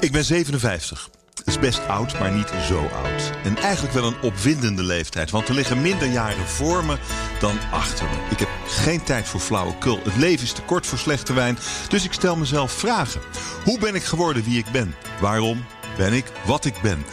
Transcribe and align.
Ik 0.00 0.12
ben 0.12 0.24
57. 0.24 1.10
Dat 1.34 1.46
is 1.46 1.58
best 1.58 1.86
oud, 1.88 2.18
maar 2.18 2.32
niet 2.32 2.52
zo 2.68 2.78
oud. 2.78 3.30
En 3.44 3.56
eigenlijk 3.56 3.94
wel 3.94 4.04
een 4.04 4.20
opwindende 4.22 4.82
leeftijd, 4.82 5.30
want 5.30 5.48
er 5.48 5.54
liggen 5.54 5.80
minder 5.80 6.08
jaren 6.08 6.46
voor 6.46 6.84
me 6.84 6.96
dan 7.40 7.58
achter 7.72 8.04
me. 8.04 8.30
Ik 8.30 8.38
heb 8.38 8.48
geen 8.66 9.02
tijd 9.02 9.28
voor 9.28 9.40
flauwekul. 9.40 10.00
Het 10.02 10.16
leven 10.16 10.44
is 10.44 10.52
te 10.52 10.62
kort 10.62 10.86
voor 10.86 10.98
slechte 10.98 11.32
wijn, 11.32 11.58
dus 11.88 12.04
ik 12.04 12.12
stel 12.12 12.36
mezelf 12.36 12.72
vragen. 12.72 13.20
Hoe 13.64 13.78
ben 13.78 13.94
ik 13.94 14.02
geworden 14.02 14.44
wie 14.44 14.58
ik 14.58 14.70
ben? 14.72 14.94
Waarom 15.20 15.64
ben 15.96 16.12
ik 16.12 16.32
wat 16.46 16.64
ik 16.64 16.74
ben? 16.82 17.04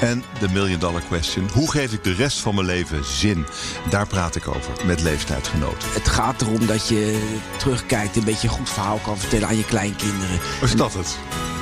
En 0.00 0.24
de 0.40 0.48
million 0.48 0.78
dollar 0.78 1.02
question, 1.08 1.48
hoe 1.52 1.70
geef 1.70 1.92
ik 1.92 2.04
de 2.04 2.14
rest 2.14 2.38
van 2.38 2.54
mijn 2.54 2.66
leven 2.66 3.04
zin? 3.04 3.46
Daar 3.90 4.06
praat 4.06 4.36
ik 4.36 4.48
over 4.48 4.86
met 4.86 5.02
leeftijdgenoten. 5.02 5.92
Het 5.92 6.08
gaat 6.08 6.42
erom 6.42 6.66
dat 6.66 6.88
je 6.88 7.32
terugkijkt, 7.58 8.16
een 8.16 8.24
beetje 8.24 8.48
een 8.48 8.54
goed 8.54 8.70
verhaal 8.70 8.98
kan 8.98 9.18
vertellen 9.18 9.48
aan 9.48 9.56
je 9.56 9.64
kleinkinderen. 9.64 10.40
Is 10.62 10.76
dat 10.76 10.94
het? 10.94 11.16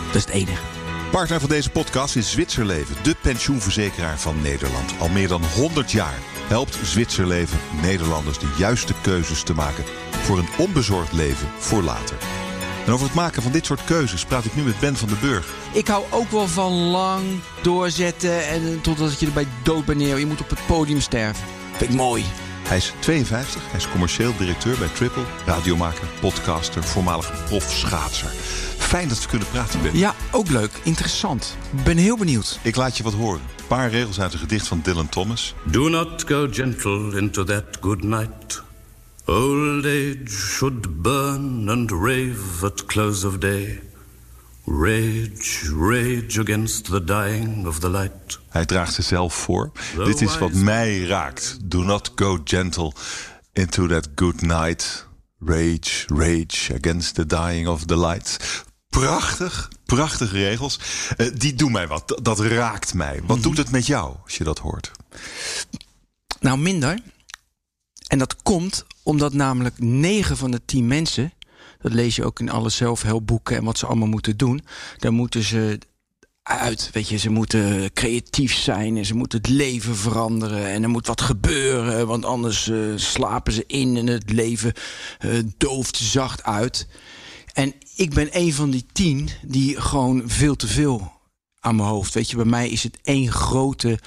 Dat 0.07 0.15
is 0.15 0.25
het 0.25 0.35
enige. 0.35 0.72
Partner 1.13 1.41
van 1.41 1.49
deze 1.49 1.71
podcast 1.71 2.17
is 2.17 2.31
Zwitserleven, 2.31 2.97
de 3.03 3.17
pensioenverzekeraar 3.21 4.19
van 4.19 4.43
Nederland. 4.43 4.95
Al 4.99 5.09
meer 5.09 5.29
dan 5.29 5.45
100 5.45 5.91
jaar 5.91 6.19
helpt 6.49 6.79
Zwitserleven 6.83 7.59
Nederlanders 7.83 8.39
de 8.39 8.55
juiste 8.59 8.95
keuzes 9.03 9.43
te 9.43 9.55
maken 9.55 9.85
voor 10.11 10.39
een 10.39 10.49
onbezorgd 10.59 11.13
leven 11.13 11.49
voor 11.59 11.83
later. 11.83 12.17
En 12.87 12.93
over 12.93 13.07
het 13.07 13.15
maken 13.15 13.43
van 13.43 13.53
dit 13.53 13.67
soort 13.67 13.85
keuzes 13.85 14.25
praat 14.25 14.45
ik 14.45 14.55
nu 14.55 14.63
met 14.63 14.81
Ben 14.81 14.97
van 14.97 15.09
den 15.09 15.21
Burg. 15.21 15.55
Ik 15.73 15.89
hou 15.89 16.05
ook 16.11 16.31
wel 16.31 16.49
van 16.49 16.73
lang 16.73 17.23
doorzetten 17.63 18.49
en 18.49 18.81
totdat 18.81 19.21
je 19.21 19.27
erbij 19.27 19.47
dood 19.63 19.85
bent 19.85 19.99
neer. 19.99 20.19
Je 20.19 20.27
moet 20.27 20.41
op 20.41 20.51
het 20.51 20.67
podium 20.67 21.01
sterven. 21.01 21.45
Vind 21.77 21.91
ik 21.91 21.97
mooi. 21.97 22.25
Hij 22.63 22.77
is 22.77 22.93
52, 22.99 23.63
hij 23.71 23.79
is 23.81 23.89
commercieel 23.89 24.37
directeur 24.39 24.79
bij 24.79 24.89
Triple, 24.89 25.25
radiomaker, 25.47 26.07
podcaster, 26.21 26.83
voormalig 26.85 27.45
profschaatser. 27.45 28.29
Fijn 28.79 29.09
dat 29.09 29.23
we 29.23 29.29
kunnen 29.29 29.49
praten, 29.49 29.83
Ben. 29.83 29.97
Ja, 29.97 30.15
ook 30.31 30.49
leuk. 30.49 30.71
Interessant. 30.83 31.57
Ben 31.85 31.97
heel 31.97 32.17
benieuwd. 32.19 32.59
Ik 32.63 32.77
laat 32.77 32.97
je 32.97 33.03
wat 33.03 33.15
horen. 33.15 33.41
Een 33.59 33.67
paar 33.67 33.91
regels 33.91 34.21
uit 34.21 34.33
een 34.33 34.39
gedicht 34.39 34.69
van 34.69 34.81
Dylan 34.83 35.09
Thomas. 35.09 35.55
Do 35.65 35.89
not 35.89 36.25
go 36.27 36.49
gentle 36.51 37.19
into 37.19 37.45
that 37.45 37.65
good 37.81 38.03
night. 38.03 38.63
Old 39.25 39.85
age 39.85 40.27
should 40.27 41.03
burn 41.03 41.69
and 41.69 41.91
rave 41.91 42.65
at 42.65 42.85
close 42.85 43.27
of 43.27 43.39
day. 43.39 43.92
Rage, 44.65 45.71
rage 45.75 46.41
against 46.41 46.85
the 46.85 47.05
dying 47.05 47.67
of 47.67 47.79
the 47.79 47.91
light. 47.91 48.39
Hij 48.49 48.67
draagt 48.67 48.95
zichzelf 48.95 49.35
voor. 49.35 49.73
Dit 50.05 50.21
is 50.21 50.39
wat 50.39 50.53
mij 50.53 51.01
raakt. 51.05 51.59
Do 51.63 51.83
not 51.83 52.13
go 52.15 52.41
gentle 52.45 52.93
into 53.53 53.87
that 53.87 54.09
good 54.15 54.41
night. 54.41 55.07
Rage, 55.39 56.07
rage 56.07 56.75
against 56.75 57.15
the 57.15 57.27
dying 57.27 57.69
of 57.69 57.85
the 57.85 57.99
light. 57.99 58.39
Prachtig, 58.89 59.71
prachtige 59.85 60.37
regels. 60.37 60.81
Uh, 61.17 61.27
die 61.35 61.55
doen 61.55 61.73
mij 61.73 61.87
wat. 61.87 62.21
Dat 62.23 62.41
raakt 62.41 62.95
mij. 62.95 63.21
Wat 63.27 63.43
doet 63.43 63.57
het 63.57 63.71
met 63.71 63.87
jou 63.87 64.17
als 64.25 64.37
je 64.37 64.45
dat 64.45 64.59
hoort? 64.59 64.91
Nou, 66.41 66.59
minder. 66.59 66.99
En 68.07 68.19
dat 68.19 68.43
komt 68.43 68.85
omdat 69.03 69.33
namelijk 69.33 69.79
9 69.79 70.37
van 70.37 70.51
de 70.51 70.61
10 70.65 70.87
mensen, 70.87 71.33
dat 71.83 71.93
lees 71.93 72.17
je 72.17 72.25
ook 72.25 72.41
in 72.41 72.51
alle 72.51 72.69
zelfhelpboeken 72.69 73.57
en 73.57 73.65
wat 73.65 73.79
ze 73.79 73.87
allemaal 73.87 74.09
moeten 74.09 74.37
doen, 74.37 74.61
daar 74.99 75.13
moeten 75.13 75.43
ze 75.43 75.79
uit. 76.43 76.91
Weet 76.93 77.09
je, 77.09 77.17
ze 77.17 77.31
moeten 77.31 77.93
creatief 77.93 78.55
zijn 78.55 78.97
en 78.97 79.05
ze 79.05 79.15
moeten 79.15 79.39
het 79.39 79.49
leven 79.49 79.97
veranderen. 79.97 80.67
En 80.67 80.83
er 80.83 80.89
moet 80.89 81.07
wat 81.07 81.21
gebeuren, 81.21 82.07
want 82.07 82.25
anders 82.25 82.67
uh, 82.67 82.93
slapen 82.97 83.53
ze 83.53 83.65
in 83.67 83.97
en 83.97 84.07
het 84.07 84.31
leven 84.31 84.73
uh, 85.21 85.39
dooft 85.57 85.97
zacht 85.97 86.43
uit. 86.43 86.87
En 87.53 87.75
ik 87.97 88.15
ben 88.15 88.29
een 88.31 88.53
van 88.53 88.71
die 88.71 88.87
tien 88.93 89.29
die 89.43 89.81
gewoon 89.81 90.23
veel 90.27 90.57
te 90.57 90.67
veel 90.67 91.13
aan 91.61 91.77
mijn 91.77 91.89
hoofd. 91.89 92.15
Weet 92.15 92.31
je, 92.31 92.37
bij 92.37 92.45
mij 92.45 92.69
is 92.69 92.83
het 92.83 92.99
één 93.03 93.33
grote, 93.33 93.99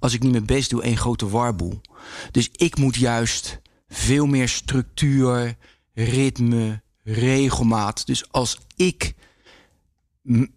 als 0.00 0.14
ik 0.14 0.22
niet 0.22 0.32
mijn 0.32 0.46
best 0.46 0.70
doe, 0.70 0.82
één 0.82 0.96
grote 0.96 1.28
warboel. 1.28 1.80
Dus 2.30 2.48
ik 2.52 2.76
moet 2.76 2.96
juist 2.96 3.60
veel 3.88 4.26
meer 4.26 4.48
structuur, 4.48 5.56
ritme, 5.94 6.82
regelmaat. 7.02 8.06
Dus 8.06 8.32
als 8.32 8.58
ik 8.76 9.14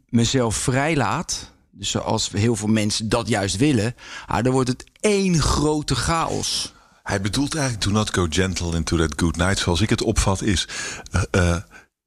mezelf 0.10 0.56
vrijlaat, 0.56 1.52
dus 1.72 1.90
zoals 1.90 2.30
heel 2.30 2.56
veel 2.56 2.68
mensen 2.68 3.10
dat 3.10 3.28
juist 3.28 3.58
willen, 3.58 3.96
ah, 4.28 4.44
dan 4.44 4.54
wordt 4.54 4.70
het 4.70 4.84
één 5.00 5.42
grote 5.42 5.96
chaos. 5.96 6.74
Hij 7.04 7.22
bedoelt 7.22 7.56
eigenlijk: 7.56 7.86
do 7.86 7.92
not 7.92 8.14
go 8.14 8.28
gentle 8.30 8.76
into 8.76 8.98
that 8.98 9.14
good 9.16 9.36
night. 9.36 9.60
Zoals 9.60 9.82
ik 9.82 9.90
het 9.90 10.02
opvat, 10.02 10.42
is 10.42 10.68
uh, 11.12 11.22
uh, 11.32 11.58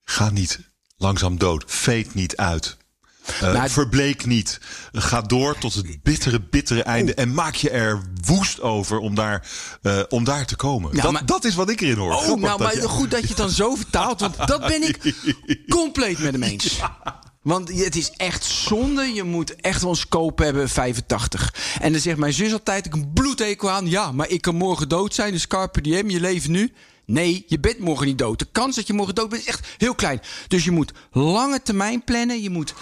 ga 0.04 0.30
niet 0.30 0.60
langzaam 0.96 1.38
dood, 1.38 1.64
veet 1.66 2.14
niet 2.14 2.36
uit. 2.36 2.76
Uh, 3.42 3.52
nou, 3.52 3.70
verbleek 3.70 4.26
niet. 4.26 4.60
Ga 4.92 5.22
door 5.22 5.58
tot 5.58 5.74
het 5.74 6.02
bittere, 6.02 6.40
bittere 6.40 6.82
einde. 6.82 7.12
Oh. 7.12 7.22
En 7.22 7.34
maak 7.34 7.54
je 7.54 7.70
er 7.70 8.02
woest 8.24 8.60
over 8.60 8.98
om 8.98 9.14
daar, 9.14 9.48
uh, 9.82 10.00
om 10.08 10.24
daar 10.24 10.46
te 10.46 10.56
komen. 10.56 10.90
Nou, 10.90 11.02
dat, 11.02 11.12
maar, 11.12 11.26
dat, 11.26 11.44
is 11.44 11.54
wat 11.54 11.70
ik 11.70 11.80
erin 11.80 11.96
hoor. 11.96 12.12
Oh, 12.12 12.22
Grappig 12.22 12.44
nou, 12.44 12.62
maar 12.62 12.74
je... 12.74 12.88
goed 12.88 13.10
dat 13.10 13.20
je 13.20 13.28
het 13.28 13.36
dan 13.36 13.50
zo 13.50 13.74
vertaalt. 13.74 14.20
Want 14.20 14.46
dat 14.46 14.66
ben 14.66 14.82
ik 14.82 15.14
compleet 15.68 16.18
met 16.18 16.32
hem 16.32 16.42
eens. 16.42 16.76
Ja. 16.76 17.24
Want 17.42 17.68
het 17.68 17.96
is 17.96 18.10
echt 18.10 18.44
zonde. 18.44 19.02
Je 19.02 19.22
moet 19.22 19.56
echt 19.56 19.82
wel 19.82 19.90
een 19.90 19.96
scope 19.96 20.44
hebben, 20.44 20.68
85. 20.68 21.54
En 21.80 21.92
dan 21.92 22.00
zegt 22.00 22.18
mijn 22.18 22.32
zus 22.32 22.52
altijd, 22.52 22.86
ik 22.86 22.94
een 22.94 23.12
bloedekel 23.12 23.70
aan. 23.70 23.90
Ja, 23.90 24.12
maar 24.12 24.28
ik 24.28 24.40
kan 24.40 24.54
morgen 24.54 24.88
dood 24.88 25.14
zijn. 25.14 25.32
Dus 25.32 25.46
carpe 25.46 25.80
diem, 25.80 26.10
je 26.10 26.20
leeft 26.20 26.48
nu. 26.48 26.72
Nee, 27.06 27.44
je 27.46 27.60
bent 27.60 27.78
morgen 27.78 28.06
niet 28.06 28.18
dood. 28.18 28.38
De 28.38 28.48
kans 28.52 28.76
dat 28.76 28.86
je 28.86 28.92
morgen 28.92 29.14
dood 29.14 29.28
bent 29.28 29.42
is 29.42 29.48
echt 29.48 29.68
heel 29.76 29.94
klein. 29.94 30.20
Dus 30.48 30.64
je 30.64 30.70
moet 30.70 30.92
lange 31.10 31.62
termijn 31.62 32.04
plannen. 32.04 32.42
Je 32.42 32.50
moet 32.50 32.74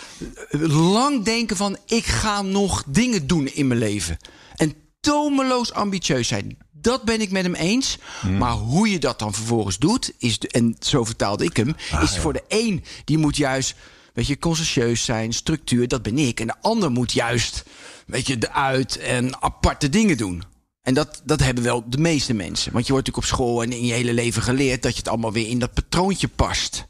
lang 0.68 1.24
denken 1.24 1.56
van... 1.56 1.76
ik 1.86 2.04
ga 2.04 2.42
nog 2.42 2.84
dingen 2.86 3.26
doen 3.26 3.46
in 3.46 3.66
mijn 3.66 3.80
leven. 3.80 4.16
En 4.56 4.74
tomeloos 5.00 5.72
ambitieus 5.72 6.28
zijn. 6.28 6.58
Dat 6.72 7.02
ben 7.02 7.20
ik 7.20 7.30
met 7.30 7.42
hem 7.42 7.54
eens. 7.54 7.98
Hmm. 8.20 8.38
Maar 8.38 8.52
hoe 8.52 8.90
je 8.90 8.98
dat 8.98 9.18
dan 9.18 9.34
vervolgens 9.34 9.78
doet... 9.78 10.12
Is 10.18 10.38
de, 10.38 10.48
en 10.48 10.76
zo 10.80 11.04
vertaalde 11.04 11.44
ik 11.44 11.56
hem... 11.56 11.76
Ah, 11.90 12.02
is 12.02 12.14
ja. 12.14 12.20
voor 12.20 12.32
de 12.32 12.44
een, 12.48 12.84
die 13.04 13.18
moet 13.18 13.36
juist... 13.36 13.74
Weet 14.14 14.26
je, 14.26 14.38
consciëntieus 14.38 15.04
zijn, 15.04 15.32
structuur, 15.32 15.88
dat 15.88 16.02
ben 16.02 16.18
ik. 16.18 16.40
En 16.40 16.46
de 16.46 16.54
ander 16.60 16.90
moet 16.90 17.12
juist, 17.12 17.64
weet 18.06 18.26
je, 18.26 18.36
eruit 18.40 18.98
en 18.98 19.42
aparte 19.42 19.88
dingen 19.88 20.16
doen. 20.16 20.42
En 20.84 20.94
dat, 20.94 21.22
dat 21.24 21.40
hebben 21.40 21.64
wel 21.64 21.84
de 21.88 21.98
meeste 21.98 22.34
mensen. 22.34 22.72
Want 22.72 22.86
je 22.86 22.92
wordt 22.92 23.06
natuurlijk 23.06 23.16
op 23.16 23.24
school 23.38 23.62
en 23.62 23.72
in 23.72 23.86
je 23.86 23.92
hele 23.92 24.12
leven 24.12 24.42
geleerd 24.42 24.82
dat 24.82 24.92
je 24.92 24.98
het 24.98 25.08
allemaal 25.08 25.32
weer 25.32 25.48
in 25.48 25.58
dat 25.58 25.74
patroontje 25.74 26.28
past. 26.28 26.84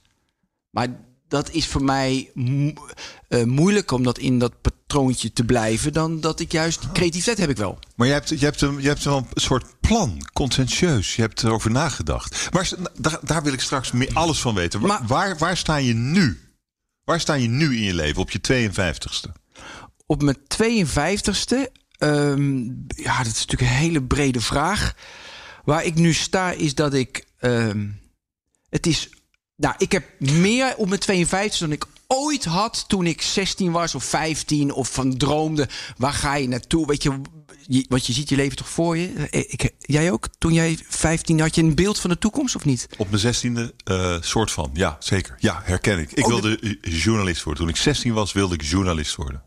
Maar 0.70 0.88
dat 1.28 1.50
is 1.50 1.66
voor 1.66 1.84
mij 1.84 2.30
mo 2.34 2.72
uh, 3.28 3.44
moeilijk 3.44 3.90
om 3.90 4.02
dat 4.02 4.18
in 4.18 4.38
dat 4.38 4.60
patroontje 4.60 5.32
te 5.32 5.44
blijven. 5.44 5.92
Dan 5.92 6.20
dat 6.20 6.40
ik 6.40 6.52
juist 6.52 6.80
die 6.80 6.92
creativiteit 6.92 7.38
heb 7.38 7.50
ik 7.50 7.56
wel. 7.56 7.78
Maar 7.96 8.06
je 8.06 8.12
hebt, 8.12 8.28
je 8.28 8.44
hebt, 8.44 8.60
een, 8.60 8.80
je 8.80 8.88
hebt 8.88 9.04
wel 9.04 9.16
een 9.16 9.40
soort 9.40 9.80
plan, 9.80 10.28
conscientieus. 10.32 11.16
Je 11.16 11.22
hebt 11.22 11.42
erover 11.42 11.70
nagedacht. 11.70 12.48
Maar 12.52 12.72
daar, 12.98 13.18
daar 13.22 13.42
wil 13.42 13.52
ik 13.52 13.60
straks 13.60 13.92
meer 13.92 14.10
alles 14.12 14.40
van 14.40 14.54
weten. 14.54 14.80
Maar, 14.80 15.06
waar, 15.06 15.38
waar 15.38 15.56
sta 15.56 15.76
je 15.76 15.94
nu? 15.94 16.40
Waar 17.04 17.20
sta 17.20 17.34
je 17.34 17.48
nu 17.48 17.76
in 17.76 17.82
je 17.82 17.94
leven 17.94 18.22
op 18.22 18.30
je 18.30 18.70
52ste? 18.70 19.42
Op 20.06 20.22
mijn 20.22 20.38
52ste 20.62 21.83
Um, 22.04 22.86
ja, 22.86 23.16
dat 23.16 23.32
is 23.32 23.46
natuurlijk 23.46 23.70
een 23.70 23.76
hele 23.76 24.02
brede 24.02 24.40
vraag. 24.40 24.94
Waar 25.64 25.84
ik 25.84 25.94
nu 25.94 26.12
sta 26.12 26.50
is 26.50 26.74
dat 26.74 26.94
ik. 26.94 27.24
Um, 27.40 28.00
het 28.68 28.86
is. 28.86 29.08
Nou, 29.56 29.74
ik 29.78 29.92
heb 29.92 30.04
meer 30.18 30.76
op 30.76 30.88
mijn 30.88 31.00
52 31.00 31.58
dan 31.60 31.72
ik 31.72 31.86
ooit 32.06 32.44
had 32.44 32.84
toen 32.88 33.06
ik 33.06 33.22
16 33.22 33.72
was 33.72 33.94
of 33.94 34.04
15 34.04 34.72
of 34.72 34.92
van 34.92 35.16
droomde. 35.16 35.68
Waar 35.96 36.12
ga 36.12 36.34
je 36.34 36.48
naartoe? 36.48 36.86
Weet 36.86 37.02
je, 37.02 37.20
je, 37.66 37.84
want 37.88 38.06
je 38.06 38.12
ziet 38.12 38.28
je 38.28 38.36
leven 38.36 38.56
toch 38.56 38.68
voor 38.68 38.96
je. 38.96 39.12
Eh, 39.30 39.40
ik, 39.40 39.70
jij 39.78 40.10
ook? 40.10 40.28
Toen 40.38 40.52
jij 40.52 40.78
15 40.88 41.40
had 41.40 41.54
je 41.54 41.62
een 41.62 41.74
beeld 41.74 42.00
van 42.00 42.10
de 42.10 42.18
toekomst 42.18 42.56
of 42.56 42.64
niet? 42.64 42.86
Op 42.96 43.10
mijn 43.10 43.34
16e 43.34 43.74
uh, 43.90 44.16
soort 44.20 44.50
van. 44.50 44.70
Ja, 44.72 44.96
zeker. 44.98 45.36
Ja, 45.38 45.60
herken 45.64 45.98
ik. 45.98 46.12
Ik 46.12 46.24
oh, 46.24 46.30
wilde 46.30 46.58
de... 46.60 46.90
journalist 46.90 47.42
worden. 47.42 47.62
Toen 47.62 47.72
ik 47.72 47.80
16 47.80 48.12
was, 48.12 48.32
wilde 48.32 48.54
ik 48.54 48.62
journalist 48.62 49.14
worden. 49.14 49.42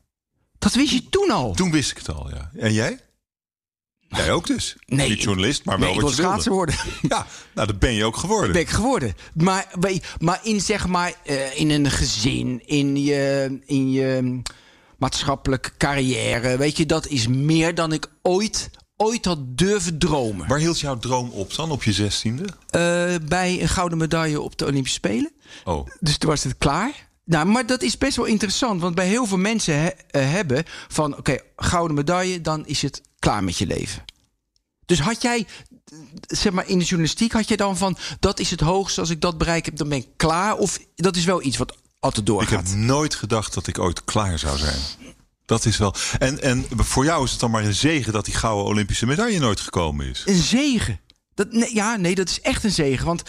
Dat 0.59 0.73
wist 0.73 0.91
je 0.91 1.09
toen 1.09 1.31
al? 1.31 1.53
Toen 1.53 1.71
wist 1.71 1.91
ik 1.91 1.97
het 1.97 2.09
al, 2.09 2.29
ja. 2.29 2.51
En 2.55 2.73
jij? 2.73 2.99
Jij 4.09 4.31
ook 4.31 4.47
dus. 4.47 4.75
Nee, 4.85 5.09
Niet 5.09 5.21
journalist, 5.21 5.65
maar 5.65 5.79
wel 5.79 5.91
nee, 5.91 6.01
wat 6.01 6.15
je 6.15 6.21
wilde. 6.21 6.49
worden. 6.49 6.75
Ja, 7.09 7.25
nou 7.53 7.67
dat 7.67 7.79
ben 7.79 7.93
je 7.93 8.05
ook 8.05 8.17
geworden. 8.17 8.51
Ben 8.51 8.61
ik 8.61 8.69
geworden. 8.69 9.15
Maar, 9.33 9.73
maar 10.19 10.39
in 10.43 10.61
zeg 10.61 10.87
maar 10.87 11.13
uh, 11.25 11.59
in 11.59 11.69
een 11.69 11.91
gezin, 11.91 12.61
in 12.65 13.03
je, 13.03 13.59
in 13.65 13.91
je 13.91 14.41
maatschappelijke 14.97 15.71
carrière, 15.77 16.57
weet 16.57 16.77
je, 16.77 16.85
dat 16.85 17.07
is 17.07 17.27
meer 17.27 17.75
dan 17.75 17.93
ik 17.93 18.11
ooit 18.21 18.69
ooit 18.97 19.25
had 19.25 19.39
durven 19.57 19.97
dromen. 19.97 20.47
Waar 20.47 20.59
hield 20.59 20.79
jouw 20.79 20.97
droom 20.97 21.29
op 21.29 21.55
dan, 21.55 21.71
op 21.71 21.83
je 21.83 21.93
zestiende? 21.93 22.43
Uh, 22.43 23.27
bij 23.27 23.61
een 23.61 23.69
gouden 23.69 23.97
medaille 23.97 24.41
op 24.41 24.57
de 24.57 24.65
Olympische 24.65 24.97
Spelen. 24.97 25.31
Oh. 25.63 25.87
Dus 25.99 26.17
toen 26.17 26.29
was 26.29 26.43
het 26.43 26.57
klaar. 26.57 27.06
Nou, 27.27 27.45
maar 27.45 27.65
dat 27.65 27.81
is 27.81 27.97
best 27.97 28.15
wel 28.15 28.25
interessant. 28.25 28.81
Want 28.81 28.95
bij 28.95 29.07
heel 29.07 29.25
veel 29.25 29.37
mensen 29.37 29.79
he, 29.79 29.85
uh, 29.87 30.31
hebben 30.31 30.63
van... 30.87 31.17
oké, 31.17 31.37
gouden 31.55 31.95
medaille, 31.95 32.41
dan 32.41 32.65
is 32.65 32.81
het 32.81 33.01
klaar 33.19 33.43
met 33.43 33.57
je 33.57 33.65
leven. 33.65 34.03
Dus 34.85 34.99
had 34.99 35.21
jij, 35.21 35.47
zeg 36.21 36.53
maar 36.53 36.67
in 36.67 36.79
de 36.79 36.85
journalistiek... 36.85 37.31
had 37.31 37.47
je 37.47 37.57
dan 37.57 37.77
van, 37.77 37.97
dat 38.19 38.39
is 38.39 38.49
het 38.49 38.59
hoogste, 38.59 38.99
als 38.99 39.09
ik 39.09 39.21
dat 39.21 39.37
bereik 39.37 39.65
heb, 39.65 39.77
dan 39.77 39.89
ben 39.89 39.97
ik 39.97 40.07
klaar? 40.15 40.57
Of 40.57 40.79
dat 40.95 41.15
is 41.15 41.25
wel 41.25 41.43
iets 41.43 41.57
wat 41.57 41.77
altijd 41.99 42.27
Ik 42.27 42.33
doorgaat. 42.33 42.67
heb 42.67 42.77
nooit 42.77 43.15
gedacht 43.15 43.53
dat 43.53 43.67
ik 43.67 43.79
ooit 43.79 44.03
klaar 44.03 44.39
zou 44.39 44.57
zijn. 44.57 44.79
Dat 45.45 45.65
is 45.65 45.77
wel. 45.77 45.95
En, 46.19 46.41
en 46.41 46.65
voor 46.75 47.05
jou 47.05 47.23
is 47.23 47.31
het 47.31 47.39
dan 47.39 47.51
maar 47.51 47.65
een 47.65 47.73
zegen 47.73 48.13
dat 48.13 48.25
die 48.25 48.33
gouden 48.33 48.65
Olympische 48.65 49.05
medaille 49.05 49.39
nooit 49.39 49.59
gekomen 49.59 50.05
is. 50.05 50.23
Een 50.25 50.41
zegen. 50.41 50.99
Dat, 51.33 51.51
nee, 51.51 51.75
ja, 51.75 51.95
nee, 51.95 52.15
dat 52.15 52.29
is 52.29 52.41
echt 52.41 52.63
een 52.63 52.71
zegen. 52.71 53.05
Want, 53.05 53.23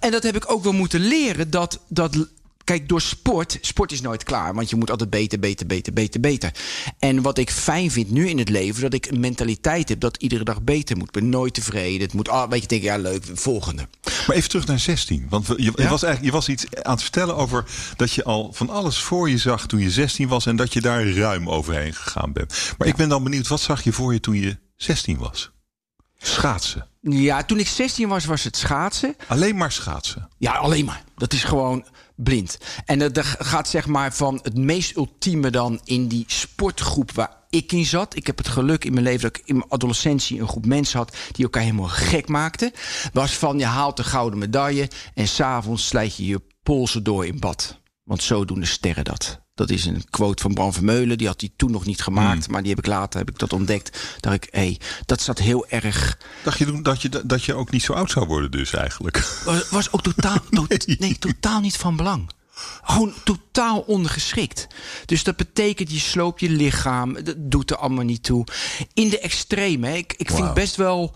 en 0.00 0.10
dat 0.10 0.22
heb 0.22 0.36
ik 0.36 0.50
ook 0.50 0.62
wel 0.62 0.72
moeten 0.72 1.00
leren. 1.00 1.50
Dat, 1.50 1.80
dat, 1.88 2.28
kijk, 2.64 2.88
door 2.88 3.00
sport. 3.00 3.58
Sport 3.60 3.92
is 3.92 4.00
nooit 4.00 4.22
klaar. 4.22 4.54
Want 4.54 4.70
je 4.70 4.76
moet 4.76 4.90
altijd 4.90 5.10
beter, 5.10 5.38
beter, 5.38 5.66
beter, 5.66 5.92
beter, 5.92 6.20
beter. 6.20 6.52
En 6.98 7.22
wat 7.22 7.38
ik 7.38 7.50
fijn 7.50 7.90
vind 7.90 8.10
nu 8.10 8.28
in 8.28 8.38
het 8.38 8.48
leven. 8.48 8.82
Dat 8.82 8.94
ik 8.94 9.06
een 9.06 9.20
mentaliteit 9.20 9.88
heb 9.88 10.00
dat 10.00 10.16
iedere 10.16 10.44
dag 10.44 10.62
beter 10.62 10.96
moet. 10.96 11.06
Ik 11.06 11.12
ben 11.12 11.28
nooit 11.28 11.54
tevreden. 11.54 12.00
Het 12.00 12.12
moet, 12.12 12.28
ah, 12.28 12.50
weet 12.50 12.62
je, 12.62 12.68
denk 12.68 12.82
ja, 12.82 12.96
leuk, 12.96 13.24
volgende. 13.34 13.88
Maar 14.26 14.36
even 14.36 14.48
terug 14.48 14.66
naar 14.66 14.78
16. 14.78 15.26
Want 15.28 15.46
je, 15.46 15.54
je 15.56 15.72
Ja? 15.76 15.88
was 15.88 16.02
eigenlijk, 16.02 16.24
je 16.24 16.30
was 16.30 16.48
iets 16.48 16.66
aan 16.82 16.92
het 16.92 17.02
vertellen 17.02 17.36
over 17.36 17.64
dat 17.96 18.12
je 18.12 18.24
al 18.24 18.52
van 18.52 18.70
alles 18.70 18.98
voor 18.98 19.30
je 19.30 19.38
zag 19.38 19.66
toen 19.66 19.80
je 19.80 19.90
16 19.90 20.28
was. 20.28 20.46
En 20.46 20.56
dat 20.56 20.72
je 20.72 20.80
daar 20.80 21.08
ruim 21.08 21.48
overheen 21.50 21.94
gegaan 21.94 22.32
bent. 22.32 22.74
Maar 22.78 22.88
ik 22.88 22.96
ben 22.96 23.08
dan 23.08 23.22
benieuwd, 23.22 23.48
wat 23.48 23.60
zag 23.60 23.82
je 23.84 23.92
voor 23.92 24.12
je 24.12 24.20
toen 24.20 24.34
je 24.34 24.58
16 24.76 25.18
was? 25.18 25.52
Schaatsen. 26.18 26.86
Ja, 27.00 27.42
toen 27.42 27.58
ik 27.58 27.68
16 27.68 28.08
was, 28.08 28.24
was 28.24 28.44
het 28.44 28.56
schaatsen. 28.56 29.16
Alleen 29.26 29.56
maar 29.56 29.72
schaatsen. 29.72 30.28
Ja, 30.38 30.52
alleen 30.52 30.84
maar. 30.84 31.04
Dat 31.16 31.32
is 31.32 31.44
gewoon 31.44 31.84
blind. 32.14 32.58
En 32.84 32.98
dat 32.98 33.24
gaat 33.24 33.68
zeg 33.68 33.86
maar 33.86 34.14
van 34.14 34.38
het 34.42 34.56
meest 34.56 34.96
ultieme 34.96 35.50
dan 35.50 35.80
in 35.84 36.08
die 36.08 36.24
sportgroep 36.26 37.12
waar 37.12 37.42
ik 37.50 37.72
in 37.72 37.84
zat. 37.84 38.16
Ik 38.16 38.26
heb 38.26 38.38
het 38.38 38.48
geluk 38.48 38.84
in 38.84 38.92
mijn 38.92 39.04
leven 39.04 39.22
dat 39.22 39.36
ik 39.36 39.46
in 39.46 39.56
mijn 39.56 39.70
adolescentie 39.70 40.40
een 40.40 40.48
groep 40.48 40.66
mensen 40.66 40.98
had 40.98 41.16
die 41.32 41.44
elkaar 41.44 41.62
helemaal 41.62 41.88
gek 41.88 42.28
maakten. 42.28 42.72
Was 43.12 43.32
van 43.32 43.58
je 43.58 43.64
haalt 43.64 43.96
de 43.96 44.04
gouden 44.04 44.38
medaille 44.38 44.90
en 45.14 45.28
s'avonds 45.28 45.86
slijt 45.86 46.16
je 46.16 46.26
je 46.26 46.40
polsen 46.62 47.02
door 47.02 47.26
in 47.26 47.40
bad. 47.40 47.80
Want 48.02 48.22
zo 48.22 48.44
doen 48.44 48.60
de 48.60 48.66
sterren 48.66 49.04
dat. 49.04 49.43
Dat 49.54 49.70
is 49.70 49.84
een 49.84 50.04
quote 50.10 50.42
van 50.42 50.54
Bram 50.54 50.72
Vermeulen. 50.72 51.18
Die 51.18 51.26
had 51.26 51.40
hij 51.40 51.50
toen 51.56 51.70
nog 51.70 51.84
niet 51.86 52.02
gemaakt. 52.02 52.48
Maar 52.48 52.60
die 52.60 52.70
heb 52.70 52.78
ik 52.78 52.86
later 52.86 53.18
heb 53.18 53.30
ik 53.30 53.38
dat 53.38 53.52
ontdekt. 53.52 54.16
Dat 54.20 54.32
ik, 54.32 54.48
hé, 54.50 54.58
hey, 54.58 54.80
dat 55.06 55.20
zat 55.20 55.38
heel 55.38 55.66
erg 55.68 56.18
Dacht 56.42 56.58
je 56.58 56.64
toen 56.64 56.82
dat 56.82 57.02
je, 57.02 57.22
dat 57.24 57.44
je 57.44 57.54
ook 57.54 57.70
niet 57.70 57.82
zo 57.82 57.92
oud 57.92 58.10
zou 58.10 58.26
worden 58.26 58.50
dus 58.50 58.72
eigenlijk? 58.72 59.42
was, 59.44 59.68
was 59.68 59.92
ook 59.92 60.02
totaal, 60.02 60.38
to- 60.50 60.66
nee, 60.98 61.18
totaal 61.18 61.60
niet 61.60 61.76
van 61.76 61.96
belang. 61.96 62.30
Gewoon 62.82 63.14
totaal 63.24 63.80
ondergeschikt. 63.80 64.66
Dus 65.06 65.22
dat 65.22 65.36
betekent, 65.36 65.90
je 65.90 65.98
sloopt 65.98 66.40
je 66.40 66.50
lichaam. 66.50 67.24
Dat 67.24 67.36
doet 67.38 67.70
er 67.70 67.76
allemaal 67.76 68.04
niet 68.04 68.22
toe. 68.22 68.46
In 68.92 69.08
de 69.08 69.18
extreme. 69.18 69.96
Ik, 69.96 70.14
ik 70.16 70.30
vind 70.30 70.54
best 70.54 70.76
wel... 70.76 71.14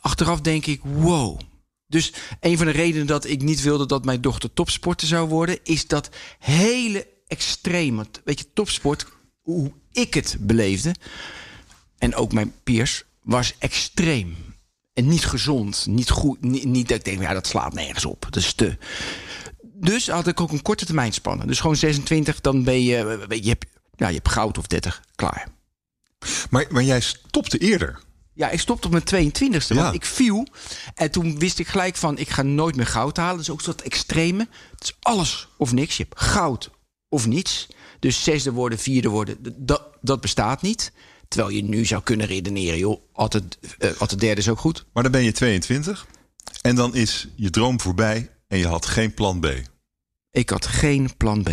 Achteraf 0.00 0.40
denk 0.40 0.66
ik, 0.66 0.80
wow. 0.82 1.40
Dus 1.88 2.12
een 2.40 2.56
van 2.56 2.66
de 2.66 2.72
redenen 2.72 3.06
dat 3.06 3.24
ik 3.26 3.42
niet 3.42 3.62
wilde 3.62 3.86
dat 3.86 4.04
mijn 4.04 4.20
dochter 4.20 4.52
topsporter 4.52 5.06
zou 5.06 5.28
worden... 5.28 5.58
is 5.62 5.86
dat 5.86 6.10
hele 6.38 7.06
extreme. 7.26 8.06
Weet 8.24 8.38
je, 8.38 8.52
topsport, 8.52 9.06
hoe 9.42 9.72
ik 9.92 10.14
het 10.14 10.36
beleefde... 10.40 10.94
en 11.98 12.14
ook 12.14 12.32
mijn 12.32 12.52
peers, 12.64 13.04
was 13.22 13.54
extreem. 13.58 14.36
En 14.94 15.08
niet 15.08 15.26
gezond, 15.26 15.86
niet 15.88 16.10
goed. 16.10 16.42
Niet, 16.42 16.88
dat 16.88 16.98
ik 16.98 17.04
denk, 17.04 17.20
ja, 17.20 17.32
dat 17.32 17.46
slaat 17.46 17.74
nergens 17.74 18.04
op. 18.04 18.22
Dat 18.30 18.36
is 18.36 18.52
te. 18.52 18.76
Dus 19.62 20.08
had 20.08 20.26
ik 20.26 20.40
ook 20.40 20.52
een 20.52 20.62
korte 20.62 20.84
termijn 20.84 21.12
spannen. 21.12 21.46
Dus 21.46 21.60
gewoon 21.60 21.76
26, 21.76 22.40
dan 22.40 22.64
ben 22.64 22.82
je, 22.82 23.26
je 23.28 23.48
hebt, 23.48 23.66
ja, 23.96 24.08
je 24.08 24.14
hebt 24.14 24.28
goud 24.28 24.58
of 24.58 24.66
30, 24.66 25.02
klaar. 25.14 25.48
Maar, 26.50 26.66
maar 26.68 26.82
jij 26.82 27.00
stopte 27.00 27.58
eerder. 27.58 28.00
Ja, 28.36 28.50
ik 28.50 28.60
stopte 28.60 28.86
op 28.86 28.92
mijn 28.92 29.30
22e, 29.32 29.66
Ja. 29.68 29.82
want 29.82 29.94
ik 29.94 30.04
viel. 30.04 30.46
En 30.94 31.10
toen 31.10 31.38
wist 31.38 31.58
ik 31.58 31.66
gelijk 31.68 31.96
van, 31.96 32.18
ik 32.18 32.30
ga 32.30 32.42
nooit 32.42 32.76
meer 32.76 32.86
goud 32.86 33.16
halen. 33.16 33.36
Dat 33.36 33.44
is 33.44 33.50
ook 33.50 33.64
dat 33.64 33.80
extreme. 33.80 34.48
Het 34.70 34.82
is 34.82 34.96
alles 35.00 35.48
of 35.56 35.72
niks. 35.72 35.96
Je 35.96 36.02
hebt 36.08 36.20
goud 36.20 36.70
of 37.08 37.26
niets. 37.26 37.66
Dus 38.00 38.24
zesde 38.24 38.52
worden, 38.52 38.78
vierde 38.78 39.08
worden, 39.08 39.36
dat, 39.56 39.82
dat 40.00 40.20
bestaat 40.20 40.62
niet. 40.62 40.92
Terwijl 41.28 41.52
je 41.54 41.62
nu 41.64 41.84
zou 41.84 42.02
kunnen 42.02 42.26
redeneren, 42.26 42.78
joh, 42.78 43.00
altijd, 43.12 43.58
eh, 43.78 43.90
altijd 43.98 44.20
derde 44.20 44.40
is 44.40 44.48
ook 44.48 44.58
goed. 44.58 44.84
Maar 44.92 45.02
dan 45.02 45.12
ben 45.12 45.22
je 45.22 45.32
22. 45.32 46.06
En 46.62 46.76
dan 46.76 46.94
is 46.94 47.28
je 47.36 47.50
droom 47.50 47.80
voorbij 47.80 48.30
en 48.48 48.58
je 48.58 48.66
had 48.66 48.86
geen 48.86 49.14
plan 49.14 49.40
B. 49.40 49.46
Ik 50.30 50.50
had 50.50 50.66
geen 50.66 51.16
plan 51.16 51.42
B. 51.42 51.50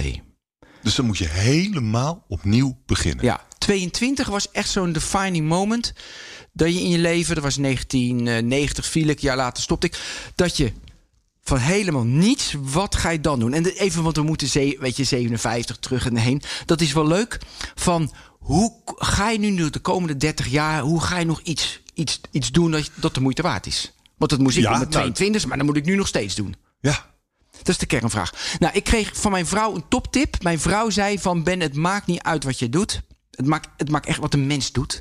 Dus 0.81 0.95
dan 0.95 1.05
moet 1.05 1.17
je 1.17 1.27
helemaal 1.27 2.25
opnieuw 2.27 2.77
beginnen. 2.85 3.25
Ja, 3.25 3.41
22 3.57 4.27
was 4.27 4.51
echt 4.51 4.69
zo'n 4.69 4.91
defining 4.91 5.47
moment. 5.47 5.93
Dat 6.53 6.73
je 6.73 6.79
in 6.81 6.89
je 6.89 6.97
leven, 6.97 7.35
dat 7.35 7.43
was 7.43 7.55
1990, 7.55 8.85
viel 8.85 9.07
ik, 9.07 9.15
een 9.17 9.27
jaar 9.27 9.35
later 9.35 9.63
stopte 9.63 9.87
ik. 9.87 9.99
Dat 10.35 10.57
je 10.57 10.71
van 11.43 11.57
helemaal 11.57 12.03
niets, 12.03 12.55
wat 12.61 12.95
ga 12.95 13.09
je 13.09 13.21
dan 13.21 13.39
doen? 13.39 13.53
En 13.53 13.65
even, 13.65 14.03
want 14.03 14.15
we 14.15 14.21
moeten, 14.21 14.47
ze- 14.47 14.77
weet 14.79 14.97
je, 14.97 15.03
57 15.03 15.77
terug 15.77 16.05
en 16.05 16.15
heen. 16.15 16.41
Dat 16.65 16.81
is 16.81 16.93
wel 16.93 17.07
leuk. 17.07 17.37
Van 17.75 18.13
hoe 18.39 18.73
ga 18.85 19.29
je 19.29 19.37
nu 19.37 19.69
de 19.69 19.79
komende 19.79 20.17
30 20.17 20.47
jaar, 20.47 20.81
hoe 20.81 21.01
ga 21.01 21.19
je 21.19 21.25
nog 21.25 21.41
iets, 21.41 21.81
iets, 21.93 22.19
iets 22.31 22.51
doen 22.51 22.71
dat, 22.71 22.89
dat 22.95 23.13
de 23.13 23.21
moeite 23.21 23.41
waard 23.41 23.65
is? 23.67 23.93
Want 24.17 24.31
dat 24.31 24.39
moest 24.39 24.57
ik 24.57 24.63
Ja, 24.63 24.69
op 24.71 24.77
mijn 24.77 24.89
nou- 24.89 25.01
22, 25.01 25.45
maar 25.45 25.57
dat 25.57 25.65
moet 25.65 25.75
ik 25.77 25.85
nu 25.85 25.95
nog 25.95 26.07
steeds 26.07 26.35
doen. 26.35 26.55
Ja. 26.81 27.11
Dat 27.57 27.67
is 27.67 27.77
de 27.77 27.85
kernvraag. 27.85 28.55
Nou, 28.59 28.73
ik 28.73 28.83
kreeg 28.83 29.11
van 29.13 29.31
mijn 29.31 29.45
vrouw 29.47 29.75
een 29.75 29.87
toptip. 29.87 30.43
Mijn 30.43 30.59
vrouw 30.59 30.89
zei 30.89 31.19
van 31.19 31.43
Ben, 31.43 31.59
het 31.59 31.75
maakt 31.75 32.07
niet 32.07 32.21
uit 32.21 32.43
wat 32.43 32.59
je 32.59 32.69
doet. 32.69 33.01
Het 33.35 33.45
maakt, 33.45 33.69
het 33.77 33.89
maakt 33.89 34.05
echt 34.05 34.19
wat 34.19 34.33
een 34.33 34.47
mens 34.47 34.71
doet. 34.71 34.99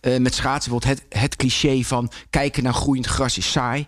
Eh, 0.00 0.18
met 0.18 0.34
schaatsen 0.34 0.70
bijvoorbeeld 0.72 1.02
het, 1.10 1.20
het 1.20 1.36
cliché 1.36 1.82
van 1.82 2.10
kijken 2.30 2.62
naar 2.62 2.74
groeiend 2.74 3.06
gras 3.06 3.38
is 3.38 3.50
saai. 3.50 3.86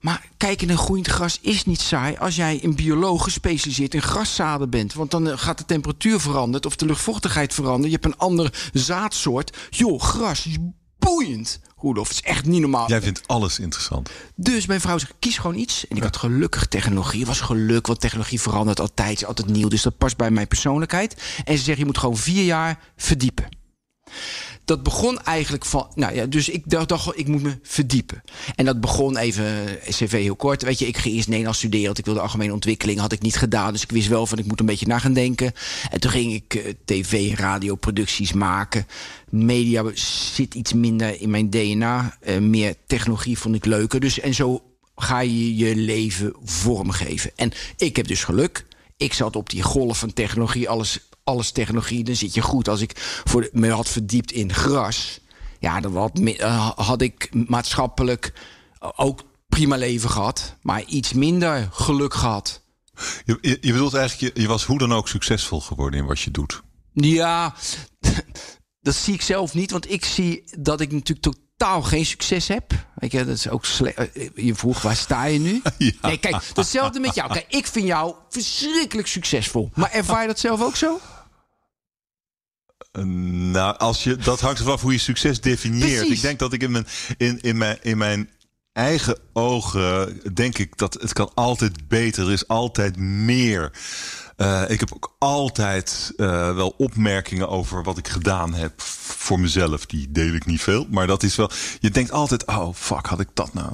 Maar 0.00 0.26
kijken 0.36 0.66
naar 0.66 0.76
groeiend 0.76 1.06
gras 1.06 1.38
is 1.40 1.64
niet 1.64 1.80
saai 1.80 2.16
als 2.16 2.36
jij 2.36 2.60
een 2.62 2.74
bioloog 2.74 3.22
gespecialiseerd 3.22 3.94
in 3.94 4.02
graszaden 4.02 4.70
bent. 4.70 4.94
Want 4.94 5.10
dan 5.10 5.28
eh, 5.28 5.38
gaat 5.38 5.58
de 5.58 5.64
temperatuur 5.64 6.20
veranderen 6.20 6.66
of 6.66 6.76
de 6.76 6.86
luchtvochtigheid 6.86 7.54
veranderen. 7.54 7.90
Je 7.90 7.98
hebt 8.00 8.04
een 8.04 8.18
andere 8.18 8.52
zaadsoort. 8.72 9.56
Joh, 9.70 10.00
gras 10.00 10.46
is 10.46 10.56
boeiend. 11.04 11.60
Roelof, 11.76 12.08
het 12.08 12.16
is 12.16 12.22
echt 12.22 12.44
niet 12.44 12.60
normaal. 12.60 12.88
Jij 12.88 13.02
vindt 13.02 13.20
alles 13.26 13.58
interessant. 13.58 14.10
Dus 14.34 14.66
mijn 14.66 14.80
vrouw 14.80 14.98
zegt, 14.98 15.14
kies 15.18 15.38
gewoon 15.38 15.56
iets. 15.56 15.88
En 15.88 15.96
ik 15.96 16.02
had 16.02 16.16
gelukkig 16.16 16.66
technologie. 16.66 17.18
Het 17.18 17.28
was 17.28 17.40
geluk, 17.40 17.86
want 17.86 18.00
technologie 18.00 18.40
verandert 18.40 18.80
altijd. 18.80 19.16
is 19.16 19.24
altijd 19.24 19.48
nieuw, 19.48 19.68
dus 19.68 19.82
dat 19.82 19.98
past 19.98 20.16
bij 20.16 20.30
mijn 20.30 20.48
persoonlijkheid. 20.48 21.22
En 21.44 21.58
ze 21.58 21.64
zegt, 21.64 21.78
je 21.78 21.84
moet 21.84 21.98
gewoon 21.98 22.16
vier 22.16 22.44
jaar 22.44 22.78
verdiepen. 22.96 23.48
Dat 24.64 24.82
begon 24.82 25.22
eigenlijk 25.22 25.64
van... 25.64 25.88
Nou 25.94 26.14
ja, 26.14 26.26
dus 26.26 26.48
ik 26.48 26.62
dacht, 26.66 27.18
ik 27.18 27.28
moet 27.28 27.42
me 27.42 27.58
verdiepen. 27.62 28.22
En 28.54 28.64
dat 28.64 28.80
begon 28.80 29.16
even, 29.16 29.44
eh, 29.80 29.88
cv 29.88 30.10
heel 30.10 30.36
kort. 30.36 30.62
Weet 30.62 30.78
je, 30.78 30.86
ik 30.86 30.96
ging 30.96 31.14
eerst 31.14 31.28
Nederlands 31.28 31.58
studeren. 31.58 31.86
Want 31.86 31.98
ik 31.98 32.04
wilde 32.04 32.20
algemene 32.20 32.52
ontwikkeling. 32.52 33.00
Had 33.00 33.12
ik 33.12 33.22
niet 33.22 33.36
gedaan. 33.36 33.72
Dus 33.72 33.82
ik 33.82 33.90
wist 33.90 34.08
wel 34.08 34.26
van, 34.26 34.38
ik 34.38 34.46
moet 34.46 34.60
een 34.60 34.66
beetje 34.66 34.86
na 34.86 34.98
gaan 34.98 35.12
denken. 35.12 35.52
En 35.90 36.00
toen 36.00 36.10
ging 36.10 36.32
ik 36.32 36.54
eh, 36.54 36.72
tv 36.84 37.34
radioproducties 37.38 38.32
maken. 38.32 38.86
Media 39.30 39.84
zit 40.34 40.54
iets 40.54 40.72
minder 40.72 41.20
in 41.20 41.30
mijn 41.30 41.50
DNA. 41.50 42.16
Eh, 42.20 42.38
meer 42.38 42.74
technologie 42.86 43.38
vond 43.38 43.54
ik 43.54 43.64
leuker. 43.64 44.00
Dus 44.00 44.20
en 44.20 44.34
zo 44.34 44.62
ga 44.96 45.20
je 45.20 45.56
je 45.56 45.76
leven 45.76 46.34
vormgeven. 46.44 47.30
En 47.36 47.52
ik 47.76 47.96
heb 47.96 48.06
dus 48.06 48.24
geluk. 48.24 48.64
Ik 48.96 49.12
zat 49.12 49.36
op 49.36 49.50
die 49.50 49.62
golf 49.62 49.98
van 49.98 50.12
technologie, 50.12 50.68
alles, 50.68 51.00
alles 51.24 51.50
technologie. 51.50 52.04
Dan 52.04 52.14
zit 52.14 52.34
je 52.34 52.40
goed. 52.40 52.68
Als 52.68 52.80
ik 52.80 52.92
voor 53.24 53.40
de- 53.40 53.50
me 53.52 53.70
had 53.70 53.88
verdiept 53.88 54.32
in 54.32 54.52
gras, 54.54 55.20
ja, 55.60 55.80
dan 55.80 55.96
had, 55.96 56.18
eh, 56.18 56.70
had 56.76 57.02
ik 57.02 57.28
maatschappelijk 57.48 58.32
ook 58.96 59.22
prima 59.48 59.76
leven 59.76 60.10
gehad, 60.10 60.56
maar 60.62 60.82
iets 60.84 61.12
minder 61.12 61.68
geluk 61.72 62.14
gehad. 62.14 62.62
Je, 63.24 63.38
je, 63.40 63.58
je 63.60 63.72
bedoelt 63.72 63.94
eigenlijk, 63.94 64.34
je, 64.36 64.42
je 64.42 64.48
was 64.48 64.64
hoe 64.64 64.78
dan 64.78 64.92
ook 64.92 65.08
succesvol 65.08 65.60
geworden 65.60 66.00
in 66.00 66.06
wat 66.06 66.20
je 66.20 66.30
doet. 66.30 66.62
Ja, 66.92 67.54
dat 68.80 68.94
zie 68.94 69.14
ik 69.14 69.22
zelf 69.22 69.54
niet, 69.54 69.70
want 69.70 69.90
ik 69.90 70.04
zie 70.04 70.42
dat 70.58 70.80
ik 70.80 70.92
natuurlijk 70.92 71.36
totaal 71.56 71.82
geen 71.82 72.06
succes 72.06 72.48
heb. 72.48 72.72
Weet 72.94 73.12
je, 73.12 73.18
dat 73.24 73.36
is 73.36 73.48
ook 73.48 73.64
slecht. 73.64 73.96
Eh, 73.96 74.28
Je 74.34 74.54
vroeg, 74.54 74.82
waar 74.82 74.96
sta 74.96 75.24
je 75.24 75.38
nu? 75.38 75.62
Ja. 75.78 75.92
Nee, 76.02 76.16
kijk, 76.18 76.36
hetzelfde 76.54 77.00
met 77.00 77.14
jou. 77.14 77.32
Kijk, 77.32 77.46
ik 77.48 77.66
vind 77.66 77.86
jou 77.86 78.14
verschrikkelijk 78.28 79.08
succesvol. 79.08 79.70
Maar 79.74 79.90
ervaar 79.90 80.20
je 80.20 80.26
dat 80.26 80.38
zelf 80.38 80.62
ook 80.62 80.76
zo? 80.76 81.00
Nou, 83.02 83.76
als 83.78 84.04
je, 84.04 84.16
dat 84.16 84.40
hangt 84.40 84.58
ervan 84.58 84.74
af 84.74 84.82
hoe 84.82 84.92
je 84.92 84.98
succes 84.98 85.40
definieert. 85.40 85.98
Precies. 85.98 86.16
Ik 86.16 86.22
denk 86.22 86.38
dat 86.38 86.52
ik 86.52 86.62
in 86.62 86.70
mijn, 86.70 86.86
in, 87.16 87.40
in, 87.40 87.56
mijn, 87.56 87.78
in 87.82 87.98
mijn 87.98 88.30
eigen 88.72 89.18
ogen 89.32 90.20
denk 90.34 90.58
ik 90.58 90.76
dat 90.76 90.94
het 91.00 91.12
kan 91.12 91.30
altijd 91.34 91.88
beter. 91.88 92.26
Er 92.26 92.32
is 92.32 92.48
altijd 92.48 92.96
meer. 92.96 93.72
Eh, 94.36 94.62
ik 94.68 94.80
heb 94.80 94.92
ook 94.94 95.14
altijd 95.18 96.12
eh, 96.16 96.54
wel 96.54 96.74
opmerkingen 96.78 97.48
over 97.48 97.82
wat 97.82 97.98
ik 97.98 98.08
gedaan 98.08 98.54
heb 98.54 98.80
voor 98.80 99.40
mezelf. 99.40 99.86
Die 99.86 100.12
deel 100.12 100.34
ik 100.34 100.46
niet 100.46 100.62
veel. 100.62 100.86
Maar 100.90 101.06
dat 101.06 101.22
is 101.22 101.36
wel. 101.36 101.50
Je 101.80 101.90
denkt 101.90 102.12
altijd: 102.12 102.46
oh 102.46 102.74
fuck, 102.74 103.06
had 103.06 103.20
ik 103.20 103.28
dat 103.34 103.54
nou? 103.54 103.70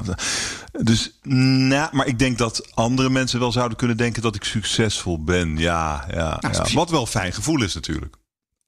Dus, 0.82 1.18
nou, 1.22 1.96
maar 1.96 2.06
ik 2.06 2.18
denk 2.18 2.38
dat 2.38 2.74
andere 2.74 3.10
mensen 3.10 3.40
wel 3.40 3.52
zouden 3.52 3.76
kunnen 3.76 3.96
denken 3.96 4.22
dat 4.22 4.34
ik 4.34 4.44
succesvol 4.44 5.24
ben. 5.24 5.56
Ja, 5.56 6.04
ja, 6.10 6.38
Nou, 6.40 6.54
ja. 6.54 6.74
Wat 6.74 6.90
wel 6.90 7.00
een 7.00 7.06
fijn 7.06 7.32
gevoel 7.32 7.62
is 7.62 7.74
natuurlijk. 7.74 8.16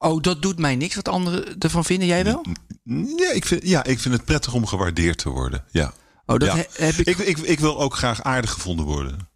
Oh, 0.03 0.23
dat 0.23 0.43
doet 0.43 0.59
mij 0.59 0.77
niks. 0.77 0.95
Wat 0.95 1.09
anderen 1.09 1.59
ervan 1.59 1.85
vinden, 1.85 2.07
jij 2.09 2.25
wel? 2.25 2.45
Ja 3.17 3.33
ik, 3.33 3.45
vind, 3.45 3.69
ja, 3.69 3.85
ik 3.85 3.99
vind 3.99 4.15
het 4.15 4.25
prettig 4.25 4.55
om 4.55 4.67
gewaardeerd 4.67 5.19
te 5.19 5.29
worden. 5.29 5.65
Ja. 5.71 5.93
Oh, 6.27 6.39
dat 6.39 6.49
ja. 6.49 6.57
he- 6.57 6.85
heb 6.85 6.95
ik. 6.95 7.07
Ik, 7.07 7.19
ik, 7.19 7.39
ik 7.39 7.61
wil 7.61 7.81
ook 7.81 7.95
graag 7.95 8.23
aardig 8.23 8.51
gevonden 8.51 8.85
worden. 8.85 9.29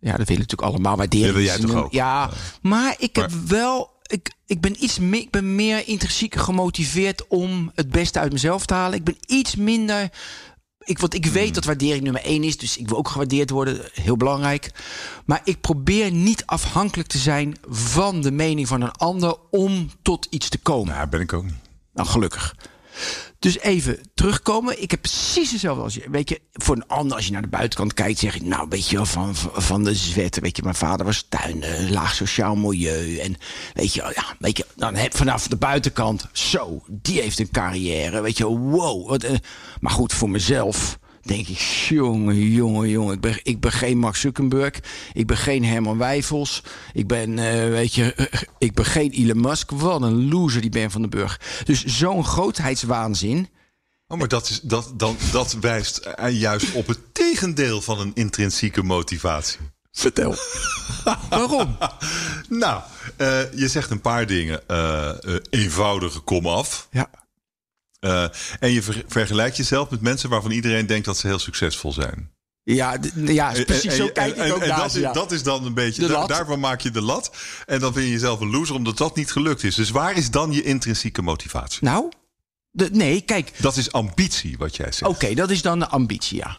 Ja, 0.00 0.16
dat 0.16 0.28
willen 0.28 0.42
natuurlijk 0.42 0.68
allemaal 0.70 0.96
waarderen. 0.96 1.26
Dat 1.26 1.36
wil 1.36 1.44
jij 1.44 1.58
toch 1.58 1.74
ook? 1.74 1.92
Ja, 1.92 2.30
maar 2.62 2.94
ik 2.98 3.16
heb 3.16 3.30
wel... 3.46 3.98
Ik, 4.06 4.32
ik 4.46 4.60
ben 4.60 4.84
iets 4.84 4.98
meer, 4.98 5.20
ik 5.20 5.30
ben 5.30 5.54
meer 5.54 5.88
intrinsiek 5.88 6.34
gemotiveerd 6.34 7.26
om 7.28 7.70
het 7.74 7.90
beste 7.90 8.18
uit 8.18 8.32
mezelf 8.32 8.66
te 8.66 8.74
halen. 8.74 8.98
Ik 8.98 9.04
ben 9.04 9.16
iets 9.26 9.56
minder... 9.56 10.10
Ik, 10.90 10.98
want 10.98 11.14
ik 11.14 11.26
weet 11.26 11.54
dat 11.54 11.64
waardering 11.64 12.02
nummer 12.02 12.22
één 12.22 12.44
is. 12.44 12.56
Dus 12.56 12.76
ik 12.76 12.88
wil 12.88 12.98
ook 12.98 13.08
gewaardeerd 13.08 13.50
worden. 13.50 13.80
Heel 13.92 14.16
belangrijk. 14.16 14.70
Maar 15.24 15.40
ik 15.44 15.60
probeer 15.60 16.12
niet 16.12 16.46
afhankelijk 16.46 17.08
te 17.08 17.18
zijn 17.18 17.56
van 17.68 18.20
de 18.20 18.30
mening 18.30 18.68
van 18.68 18.80
een 18.80 18.92
ander 18.92 19.36
om 19.50 19.90
tot 20.02 20.26
iets 20.30 20.48
te 20.48 20.58
komen. 20.58 20.94
Nou, 20.94 21.08
ben 21.08 21.20
ik 21.20 21.32
ook 21.32 21.44
niet. 21.44 21.54
Nou, 21.92 22.08
gelukkig. 22.08 22.54
Dus 23.38 23.58
even 23.58 23.98
terugkomen. 24.14 24.82
Ik 24.82 24.90
heb 24.90 25.00
precies 25.00 25.50
hetzelfde 25.50 25.82
als 25.82 25.94
je. 25.94 26.10
Weet 26.10 26.28
je, 26.28 26.40
voor 26.52 26.76
een 26.76 26.86
ander, 26.86 27.16
als 27.16 27.26
je 27.26 27.32
naar 27.32 27.42
de 27.42 27.48
buitenkant 27.48 27.94
kijkt, 27.94 28.18
zeg 28.18 28.34
ik, 28.34 28.42
nou, 28.42 28.66
weet 28.68 28.88
je 28.88 28.96
wel, 28.96 29.06
van, 29.06 29.34
van 29.52 29.84
de 29.84 29.94
zwet. 29.94 30.40
Weet 30.40 30.56
je, 30.56 30.62
mijn 30.62 30.74
vader 30.74 31.06
was 31.06 31.26
tuin, 31.28 31.64
laag 31.90 32.14
sociaal 32.14 32.56
milieu. 32.56 33.18
En 33.18 33.36
weet 33.74 33.94
je, 33.94 34.12
ja, 34.14 34.24
weet 34.38 34.56
je, 34.56 34.66
dan 34.76 34.94
heb 34.94 35.16
vanaf 35.16 35.48
de 35.48 35.56
buitenkant, 35.56 36.26
zo, 36.32 36.82
die 36.86 37.20
heeft 37.20 37.38
een 37.38 37.50
carrière. 37.50 38.20
Weet 38.20 38.38
je, 38.38 38.46
wow. 38.46 39.08
Wat, 39.08 39.22
eh, 39.22 39.36
maar 39.80 39.92
goed, 39.92 40.12
voor 40.12 40.30
mezelf 40.30 40.98
denk 41.22 41.48
ik, 41.48 41.58
jongen, 41.88 42.50
jongen, 42.50 42.88
jongen. 42.88 43.14
Ik 43.14 43.20
ben, 43.20 43.40
ik 43.42 43.60
ben 43.60 43.72
geen 43.72 43.98
Mark 43.98 44.16
Zuckerberg. 44.16 44.80
Ik 45.12 45.26
ben 45.26 45.36
geen 45.36 45.64
Herman 45.64 45.98
Wijfels. 45.98 46.62
Ik 46.92 47.06
ben, 47.06 47.38
eh, 47.38 47.68
weet 47.68 47.94
je, 47.94 48.30
ik 48.58 48.74
ben 48.74 48.84
geen 48.84 49.10
Elon 49.10 49.40
Musk. 49.40 49.70
Wat 49.70 50.02
een 50.02 50.28
loser 50.28 50.60
die 50.60 50.70
Ben 50.70 50.90
van 50.90 51.00
den 51.00 51.10
Burg. 51.10 51.40
Dus 51.64 51.84
zo'n 51.84 52.24
grootheidswaanzin. 52.24 53.48
Oh, 54.06 54.18
maar 54.18 54.28
dat, 54.28 54.48
is, 54.48 54.60
dat, 54.60 54.92
dan, 54.96 55.16
dat 55.32 55.56
wijst 55.60 56.08
juist 56.30 56.72
op 56.72 56.86
het 56.86 56.98
tegendeel 57.12 57.80
van 57.80 58.00
een 58.00 58.12
intrinsieke 58.14 58.82
motivatie. 58.82 59.58
Vertel. 59.92 60.34
Waarom? 61.30 61.76
Nou, 62.48 62.82
eh, 63.16 63.52
je 63.52 63.68
zegt 63.68 63.90
een 63.90 64.00
paar 64.00 64.26
dingen. 64.26 64.68
Eh, 64.68 65.08
eh, 65.08 65.40
eenvoudige 65.50 66.20
kom 66.20 66.46
af. 66.46 66.88
Ja. 66.90 67.10
Eh, 68.00 68.24
en 68.60 68.70
je 68.72 68.82
ver- 68.82 69.04
vergelijkt 69.06 69.56
jezelf 69.56 69.90
met 69.90 70.00
mensen 70.00 70.30
waarvan 70.30 70.50
iedereen 70.50 70.86
denkt 70.86 71.04
dat 71.04 71.18
ze 71.18 71.26
heel 71.26 71.38
succesvol 71.38 71.92
zijn. 71.92 72.30
Ja, 72.62 72.98
ja 73.14 73.52
precies 73.66 73.84
En- 73.90 73.96
zo 73.96 74.06
en- 74.06 74.12
kijk 74.12 74.36
en- 74.36 74.46
ik 74.46 74.52
ook 74.52 74.60
en 74.62 74.68
naar 74.68 74.78
dat, 74.78 74.94
is, 74.94 75.00
ja. 75.00 75.12
dat 75.12 75.32
is 75.32 75.42
dan 75.42 75.64
een 75.64 75.74
beetje, 75.74 76.06
da- 76.06 76.26
daarvan 76.26 76.60
maak 76.60 76.80
je 76.80 76.90
de 76.90 77.00
lat. 77.02 77.30
En 77.66 77.80
dan 77.80 77.92
vind 77.92 78.04
je 78.04 78.10
jezelf 78.12 78.40
een 78.40 78.50
loser 78.50 78.74
omdat 78.74 78.96
dat 78.98 79.16
niet 79.16 79.32
gelukt 79.32 79.64
is. 79.64 79.74
Dus 79.74 79.90
waar 79.90 80.16
is 80.16 80.30
dan 80.30 80.52
je 80.52 80.62
intrinsieke 80.62 81.22
motivatie? 81.22 81.84
Nou, 81.84 82.10
de, 82.70 82.88
nee, 82.92 83.20
kijk. 83.20 83.52
Dat 83.62 83.76
is 83.76 83.92
ambitie, 83.92 84.58
wat 84.58 84.76
jij 84.76 84.92
zegt. 84.92 85.10
Oké, 85.12 85.34
dat 85.34 85.50
is 85.50 85.62
dan 85.62 85.78
de 85.78 85.88
ambitie, 85.88 86.36
ja. 86.36 86.58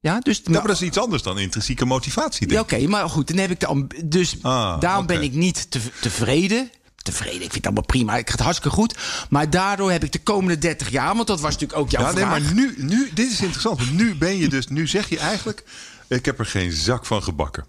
Ja, 0.00 0.20
dus... 0.20 0.42
Nou, 0.42 0.52
maar 0.58 0.66
dat 0.66 0.80
is 0.80 0.86
iets 0.86 0.98
anders 0.98 1.22
dan 1.22 1.38
intrinsieke 1.38 1.84
motivatie. 1.84 2.50
Ja, 2.50 2.60
oké, 2.60 2.86
maar 2.86 3.08
goed, 3.08 3.28
dan 3.28 3.36
heb 3.36 3.50
ik 3.50 3.60
de 3.60 3.86
Dus 4.04 4.36
Ah, 4.42 4.80
daarom 4.80 5.06
ben 5.06 5.22
ik 5.22 5.32
niet 5.32 5.70
te, 5.70 5.80
tevreden. 6.00 6.70
Tevreden, 7.08 7.34
ik 7.34 7.40
vind 7.40 7.54
het 7.54 7.64
allemaal 7.64 7.84
prima. 7.84 8.16
Ik 8.16 8.26
ga 8.26 8.32
het 8.32 8.42
hartstikke 8.42 8.76
goed. 8.76 8.96
Maar 9.30 9.50
daardoor 9.50 9.90
heb 9.90 10.04
ik 10.04 10.12
de 10.12 10.22
komende 10.22 10.58
30 10.58 10.90
jaar, 10.90 11.14
want 11.14 11.26
dat 11.26 11.40
was 11.40 11.52
natuurlijk 11.52 11.80
ook 11.80 11.90
jouw 11.90 12.02
Ja, 12.02 12.12
nee, 12.12 12.24
vraag. 12.24 12.42
maar 12.42 12.54
nu, 12.54 12.74
nu, 12.76 13.10
dit 13.14 13.30
is 13.30 13.40
interessant. 13.40 13.78
Want 13.78 13.92
nu 13.92 14.14
ben 14.14 14.36
je 14.36 14.48
dus, 14.48 14.68
nu 14.68 14.86
zeg 14.86 15.08
je 15.08 15.18
eigenlijk, 15.18 15.64
ik 16.08 16.24
heb 16.24 16.38
er 16.38 16.46
geen 16.46 16.72
zak 16.72 17.06
van 17.06 17.22
gebakken. 17.22 17.66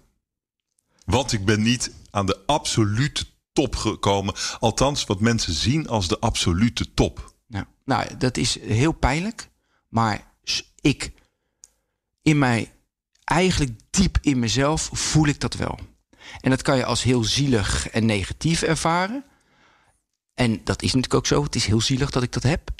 Want 1.04 1.32
ik 1.32 1.44
ben 1.44 1.62
niet 1.62 1.92
aan 2.10 2.26
de 2.26 2.38
absolute 2.46 3.24
top 3.52 3.76
gekomen. 3.76 4.34
Althans, 4.60 5.04
wat 5.04 5.20
mensen 5.20 5.52
zien 5.52 5.88
als 5.88 6.08
de 6.08 6.18
absolute 6.18 6.94
top. 6.94 7.34
Nou, 7.46 7.64
nou, 7.84 8.16
dat 8.16 8.36
is 8.36 8.58
heel 8.60 8.92
pijnlijk. 8.92 9.48
Maar 9.88 10.32
ik, 10.80 11.12
in 12.22 12.38
mij, 12.38 12.72
eigenlijk 13.24 13.72
diep 13.90 14.18
in 14.20 14.38
mezelf, 14.38 14.90
voel 14.92 15.26
ik 15.26 15.40
dat 15.40 15.54
wel. 15.54 15.78
En 16.40 16.50
dat 16.50 16.62
kan 16.62 16.76
je 16.76 16.84
als 16.84 17.02
heel 17.02 17.24
zielig 17.24 17.88
en 17.88 18.06
negatief 18.06 18.62
ervaren. 18.62 19.24
En 20.40 20.60
dat 20.64 20.82
is 20.82 20.86
natuurlijk 20.92 21.14
ook 21.14 21.26
zo. 21.26 21.42
Het 21.42 21.54
is 21.54 21.66
heel 21.66 21.80
zielig 21.80 22.10
dat 22.10 22.22
ik 22.22 22.32
dat 22.32 22.42
heb. 22.42 22.70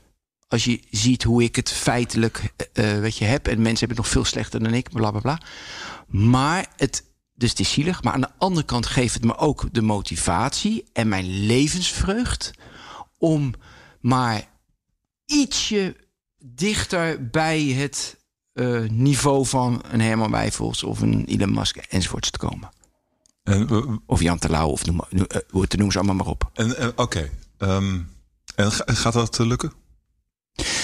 Als 0.48 0.64
je 0.64 0.80
ziet 0.90 1.22
hoe 1.22 1.42
ik 1.42 1.56
het 1.56 1.70
feitelijk 1.70 2.52
weet 2.72 3.16
je, 3.16 3.24
heb. 3.24 3.46
En 3.46 3.62
mensen 3.62 3.78
hebben 3.78 3.96
het 3.96 3.96
nog 3.96 4.08
veel 4.08 4.24
slechter 4.24 4.62
dan 4.62 4.74
ik. 4.74 4.90
Bla 4.90 5.10
bla 5.10 5.20
bla. 5.20 5.40
Maar 6.06 6.66
het, 6.76 7.04
dus 7.34 7.50
het 7.50 7.60
is 7.60 7.72
zielig. 7.72 8.02
Maar 8.02 8.12
aan 8.12 8.20
de 8.20 8.30
andere 8.38 8.66
kant 8.66 8.86
geeft 8.86 9.14
het 9.14 9.24
me 9.24 9.36
ook 9.36 9.68
de 9.72 9.82
motivatie 9.82 10.84
en 10.92 11.08
mijn 11.08 11.46
levensvreugd. 11.46 12.50
Om 13.18 13.54
maar 14.00 14.48
ietsje 15.26 15.96
dichter 16.38 17.30
bij 17.30 17.62
het 17.64 18.16
eh, 18.52 18.80
niveau 18.88 19.46
van 19.46 19.82
een 19.90 20.00
Herman 20.00 20.30
Wijfels 20.30 20.82
of 20.82 21.00
een 21.00 21.24
Elon 21.26 21.52
Musk 21.54 21.76
enzovoorts 21.76 22.30
te 22.30 22.38
komen. 22.38 22.68
En, 23.42 24.00
Of 24.06 24.20
Jan 24.22 24.38
Terlouw 24.38 24.68
of 24.68 24.84
noem, 24.86 25.00
noem- 25.10 25.26
hoe 25.50 25.60
het 25.60 25.70
te 25.70 25.76
noemen 25.76 25.92
ze 25.92 25.98
allemaal 25.98 26.16
maar 26.24 26.32
op. 26.32 26.50
eh, 26.54 26.88
Ehm, 27.60 28.00
en 28.54 28.72
ga- 28.72 28.84
gaat 28.86 29.12
dat 29.12 29.38
eh, 29.40 29.46
lukken? 29.46 29.72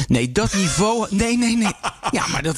Nee, 0.06 0.32
dat 0.32 0.54
niveau. 0.54 1.06
Nee, 1.14 1.38
nee, 1.38 1.56
nee. 1.56 1.72
Ja, 2.10 2.26
maar 2.26 2.42
dat, 2.42 2.56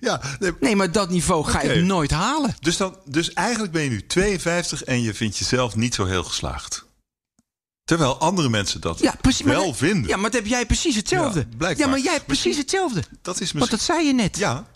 Ja, 0.00 0.20
nee, 0.38 0.52
nee, 0.60 0.76
maar 0.76 0.92
dat 0.92 1.10
niveau 1.10 1.44
ga 1.44 1.58
Oké. 1.58 1.72
ik 1.72 1.84
nooit 1.84 2.10
halen. 2.10 2.56
dus, 2.60 2.76
dan, 2.76 2.96
dus 3.04 3.32
eigenlijk 3.32 3.72
ben 3.72 3.82
je 3.82 3.88
nu 3.90 4.06
52 4.06 4.84
en 4.84 5.02
je 5.02 5.14
vindt 5.14 5.36
jezelf 5.38 5.76
niet 5.76 5.94
zo 5.94 6.04
heel 6.04 6.24
geslaagd. 6.24 6.84
Terwijl 7.84 8.18
andere 8.18 8.48
mensen 8.48 8.80
dat 8.80 8.98
Ja, 8.98 9.14
precies. 9.20 9.46
maar 9.46 9.54
wel 9.54 9.74
vinden. 9.74 10.08
Ja, 10.08 10.16
maar 10.16 10.30
dat 10.30 10.40
heb 10.40 10.50
jij 10.50 10.66
precies 10.66 10.96
hetzelfde. 10.96 11.40
Ja, 11.40 11.56
blijkbaar. 11.56 11.86
Ja, 11.86 11.92
maar 11.92 12.00
jij 12.02 12.12
hebt 12.12 12.26
precies 12.26 12.56
hetzelfde. 12.56 13.02
dat 13.22 13.34
is 13.34 13.40
misschien... 13.40 13.58
Want 13.58 13.70
dat 13.70 13.80
zei 13.80 14.06
je 14.06 14.12
net. 14.12 14.36
Ja, 14.36 14.66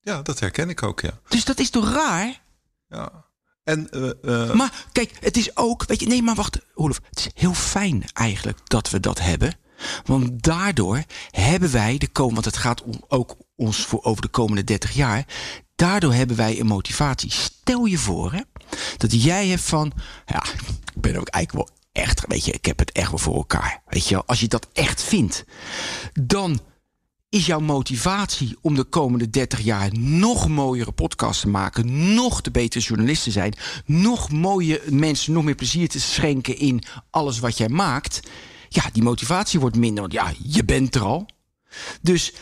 ja, 0.00 0.22
dat 0.22 0.40
herken 0.40 0.68
ik 0.70 0.82
ook, 0.82 1.00
ja. 1.00 1.18
Dus 1.28 1.44
dat 1.44 1.58
is 1.58 1.70
toch 1.70 1.92
raar? 1.92 2.40
ja. 2.88 3.24
En 3.66 3.90
eh, 3.90 4.44
eh, 4.44 4.54
Maar 4.54 4.84
kijk, 4.92 5.12
het 5.20 5.36
is 5.36 5.56
ook. 5.56 5.84
Weet 5.86 6.00
je, 6.00 6.06
nee, 6.06 6.22
maar 6.22 6.34
wacht, 6.34 6.58
Olof. 6.74 7.00
Het 7.08 7.18
is 7.18 7.30
heel 7.34 7.54
fijn 7.54 8.04
eigenlijk 8.12 8.58
dat 8.64 8.90
we 8.90 9.00
dat 9.00 9.20
hebben. 9.20 9.54
Want 10.04 10.42
daardoor 10.42 11.02
hebben 11.30 11.72
wij 11.72 11.98
de 11.98 12.08
komende. 12.08 12.40
Want 12.40 12.54
het 12.54 12.64
gaat 12.64 12.82
om, 12.82 13.04
ook 13.08 13.36
ons 13.56 13.76
voor 13.86 14.02
over 14.02 14.22
de 14.22 14.28
komende 14.28 14.64
30 14.64 14.92
jaar. 14.92 15.26
Daardoor 15.76 16.12
hebben 16.12 16.36
wij 16.36 16.60
een 16.60 16.66
motivatie. 16.66 17.30
Stel 17.30 17.84
je 17.84 17.98
voor 17.98 18.32
hè, 18.32 18.40
dat 18.96 19.22
jij 19.22 19.46
hebt 19.48 19.62
van. 19.62 19.92
Ja, 20.26 20.44
ik 20.94 21.00
ben 21.00 21.16
ook 21.16 21.28
eigenlijk 21.28 21.68
wel 21.68 21.78
echt. 21.92 22.24
Weet 22.26 22.44
je, 22.44 22.52
ik 22.52 22.64
heb 22.64 22.78
het 22.78 22.92
echt 22.92 23.10
wel 23.10 23.18
voor 23.18 23.36
elkaar. 23.36 23.82
Weet 23.86 24.08
je, 24.08 24.24
als 24.24 24.40
je 24.40 24.48
dat 24.48 24.68
echt 24.72 25.02
vindt, 25.02 25.44
dan 26.20 26.60
is 27.28 27.46
jouw 27.46 27.60
motivatie 27.60 28.56
om 28.60 28.74
de 28.74 28.84
komende 28.84 29.30
30 29.30 29.60
jaar 29.60 29.98
nog 29.98 30.48
mooiere 30.48 30.92
podcasts 30.92 31.40
te 31.40 31.48
maken, 31.48 32.14
nog 32.14 32.40
de 32.40 32.50
betere 32.50 32.84
journalisten 32.84 33.32
zijn, 33.32 33.54
nog 33.86 34.30
mooie 34.30 34.82
mensen, 34.90 35.32
nog 35.32 35.44
meer 35.44 35.54
plezier 35.54 35.88
te 35.88 36.00
schenken 36.00 36.58
in 36.58 36.82
alles 37.10 37.38
wat 37.38 37.58
jij 37.58 37.68
maakt. 37.68 38.20
Ja, 38.68 38.82
die 38.92 39.02
motivatie 39.02 39.60
wordt 39.60 39.76
minder, 39.76 40.00
want 40.00 40.12
ja, 40.12 40.32
je 40.42 40.64
bent 40.64 40.94
er 40.94 41.02
al. 41.02 41.26
Dus 42.02 42.32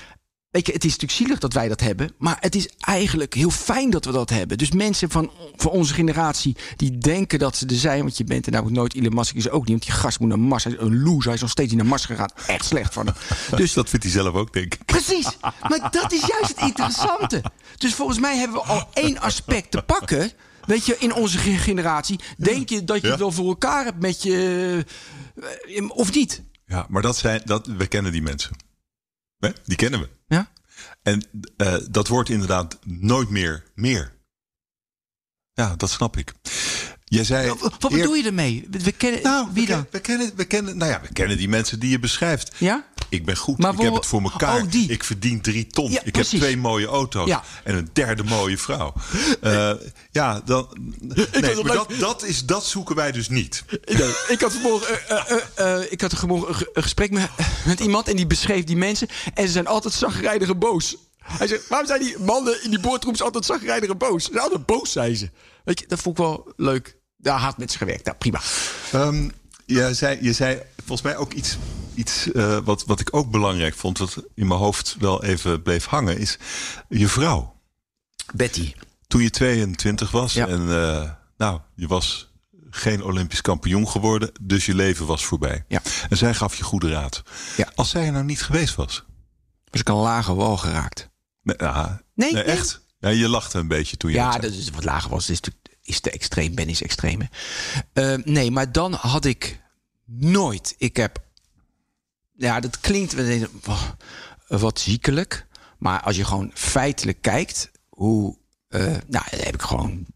weet 0.54 0.66
je, 0.66 0.73
het 0.73 0.84
is 0.84 0.90
natuurlijk 0.90 1.12
zielig 1.18 1.38
dat 1.38 1.52
wij 1.52 1.68
dat 1.68 1.80
hebben, 1.80 2.12
maar 2.18 2.37
het 2.40 2.54
is 2.54 2.68
eigenlijk 2.80 3.34
heel 3.34 3.50
fijn 3.50 3.90
dat 3.90 4.04
we 4.04 4.12
dat 4.12 4.30
hebben. 4.30 4.58
Dus 4.58 4.70
mensen 4.70 5.11
van, 5.11 5.30
van 5.56 5.70
onze 5.70 5.94
generatie 5.94 6.56
die 6.76 6.99
denken 6.99 7.38
dat 7.38 7.56
ze 7.56 7.66
er 7.66 7.75
zijn, 7.76 8.00
want 8.00 8.16
je 8.16 8.25
bent 8.25 8.46
er 8.46 8.52
nou 8.52 8.73
nooit. 8.73 8.94
Elon 8.94 9.14
Musk 9.14 9.34
is 9.34 9.49
ook 9.50 9.61
niet, 9.61 9.70
want 9.70 9.82
die 9.82 9.92
gast 9.92 10.20
moet 10.20 10.28
naar 10.28 10.38
Mars. 10.38 10.64
Hij 10.64 10.73
is 10.73 10.78
een 10.80 11.02
loser, 11.02 11.25
hij 11.25 11.34
is 11.34 11.40
nog 11.40 11.50
steeds 11.50 11.68
niet 11.70 11.78
naar 11.80 11.88
Mars 11.88 12.04
gegaan. 12.04 12.30
Echt 12.46 12.64
slecht 12.64 12.92
van 12.92 13.06
hem. 13.06 13.14
Dus 13.61 13.73
dat 13.73 13.88
vindt 13.88 14.04
hij 14.04 14.14
zelf 14.14 14.34
ook, 14.34 14.52
denk 14.52 14.75
ik. 14.75 14.84
Precies. 14.84 15.28
Maar 15.68 15.88
dat 15.90 16.12
is 16.12 16.20
juist 16.26 16.49
het 16.49 16.61
interessante. 16.61 17.42
Dus 17.78 17.94
volgens 17.94 18.18
mij 18.18 18.37
hebben 18.37 18.56
we 18.56 18.62
al 18.64 18.88
één 18.92 19.18
aspect 19.20 19.70
te 19.70 19.82
pakken. 19.82 20.30
Weet 20.66 20.87
je, 20.87 20.96
in 20.99 21.14
onze 21.14 21.38
ge- 21.38 21.56
generatie. 21.56 22.20
Denk 22.38 22.68
je 22.68 22.84
dat 22.84 23.00
je 23.00 23.08
het 23.08 23.18
wel 23.18 23.32
voor 23.32 23.46
elkaar 23.49 23.84
hebt 23.84 24.00
met 24.00 24.23
je. 24.23 24.84
eh, 25.76 25.90
Of 25.90 26.14
niet? 26.14 26.42
Ja, 26.66 26.87
maar 26.88 27.02
dat 27.02 27.16
zijn, 27.16 27.42
dat, 27.44 27.66
we 27.66 27.87
kennen 27.87 28.12
die 28.12 28.23
mensen. 28.23 28.56
Hè? 29.38 29.50
Die 29.64 29.76
kennen 29.76 30.00
we. 30.00 30.08
Ja? 30.34 30.50
En 31.02 31.22
eh, 31.56 31.76
dat 31.90 32.08
wordt 32.08 32.28
inderdaad 32.28 32.78
nooit 32.84 33.28
meer 33.28 33.64
meer. 33.74 34.12
Ja, 35.52 35.76
dat 35.76 35.90
snap 35.90 36.16
ik. 36.16 36.32
Jij 37.14 37.25
zei. 37.25 37.49
Wat, 37.49 37.61
wat 37.80 37.92
eer- 37.92 37.99
bedoel 37.99 38.14
je 38.14 38.25
ermee? 38.25 38.66
We, 38.71 38.92
kennen. 38.92 39.23
Nou, 39.23 39.49
wie 39.52 39.66
we, 39.66 39.73
dan? 39.73 39.83
ken- 39.83 39.90
we 39.92 40.00
kennen, 40.00 40.33
we 40.37 40.44
kennen, 40.44 40.76
nou 40.76 40.90
ja, 40.90 41.00
we 41.00 41.12
kennen 41.12 41.37
die 41.37 41.49
mensen 41.49 41.78
die 41.80 41.90
je 41.90 41.99
beschrijft. 41.99 42.50
Ja? 42.59 42.87
Ik 43.09 43.25
ben 43.25 43.37
goed. 43.37 43.59
Maar 43.59 43.73
ik 43.73 43.78
heb 43.80 43.88
wo- 43.90 43.94
het 43.97 44.06
voor 44.06 44.23
elkaar. 44.23 44.62
Oh, 44.62 44.71
die. 44.71 44.90
Ik 44.90 45.04
verdien 45.04 45.40
drie 45.40 45.66
ton. 45.66 45.90
Ja, 45.90 46.00
ik 46.04 46.16
heb 46.16 46.25
twee 46.25 46.56
mooie 46.56 46.87
auto's. 46.87 47.28
Ja. 47.28 47.42
En 47.64 47.75
een 47.76 47.88
derde 47.92 48.25
mooie 48.25 48.59
vrouw. 48.59 48.92
Eh, 49.40 49.71
ja, 50.11 50.40
dan. 50.44 50.68
Nee, 51.40 51.54
maar 51.64 51.75
dat, 51.75 51.90
dat, 51.99 52.25
is, 52.25 52.44
dat 52.44 52.66
zoeken 52.66 52.94
wij 52.97 53.12
dus 53.12 53.28
niet. 53.28 53.64
Nee, 53.85 54.12
ik 54.28 54.40
had 54.40 54.52
vanmorgen, 54.52 55.09
eh, 55.09 55.30
eh, 55.30 55.38
eh, 55.56 55.75
eh, 55.83 55.92
ik 55.92 56.00
had 56.00 56.12
vanmorgen 56.14 56.49
een, 56.49 56.54
ge- 56.54 56.71
een 56.73 56.83
gesprek 56.83 57.11
met, 57.11 57.28
met 57.66 57.80
iemand 57.80 58.09
en 58.09 58.16
die 58.16 58.26
beschreef 58.26 58.64
die 58.64 58.76
mensen. 58.76 59.09
En 59.35 59.47
ze 59.47 59.52
zijn 59.52 59.66
altijd 59.66 59.94
zagrijdig 59.94 60.49
en 60.49 60.59
boos. 60.59 60.97
Hij 61.23 61.47
zegt, 61.47 61.68
waarom 61.68 61.87
zijn 61.88 62.00
die 62.02 62.18
mannen 62.18 62.64
in 62.64 62.71
die 62.71 62.80
boardrooms 62.80 63.23
altijd 63.23 63.44
zagrijdig 63.44 63.90
en 63.90 63.99
boos? 63.99 64.25
Ze 64.25 64.30
zijn 64.33 64.42
altijd 64.44 64.66
boos, 64.66 64.92
zei 64.92 65.16
ze. 65.16 65.30
Weet 65.64 65.80
je, 65.80 65.87
dat 65.88 66.00
vond 66.00 66.18
ik 66.18 66.25
wel 66.25 66.52
leuk. 66.56 66.97
Daar 67.24 67.38
had 67.38 67.58
met 67.58 67.72
ze 67.72 67.78
gewerkt. 67.78 68.04
Nou, 68.04 68.16
prima. 68.16 68.40
Ehm, 68.92 69.28
je, 69.66 69.94
zei, 69.94 70.18
je 70.22 70.32
zei 70.32 70.60
volgens 70.76 71.02
mij 71.02 71.16
ook 71.16 71.32
iets, 71.32 71.56
iets 71.94 72.32
eh, 72.32 72.58
wat, 72.64 72.84
wat 72.84 73.00
ik 73.00 73.16
ook 73.16 73.30
belangrijk 73.30 73.74
vond, 73.74 73.98
wat 73.98 74.16
in 74.34 74.46
mijn 74.46 74.60
hoofd 74.60 74.96
wel 74.98 75.24
even 75.24 75.62
bleef 75.62 75.84
hangen, 75.86 76.18
is 76.18 76.38
je 76.88 77.08
vrouw. 77.08 77.60
Betty. 78.34 78.72
Toen 79.06 79.22
je 79.22 79.30
22 79.30 80.10
was 80.10 80.32
Ja. 80.32 80.46
en 80.46 80.60
eh, 80.82 81.10
nou, 81.36 81.60
je 81.74 81.86
was 81.86 82.32
geen 82.70 83.02
Olympisch 83.02 83.40
kampioen 83.40 83.88
geworden, 83.88 84.32
dus 84.40 84.66
je 84.66 84.74
leven 84.74 85.06
was 85.06 85.24
voorbij. 85.24 85.64
Ja. 85.68 85.82
En 86.08 86.16
zij 86.16 86.34
gaf 86.34 86.54
je 86.56 86.64
goede 86.64 86.90
raad. 86.90 87.22
Ja. 87.56 87.68
Als 87.74 87.90
zij 87.90 88.06
er 88.06 88.12
nou 88.12 88.24
niet 88.24 88.42
geweest 88.42 88.74
was. 88.74 89.04
Was 89.70 89.80
ik 89.80 89.88
een 89.88 89.94
lage 89.94 90.34
wal 90.34 90.56
geraakt. 90.56 91.08
Nee, 91.42 91.56
ja, 91.58 92.02
Nee, 92.14 92.42
echt. 92.42 92.80
Ja, 92.98 93.08
je 93.08 93.28
lachte 93.28 93.58
een 93.58 93.68
beetje 93.68 93.96
toen 93.96 94.10
je 94.10 94.16
Ja, 94.16 94.38
dat 94.38 94.52
is 94.52 94.70
wat 94.70 94.84
lager 94.84 95.10
was. 95.10 95.30
Is, 95.30 95.40
natuurlijk- 95.40 95.63
is 95.84 96.00
te 96.00 96.10
extreem. 96.10 96.54
Ben 96.54 96.68
is 96.68 96.82
extreem. 96.82 97.20
hè. 97.20 97.26
Eh, 98.14 98.24
nee, 98.24 98.50
maar 98.50 98.72
dan 98.72 98.92
had 98.92 99.24
ik 99.24 99.60
nooit. 100.06 100.74
Ik 100.78 100.96
heb. 100.96 101.22
Ja, 102.36 102.60
dat 102.60 102.80
klinkt 102.80 103.14
wat 104.48 104.80
ziekelijk. 104.80 105.46
Maar 105.78 106.00
als 106.02 106.16
je 106.16 106.24
gewoon 106.24 106.50
feitelijk 106.54 107.22
kijkt, 107.22 107.70
hoe. 107.88 108.38
eh, 108.68 108.80
nou, 109.06 109.24
heb 109.30 109.54
ik 109.54 109.62
gewoon 109.62 110.06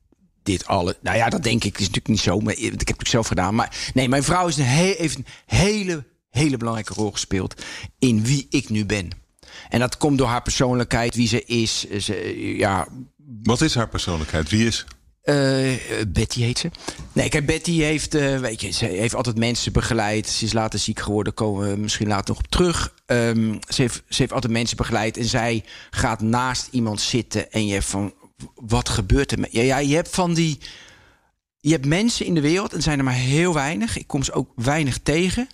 dit 0.43 0.67
alle. 0.67 0.97
Nou 1.01 1.17
ja, 1.17 1.29
dat 1.29 1.43
denk 1.43 1.65
ik 1.65 1.75
is 1.75 1.79
natuurlijk 1.81 2.09
niet 2.09 2.21
zo. 2.21 2.41
Maar 2.41 2.55
ik 2.57 2.89
heb 2.89 2.99
het 2.99 3.09
zelf 3.09 3.27
gedaan. 3.27 3.55
Maar 3.55 3.91
nee, 3.95 4.09
mijn 4.09 4.23
vrouw 4.25 4.49
is 4.49 4.57
een 4.57 4.65
he- 4.65 4.95
heeft 4.99 5.17
een 5.17 5.27
hele, 5.47 6.05
hele 6.31 6.57
belangrijke 6.57 6.95
rol 6.95 7.11
gespeeld 7.13 7.63
in 7.99 8.25
wie 8.25 8.47
ik 8.51 8.69
nu 8.69 8.87
ben. 8.87 9.11
En 9.69 9.79
dat 9.81 9.97
komt 9.97 10.19
door 10.19 10.27
haar 10.27 10.43
persoonlijkheid, 10.43 11.15
wie 11.15 11.29
ze 11.29 11.45
is. 11.45 11.85
Ze, 11.91 12.15
ja, 12.57 12.89
Wat 13.43 13.61
is 13.61 13.75
haar 13.75 13.89
persoonlijkheid? 13.89 14.49
Wie 14.51 14.67
is? 14.67 14.85
Eh, 15.29 16.07
Betty 16.09 16.41
heet 16.41 16.59
ze. 16.59 16.71
Nee, 17.13 17.29
kijk, 17.29 17.47
Betty 17.47 17.81
heeft, 17.81 18.15
eh, 18.15 18.39
weet 18.39 18.61
je, 18.61 18.71
ze 18.71 18.85
heeft 18.85 19.15
altijd 19.15 19.37
mensen 19.37 19.73
begeleid. 19.73 20.29
Ze 20.29 20.45
is 20.45 20.53
later 20.53 20.79
ziek 20.79 21.01
geworden, 21.01 21.35
komen 21.35 21.71
we 21.71 21.77
misschien 21.77 22.09
later 22.09 22.29
nog 22.29 22.39
op 22.39 22.51
terug. 22.51 22.95
Ehm, 23.07 23.57
ze, 23.69 23.83
heeft, 23.83 24.03
ze 24.09 24.17
heeft 24.23 24.33
altijd 24.33 24.53
mensen 24.53 24.77
begeleid 24.77 25.17
en 25.17 25.25
zij 25.25 25.65
gaat 25.91 26.21
naast 26.21 26.69
iemand 26.71 27.01
zitten 27.01 27.53
en 27.53 27.67
je 27.67 27.73
hebt 27.73 27.85
van, 27.85 28.15
wat 28.55 28.89
gebeurt 28.89 29.33
er 29.33 29.39
met 29.39 29.53
ja, 29.53 29.63
ja, 29.63 29.79
je 29.79 29.95
hebt 29.95 30.15
van 30.15 30.35
die, 30.35 30.59
je 31.61 31.71
hebt 31.71 31.87
mensen 31.87 32.27
in 32.27 32.35
de 32.35 32.41
wereld 32.41 32.73
en 32.73 32.83
zijn 32.83 32.99
er 32.99 33.05
maar 33.05 33.15
heel 33.15 33.55
weinig. 33.55 33.99
Ik 33.99 34.07
kom 34.07 34.23
ze 34.23 34.33
ook 34.33 34.53
weinig 34.55 34.99
tegen. 35.03 35.49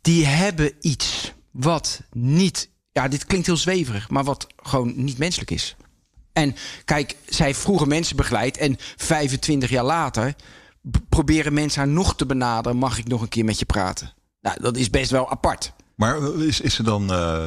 Die 0.00 0.26
hebben 0.26 0.72
iets 0.80 1.32
wat 1.50 2.02
niet, 2.12 2.68
ja, 2.92 3.08
dit 3.08 3.24
klinkt 3.24 3.46
heel 3.46 3.56
zweverig, 3.56 4.10
maar 4.10 4.24
wat 4.24 4.46
gewoon 4.56 4.92
niet 4.96 5.18
menselijk 5.18 5.50
is. 5.50 5.76
En 6.34 6.54
kijk, 6.84 7.16
zij 7.28 7.54
vroeger 7.54 7.86
mensen 7.86 8.16
begeleid. 8.16 8.56
En 8.56 8.76
25 8.96 9.70
jaar 9.70 9.84
later 9.84 10.34
proberen 11.08 11.52
mensen 11.52 11.80
haar 11.80 11.88
nog 11.90 12.16
te 12.16 12.26
benaderen. 12.26 12.78
Mag 12.78 12.98
ik 12.98 13.08
nog 13.08 13.22
een 13.22 13.28
keer 13.28 13.44
met 13.44 13.58
je 13.58 13.64
praten? 13.64 14.12
Nou, 14.40 14.60
dat 14.60 14.76
is 14.76 14.90
best 14.90 15.10
wel 15.10 15.30
apart. 15.30 15.72
Maar 15.96 16.34
is, 16.38 16.60
is 16.60 16.74
ze 16.74 16.82
dan. 16.82 17.02
eh, 17.12 17.46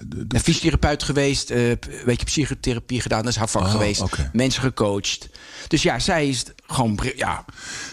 de- 0.00 0.26
de- 0.26 0.34
Een 0.34 0.40
fysiotherapeut 0.42 1.02
geweest, 1.02 1.46
p- 1.78 1.86
weet 2.04 2.18
je, 2.18 2.24
psychotherapie 2.24 3.00
gedaan. 3.00 3.22
Dat 3.22 3.30
is 3.32 3.36
haar 3.38 3.48
vak 3.48 3.62
Oh, 3.62 3.70
geweest. 3.70 4.02
Mensen 4.32 4.62
gecoacht. 4.62 5.28
Dus 5.68 5.82
ja, 5.82 5.98
zij 5.98 6.28
is 6.28 6.44
gewoon, 6.66 6.98
ja, 7.16 7.44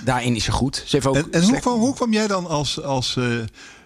daarin 0.04 0.36
is 0.36 0.44
ze 0.44 0.52
goed. 0.52 0.76
Ze 0.86 0.96
heeft 0.96 1.08
ook 1.08 1.16
en 1.16 1.28
en 1.32 1.40
hoe, 1.42 1.50
slecht- 1.50 1.64
hoe 1.66 1.96
kwam 1.96 2.14
jij 2.14 2.28
dan 2.28 2.48
als, 2.48 2.84
als 2.84 3.18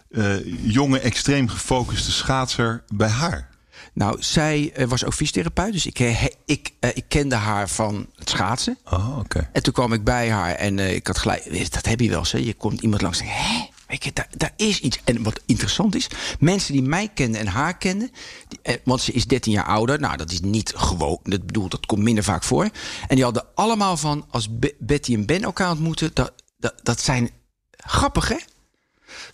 eh, 0.10 0.34
jonge, 0.64 1.00
extreem 1.00 1.48
gefocuste 1.50 2.12
schaatser 2.12 2.84
bij 2.94 3.10
haar? 3.10 3.50
Nou, 3.94 4.24
zij 4.24 4.72
eh, 4.74 4.88
was 4.88 5.06
ook 5.06 5.14
fysiotherapeut. 5.14 5.72
Dus 5.74 5.86
ik, 5.86 6.00
eh, 6.00 6.20
he- 6.20 6.34
ik, 6.46 6.72
eh, 6.80 6.90
ik 6.94 7.06
kende 7.08 7.36
haar 7.36 7.70
van 7.70 8.08
het 8.16 8.30
schaatsen. 8.30 8.78
Oh, 8.92 9.18
oké. 9.20 9.50
En 9.54 9.64
toen 9.64 9.74
kwam 9.74 9.94
ik 9.94 10.04
bij 10.04 10.30
haar 10.32 10.54
en 10.56 10.80
ik 10.80 11.08
had 11.08 11.18
gelijk... 11.18 11.72
Dat 11.72 11.86
heb 11.86 12.00
je 12.00 12.10
wel 12.10 12.20
eens, 12.20 12.32
hè? 12.32 12.38
Je 12.38 12.54
komt 12.54 12.82
iemand 12.82 13.02
langs 13.02 13.20
en 13.20 13.26
zegt... 13.26 13.38
Hé, 13.40 13.70
weet 13.88 14.04
je, 14.04 14.14
daar, 14.14 14.28
daar 14.38 14.54
is 14.56 14.80
iets. 14.80 15.00
En 15.04 15.24
wat 15.24 15.42
interessant 15.46 15.96
is... 15.96 16.08
Mensen 16.40 16.74
die 16.74 16.82
mij 16.82 17.10
kenden 17.14 17.42
en 17.42 17.48
haar 17.48 17.78
kenden... 17.78 18.12
Die, 18.48 18.80
want 18.84 19.02
ze 19.02 19.12
is 19.12 19.28
13 19.28 19.52
jaar 19.52 19.66
ouder. 19.66 20.00
Nou, 20.00 20.18
dat 20.18 20.32
is 20.32 20.40
niet 20.42 20.74
gewoon. 20.76 21.20
Dat 21.24 21.46
bedoel, 21.46 21.70
dat 21.70 21.86
komt 21.86 22.02
minder 22.02 22.24
vaak 22.24 22.44
voor. 22.44 22.70
En 23.08 23.16
die 23.16 23.24
hadden 23.24 23.46
allemaal 23.56 23.98
van... 23.98 24.26
Als 24.30 24.58
Be- 24.60 24.76
Betty 24.80 25.14
en 25.14 25.26
Ben 25.26 25.44
elkaar 25.44 25.70
ontmoeten... 25.72 26.12
Dat, 26.14 26.34
dat, 26.58 26.74
dat 26.84 27.02
zijn 27.02 27.30
grappig, 27.78 28.28
hè? 28.28 28.38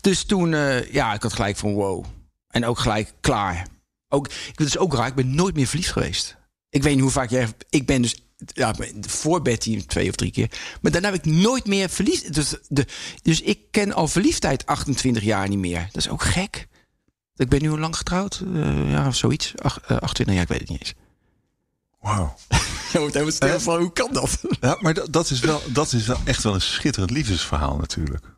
Dus 0.02 0.24
toen... 0.24 0.50
ja, 0.92 1.14
ik 1.14 1.22
had 1.22 1.34
gelijk 1.34 1.58
van 1.58 1.74
wow. 1.74 2.06
En 2.48 2.66
ook 2.66 2.80
gelijk 2.80 3.14
klaar. 3.22 3.68
Ook, 4.10 4.28
ik 4.28 4.54
vind 4.56 4.72
het 4.74 4.78
ook 4.78 4.94
raar. 4.94 5.08
Ik 5.08 5.16
ben 5.16 5.36
nooit 5.36 5.56
meer 5.56 5.68
verliefd 5.68 5.92
geweest. 5.92 6.38
Ik 6.70 6.84
weet 6.84 6.94
niet 6.94 7.02
hoe 7.02 7.12
vaak 7.12 7.30
jij... 7.30 7.48
Ik 7.70 7.86
ben 7.86 8.02
dus 8.02 8.16
ja, 8.46 8.76
voor 9.02 9.42
Betty 9.42 9.86
twee 9.86 10.10
of 10.10 10.16
drie 10.16 10.32
keer. 10.32 10.52
Maar 10.82 10.92
daarna 10.92 11.12
heb 11.12 11.26
ik 11.26 11.34
nooit 11.34 11.66
meer 11.66 11.90
verliefd. 11.90 12.34
Dus, 12.34 12.56
de, 12.68 12.86
dus 13.22 13.42
ik 13.42 13.60
ken 13.72 13.94
al 13.94 14.08
verliefdheid 14.08 14.66
28 14.66 15.24
jaar 15.24 15.50
niet 15.50 15.60
meer. 15.60 15.90
Dat 15.92 16.04
is 16.04 16.10
ook 16.10 16.24
gek. 16.24 16.68
Ik 17.36 17.50
ben 17.50 17.62
nu 17.62 17.72
al 17.72 17.78
lang 17.78 17.96
getrouwd. 17.96 18.44
eh, 18.54 18.92
ja, 18.92 19.08
of 19.08 19.16
zoiets. 19.16 19.54
Ach, 19.58 19.80
eh, 19.80 19.98
28 19.98 20.36
jaar, 20.36 20.44
ik 20.44 20.50
weet 20.50 20.60
het 20.60 20.70
niet 20.70 20.80
eens. 20.80 20.94
Wauw. 22.00 22.36
Je 22.92 23.00
wordt 23.00 23.14
helemaal 23.14 23.36
stil 23.36 23.60
van, 23.60 23.80
hoe 23.80 23.94
kan 23.94 24.14
dat? 24.14 24.42
Ja, 24.62 24.78
maar 24.82 24.94
dat, 24.94 25.14
dat, 25.14 25.30
is 25.30 25.40
wel, 25.40 25.62
dat 25.68 25.94
is 25.94 26.08
wel 26.08 26.20
echt 26.24 26.44
wel 26.44 26.54
een 26.54 26.62
schitterend 26.62 27.12
liefdesverhaal 27.12 27.78
natuurlijk. 27.78 28.37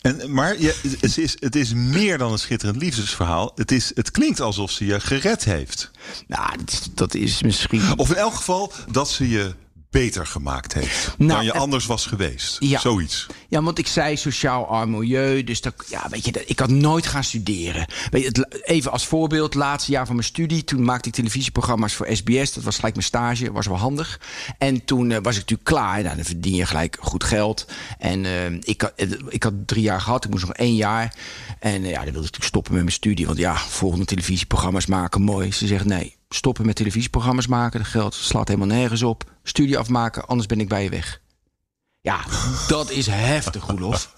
En, 0.00 0.32
maar 0.32 0.60
je, 0.60 0.96
het, 1.00 1.18
is, 1.18 1.36
het 1.40 1.56
is 1.56 1.74
meer 1.74 2.18
dan 2.18 2.32
een 2.32 2.38
schitterend 2.38 2.82
liefdesverhaal. 2.82 3.52
Het, 3.54 3.72
is, 3.72 3.92
het 3.94 4.10
klinkt 4.10 4.40
alsof 4.40 4.70
ze 4.70 4.86
je 4.86 5.00
gered 5.00 5.44
heeft. 5.44 5.90
Nou, 6.26 6.50
dat 6.94 7.14
is 7.14 7.42
misschien... 7.42 7.98
Of 7.98 8.10
in 8.10 8.16
elk 8.16 8.34
geval 8.34 8.72
dat 8.90 9.10
ze 9.10 9.28
je 9.28 9.54
beter 9.96 10.26
gemaakt 10.26 10.72
heeft 10.72 11.14
Nou, 11.18 11.30
dan 11.30 11.44
je 11.44 11.52
anders 11.52 11.86
was 11.86 12.06
geweest. 12.06 12.56
Ja. 12.58 12.78
Zoiets. 12.78 13.26
Ja, 13.48 13.62
want 13.62 13.78
ik 13.78 13.86
zei 13.86 14.16
sociaal 14.16 14.66
arm 14.66 14.90
milieu. 14.90 15.44
Dus 15.44 15.60
dat, 15.60 15.74
ja, 15.88 16.06
weet 16.10 16.24
je, 16.24 16.32
dat- 16.32 16.42
ik 16.46 16.58
had 16.58 16.70
nooit 16.70 17.06
gaan 17.06 17.24
studeren. 17.24 17.86
Weet 18.10 18.22
je, 18.22 18.62
even 18.64 18.92
als 18.92 19.06
voorbeeld, 19.06 19.54
laatste 19.54 19.90
jaar 19.90 20.06
van 20.06 20.14
mijn 20.14 20.26
studie. 20.26 20.64
Toen 20.64 20.84
maakte 20.84 21.08
ik 21.08 21.14
televisieprogramma's 21.14 21.94
voor 21.94 22.08
SBS. 22.12 22.52
Dat 22.52 22.64
was 22.64 22.76
gelijk 22.76 22.94
mijn 22.94 23.06
stage, 23.06 23.52
was 23.52 23.66
wel 23.66 23.76
handig. 23.76 24.20
En 24.58 24.84
toen 24.84 25.10
eh, 25.10 25.18
was 25.22 25.34
ik 25.34 25.40
natuurlijk 25.40 25.68
klaar. 25.68 26.02
Nou, 26.02 26.16
dan 26.16 26.24
verdien 26.24 26.54
je 26.54 26.66
gelijk 26.66 26.96
goed 27.00 27.24
geld. 27.24 27.66
En 27.98 28.24
eh, 28.24 28.52
ik, 28.60 28.80
had, 28.80 28.92
eh, 28.96 29.10
ik 29.28 29.42
had 29.42 29.52
drie 29.66 29.82
jaar 29.82 30.00
gehad. 30.00 30.24
Ik 30.24 30.30
moest 30.30 30.46
nog 30.46 30.54
één 30.56 30.74
jaar. 30.74 31.14
En 31.58 31.72
ja, 31.72 31.80
dan 31.80 31.92
wilde 31.92 32.08
ik 32.08 32.14
natuurlijk 32.14 32.44
stoppen 32.44 32.72
met 32.72 32.82
mijn 32.82 32.94
studie. 32.94 33.26
Want 33.26 33.38
ja, 33.38 33.56
volgende 33.56 34.04
televisieprogramma's 34.04 34.86
maken, 34.86 35.22
mooi. 35.22 35.52
Ze 35.52 35.66
zegt 35.66 35.84
nee, 35.84 36.15
stoppen 36.28 36.66
met 36.66 36.76
televisieprogramma's 36.76 37.46
maken. 37.46 37.80
Dat 37.80 37.88
geld 37.88 38.14
slaat 38.14 38.48
helemaal 38.48 38.76
nergens 38.76 39.02
op. 39.02 39.32
Studie 39.42 39.78
afmaken, 39.78 40.26
anders 40.26 40.46
ben 40.46 40.60
ik 40.60 40.68
bij 40.68 40.82
je 40.82 40.90
weg. 40.90 41.20
Ja, 42.00 42.24
dat 42.68 42.90
is 42.90 43.06
heftig, 43.06 43.66
Roelof. 43.66 44.14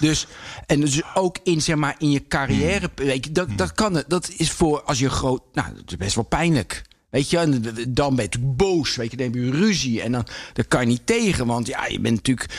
Dus, 0.00 0.26
en 0.66 0.80
dus 0.80 1.14
ook 1.14 1.38
in, 1.42 1.62
zeg 1.62 1.76
maar, 1.76 1.94
in 1.98 2.10
je 2.10 2.26
carrière, 2.26 2.90
weet 2.94 3.24
je, 3.24 3.32
dat, 3.32 3.48
dat 3.56 3.72
kan 3.72 3.94
het. 3.94 4.08
Dat 4.08 4.30
is 4.36 4.50
voor 4.50 4.82
als 4.82 4.98
je 4.98 5.10
groot, 5.10 5.42
nou, 5.52 5.74
dat 5.74 5.84
is 5.86 5.96
best 5.96 6.14
wel 6.14 6.24
pijnlijk. 6.24 6.82
Weet 7.10 7.30
je, 7.30 7.38
en 7.38 7.62
dan 7.88 8.16
ben 8.16 8.26
je 8.30 8.38
boos, 8.38 8.96
weet 8.96 9.10
je, 9.10 9.16
dan 9.16 9.26
heb 9.26 9.34
je 9.34 9.50
ruzie. 9.50 10.02
En 10.02 10.12
dan 10.12 10.26
dat 10.52 10.68
kan 10.68 10.80
je 10.80 10.86
niet 10.86 11.06
tegen, 11.06 11.46
want 11.46 11.66
ja, 11.66 11.86
je 11.86 12.00
bent 12.00 12.14
natuurlijk. 12.14 12.54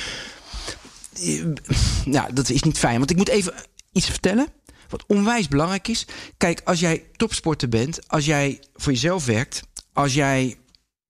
Nou, 2.06 2.34
dat 2.34 2.50
is 2.50 2.64
niet 2.64 2.78
fijn. 2.78 2.98
Want 2.98 3.10
ik 3.10 3.18
moet 3.18 3.30
even 3.30 3.54
iets 3.92 4.06
vertellen. 4.06 4.48
Wat 4.90 5.04
onwijs 5.08 5.48
belangrijk 5.48 5.88
is. 5.88 6.06
Kijk, 6.38 6.62
als 6.64 6.80
jij 6.80 7.04
topsporter 7.16 7.70
bent, 7.70 8.08
als 8.10 8.26
jij 8.26 8.60
voor 8.76 8.92
jezelf 8.92 9.26
werkt, 9.26 9.62
als 9.94 10.14
jij 10.14 10.58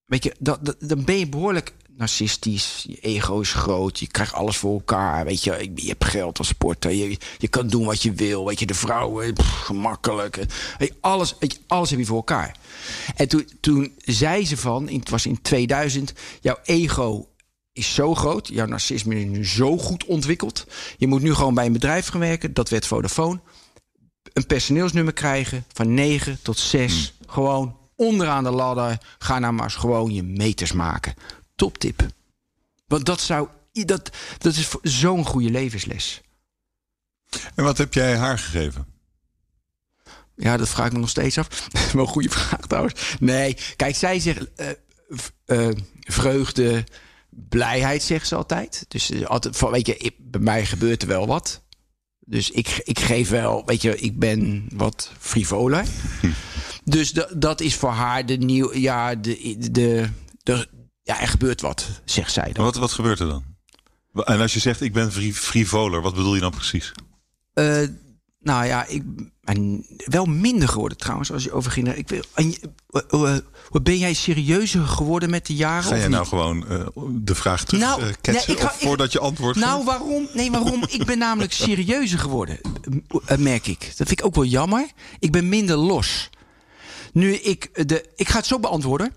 Weet 0.05 0.23
je, 0.23 0.35
dat, 0.39 0.65
dat- 0.65 0.75
dan 0.79 1.03
ben 1.03 1.17
je 1.19 1.27
behoorlijk 1.27 1.73
narcistisch. 1.97 2.85
Je 2.87 2.99
ego 2.99 3.39
is 3.39 3.53
groot. 3.53 3.99
Je 3.99 4.07
krijgt 4.07 4.33
alles 4.33 4.57
voor 4.57 4.73
elkaar. 4.73 5.25
Weet 5.25 5.43
je, 5.43 5.71
je 5.75 5.87
hebt 5.87 6.05
geld 6.05 6.37
als 6.37 6.47
sporter. 6.47 6.91
Je, 6.91 7.17
je 7.37 7.47
kan 7.47 7.67
doen 7.67 7.85
wat 7.85 8.01
je 8.01 8.11
wil. 8.11 8.45
Weet 8.45 8.59
je, 8.59 8.65
de 8.65 8.73
vrouwen, 8.73 9.33
pff, 9.33 9.59
gemakkelijk. 9.59 10.45
Alles, 11.01 11.35
alles 11.67 11.89
heb 11.89 11.99
je 11.99 12.05
voor 12.05 12.15
elkaar. 12.15 12.55
En 13.15 13.27
toen, 13.27 13.49
toen 13.59 13.93
zei 13.97 14.45
ze 14.45 14.57
van, 14.57 14.89
het 14.89 15.09
was 15.09 15.25
in 15.25 15.41
2000, 15.41 16.13
jouw 16.41 16.57
ego 16.63 17.29
is 17.73 17.93
zo 17.93 18.15
groot. 18.15 18.47
Jouw 18.47 18.65
narcisme 18.65 19.15
is 19.15 19.25
nu 19.25 19.45
zo 19.45 19.77
goed 19.77 20.05
ontwikkeld. 20.05 20.65
Je 20.97 21.07
moet 21.07 21.21
nu 21.21 21.33
gewoon 21.33 21.53
bij 21.53 21.65
een 21.65 21.73
bedrijf 21.73 22.07
gaan 22.07 22.19
werken. 22.19 22.53
Dat 22.53 22.69
werd 22.69 22.85
Vodafone 22.87 23.39
een 24.39 24.47
personeelsnummer 24.47 25.13
krijgen 25.13 25.65
van 25.73 25.93
9 25.93 26.39
tot 26.41 26.57
6. 26.57 27.13
Gewoon 27.27 27.77
onderaan 27.95 28.43
de 28.43 28.51
ladder. 28.51 28.97
Ga 29.19 29.39
nou 29.39 29.53
maar 29.53 29.63
eens 29.63 29.75
gewoon 29.75 30.13
je 30.13 30.23
meters 30.23 30.71
maken. 30.71 31.13
Toptip. 31.55 32.07
Want 32.87 33.05
dat 33.05 33.21
zou. 33.21 33.47
Dat, 33.71 34.09
dat 34.37 34.55
is 34.55 34.69
zo'n 34.81 35.25
goede 35.25 35.49
levensles. 35.49 36.21
En 37.55 37.63
wat 37.63 37.77
heb 37.77 37.93
jij 37.93 38.17
haar 38.17 38.39
gegeven? 38.39 38.85
Ja, 40.35 40.57
dat 40.57 40.69
vraag 40.69 40.87
ik 40.87 40.93
me 40.93 40.99
nog 40.99 41.09
steeds 41.09 41.37
af. 41.37 41.67
Wel 41.93 42.01
een 42.01 42.11
goede 42.11 42.29
vraag 42.29 42.67
trouwens. 42.67 43.15
Nee, 43.19 43.57
kijk, 43.75 43.95
zij 43.95 44.19
zegt 44.19 44.53
eh, 44.55 44.69
eh, 45.45 45.75
vreugde, 45.99 46.83
blijheid, 47.29 48.03
zegt 48.03 48.27
ze 48.27 48.35
altijd. 48.35 48.85
Dus 48.87 49.09
eh, 49.09 49.25
altijd 49.25 49.57
van, 49.57 49.71
weet 49.71 49.87
je, 49.87 50.13
bij 50.17 50.41
mij 50.41 50.65
gebeurt 50.65 51.01
er 51.01 51.07
wel 51.07 51.27
wat. 51.27 51.61
Dus 52.29 52.49
ik, 52.51 52.81
ik 52.83 52.99
geef 52.99 53.29
wel, 53.29 53.63
weet 53.65 53.81
je, 53.81 53.97
ik 53.99 54.19
ben 54.19 54.67
wat 54.73 55.11
frivoler. 55.19 55.85
Dus 56.83 57.11
da- 57.11 57.29
dat 57.35 57.61
is 57.61 57.75
voor 57.75 57.89
haar 57.91 58.25
de 58.25 58.35
nieuw, 58.37 58.73
ja, 58.75 59.15
de, 59.15 59.55
de, 59.71 60.09
de, 60.43 60.67
ja, 61.03 61.21
er 61.21 61.27
gebeurt 61.27 61.61
wat, 61.61 61.87
zegt 62.05 62.31
zij 62.33 62.51
dan. 62.53 62.63
Wat, 62.65 62.75
wat 62.75 62.91
gebeurt 62.91 63.19
er 63.19 63.27
dan? 63.27 63.43
En 64.13 64.39
als 64.39 64.53
je 64.53 64.59
zegt 64.59 64.81
ik 64.81 64.93
ben 64.93 65.11
fri- 65.11 65.33
frivoler, 65.33 66.01
wat 66.01 66.15
bedoel 66.15 66.35
je 66.35 66.41
dan 66.41 66.51
precies? 66.51 66.91
Eh, 67.53 67.81
Nou 68.41 68.65
ja, 68.65 68.85
ik 68.85 69.01
ben 69.43 69.85
wel 70.05 70.25
minder 70.25 70.67
geworden 70.69 70.97
trouwens. 70.97 71.31
Als 71.31 71.43
je 71.43 71.51
over 71.51 71.71
ging. 71.71 71.93
Ik 71.93 72.07
wil, 72.09 72.21
je- 72.35 72.59
eh, 72.89 73.35
eh, 73.35 73.37
ben 73.83 73.97
jij 73.97 74.13
serieuzer 74.13 74.85
geworden 74.85 75.29
met 75.29 75.45
de 75.45 75.55
jaren? 75.55 75.83
Ga 75.83 75.97
jij 75.97 76.07
nou 76.07 76.25
gewoon 76.27 76.67
eh, 76.67 76.85
de 77.11 77.35
vraag 77.35 77.63
terug 77.65 77.81
Nou, 77.81 78.01
eh, 78.01 78.07
ketsen, 78.21 78.57
ga- 78.57 78.73
voordat 78.77 79.11
je 79.11 79.19
antwoord 79.19 79.55
Nou, 79.55 79.75
geeft? 79.75 79.85
waarom? 79.97 80.27
Nee, 80.33 80.51
waarom? 80.51 80.83
ik 80.89 81.05
ben 81.05 81.17
namelijk 81.17 81.53
serieuzer 81.67 82.19
geworden, 82.19 82.59
eh, 83.25 83.37
merk 83.37 83.67
ik. 83.67 83.79
Dat 83.79 84.07
vind 84.07 84.19
ik 84.19 84.25
ook 84.25 84.35
wel 84.35 84.45
jammer. 84.45 84.85
Ik 85.19 85.31
ben 85.31 85.49
minder 85.49 85.75
los. 85.77 86.29
Nu 87.13 87.33
ik 87.33 87.87
de. 87.87 88.05
Ik 88.15 88.29
ga 88.29 88.37
het 88.37 88.45
zo 88.45 88.59
beantwoorden. 88.59 89.13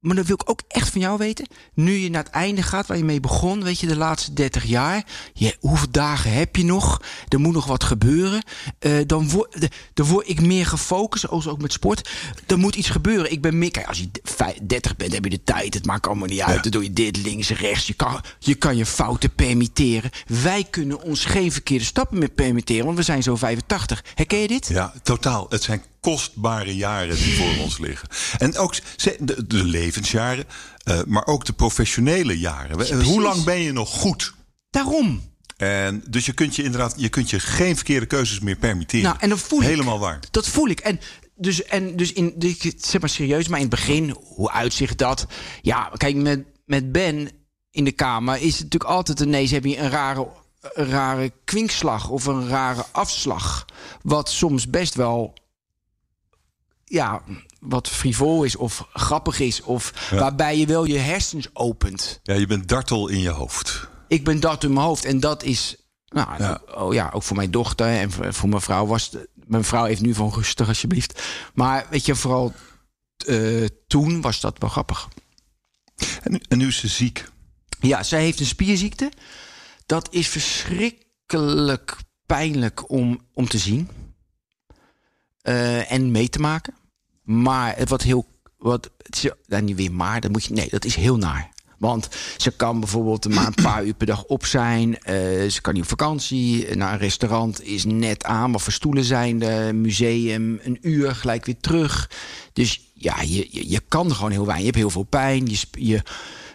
Maar 0.00 0.16
dan 0.16 0.24
wil 0.24 0.34
ik 0.40 0.50
ook 0.50 0.62
echt 0.68 0.88
van 0.88 1.00
jou 1.00 1.18
weten. 1.18 1.46
Nu 1.74 1.92
je 1.92 2.10
naar 2.10 2.22
het 2.24 2.32
einde 2.32 2.62
gaat 2.62 2.86
waar 2.86 2.96
je 2.96 3.04
mee 3.04 3.20
begon, 3.20 3.64
weet 3.64 3.80
je, 3.80 3.86
de 3.86 3.96
laatste 3.96 4.32
30 4.32 4.64
jaar. 4.64 5.04
Je, 5.34 5.56
hoeveel 5.60 5.90
dagen 5.90 6.32
heb 6.32 6.56
je 6.56 6.64
nog? 6.64 7.02
Er 7.28 7.40
moet 7.40 7.52
nog 7.54 7.66
wat 7.66 7.84
gebeuren. 7.84 8.42
Eh, 8.78 8.92
dan, 9.06 9.30
word, 9.30 9.60
de- 9.60 9.70
dan 9.94 10.06
word 10.06 10.28
ik 10.28 10.40
meer 10.40 10.66
gefocust, 10.66 11.24
zoals 11.28 11.46
ook 11.46 11.60
met 11.60 11.72
sport. 11.72 12.10
Er 12.46 12.58
moet 12.58 12.74
iets 12.74 12.90
gebeuren. 12.90 13.32
Ik 13.32 13.40
ben 13.42 13.58
meer. 13.58 13.70
Kijk, 13.70 13.86
als 13.86 13.98
je 13.98 14.08
vij- 14.22 14.58
30 14.62 14.96
bent, 14.96 15.12
heb 15.12 15.24
je 15.24 15.30
de 15.30 15.44
tijd. 15.44 15.74
Het 15.74 15.86
maakt 15.86 16.06
allemaal 16.06 16.28
niet 16.28 16.40
uit. 16.40 16.56
Ja. 16.56 16.62
Dan 16.62 16.70
doe 16.70 16.82
je 16.82 16.92
dit 16.92 17.16
links, 17.16 17.48
rechts. 17.50 17.86
Je 17.86 17.94
kan, 17.94 18.20
je 18.38 18.54
kan 18.54 18.76
je 18.76 18.86
fouten 18.86 19.34
permitteren. 19.34 20.10
Wij 20.26 20.64
kunnen 20.70 21.02
ons 21.02 21.24
geen 21.24 21.52
verkeerde 21.52 21.84
stappen 21.84 22.18
meer 22.18 22.28
permitteren, 22.30 22.84
want 22.84 22.96
we 22.96 23.02
zijn 23.02 23.22
zo 23.22 23.36
85. 23.36 24.04
Herken 24.14 24.38
je 24.38 24.48
dit? 24.48 24.66
Ja, 24.68 24.92
totaal. 25.02 25.46
Het 25.48 25.62
zijn 25.62 25.82
kostbare 26.00 26.76
jaren 26.76 27.16
die 27.16 27.36
voor 27.36 27.56
ons 27.64 27.78
liggen. 27.78 28.08
En 28.38 28.56
ook 28.58 28.74
de, 29.20 29.44
de 29.46 29.64
levensjaren, 29.88 30.44
eh, 30.84 31.00
maar 31.06 31.26
ook 31.26 31.44
de 31.44 31.52
professionele 31.52 32.38
jaren. 32.38 32.76
Precies. 32.76 33.02
Hoe 33.02 33.22
lang 33.22 33.44
ben 33.44 33.58
je 33.60 33.72
nog 33.72 33.90
goed? 33.90 34.34
Daarom. 34.70 35.22
En 35.56 36.04
dus 36.08 36.26
je 36.26 36.32
kunt 36.32 36.56
je 36.56 36.62
inderdaad, 36.62 36.94
je 36.96 37.08
kunt 37.08 37.30
je 37.30 37.40
geen 37.40 37.74
verkeerde 37.76 38.06
keuzes 38.06 38.40
meer 38.40 38.56
permitteren. 38.56 39.04
Nou, 39.04 39.16
en 39.20 39.28
dan 39.28 39.38
voel 39.38 39.60
ik- 39.60 39.66
Helemaal 39.66 39.98
waar. 39.98 40.20
Dat 40.30 40.48
voel 40.48 40.68
ik. 40.68 40.80
En 40.80 41.00
dus, 41.36 41.62
en 41.64 41.96
dus 41.96 42.12
in, 42.12 42.34
zeg 42.78 43.00
maar 43.00 43.10
serieus, 43.10 43.48
maar 43.48 43.60
in 43.60 43.66
het 43.66 43.74
begin, 43.74 44.16
hoe 44.24 44.50
uitzicht 44.50 44.98
dat? 44.98 45.26
Ja, 45.62 45.90
kijk, 45.96 46.14
met, 46.16 46.44
met 46.64 46.92
Ben 46.92 47.30
in 47.70 47.84
de 47.84 47.92
kamer 47.92 48.34
is 48.36 48.52
het 48.54 48.62
natuurlijk 48.62 48.90
altijd 48.90 49.20
ineens 49.20 49.50
heb 49.50 49.64
je 49.64 49.78
een 49.78 49.90
rare, 49.90 50.28
een 50.72 50.88
rare 50.88 51.32
kwinkslag 51.44 52.08
of 52.08 52.26
een 52.26 52.48
rare 52.48 52.84
afslag. 52.92 53.64
Wat 54.02 54.30
soms 54.30 54.70
best 54.70 54.94
wel, 54.94 55.34
ja, 56.84 57.22
wat 57.58 57.88
frivol 57.88 58.44
is 58.44 58.56
of 58.56 58.86
grappig 58.92 59.40
is. 59.40 59.62
Of 59.62 60.08
waarbij 60.10 60.58
je 60.58 60.66
wel 60.66 60.84
je 60.84 60.98
hersens 60.98 61.48
opent. 61.52 62.20
Ja, 62.22 62.34
je 62.34 62.46
bent 62.46 62.68
dartel 62.68 63.08
in 63.08 63.18
je 63.20 63.28
hoofd. 63.28 63.88
Ik 64.08 64.24
ben 64.24 64.40
dat 64.40 64.64
in 64.64 64.72
mijn 64.72 64.86
hoofd. 64.86 65.04
En 65.04 65.20
dat 65.20 65.42
is. 65.42 65.76
Nou, 66.08 66.42
Ja. 66.42 66.60
Oh 66.74 66.92
ja, 66.94 67.10
ook 67.14 67.22
voor 67.22 67.36
mijn 67.36 67.50
dochter 67.50 67.86
en 67.86 68.34
voor, 68.34 68.48
mijn 68.48 68.62
vrouw 68.62 68.86
was. 68.86 69.10
Mijn 69.34 69.64
vrouw 69.64 69.84
heeft 69.84 70.00
nu 70.00 70.14
van 70.14 70.32
rustig, 70.34 70.68
alsjeblieft. 70.68 71.22
Maar 71.54 71.86
weet 71.90 72.06
je, 72.06 72.14
vooral 72.14 72.52
eh, 73.26 73.64
toen 73.86 74.20
was 74.20 74.40
dat 74.40 74.58
wel 74.58 74.70
grappig. 74.70 75.08
En, 76.22 76.32
nu- 76.32 76.40
en 76.48 76.58
nu 76.58 76.66
is 76.66 76.76
ze 76.78 76.88
ziek. 76.88 77.28
Ja, 77.80 78.02
zij 78.02 78.20
heeft 78.22 78.40
een 78.40 78.46
spierziekte. 78.46 79.12
Dat 79.86 80.08
is 80.12 80.28
verschrikkelijk 80.28 81.96
pijnlijk 82.26 82.90
om, 82.90 83.20
om 83.34 83.48
te 83.48 83.58
zien 83.58 83.88
eh, 85.40 85.92
en 85.92 86.10
mee 86.10 86.28
te 86.28 86.38
maken. 86.38 86.74
Maar 87.28 87.76
het 87.76 87.88
wat 87.88 88.02
heel. 88.02 88.26
Wat, 88.58 88.90
het 89.02 89.16
is, 89.16 89.30
nou, 89.46 89.62
niet 89.62 89.76
weer 89.76 89.92
maar, 89.92 90.20
dat 90.20 90.30
moet 90.30 90.44
je, 90.44 90.54
nee, 90.54 90.68
dat 90.70 90.84
is 90.84 90.94
heel 90.94 91.16
naar. 91.16 91.50
Want 91.78 92.08
ze 92.36 92.50
kan 92.50 92.80
bijvoorbeeld 92.80 93.34
maar 93.34 93.46
een 93.46 93.62
paar 93.62 93.84
uur 93.84 93.94
per 93.94 94.06
dag 94.06 94.24
op 94.24 94.44
zijn. 94.44 94.98
eh, 94.98 95.14
ze 95.48 95.60
kan 95.60 95.74
niet 95.74 95.82
op 95.82 95.88
vakantie. 95.88 96.76
Naar 96.76 96.92
een 96.92 96.98
restaurant 96.98 97.62
is 97.62 97.84
net 97.84 98.24
aan. 98.24 98.52
Wat 98.52 98.62
voor 98.62 98.72
stoelen 98.72 99.04
zijn 99.04 99.42
er? 99.42 99.74
Museum, 99.74 100.60
een 100.62 100.78
uur, 100.80 101.14
gelijk 101.14 101.44
weer 101.44 101.60
terug. 101.60 102.10
Dus 102.52 102.90
ja, 102.92 103.20
je, 103.20 103.70
je, 103.70 103.80
kan 103.88 104.14
gewoon 104.14 104.30
heel 104.30 104.46
weinig. 104.46 104.58
Je 104.66 104.70
hebt 104.70 104.82
heel 104.82 104.90
veel 104.90 105.02
pijn. 105.02 105.46
Je, 105.46 105.58
je, 105.70 106.02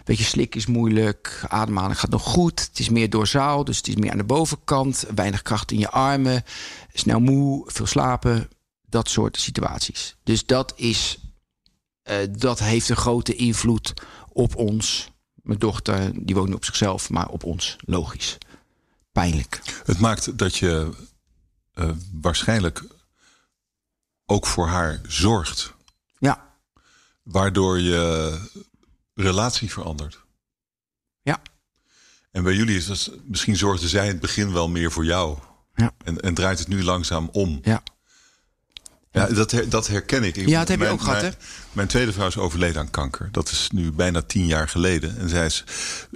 weet 0.04 0.18
je, 0.18 0.24
slik 0.24 0.54
is 0.54 0.66
moeilijk. 0.66 1.44
Ademhaling 1.48 2.00
gaat 2.00 2.10
nog 2.10 2.22
goed. 2.22 2.60
Het 2.60 2.78
is 2.78 2.88
meer 2.88 3.10
doorzaal, 3.10 3.64
dus 3.64 3.76
het 3.76 3.88
is 3.88 3.96
meer 3.96 4.10
aan 4.10 4.18
de 4.18 4.24
bovenkant. 4.24 5.06
Weinig 5.14 5.42
kracht 5.42 5.72
in 5.72 5.78
je 5.78 5.90
armen. 5.90 6.44
Snel 6.92 7.20
moe, 7.20 7.62
veel 7.66 7.86
slapen. 7.86 8.48
Dat 8.94 9.08
soort 9.08 9.36
situaties. 9.40 10.16
Dus 10.22 10.46
dat 10.46 10.72
is 10.76 11.18
eh, 12.02 12.16
dat 12.38 12.58
heeft 12.58 12.88
een 12.88 12.96
grote 12.96 13.34
invloed 13.34 13.92
op 14.28 14.56
ons. 14.56 15.10
Mijn 15.34 15.58
dochter, 15.58 16.10
die 16.26 16.34
woont 16.34 16.48
nu 16.48 16.54
op 16.54 16.64
zichzelf, 16.64 17.10
maar 17.10 17.28
op 17.28 17.44
ons, 17.44 17.76
logisch. 17.84 18.38
Pijnlijk. 19.12 19.60
Het 19.84 19.98
maakt 19.98 20.38
dat 20.38 20.56
je 20.56 20.90
eh, 21.72 21.90
waarschijnlijk 22.12 22.84
ook 24.26 24.46
voor 24.46 24.66
haar 24.66 25.00
zorgt. 25.08 25.72
Ja, 26.18 26.56
Waardoor 27.22 27.80
je 27.80 28.38
relatie 29.14 29.70
verandert. 29.72 30.24
ja, 31.22 31.40
En 32.30 32.42
bij 32.42 32.54
jullie 32.54 32.76
is 32.76 32.86
dat 32.86 33.10
misschien 33.24 33.56
zorgde 33.56 33.88
zij 33.88 34.04
in 34.04 34.10
het 34.12 34.20
begin 34.20 34.52
wel 34.52 34.68
meer 34.68 34.92
voor 34.92 35.04
jou. 35.04 35.38
ja, 35.74 35.94
En, 36.04 36.20
en 36.20 36.34
draait 36.34 36.58
het 36.58 36.68
nu 36.68 36.82
langzaam 36.84 37.28
om. 37.32 37.58
ja. 37.62 37.82
Ja, 39.14 39.26
dat, 39.26 39.50
her- 39.50 39.68
dat 39.68 39.86
herken 39.86 40.22
ik. 40.24 40.36
Ik- 40.36 40.48
Ja, 40.48 40.58
dat 40.58 40.68
heb 40.68 40.78
je 40.78 40.84
mijn- 40.84 40.94
ook 40.96 41.02
gehad, 41.04 41.22
hè? 41.22 41.30
Mijn 41.72 41.88
tweede 41.88 42.12
vrouw 42.12 42.26
is 42.26 42.36
overleden 42.36 42.80
aan 42.80 42.90
kanker. 42.90 43.28
Dat 43.32 43.50
is 43.50 43.68
nu 43.72 43.92
bijna 43.92 44.22
tien 44.22 44.46
jaar 44.46 44.68
geleden. 44.68 45.18
En 45.18 45.28
zij 45.28 45.46
is, 45.46 45.64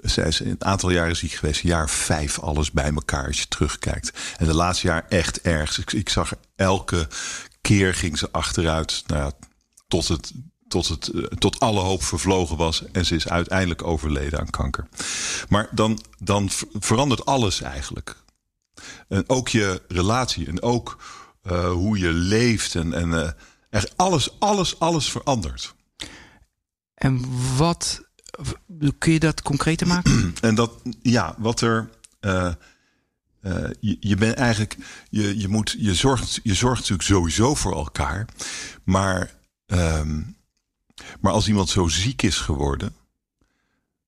zij 0.02 0.26
is 0.28 0.40
een 0.40 0.56
aantal 0.64 0.90
jaren 0.90 1.16
ziek 1.16 1.32
geweest. 1.32 1.61
Jaar 1.61 1.90
vijf, 1.90 2.38
alles 2.38 2.70
bij 2.70 2.90
elkaar 2.94 3.26
als 3.26 3.38
je 3.40 3.48
terugkijkt. 3.48 4.12
En 4.38 4.46
de 4.46 4.54
laatste 4.54 4.87
jaar 4.87 5.06
echt 5.08 5.40
erg. 5.40 5.78
Ik, 5.78 5.92
ik 5.92 6.08
zag 6.08 6.32
elke 6.56 7.08
keer 7.61 7.94
ging 7.94 8.18
ze 8.18 8.28
achteruit. 8.32 9.02
Nou 9.06 9.22
ja, 9.22 9.32
tot 9.88 10.08
het... 10.08 10.32
Tot, 10.68 10.88
het, 10.88 11.08
eh, 11.08 11.22
tot 11.22 11.61
alle 11.61 11.80
hoop 11.80 12.02
vervlogen 12.02 12.56
was. 12.56 12.82
En 12.92 13.04
ze 13.06 13.14
is 13.14 13.28
uiteindelijk 13.28 13.82
overleden 13.82 14.38
aan 14.40 14.50
kanker. 14.50 14.88
Maar 15.48 15.68
dan, 15.70 16.00
dan 16.18 16.50
ver- 16.50 16.68
verandert 16.72 17.24
alles 17.24 17.61
eigenlijk. 17.61 18.16
En 19.08 19.24
ook 19.26 19.48
je 19.48 19.82
relatie. 19.88 20.46
En 20.46 20.62
ook 20.62 20.98
eh, 21.42 21.70
hoe 21.70 21.98
je 21.98 22.12
leeft. 22.12 22.74
En, 22.74 22.92
en 22.92 23.22
eh, 23.24 23.31
echt 23.70 23.96
alles, 23.96 24.40
alles, 24.40 24.79
alles 24.79 25.11
verandert. 25.11 25.74
En 26.94 27.24
wat, 27.57 28.01
kun 28.98 29.12
je 29.12 29.18
dat 29.18 29.42
concreter 29.42 29.87
maken? 29.87 30.35
En 30.40 30.55
dat, 30.55 30.72
ja, 31.03 31.35
wat 31.38 31.61
er. 31.61 31.90
eh, 32.20 32.53
je, 33.81 33.96
je 34.01 34.16
bent 34.16 34.35
eigenlijk. 34.35 34.77
Je, 35.11 35.38
je, 35.38 35.48
moet, 35.48 35.74
je, 35.79 35.94
zorgt, 35.94 36.40
je 36.42 36.55
zorgt 36.55 36.81
natuurlijk 36.81 37.09
sowieso 37.09 37.55
voor 37.55 37.74
elkaar. 37.74 38.29
Maar. 38.85 39.35
ehm, 39.66 40.22
maar 41.20 41.33
als 41.33 41.48
iemand 41.48 41.68
zo 41.68 41.88
ziek 41.88 42.22
is 42.22 42.37
geworden. 42.37 42.94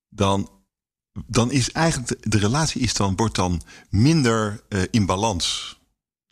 dan. 0.08 0.50
dan 1.26 1.50
is 1.50 1.72
eigenlijk. 1.72 2.08
De, 2.08 2.28
de 2.28 2.38
relatie 2.38 2.80
is 2.80 2.94
dan, 2.94 3.16
wordt 3.16 3.34
dan 3.34 3.62
minder 3.90 4.62
in 4.90 5.06
balans. 5.06 5.79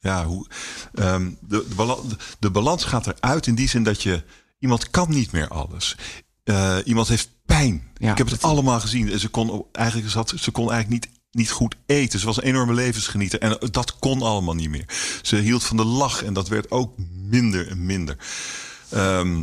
Ja, 0.01 0.25
hoe, 0.25 0.47
ehm, 0.95 1.31
de, 1.41 1.65
de, 1.69 1.75
bala- 1.75 1.99
de 2.39 2.51
balans 2.51 2.85
gaat 2.85 3.07
eruit 3.07 3.47
in 3.47 3.55
die 3.55 3.69
zin 3.69 3.83
dat 3.83 4.03
je. 4.03 4.23
Iemand 4.59 4.91
kan 4.91 5.11
niet 5.11 5.33
meer 5.33 5.49
alles. 5.49 5.97
Eh, 6.45 6.77
iemand 6.85 7.09
heeft 7.09 7.31
pijn. 7.47 7.91
Ja, 7.95 8.11
ik 8.13 8.19
heb 8.19 8.31
het 8.31 8.43
allemaal 8.43 8.81
gezien. 8.81 9.13
En 9.13 9.21
Ze 9.21 9.29
kon 9.29 9.67
eigenlijk, 9.73 10.11
ze, 10.11 10.17
had, 10.17 10.33
ze 10.37 10.51
kon 10.51 10.71
eigenlijk 10.73 11.05
niet, 11.05 11.19
niet 11.31 11.51
goed 11.51 11.75
eten. 11.87 12.19
Ze 12.19 12.27
was 12.27 12.37
een 12.37 12.43
enorme 12.43 12.75
levensgenieter. 12.75 13.41
En 13.41 13.59
dat 13.71 13.99
kon 13.99 14.23
allemaal 14.23 14.55
niet 14.55 14.71
meer. 14.71 14.85
Ze 15.23 15.37
hield 15.37 15.65
van 15.65 15.77
de 15.77 15.85
lach. 15.85 16.23
En 16.25 16.33
dat 16.33 16.49
werd 16.49 16.71
ook 16.71 16.99
minder 17.13 17.69
en 17.69 17.87
minder. 17.87 18.17
Ehm, 18.91 19.43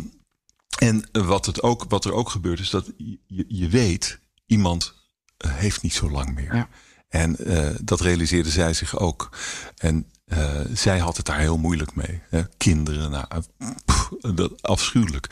en 0.79 1.09
wat, 1.11 1.45
het 1.45 1.61
ook, 1.63 1.85
wat 1.89 2.05
er 2.05 2.13
ook 2.13 2.29
gebeurt 2.29 2.59
is 2.59 2.69
dat 2.69 2.91
je, 2.97 3.45
je 3.47 3.67
weet... 3.69 4.19
iemand 4.45 4.93
eh, 5.37 5.51
heeft 5.55 5.81
niet 5.81 5.93
zo 5.93 6.09
lang 6.11 6.35
meer. 6.35 6.55
Ja. 6.55 6.69
En 7.09 7.37
eh, 7.37 7.75
dat 7.81 8.01
realiseerde 8.01 8.49
zij 8.49 8.73
zich 8.73 8.99
ook. 8.99 9.37
En 9.77 10.11
eh, 10.25 10.59
zij 10.73 10.99
had 10.99 11.17
het 11.17 11.25
daar 11.25 11.39
heel 11.39 11.57
moeilijk 11.57 11.95
mee. 11.95 12.21
Hè? 12.29 12.41
Kinderen, 12.57 13.11
nou, 13.11 13.25
eh, 13.57 14.31
dat, 14.35 14.61
afschuwelijk. 14.61 15.27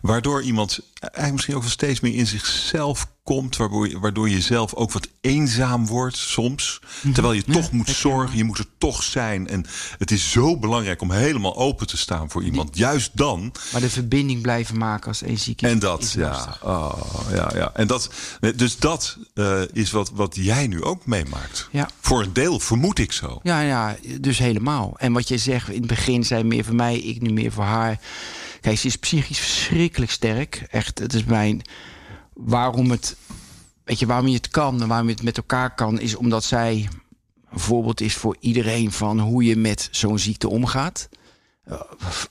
Waardoor 0.00 0.42
iemand 0.42 0.80
eigenlijk 1.00 1.32
misschien 1.32 1.54
ook 1.54 1.62
wel 1.62 1.70
steeds 1.70 2.00
meer 2.00 2.14
in 2.14 2.26
zichzelf 2.26 3.12
komt. 3.28 3.56
Waardoor 3.56 3.88
je, 3.88 3.98
waardoor 3.98 4.28
je 4.28 4.40
zelf 4.40 4.74
ook 4.74 4.92
wat 4.92 5.08
eenzaam 5.20 5.86
wordt 5.86 6.16
soms. 6.16 6.80
Terwijl 7.12 7.34
je 7.34 7.44
toch 7.44 7.72
moet 7.72 7.88
zorgen, 7.88 8.36
je 8.36 8.44
moet 8.44 8.58
er 8.58 8.66
toch 8.78 9.02
zijn. 9.02 9.48
En 9.48 9.66
het 9.98 10.10
is 10.10 10.30
zo 10.30 10.58
belangrijk 10.58 11.00
om 11.02 11.10
helemaal 11.10 11.56
open 11.56 11.86
te 11.86 11.96
staan 11.96 12.30
voor 12.30 12.44
iemand. 12.44 12.76
Juist 12.76 13.10
dan. 13.14 13.52
Maar 13.72 13.80
de 13.80 13.90
verbinding 13.90 14.42
blijven 14.42 14.78
maken 14.78 15.08
als 15.08 15.22
één 15.22 15.38
ziek 15.38 15.62
is. 15.62 15.70
En 15.70 15.78
dat, 15.78 16.02
is 16.02 16.12
ja, 16.12 16.56
oh, 16.62 16.92
ja, 17.32 17.50
ja. 17.54 17.70
En 17.74 17.86
dat, 17.86 18.10
dus 18.56 18.76
dat 18.76 19.18
eh, 19.34 19.60
is 19.72 19.90
wat, 19.90 20.10
wat 20.10 20.36
jij 20.36 20.66
nu 20.66 20.82
ook 20.82 21.06
meemaakt. 21.06 21.68
Ja. 21.72 21.88
Voor 22.00 22.22
een 22.22 22.32
deel 22.32 22.60
vermoed 22.60 22.98
ik 22.98 23.12
zo. 23.12 23.40
Ja, 23.42 23.60
ja, 23.60 23.96
dus 24.20 24.38
helemaal. 24.38 24.94
En 24.96 25.12
wat 25.12 25.28
je 25.28 25.38
zegt, 25.38 25.68
in 25.68 25.78
het 25.78 25.86
begin 25.86 26.24
zij 26.24 26.44
meer 26.44 26.64
voor 26.64 26.74
mij, 26.74 26.98
ik 26.98 27.20
nu 27.20 27.32
meer 27.32 27.52
voor 27.52 27.64
haar. 27.64 28.00
Kijk, 28.60 28.78
ze 28.78 28.86
is 28.86 28.96
psychisch 28.96 29.38
verschrikkelijk 29.38 30.10
sterk. 30.10 30.66
Echt, 30.70 30.98
het 30.98 31.14
is 31.14 31.24
mijn. 31.24 31.62
Waarom 32.38 32.90
het. 32.90 33.16
Weet 33.84 33.98
je, 33.98 34.06
waarom 34.06 34.26
je 34.28 34.34
het 34.34 34.48
kan 34.48 34.82
en 34.82 34.88
waarom 34.88 35.06
je 35.08 35.14
het 35.14 35.22
met 35.22 35.36
elkaar 35.36 35.74
kan, 35.74 36.00
is 36.00 36.14
omdat 36.16 36.44
zij 36.44 36.88
een 37.50 37.58
voorbeeld 37.58 38.00
is 38.00 38.14
voor 38.14 38.36
iedereen 38.40 38.92
van 38.92 39.20
hoe 39.20 39.44
je 39.44 39.56
met 39.56 39.88
zo'n 39.90 40.18
ziekte 40.18 40.48
omgaat. 40.48 41.08
Uh, 41.70 41.80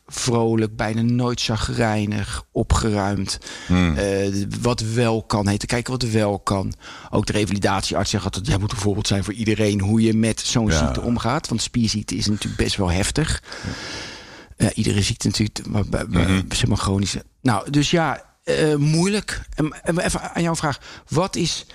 vrolijk, 0.08 0.76
bijna 0.76 1.02
nooit 1.02 1.42
chagrijnig, 1.42 2.44
opgeruimd. 2.52 3.38
Hmm. 3.68 3.98
Uh, 3.98 4.46
wat 4.62 4.80
wel 4.80 5.24
kan, 5.24 5.48
heet 5.48 5.60
te 5.60 5.66
kijken 5.66 5.92
wat 5.92 6.04
wel 6.04 6.40
kan. 6.40 6.74
Ook 7.10 7.26
de 7.26 7.34
revalidatiearts 7.34 8.10
zegt 8.10 8.24
altijd... 8.24 8.48
jij 8.48 8.58
moet 8.58 8.72
een 8.72 8.78
voorbeeld 8.78 9.08
zijn 9.08 9.24
voor 9.24 9.34
iedereen... 9.34 9.80
hoe 9.82 10.02
je 10.02 10.14
met 10.14 10.40
zo'n 10.40 10.68
Ja. 10.68 10.78
ziekte 10.78 11.02
omgaat. 11.02 11.48
Want 11.48 11.62
spierziekte 11.62 12.16
is 12.16 12.26
natuurlijk 12.28 12.62
best 12.64 12.76
wel 12.76 12.92
heftig. 12.92 13.44
Eh, 14.58 14.68
iedere 14.74 15.02
ziekte 15.02 15.28
natuurlijk, 15.28 15.68
maar, 15.68 16.06
Mhm. 16.10 16.42
zeg 16.50 16.68
maar 16.68 16.78
chronische. 16.78 17.24
Nou, 17.42 17.70
dus 17.72 17.92
ja, 17.92 18.27
eh, 18.48 18.76
moeilijk. 18.76 19.42
En, 19.56 19.84
en 19.84 20.00
even 20.00 20.36
aan 20.36 20.42
jouw 20.42 20.56
vraag. 20.56 20.80
Wat 21.08 21.36
is... 21.36 21.66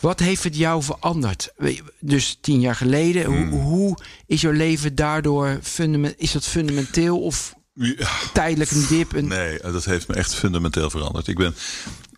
Wat 0.00 0.20
heeft 0.20 0.44
het 0.44 0.56
jou 0.56 0.82
veranderd? 0.82 1.52
Dus 2.00 2.38
tien 2.40 2.60
jaar 2.60 2.74
geleden, 2.74 3.24
hoe, 3.24 3.60
hoe 3.60 3.98
is 4.26 4.40
jouw 4.40 4.52
leven 4.52 4.94
daardoor 4.94 5.58
fundament, 5.62 6.14
is 6.18 6.32
dat 6.32 6.46
fundamenteel 6.46 7.20
of 7.20 7.54
Ja. 7.72 8.08
tijdelijk 8.32 8.70
een 8.70 8.86
dip? 8.88 9.12
Een, 9.12 9.26
Nee, 9.28 9.60
eh, 9.60 9.72
dat 9.72 9.84
heeft 9.84 10.08
me 10.08 10.14
echt 10.14 10.34
fundamenteel 10.34 10.90
veranderd. 10.90 11.26
Ik, 11.26 11.36
ben, 11.36 11.54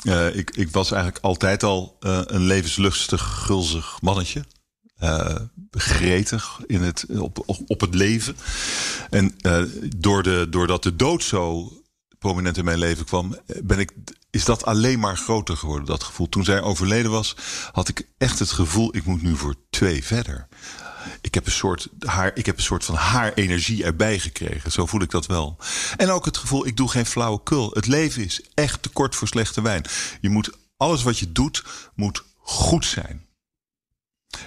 eh, 0.03 0.37
ik, 0.37 0.51
ik 0.57 0.71
was 0.71 0.91
eigenlijk 0.93 1.25
altijd 1.25 1.63
al 1.63 1.97
een 2.01 2.47
levenslustig, 2.47 3.21
gulzig 3.47 3.99
mannetje. 4.01 4.45
Eh, 4.97 5.37
gretig 5.71 6.61
in 6.67 6.83
het, 6.83 7.07
op, 7.19 7.43
op, 7.67 7.81
het 7.81 7.95
leven. 7.95 8.37
En 9.11 9.35
door 9.97 10.23
de, 10.23 10.47
doordat 10.51 10.83
de 10.83 10.97
dood 10.97 11.23
zo 11.23 11.73
prominent 12.23 12.57
in 12.57 12.65
mijn 12.65 12.79
leven 12.79 13.05
kwam, 13.05 13.35
eh, 13.35 13.57
ben 13.63 13.79
ik, 13.79 13.93
is 14.31 14.45
dat 14.45 14.65
alleen 14.65 14.99
maar 14.99 15.17
groter 15.17 15.57
geworden, 15.57 15.87
dat 15.87 16.03
gevoel. 16.03 16.29
Toen 16.29 16.45
zij 16.45 16.61
overleden 16.61 17.11
was, 17.11 17.37
had 17.73 17.89
ik 17.89 18.09
echt 18.19 18.39
het 18.39 18.51
gevoel, 18.51 18.97
ik 18.97 19.05
moet 19.05 19.23
nu 19.23 19.37
voor 19.37 19.55
twee 19.71 20.05
verder. 20.05 20.49
Ik 21.21 21.35
heb, 21.35 21.47
een 21.47 21.53
soort 21.53 21.89
haar, 21.99 22.31
ik 22.35 22.47
heb 22.47 22.57
een 22.57 22.63
soort 22.63 22.85
van 22.85 22.95
haar 22.95 23.33
energie 23.33 23.85
erbij 23.85 24.19
gekregen. 24.19 24.73
Zo 24.73 24.87
voel 24.87 25.03
ik 25.03 25.11
dat 25.11 25.27
wel. 25.27 25.57
En 25.97 26.11
ook 26.11 26.25
het 26.25 26.37
gevoel, 26.37 26.67
ik 26.67 26.77
doe 26.77 26.91
geen 26.91 27.07
flauwekul. 27.07 27.71
Het 27.73 27.87
leven 27.87 28.25
is 28.25 28.41
echt 28.55 28.83
te 28.83 28.89
kort 28.89 29.15
voor 29.15 29.29
slechte 29.29 29.63
wijn. 29.63 29.85
Je 30.21 30.29
moet, 30.29 30.51
alles 30.77 31.03
wat 31.03 31.19
je 31.19 31.33
doet, 31.33 31.65
moet 31.95 32.23
goed 32.39 32.87
zijn. 32.87 33.27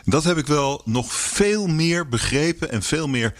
Dat 0.04 0.24
heb 0.24 0.38
ik 0.38 0.48
wel 0.48 0.82
nog 0.86 1.14
veel 1.14 1.68
meer 1.68 2.10
begrepen 2.10 2.72
en 2.72 2.84
veel 2.84 3.08
meer 3.08 3.34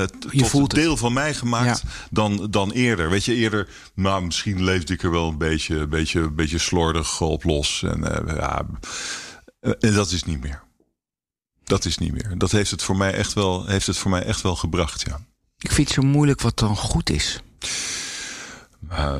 Je 0.00 0.38
tot 0.38 0.48
voelt 0.48 0.72
het. 0.72 0.80
deel 0.80 0.96
van 0.96 1.12
mij 1.12 1.34
gemaakt 1.34 1.82
Ja. 1.84 1.88
dan, 2.10 2.46
dan 2.50 2.70
eerder. 2.70 3.10
Weet 3.10 3.24
je, 3.24 3.34
eerder, 3.34 3.68
nou, 3.94 4.24
misschien 4.24 4.64
leefde 4.64 4.92
ik 4.92 5.02
er 5.02 5.10
wel 5.10 5.28
een 5.28 5.38
beetje, 5.38 5.86
beetje, 5.86 6.30
beetje 6.30 6.58
slordig 6.58 7.20
op 7.20 7.44
los. 7.44 7.82
En, 7.82 8.26
eh, 8.28 8.36
ja, 8.36 8.66
eh, 9.60 9.72
en 9.80 9.94
dat 9.94 10.10
is 10.10 10.24
niet 10.24 10.40
meer. 10.42 10.62
Dat 11.64 11.84
is 11.84 11.98
niet 11.98 12.12
meer. 12.12 12.34
Dat 12.38 12.50
heeft 12.50 12.70
het 12.70 12.82
voor 12.82 12.96
mij 12.96 13.12
echt 13.14 13.32
wel, 13.32 13.66
heeft 13.66 13.86
het 13.86 13.98
voor 13.98 14.10
mij 14.10 14.22
echt 14.22 14.40
wel 14.42 14.56
gebracht, 14.56 15.04
ja. 15.06 15.20
Ik 15.58 15.72
vind 15.72 15.88
het 15.88 15.96
zo 15.96 16.02
moeilijk 16.10 16.40
wat 16.40 16.58
dan 16.58 16.76
goed 16.76 17.10
is. 17.10 17.40
Eh, 18.88 19.14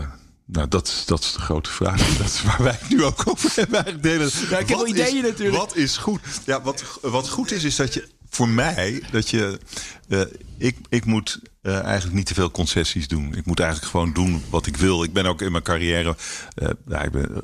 nou, 0.46 0.68
dat, 0.68 0.86
is- 0.88 1.02
dat 1.06 1.20
is 1.22 1.32
de 1.32 1.40
grote 1.40 1.70
vraag. 1.70 2.06
Dat 2.18 2.26
is 2.26 2.42
waar 2.42 2.62
wij 2.62 2.76
het 2.80 2.88
nu 2.90 3.04
ook 3.04 3.22
over 3.28 3.52
hebben. 3.54 3.84
Eigenlijk 3.84 4.02
de 4.02 4.08
hele- 4.08 4.48
Ja, 4.50 4.58
ik 4.58 4.68
heb 4.68 4.78
Wat 4.78 4.86
wel 4.86 4.86
ideeën 4.86 5.24
is- 5.24 5.30
natuurlijk. 5.30 5.56
Wat 5.58 5.76
is 5.76 5.96
goed? 5.96 6.20
Ja, 6.46 6.62
wat, 6.62 6.84
wat 7.02 7.28
goed 7.28 7.52
is, 7.52 7.64
is 7.64 7.76
dat 7.76 7.94
je 7.94 8.08
voor 8.34 8.48
mij, 8.48 9.02
dat 9.10 9.30
je. 9.30 9.58
eh, 10.08 10.20
ik, 10.58 10.76
ik 10.88 11.04
moet 11.04 11.40
eh, 11.62 11.82
eigenlijk 11.82 12.14
niet 12.16 12.26
te 12.26 12.34
veel 12.34 12.50
concessies 12.50 13.08
doen. 13.08 13.34
Ik 13.34 13.46
moet 13.46 13.60
eigenlijk 13.60 13.90
gewoon 13.90 14.12
doen 14.12 14.42
wat 14.50 14.66
ik 14.66 14.76
wil. 14.76 15.02
Ik 15.04 15.12
ben 15.12 15.26
ook 15.26 15.42
in 15.42 15.50
mijn 15.52 15.62
carrière. 15.64 16.16
eh, 16.54 16.68
ja, 16.88 17.02
ik, 17.02 17.10
ben, 17.10 17.42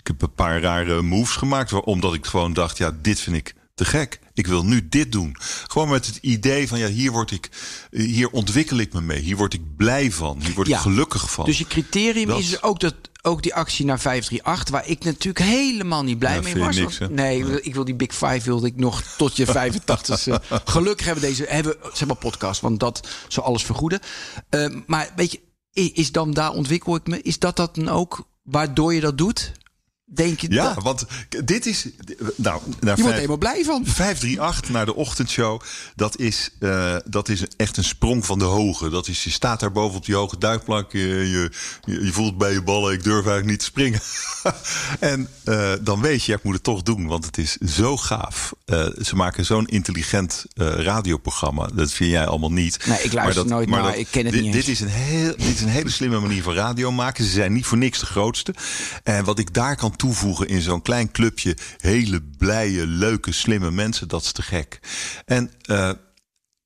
ik 0.00 0.06
heb 0.06 0.22
een 0.22 0.34
paar 0.34 0.60
rare 0.60 1.02
moves 1.02 1.36
gemaakt. 1.36 1.72
Omdat 1.72 2.14
ik 2.14 2.26
gewoon 2.26 2.52
dacht: 2.52 2.78
ja, 2.78 2.92
dit 3.02 3.20
vind 3.20 3.36
ik 3.36 3.54
te 3.74 3.84
gek. 3.84 4.20
Ik 4.34 4.46
wil 4.46 4.64
nu 4.64 4.88
dit 4.88 5.12
doen. 5.12 5.36
Gewoon 5.66 5.88
met 5.88 6.06
het 6.06 6.16
idee 6.20 6.68
van 6.68 6.78
ja, 6.78 6.88
hier 6.88 7.12
word 7.12 7.30
ik, 7.30 7.48
hier 7.90 8.30
ontwikkel 8.30 8.76
ik 8.78 8.92
me 8.92 9.00
mee. 9.00 9.20
Hier 9.20 9.36
word 9.36 9.54
ik 9.54 9.76
blij 9.76 10.12
van. 10.12 10.40
Hier 10.42 10.54
word 10.54 10.66
Ja. 10.68 10.76
ik 10.76 10.82
gelukkig 10.82 11.30
van. 11.32 11.44
Dus 11.44 11.58
je 11.58 11.66
criterium 11.66 12.26
Dat- 12.28 12.38
is 12.38 12.62
ook, 12.62 12.80
dat, 12.80 12.94
ook 13.22 13.42
die 13.42 13.54
actie 13.54 13.84
naar 13.84 14.00
538, 14.00 14.70
waar 14.70 14.88
ik 14.88 15.04
natuurlijk 15.04 15.44
helemaal 15.44 16.02
niet 16.04 16.18
blij 16.18 16.34
Ja, 16.34 16.40
mee 16.40 16.56
was. 16.56 16.76
niks, 16.76 16.98
want- 16.98 17.10
hè? 17.10 17.16
nee, 17.16 17.62
ik 17.62 17.74
wil 17.74 17.84
die 17.84 17.94
Big 17.94 18.12
Five 18.12 18.40
wilde 18.42 18.66
ik 18.66 18.76
nog 18.76 19.02
tot 19.02 19.36
je 19.36 19.46
85ste. 19.56 20.40
Gelukkig 20.64 21.06
hebben 21.06 21.24
deze 21.24 21.44
hebben, 21.48 21.76
zeg 21.92 22.08
maar 22.08 22.16
podcast, 22.16 22.60
want 22.60 22.80
dat 22.80 23.08
zou 23.28 23.46
alles 23.46 23.64
vergoeden. 23.64 24.00
Eh, 24.48 24.66
maar 24.86 25.10
weet 25.16 25.32
je, 25.32 25.40
is 25.92 26.12
dan 26.12 26.32
daar 26.32 26.50
ontwikkel 26.52 26.94
ik 26.94 27.06
me? 27.06 27.22
Is 27.22 27.38
dat 27.38 27.56
dat 27.56 27.74
dan 27.74 27.88
ook 27.88 28.28
waardoor 28.42 28.94
je 28.94 29.00
dat 29.00 29.18
doet? 29.18 29.52
Denk 30.14 30.40
je? 30.40 30.50
Ja, 30.50 30.74
dat- 30.74 30.82
want 30.82 31.04
dit 31.44 31.66
is. 31.66 31.86
Nou, 32.36 32.60
naar 32.80 32.96
je 32.96 33.02
wordt 33.02 33.16
helemaal 33.16 33.36
blij 33.38 33.64
van. 33.64 33.86
538 33.86 34.70
naar 34.70 34.84
de 34.86 34.94
ochtendshow. 34.94 35.60
Dat 35.96 36.18
is, 36.18 36.50
eh, 36.58 36.96
dat 37.04 37.28
is 37.28 37.42
echt 37.56 37.76
een 37.76 37.84
sprong 37.84 38.26
van 38.26 38.38
de 38.38 38.44
hoge. 38.44 38.88
Dat 38.90 39.08
is, 39.08 39.24
je 39.24 39.30
staat 39.30 39.60
daar 39.60 39.72
boven 39.72 39.96
op 39.96 40.04
die 40.04 40.14
hoge 40.14 40.38
duikplank. 40.38 40.92
Je, 40.92 40.98
je, 41.08 41.50
je 42.04 42.12
voelt 42.12 42.38
bij 42.38 42.52
je 42.52 42.62
ballen, 42.62 42.92
ik 42.92 43.02
durf 43.02 43.14
eigenlijk 43.26 43.46
niet 43.46 43.58
te 43.58 43.64
springen. 43.64 44.00
en 45.12 45.28
eh, 45.44 45.72
dan 45.80 46.00
weet 46.00 46.24
je, 46.24 46.32
ja, 46.32 46.38
ik 46.38 46.44
moet 46.44 46.54
het 46.54 46.62
toch 46.62 46.82
doen. 46.82 47.06
Want 47.06 47.24
het 47.24 47.38
is 47.38 47.56
zo 47.56 47.96
gaaf. 47.96 48.52
Eh, 48.64 48.86
ze 49.02 49.16
maken 49.16 49.44
zo'n 49.44 49.66
intelligent 49.66 50.44
radioprogramma. 50.54 51.68
Dat 51.74 51.92
vind 51.92 52.10
jij 52.10 52.26
allemaal 52.26 52.52
niet. 52.52 52.86
Nee, 52.86 53.02
ik 53.02 53.12
luister 53.12 53.46
nooit 53.46 53.68
naar, 53.68 53.96
ik 53.96 54.08
ken 54.10 54.24
het 54.24 54.34
dit, 54.34 54.42
niet 54.42 54.52
dit 54.52 54.68
is 54.68 54.80
een 54.80 54.88
heel, 54.88 55.36
dit 55.36 55.54
is 55.54 55.60
een 55.60 55.68
hele 55.68 55.90
slimme 55.90 56.20
manier 56.20 56.42
van 56.42 56.54
radio 56.54 56.92
maken. 56.92 57.24
Ze 57.24 57.30
zijn 57.30 57.52
niet 57.52 57.66
voor 57.66 57.78
niks 57.78 57.98
de 57.98 58.06
grootste. 58.06 58.54
En 59.02 59.24
wat 59.24 59.38
ik 59.38 59.54
daar 59.54 59.76
kan 59.76 59.96
toevoegen 60.02 60.48
in 60.48 60.60
zo'n 60.60 60.82
klein 60.82 61.10
clubje 61.10 61.56
hele 61.78 62.22
blije, 62.38 62.86
leuke, 62.86 63.32
slimme 63.32 63.70
mensen, 63.70 64.08
dat 64.08 64.22
is 64.22 64.32
te 64.32 64.42
gek. 64.42 64.80
En 65.24 65.50
eh, 65.62 65.90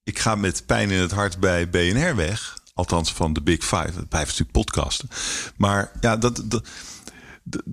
ik 0.02 0.18
ga 0.18 0.34
met 0.34 0.66
pijn 0.66 0.90
in 0.90 1.00
het 1.00 1.10
hart 1.10 1.40
bij 1.40 1.68
BNR 1.70 2.16
weg. 2.16 2.58
Althans 2.74 3.12
van 3.12 3.32
de 3.32 3.42
Big 3.42 3.62
Five. 3.62 3.76
Het 3.76 4.08
blijft 4.08 4.26
natuurlijk 4.28 4.52
podcasten. 4.52 5.08
Maar 5.56 5.90
ja, 6.00 6.16
dat, 6.16 6.42
dat, 6.44 6.66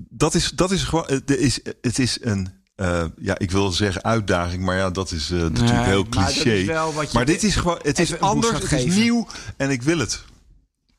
dat, 0.09 0.35
is, 0.35 0.49
dat 0.49 0.71
is 0.71 0.83
gewoon. 0.83 1.05
Het 1.07 1.37
is, 1.37 1.59
het 1.81 1.99
is 1.99 2.17
een. 2.21 2.49
eh, 2.75 3.05
ja, 3.17 3.37
ik 3.37 3.51
wil 3.51 3.71
zeggen 3.71 4.03
uitdaging, 4.03 4.63
maar 4.63 4.77
ja, 4.77 4.89
dat 4.89 5.11
is 5.11 5.31
eh, 5.31 5.37
natuurlijk 5.39 5.71
Nee, 5.75 5.85
heel 5.85 6.09
cliché. 6.09 6.63
maar 7.13 7.25
dit 7.25 7.43
is 7.43 7.55
gewoon, 7.55 7.79
het 7.81 7.99
is 7.99 8.19
anders, 8.19 8.59
het 8.59 8.71
is 8.71 8.95
nieuw 8.95 9.27
en 9.57 9.69
ik 9.69 9.81
wil 9.81 9.97
het. 9.97 10.23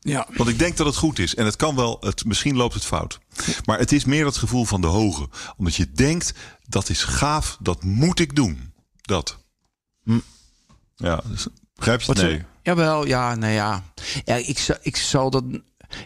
Ja. 0.05 0.27
Want 0.35 0.49
ik 0.49 0.59
denk 0.59 0.77
dat 0.77 0.85
het 0.85 0.95
goed 0.95 1.19
is. 1.19 1.35
En 1.35 1.45
het 1.45 1.55
kan 1.55 1.75
wel, 1.75 1.97
het, 1.99 2.25
misschien 2.25 2.55
loopt 2.55 2.73
het 2.73 2.85
fout. 2.85 3.19
Maar 3.65 3.79
het 3.79 3.91
is 3.91 4.05
meer 4.05 4.25
het 4.25 4.37
gevoel 4.37 4.65
van 4.65 4.81
de 4.81 4.87
hoge. 4.87 5.29
Omdat 5.57 5.75
je 5.75 5.91
denkt, 5.91 6.33
dat 6.67 6.89
is 6.89 7.03
gaaf, 7.03 7.57
dat 7.59 7.83
moet 7.83 8.19
ik 8.19 8.35
doen. 8.35 8.73
Dat. 9.01 9.37
Ja, 10.95 11.21
dus, 11.25 11.47
begrijp 11.75 12.01
je 12.01 12.11
het? 12.11 12.21
Nee. 12.21 12.43
Jawel, 12.63 13.05
ja, 13.05 13.35
nou 13.35 13.53
ja. 13.53 13.83
ja 14.25 14.35
ik, 14.35 14.77
ik 14.81 14.95
zal 14.97 15.29
dat. 15.29 15.43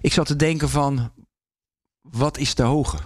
Ik 0.02 0.14
zat 0.14 0.26
te 0.26 0.36
denken 0.36 0.70
van. 0.70 1.12
Wat 2.02 2.38
is 2.38 2.54
te 2.54 2.64
hoge? 2.64 2.98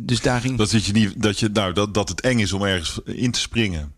Dus 0.00 0.20
daar 0.20 0.40
ging. 0.40 0.58
Dat, 0.58 0.70
zit 0.70 0.84
je 0.84 0.92
niet, 0.92 1.22
dat, 1.22 1.38
je, 1.38 1.48
nou, 1.48 1.72
dat, 1.72 1.94
dat 1.94 2.08
het 2.08 2.20
eng 2.20 2.38
is 2.38 2.52
om 2.52 2.62
ergens 2.62 3.00
in 3.04 3.30
te 3.30 3.40
springen. 3.40 3.94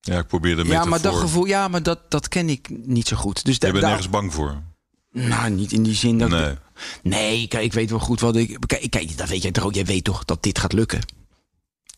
Ja, 0.00 0.18
ik 0.18 0.26
probeer 0.26 0.56
de 0.56 0.62
ja, 0.64 0.68
maar 0.68 0.78
dat 0.84 0.90
metafoor. 0.90 1.20
gevoel, 1.20 1.44
ja, 1.44 1.68
maar 1.68 1.82
dat, 1.82 2.10
dat 2.10 2.28
ken 2.28 2.48
ik 2.48 2.86
niet 2.86 3.08
zo 3.08 3.16
goed. 3.16 3.44
Dus 3.44 3.54
Je 3.54 3.60
da- 3.60 3.66
bent 3.70 3.80
daar- 3.80 3.90
nergens 3.90 4.10
bang 4.10 4.32
voor. 4.34 4.62
Nou, 5.14 5.50
niet 5.50 5.72
in 5.72 5.82
die 5.82 5.94
zin 5.94 6.18
dat. 6.18 6.28
Nee. 6.28 6.54
Nee, 7.02 7.48
kijk, 7.48 7.64
ik 7.64 7.72
weet 7.72 7.90
wel 7.90 7.98
goed 7.98 8.20
wat 8.20 8.36
ik. 8.36 8.56
Kijk, 8.66 8.90
kijk, 8.90 9.16
dat 9.18 9.28
weet 9.28 9.42
jij 9.42 9.50
toch 9.50 9.64
ook. 9.64 9.74
Jij 9.74 9.84
weet 9.84 10.04
toch 10.04 10.24
dat 10.24 10.42
dit 10.42 10.58
gaat 10.58 10.72
lukken. 10.72 11.00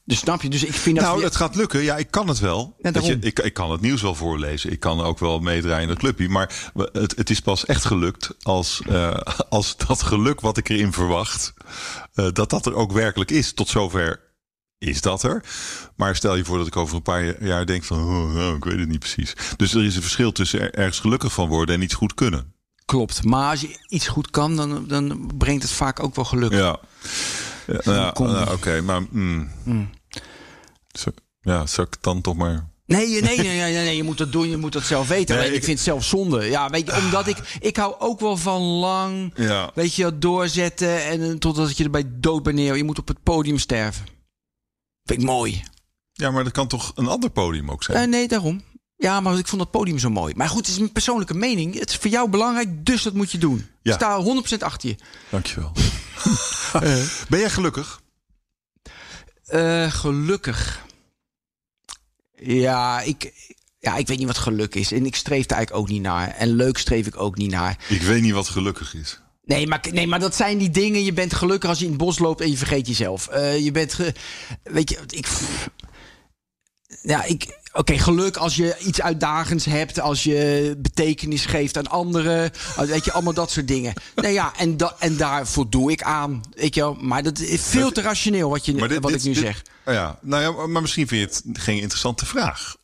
Dus 0.04 0.18
snap 0.18 0.42
je? 0.42 0.48
Dus 0.48 0.64
ik 0.64 0.72
vind 0.72 0.96
dat. 0.96 1.04
Nou, 1.04 1.22
het 1.22 1.36
gaat 1.36 1.54
lukken. 1.54 1.82
Ja, 1.82 1.96
ik 1.96 2.10
kan 2.10 2.28
het 2.28 2.38
wel. 2.38 2.76
Ja, 2.78 2.90
je, 3.04 3.18
ik, 3.20 3.38
ik 3.38 3.54
kan 3.54 3.70
het 3.70 3.80
nieuws 3.80 4.02
wel 4.02 4.14
voorlezen. 4.14 4.72
Ik 4.72 4.80
kan 4.80 5.00
ook 5.00 5.18
wel 5.18 5.38
meedraaien 5.40 5.82
in 5.82 5.88
dat 5.88 5.98
clubje. 5.98 6.28
Maar 6.28 6.70
het, 6.92 7.16
het 7.16 7.30
is 7.30 7.40
pas 7.40 7.64
echt 7.64 7.84
gelukt 7.84 8.30
als, 8.42 8.80
eh, 8.88 9.14
als 9.48 9.76
dat 9.76 10.02
geluk 10.02 10.40
wat 10.40 10.56
ik 10.56 10.68
erin 10.68 10.92
verwacht... 10.92 11.54
eh, 12.14 12.28
dat 12.32 12.50
dat 12.50 12.66
er 12.66 12.74
ook 12.74 12.92
werkelijk 12.92 13.30
is. 13.30 13.52
Tot 13.52 13.68
zover 13.68 14.20
is 14.78 15.00
dat 15.00 15.22
er. 15.22 15.44
Maar 15.96 16.16
stel 16.16 16.36
je 16.36 16.44
voor 16.44 16.58
dat 16.58 16.66
ik 16.66 16.76
over 16.76 16.96
een 16.96 17.02
paar 17.02 17.44
jaar 17.44 17.66
denk 17.66 17.84
van... 17.84 17.98
Oh, 18.38 18.56
ik 18.56 18.64
weet 18.64 18.78
het 18.78 18.88
niet 18.88 18.98
precies. 18.98 19.32
Dus 19.56 19.74
er 19.74 19.84
is 19.84 19.96
een 19.96 20.02
verschil 20.02 20.32
tussen 20.32 20.60
er- 20.60 20.74
ergens 20.74 21.00
gelukkig 21.00 21.32
van 21.32 21.48
worden 21.48 21.74
en 21.74 21.82
iets 21.82 21.94
goed 21.94 22.14
kunnen. 22.14 22.54
Klopt. 22.86 23.24
Maar 23.24 23.50
als 23.50 23.60
je 23.60 23.78
iets 23.88 24.08
goed 24.08 24.30
kan, 24.30 24.56
dan, 24.56 24.86
dan 24.86 25.30
brengt 25.38 25.62
het 25.62 25.72
vaak 25.72 26.02
ook 26.02 26.14
wel 26.14 26.24
geluk. 26.24 26.52
Ja, 26.52 26.78
ja, 27.66 28.12
nou, 28.14 28.52
oké. 28.52 28.80
maar 28.80 29.02
mm. 29.10 29.50
Zo, 30.92 31.10
ja, 31.40 31.66
zou 31.66 31.86
ik 31.90 31.96
dan 32.02 32.20
toch 32.20 32.36
maar... 32.36 32.68
Nee, 32.86 33.06
nee, 33.08 33.20
nee, 33.22 33.36
nee, 33.38 33.60
nee, 33.60 33.72
nee, 33.72 33.96
je 33.96 34.02
moet 34.02 34.18
dat 34.18 34.32
doen, 34.32 34.48
je 34.50 34.56
moet 34.56 34.72
dat 34.72 34.82
zelf 34.82 35.08
weten. 35.08 35.36
Nee, 35.36 35.48
ik, 35.48 35.54
ik- 35.54 35.64
vind 35.64 35.76
het 35.78 35.86
zelf 35.86 36.04
zonde. 36.04 36.44
Ja, 36.44 36.68
weet 36.70 36.86
je, 36.86 36.96
omdat 36.96 37.26
ik, 37.26 37.56
ik 37.60 37.76
hou 37.76 37.94
ook 37.98 38.20
wel 38.20 38.36
van 38.36 38.60
lang, 38.62 39.32
Ja. 39.36 39.70
weet 39.74 39.94
je, 39.94 40.18
doorzetten 40.18 41.04
en 41.04 41.22
eh, 41.22 41.30
totdat 41.32 41.76
je 41.76 41.84
erbij 41.84 42.04
dood 42.06 42.42
bent 42.42 42.56
neer. 42.56 42.76
Je 42.76 42.84
moet 42.84 42.98
op 42.98 43.08
het 43.08 43.22
podium 43.22 43.58
sterven. 43.58 44.06
Vind 45.04 45.20
ik 45.20 45.26
mooi. 45.26 45.62
ja, 46.12 46.30
maar 46.30 46.44
dat 46.44 46.52
kan 46.52 46.68
toch 46.68 46.92
een 46.94 47.06
ander 47.08 47.30
podium 47.30 47.70
ook 47.70 47.82
zijn? 47.82 47.98
Eh, 47.98 48.08
nee, 48.08 48.28
daarom. 48.28 48.62
Ja, 48.96 49.20
maar 49.20 49.38
ik 49.38 49.46
vond 49.46 49.62
dat 49.62 49.70
podium 49.70 49.98
zo 49.98 50.10
mooi. 50.10 50.34
Maar 50.34 50.48
goed, 50.48 50.66
het 50.66 50.76
is 50.76 50.82
een 50.82 50.92
persoonlijke 50.92 51.34
mening. 51.34 51.78
Het 51.78 51.90
is 51.90 51.96
voor 51.96 52.10
jou 52.10 52.30
belangrijk, 52.30 52.86
dus 52.86 53.02
dat 53.02 53.14
moet 53.14 53.30
je 53.30 53.38
doen. 53.38 53.66
Ja. 53.82 53.92
Ik 53.92 53.98
sta 53.98 54.22
100% 54.56 54.58
achter 54.58 54.88
je. 54.88 54.96
Dankjewel. 55.30 55.72
ben 57.28 57.38
jij 57.38 57.50
gelukkig? 57.50 58.00
Eh, 59.44 59.90
gelukkig. 59.90 60.84
Ja, 62.36 63.00
ik, 63.00 63.32
ja, 63.78 63.96
ik 63.96 64.06
weet 64.06 64.18
niet 64.18 64.26
wat 64.26 64.38
geluk 64.38 64.74
is. 64.74 64.92
En 64.92 65.06
ik 65.06 65.16
streef 65.16 65.44
er 65.44 65.56
eigenlijk 65.56 65.82
ook 65.82 65.88
niet 65.88 66.02
naar. 66.02 66.28
En 66.28 66.48
leuk 66.48 66.78
streef 66.78 67.06
ik 67.06 67.20
ook 67.20 67.36
niet 67.36 67.50
naar. 67.50 67.84
Ik 67.88 68.02
weet 68.02 68.22
niet 68.22 68.32
wat 68.32 68.48
gelukkig 68.48 68.94
is. 68.94 69.20
Nee 69.44 69.66
maar, 69.66 69.80
nee, 69.92 70.06
maar 70.06 70.20
dat 70.20 70.34
zijn 70.34 70.58
die 70.58 70.70
dingen. 70.70 71.04
Je 71.04 71.12
bent 71.12 71.34
gelukkig 71.34 71.68
als 71.68 71.78
je 71.78 71.84
in 71.84 71.90
het 71.90 72.00
bos 72.00 72.18
loopt 72.18 72.40
en 72.40 72.50
je 72.50 72.56
vergeet 72.56 72.86
jezelf. 72.86 73.28
Uh, 73.32 73.58
je 73.58 73.70
bent. 73.70 73.94
Ge, 73.94 74.14
weet 74.62 74.90
je, 74.90 74.98
ik. 75.08 75.28
Ja, 77.06 77.24
ik. 77.24 77.64
Oké, 77.72 77.98
geluk 77.98 78.36
als 78.36 78.56
je 78.56 78.78
iets 78.78 79.00
uitdagends 79.00 79.64
hebt, 79.64 80.00
als 80.00 80.22
je 80.22 80.74
betekenis 80.78 81.46
geeft 81.46 81.76
aan 81.76 81.86
anderen, 81.86 82.52
weet 82.76 83.04
je, 83.04 83.12
allemaal 83.12 83.32
dat 83.32 83.50
soort 83.50 83.68
dingen. 83.68 83.92
Nou 84.14 84.28
ja, 84.28 84.56
en, 84.56 84.76
da, 84.76 84.96
en 84.98 85.16
daar 85.16 85.46
voldoe 85.46 85.90
ik 85.90 86.02
aan, 86.02 86.40
weet 86.50 86.74
je 86.74 86.80
wel. 86.80 86.94
Maar 86.94 87.22
dat 87.22 87.38
is 87.38 87.62
veel 87.62 87.92
te 87.92 88.00
rationeel 88.00 88.50
wat, 88.50 88.64
je, 88.64 88.72
dit, 88.72 89.02
wat 89.02 89.12
ik 89.12 89.22
nu 89.22 89.34
zeg. 89.34 89.62
Oh 89.84 89.94
ja, 89.94 90.18
nou 90.22 90.42
ja, 90.42 90.66
maar 90.66 90.82
misschien 90.82 91.08
vind 91.08 91.20
je 91.20 91.48
het 91.48 91.58
geen 91.58 91.80
interessante 91.80 92.26
vraag. 92.26 92.76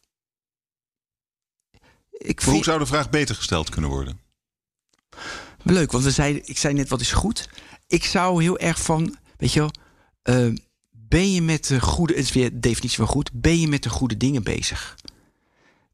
Ik 2.11 2.41
vind... 2.41 2.55
Hoe 2.55 2.65
zou 2.65 2.79
de 2.79 2.87
vraag 2.87 3.11
beter 3.11 3.35
gesteld 3.35 3.69
kunnen 3.69 3.91
worden? 3.91 4.21
Leuk, 5.63 5.93
want 5.93 6.05
we 6.05 6.11
zeiden, 6.11 6.43
ik 6.45 6.59
zei 6.59 6.75
net 6.75 6.89
wat 6.89 7.01
is 7.01 7.13
goed. 7.13 7.49
Ik 7.87 8.05
zou 8.05 8.43
heel 8.43 8.59
erg 8.59 8.83
van, 8.83 9.17
weet 9.37 9.53
je 9.53 9.61
wel, 9.61 9.71
uh, 10.49 10.57
ben 11.13 11.33
je 11.33 11.43
met 11.43 11.67
de 11.67 11.81
goede, 11.81 12.15
het 12.15 12.23
is 12.23 12.33
weer 12.33 12.51
de 12.51 12.61
definitie 12.61 12.99
van 12.99 13.07
goed, 13.07 13.31
ben 13.33 13.61
je 13.61 13.69
met 13.69 13.83
de 13.83 13.89
goede 13.89 14.17
dingen 14.17 14.43
bezig? 14.43 14.97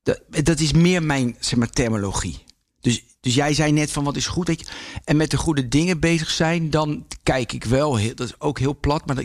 Dat, 0.03 0.21
dat 0.29 0.61
is 0.61 0.73
meer 0.73 1.03
mijn 1.03 1.37
zeg 1.41 1.59
maar, 1.59 1.71
terminologie. 1.71 2.45
Dus, 2.81 3.05
dus 3.21 3.35
jij 3.35 3.55
zei 3.55 3.73
net 3.73 3.91
van 3.91 4.05
wat 4.05 4.17
is 4.17 4.27
goed. 4.27 4.71
En 5.05 5.17
met 5.17 5.31
de 5.31 5.37
goede 5.37 5.69
dingen 5.69 6.01
bezig 6.01 6.31
zijn, 6.31 6.71
dan 6.71 7.07
kijk 7.23 7.53
ik 7.53 7.65
wel, 7.65 7.97
heel, 7.97 8.15
dat 8.15 8.29
is 8.29 8.41
ook 8.41 8.59
heel 8.59 8.79
plat, 8.81 9.07
maar 9.07 9.17
dat, 9.17 9.25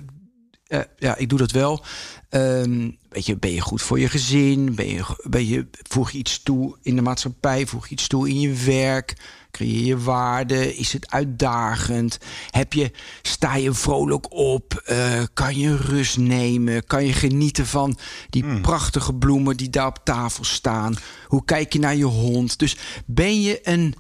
uh, 0.67 0.79
ja, 0.97 1.15
ik 1.17 1.29
doe 1.29 1.39
dat 1.39 1.51
wel. 1.51 1.84
Um, 2.29 2.97
weet 3.10 3.25
je, 3.25 3.38
ben 3.38 3.53
je 3.53 3.62
goed 3.62 3.82
voor 3.82 3.99
je 3.99 4.10
gezin? 4.10 4.75
Ben 4.75 4.88
je, 4.88 5.03
ben 5.23 5.47
je, 5.47 5.67
voeg 5.71 6.12
je 6.12 6.17
iets 6.17 6.43
toe 6.43 6.77
in 6.82 6.95
de 6.95 7.01
maatschappij? 7.01 7.65
Voeg 7.65 7.88
je 7.88 7.93
iets 7.93 8.08
toe 8.08 8.29
in 8.29 8.39
je 8.39 8.53
werk? 8.53 9.15
Creëer 9.54 9.86
je 9.86 9.98
waarde? 9.98 10.76
Is 10.76 10.94
het 10.94 11.12
uitdagend? 11.12 12.18
Heb 12.50 12.74
je, 12.74 12.92
sta 13.22 13.56
je 13.56 13.74
vrolijk 13.74 14.34
op? 14.34 14.84
Uh, 14.92 15.24
kan 15.34 15.58
je 15.58 15.78
rust 15.78 16.18
nemen? 16.18 16.86
Kan 16.86 17.06
je 17.06 17.13
genieten 17.13 17.66
van 17.66 17.98
die 18.30 18.44
hmm. 18.44 18.62
prachtige 18.62 19.13
bloemen 19.13 19.58
die 19.58 19.70
daar 19.70 19.88
op 19.88 20.00
tafel 20.04 20.44
staan? 20.44 20.96
Hoe 21.28 21.46
kijk 21.46 21.74
je 21.74 21.80
naar 21.80 21.96
je 21.96 22.04
hond? 22.04 22.60
Dus 22.60 22.78
ben 23.06 23.42
je 23.42 23.60
een, 23.63 23.96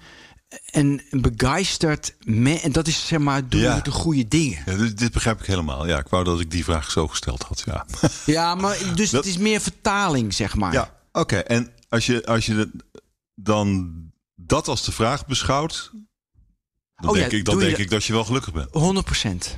een, 0.65 1.01
een 1.09 1.21
begeisterd 1.21 2.15
En 2.61 2.71
dat 2.71 2.87
is 2.87 3.07
zeg 3.07 3.19
maar, 3.19 3.49
doe 3.49 3.61
ja. 3.61 3.79
de 3.79 3.91
goede 3.91 4.27
dingen. 4.27 4.63
Ja, 4.65 4.75
dit, 4.75 4.97
dit, 4.97 5.11
begrijp 5.11 5.39
ik 5.39 5.45
helemaal. 5.45 5.87
Ja, 5.87 5.97
ik 5.97 6.07
wou 6.07 6.23
dat 6.23 6.39
ik 6.39 6.51
die 6.51 6.63
vraag 6.63 6.91
zo 6.91 7.07
gesteld 7.07 7.43
had. 7.43 7.63
Ja, 7.65 7.85
ja 8.25 8.55
maar 8.55 8.77
dus 8.95 9.11
het 9.11 9.25
is 9.25 9.37
meer 9.37 9.61
vertaling, 9.61 10.33
zeg 10.33 10.55
maar. 10.55 10.73
Ja, 10.73 10.93
oké. 11.11 11.37
En 11.37 11.71
als 11.89 12.05
je, 12.05 12.25
als 12.25 12.45
je 12.45 12.71
dan 13.35 13.91
dat 14.45 14.67
als 14.67 14.83
de 14.85 14.91
vraag 14.91 15.25
beschouwt, 15.25 15.91
dan 16.95 17.09
oh 17.09 17.15
denk, 17.15 17.31
ik, 17.31 17.45
dan 17.45 17.59
denk 17.59 17.77
ik 17.77 17.89
dat 17.89 18.03
je 18.03 18.13
wel 18.13 18.25
gelukkig 18.25 18.53
bent. 18.53 18.67
100 18.71 19.05
procent. 19.05 19.55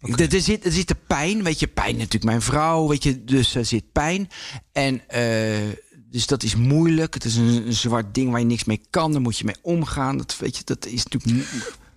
Okay. 0.00 0.26
Er, 0.26 0.40
zit, 0.40 0.64
er 0.64 0.72
zit 0.72 0.88
de 0.88 0.96
pijn, 1.06 1.42
weet 1.42 1.60
je, 1.60 1.66
pijn 1.66 1.96
natuurlijk 1.96 2.24
mijn 2.24 2.42
vrouw, 2.42 2.88
weet 2.88 3.02
je, 3.02 3.24
dus 3.24 3.54
er 3.54 3.64
zit 3.64 3.92
pijn. 3.92 4.28
En 4.72 4.94
uh, 4.94 5.72
dus 6.10 6.26
dat 6.26 6.42
is 6.42 6.56
moeilijk. 6.56 7.14
Het 7.14 7.24
is 7.24 7.36
een, 7.36 7.66
een, 7.66 7.72
zwart 7.72 8.14
ding 8.14 8.30
waar 8.30 8.40
je 8.40 8.46
niks 8.46 8.64
mee 8.64 8.86
kan. 8.90 9.12
Daar 9.12 9.20
moet 9.20 9.38
je 9.38 9.44
mee 9.44 9.56
omgaan. 9.62 10.16
Dat, 10.16 10.36
weet 10.38 10.56
je, 10.56 10.62
dat 10.64 10.86
is 10.86 11.04
natuurlijk. 11.04 11.48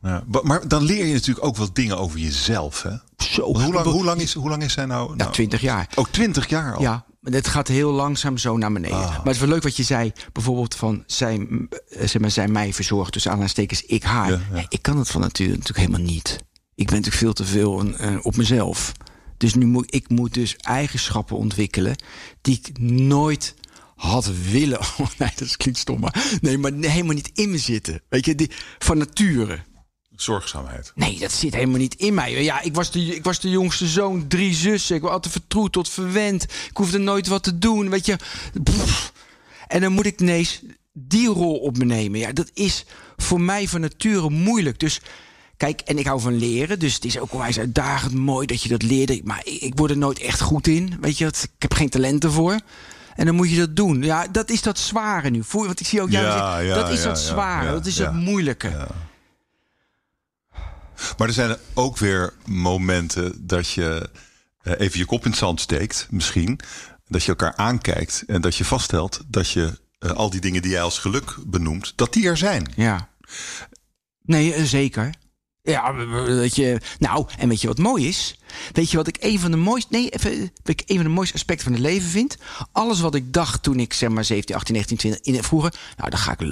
Ja, 0.02 0.23
maar 0.43 0.67
dan 0.67 0.84
leer 0.84 1.06
je 1.06 1.13
natuurlijk 1.13 1.45
ook 1.45 1.58
wel 1.58 1.73
dingen 1.73 1.97
over 1.97 2.19
jezelf. 2.19 2.82
Hè? 2.82 2.95
Zo. 3.17 3.43
Hoe 3.43 3.73
lang, 3.73 3.86
hoe, 3.86 4.04
lang 4.04 4.21
is, 4.21 4.34
hoe 4.34 4.50
lang 4.50 4.63
is 4.63 4.73
zij 4.73 4.86
nou? 4.86 5.15
Nou, 5.15 5.32
20 5.32 5.62
jaar. 5.62 5.89
Ook 5.95 6.08
20 6.08 6.50
jaar 6.50 6.76
al? 6.76 6.82
Ja, 6.82 7.06
het 7.34 7.48
gaat 7.48 7.68
heel 7.68 7.92
langzaam 7.92 8.38
zo 8.38 8.58
naar 8.58 8.72
beneden. 8.72 8.98
Ah. 8.98 9.10
Maar 9.10 9.26
het 9.26 9.34
is 9.34 9.40
wel 9.40 9.50
leuk 9.50 9.63
wat 9.63 9.78
je 9.78 9.84
zei. 9.84 10.12
Bijvoorbeeld 10.32 10.76
van, 10.76 11.04
zij, 11.06 11.48
eh, 11.90 12.08
zeg 12.08 12.22
maar, 12.22 12.32
zij 12.32 12.48
mij 12.48 12.74
verzorgt. 12.74 13.13
Dus 13.13 13.26
aanhalingstekens, 13.26 13.84
ik 13.86 14.04
haar. 14.04 14.32
Ja, 14.32 14.42
ja. 14.54 14.66
Ik 14.70 14.82
kan 14.82 14.98
het 14.98 15.10
van 15.10 15.22
nature 15.22 15.50
natuurlijk 15.50 15.78
helemaal 15.78 16.12
niet. 16.13 16.38
Ik 16.76 16.86
ben 16.86 16.96
natuurlijk 16.96 17.16
veel 17.16 17.34
te 17.34 17.46
veel 17.46 17.80
een, 17.80 18.24
op 18.24 18.36
mezelf. 18.36 18.92
Dus 19.38 19.54
nu 19.54 19.66
moet 19.66 19.94
ik 19.94 20.10
moet 20.10 20.34
dus 20.34 20.56
eigenschappen 20.56 21.38
ontwikkelen... 21.38 21.96
die 22.42 22.60
ik 22.63 22.80
nooit 22.80 23.56
had 23.96 24.32
willen. 24.52 24.80
Oh, 24.98 25.08
nee, 25.18 25.32
dat 25.36 25.58
klinkt 25.58 25.80
stom, 25.80 26.00
maar 26.00 26.38
nee, 26.42 26.58
maar 26.58 26.72
helemaal 26.72 27.16
niet 27.16 27.32
in 27.34 27.52
me 27.52 27.58
zitten. 27.58 28.02
Weet 28.10 28.26
je, 28.26 28.36
die, 28.36 28.52
van 28.78 28.98
nature. 28.98 29.60
Zorgzaamheid. 30.22 30.92
Nee, 30.96 31.20
dat 31.20 31.32
zit 31.32 31.54
helemaal 31.54 31.80
niet 31.80 31.96
in 31.96 32.14
mij. 32.14 32.44
Ja, 32.44 32.62
ik 32.62 32.76
was 32.76 32.92
de, 32.92 33.16
ik 33.16 33.24
was 33.24 33.40
de 33.40 33.50
jongste 33.50 33.88
zoon, 33.88 34.28
drie 34.28 34.54
zussen. 34.54 34.96
Ik 34.96 35.02
was 35.02 35.12
altijd 35.12 35.34
vertroet 35.34 35.72
tot 35.72 35.90
verwend. 35.90 36.44
Ik 36.44 36.78
hoefde 36.78 36.98
nooit 36.98 37.28
wat 37.28 37.44
te 37.44 37.58
doen, 37.58 37.90
weet 37.90 38.06
je. 38.06 38.18
En 39.68 39.82
dan 39.82 39.92
moet 39.92 40.06
ik 40.06 40.22
ineens 40.22 40.62
die 40.94 41.28
rol 41.28 41.56
op 41.56 41.78
me 41.78 41.86
nemen. 41.86 42.20
Ja, 42.20 42.32
dat 42.32 42.52
is 42.54 42.86
voor 43.18 43.42
mij 43.42 43.68
van 43.68 43.82
nature 43.82 44.30
moeilijk. 44.30 44.80
Dus 44.80 45.02
kijk, 45.58 45.82
en 45.82 45.98
ik 45.98 46.06
hou 46.06 46.22
van 46.22 46.38
leren. 46.38 46.80
Dus 46.80 46.94
het 46.94 47.06
is 47.06 47.20
ook 47.20 47.34
onwijs 47.34 47.60
uitdagend 47.60 48.14
mooi 48.14 48.48
dat 48.48 48.62
je 48.62 48.70
dat 48.70 48.82
leert. 48.82 49.24
Maar 49.24 49.42
ik, 49.44 49.62
ik 49.62 49.74
word 49.76 49.92
er 49.92 49.98
nooit 49.98 50.20
echt 50.20 50.42
goed 50.42 50.68
in. 50.68 50.98
Weet 51.02 51.18
je, 51.18 51.26
ik 51.26 51.50
heb 51.58 51.74
geen 51.74 51.90
talent 51.90 52.24
ervoor. 52.24 52.60
En 53.16 53.26
dan 53.26 53.36
moet 53.36 53.50
je 53.50 53.58
dat 53.58 53.76
doen. 53.76 54.04
Ja, 54.04 54.28
dat 54.28 54.50
is 54.50 54.62
dat 54.62 54.80
zware 54.80 55.30
nu. 55.30 55.44
Want 55.52 55.80
ik 55.80 55.88
zie 55.88 56.02
ook 56.02 56.12
jou 56.12 56.26
ja, 56.26 56.60
ja, 56.60 56.76
dat 56.76 56.90
is 56.90 57.02
dat 57.02 57.20
zware. 57.20 57.72
dat 57.72 57.86
is 57.86 57.98
het 57.98 58.14
moeilijke. 58.14 58.88
Maar 61.18 61.28
er 61.28 61.34
zijn 61.34 61.58
ook 61.74 61.98
weer 61.98 62.34
momenten 62.46 63.48
dat 63.48 63.70
je 63.70 64.10
eh, 64.62 64.74
even 64.78 65.00
je 65.00 65.06
kop 65.06 65.24
in 65.24 65.30
het 65.30 65.40
zand 65.40 65.62
steekt, 65.62 66.08
misschien. 66.10 66.60
Dat 67.08 67.24
je 67.24 67.30
elkaar 67.30 67.56
aankijkt 67.56 68.24
en 68.28 68.42
dat 68.42 68.56
je 68.56 68.66
vaststelt 68.66 69.22
dat 69.28 69.50
je 69.50 69.80
uh, 70.00 70.12
al 70.12 70.30
die 70.30 70.42
dingen 70.42 70.62
die 70.62 70.72
jij 70.72 70.82
als 70.82 71.00
geluk 71.00 71.38
benoemt, 71.46 71.94
dat 71.96 72.14
die 72.14 72.28
er 72.28 72.38
zijn. 72.38 72.74
Ja. 72.76 73.10
Nee, 74.22 74.54
eh, 74.54 74.64
zeker. 74.64 75.14
Ja, 75.72 75.96
weet 76.26 76.56
je. 76.56 76.80
Nou, 77.00 77.26
en 77.38 77.50
weet 77.50 77.62
je 77.62 77.68
wat 77.68 77.78
mooi 77.78 78.08
is? 78.08 78.40
Weet 78.74 78.92
je 78.92 78.98
wat 78.98 79.08
ik 79.08 79.18
een 79.20 79.40
van 79.40 79.52
de 79.52 79.58
mooiste. 79.58 79.88
Nee, 79.92 80.10
even. 80.10 80.52
Ik 80.64 80.84
een 80.86 80.96
van 80.96 81.06
de 81.06 81.12
mooiste 81.12 81.36
aspecten 81.36 81.64
van 81.66 81.74
het 81.74 81.82
leven 81.82 82.10
vind? 82.10 82.38
Alles 82.72 83.00
wat 83.00 83.16
ik 83.16 83.34
dacht 83.34 83.64
toen 83.64 83.80
ik 83.80 83.94
zeg 83.94 84.10
maar 84.10 84.26
17, 84.26 84.56
18, 84.56 84.74
19, 84.74 84.98
20. 84.98 85.36
In, 85.36 85.44
vroeger. 85.44 85.74
Nou, 85.98 86.10
dan 86.10 86.20
ga 86.20 86.32
ik, 86.32 86.50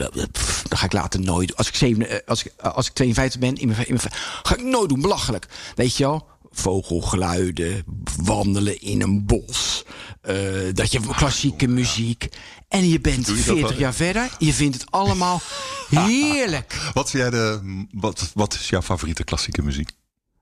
dan 0.68 0.78
ga 0.78 0.86
ik 0.86 0.94
later 0.94 1.20
nooit. 1.20 1.58
Als 1.58 1.68
ik, 1.68 1.76
7, 1.76 2.10
eh, 2.10 2.18
als 2.26 2.46
ik, 2.46 2.54
als 2.62 2.88
ik 2.88 2.94
52 2.94 3.40
ben, 3.40 3.56
in 3.56 3.68
mijn, 3.68 3.88
in 3.88 3.96
mijn, 3.96 4.12
ga 4.44 4.56
ik 4.56 4.64
nooit 4.64 4.90
doen. 4.90 5.02
Belachelijk. 5.02 5.48
Weet 5.76 5.98
je 5.98 6.04
wel? 6.04 6.34
vogelgeluiden, 6.56 7.84
wandelen 8.24 8.82
in 8.82 9.02
een 9.02 9.26
bos. 9.26 9.86
Uh, 10.30 10.74
dat 10.74 10.92
je 10.92 11.00
klassieke 11.16 11.68
muziek. 11.68 12.28
En 12.68 12.90
je 12.90 13.00
bent 13.00 13.32
40 13.32 13.78
jaar 13.78 13.94
verder. 13.94 14.30
Je 14.40 14.54
vindt 14.54 14.76
het 14.76 14.92
allemaal 14.92 15.42
heerlijk. 15.90 16.90
wat, 16.94 17.12
jij 17.12 17.30
de, 17.30 17.60
wat, 17.92 18.32
wat 18.34 18.54
is 18.54 18.70
jouw 18.70 18.82
favoriete 18.82 19.24
klassieke 19.24 19.62
muziek? 19.62 19.90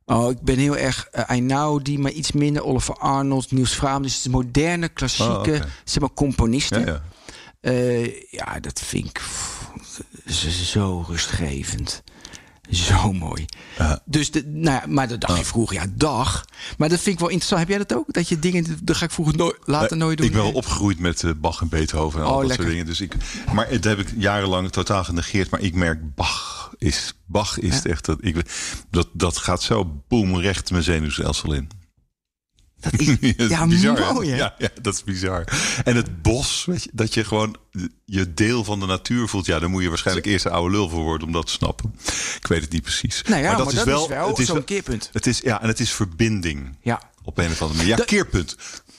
Oh, 0.06 0.32
ik 0.32 0.42
ben 0.42 0.58
heel 0.58 0.78
erg 0.78 1.08
uh, 1.30 1.38
I 1.38 1.40
Know, 1.40 1.84
die 1.84 2.00
maar 2.00 2.12
iets 2.12 2.32
minder. 2.32 2.64
Oliver 2.64 2.96
Arnold, 2.96 3.52
Niels 3.52 3.74
Fraam. 3.74 4.02
Dus 4.02 4.22
de 4.22 4.30
moderne, 4.30 4.90
klassieke, 4.90 5.32
oh, 5.32 5.40
okay. 5.40 5.64
zeg 5.84 6.00
maar, 6.00 6.14
componisten. 6.14 6.86
Ja, 6.86 7.02
ja. 7.62 7.72
Uh, 7.72 8.32
ja, 8.32 8.60
dat 8.60 8.80
vind 8.80 9.06
ik 9.06 9.14
pff, 9.14 9.72
zo 10.72 11.06
rustgevend. 11.08 12.04
Zo 12.70 13.14
mooi. 13.14 13.46
Dus 14.06 14.32
de, 14.32 14.46
nou 14.46 14.82
ja, 14.82 14.84
maar 14.88 15.08
dat 15.08 15.22
dacht 15.22 15.38
je 15.38 15.46
vroeger, 15.46 15.76
ja, 15.76 15.86
dag. 15.96 16.46
Maar 16.78 16.90
dat 16.90 17.00
vind 17.00 17.14
ik 17.16 17.20
wel 17.20 17.30
interessant. 17.30 17.60
Heb 17.60 17.70
jij 17.70 17.78
dat 17.78 17.94
ook? 17.98 18.14
Dat 18.14 18.30
je 18.30 18.40
dingen, 18.40 18.80
dat 18.84 18.96
ga 18.96 19.06
ik 19.06 19.12
vroeger 19.12 19.38
nooit, 19.38 19.58
later 19.64 19.98
nooit 19.98 20.18
doen. 20.18 20.26
Ik 20.28 20.34
ben 20.34 20.42
wel 20.42 20.52
opgegroeid 20.52 21.00
met 21.00 21.22
uh, 21.22 21.32
Bach 21.38 21.62
en 21.62 21.70
Beethoven 21.70 22.20
en 22.20 22.26
al 22.26 22.36
oh, 22.36 22.42
dat 22.42 22.54
soort 22.54 22.68
dingen. 22.68 22.86
Dus 22.86 23.02
ik, 23.02 23.16
maar 23.54 23.70
dat 23.70 23.84
heb 23.84 24.00
ik 24.00 24.14
jarenlang 24.18 24.72
totaal 24.72 25.04
genegeerd. 25.04 25.50
Maar 25.50 25.60
ik 25.60 25.76
merk, 25.76 26.16
Bach 26.16 26.74
is, 26.78 27.14
Bach 27.26 27.60
is 27.60 27.82
ja. 27.84 27.90
echt, 27.90 28.06
dat, 28.06 28.18
ik, 28.22 28.36
dat, 28.90 29.08
dat 29.14 29.38
gaat 29.38 29.62
zo 29.62 30.02
boem 30.08 30.38
recht 30.38 30.72
mijn 30.72 30.84
zenuwstelsel 30.84 31.54
in. 31.54 31.70
Dat 32.92 33.00
is, 33.00 33.50
ja, 33.50 33.68
bizar, 33.68 34.14
mooi? 34.14 34.36
Ja, 34.36 34.56
ja, 34.58 34.70
dat 34.82 34.94
is 34.94 35.04
bizar. 35.04 35.44
En 35.84 35.96
het 35.96 36.22
bos, 36.22 36.66
weet 36.66 36.84
je, 36.84 36.90
dat 36.94 37.14
je 37.14 37.24
gewoon 37.24 37.58
je 38.06 38.34
deel 38.34 38.64
van 38.64 38.80
de 38.80 38.86
natuur 38.86 39.28
voelt. 39.28 39.46
Ja, 39.46 39.60
dan 39.60 39.72
moet 39.72 39.84
je 39.84 39.90
waarschijnlijk 39.90 40.26
eerst 40.26 40.46
een 40.46 40.52
oude 40.52 40.76
lul 40.76 40.90
voor 40.90 41.04
worden 41.04 41.28
om 41.28 41.34
dat 41.34 41.46
te 41.46 41.52
snappen. 41.52 41.96
Ik 42.40 42.48
weet 42.48 42.62
het 42.62 42.72
niet 42.72 42.82
precies. 42.82 43.22
Nou 43.22 43.42
ja, 43.42 43.48
maar 43.48 43.58
dat, 43.58 43.66
maar 43.66 43.74
is, 43.74 43.80
dat 43.80 43.88
wel, 43.88 44.04
is 44.04 44.10
wel 44.10 44.28
het 44.28 44.40
is 44.40 44.48
zo'n 44.48 44.64
keerpunt. 44.64 45.10
Het 45.14 45.28
is, 45.28 45.40
ja, 45.40 45.62
en 45.62 45.68
het 45.68 45.80
is 45.80 45.92
verbinding. 45.92 46.78
Ja. 46.82 47.02
Op 47.24 47.38
een 47.38 47.52
of 47.52 47.62
andere 47.62 47.80
manier. 47.80 47.98
Ja, 47.98 48.06
keerpunt. 48.06 48.56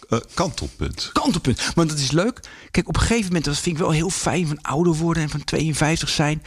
Uh, 0.08 0.18
kantelpunt. 0.34 1.10
Kantelpunt. 1.12 1.72
Want 1.74 1.88
dat 1.88 1.98
is 1.98 2.10
leuk. 2.10 2.40
Kijk, 2.70 2.88
op 2.88 2.94
een 2.94 3.00
gegeven 3.00 3.26
moment, 3.26 3.44
dat 3.44 3.58
vind 3.58 3.76
ik 3.76 3.82
wel 3.82 3.90
heel 3.90 4.10
fijn 4.10 4.46
van 4.46 4.62
ouder 4.62 4.94
worden 4.94 5.22
en 5.22 5.28
van 5.28 5.44
52 5.44 6.08
zijn. 6.08 6.42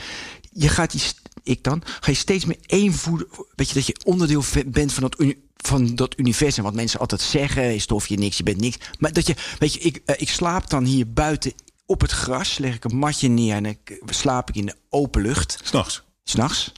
Je 0.52 0.70
gaat 0.70 0.92
die, 0.92 1.02
ik 1.48 1.64
dan, 1.64 1.82
ga 1.86 2.12
je 2.12 2.18
steeds 2.18 2.46
meer 2.46 2.58
één 2.66 2.94
voeden. 2.94 3.28
Weet 3.56 3.68
je, 3.68 3.74
dat 3.74 3.86
je 3.86 4.00
onderdeel 4.04 4.44
bent 4.66 4.94
van 4.94 5.04
dat 5.04 5.16
van 5.58 5.96
dat 5.96 6.20
universum. 6.20 6.64
Wat 6.64 6.74
mensen 6.74 7.00
altijd 7.00 7.22
zeggen, 7.22 7.76
is 7.76 7.86
tof 7.86 8.08
je 8.08 8.18
niks, 8.18 8.38
je 8.38 8.44
bent 8.44 8.60
niks. 8.60 8.78
Maar 9.00 9.14
dat 9.14 9.28
je, 9.28 9.36
weet 9.60 9.74
je, 9.74 9.80
ik, 9.80 10.02
uh, 10.06 10.16
ik 10.18 10.30
slaap 10.30 10.70
dan 10.70 10.84
hier 10.84 11.14
buiten 11.14 11.54
op 11.86 12.02
het 12.02 12.12
gras. 12.12 12.58
Leg 12.58 12.76
ik 12.76 12.84
een 12.84 12.98
matje 12.98 13.28
neer 13.28 13.56
en 13.56 13.66
ik, 13.66 14.02
slaap 14.06 14.50
ik 14.50 14.56
in 14.56 14.66
de 14.66 14.76
open 14.90 15.22
lucht. 15.22 15.60
S'nachts? 15.64 16.04
S'nachts. 16.24 16.72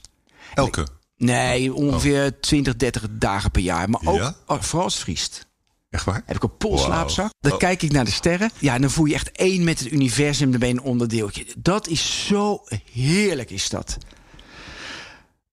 Elke? 0.54 0.86
Nee, 1.16 1.74
ongeveer 1.74 2.24
oh. 2.24 2.40
20, 2.40 2.76
30 2.76 3.06
dagen 3.10 3.50
per 3.50 3.62
jaar. 3.62 3.90
Maar 3.90 4.00
ook, 4.04 4.18
ja? 4.18 4.36
Oh, 4.46 4.60
vooral 4.60 4.84
als 4.84 4.94
het 4.94 5.02
vriest. 5.02 5.48
Echt 5.90 6.04
waar? 6.04 6.22
Heb 6.26 6.36
ik 6.36 6.42
een 6.42 6.56
polslaapzak. 6.56 7.30
Dan 7.40 7.52
Oh. 7.52 7.58
kijk 7.58 7.82
ik 7.82 7.92
naar 7.92 8.04
de 8.04 8.10
sterren. 8.10 8.50
Ja, 8.58 8.74
en 8.74 8.80
dan 8.80 8.90
voel 8.90 9.04
je 9.04 9.14
echt 9.14 9.32
één 9.32 9.64
met 9.64 9.78
het 9.78 9.92
universum. 9.92 10.50
Dan 10.50 10.60
ben 10.60 10.68
je 10.68 10.74
een 10.74 10.80
onderdeeltje. 10.80 11.46
Dat 11.58 11.88
is 11.88 12.26
zo 12.26 12.64
heerlijk, 12.92 13.50
is 13.50 13.68
dat. 13.68 13.96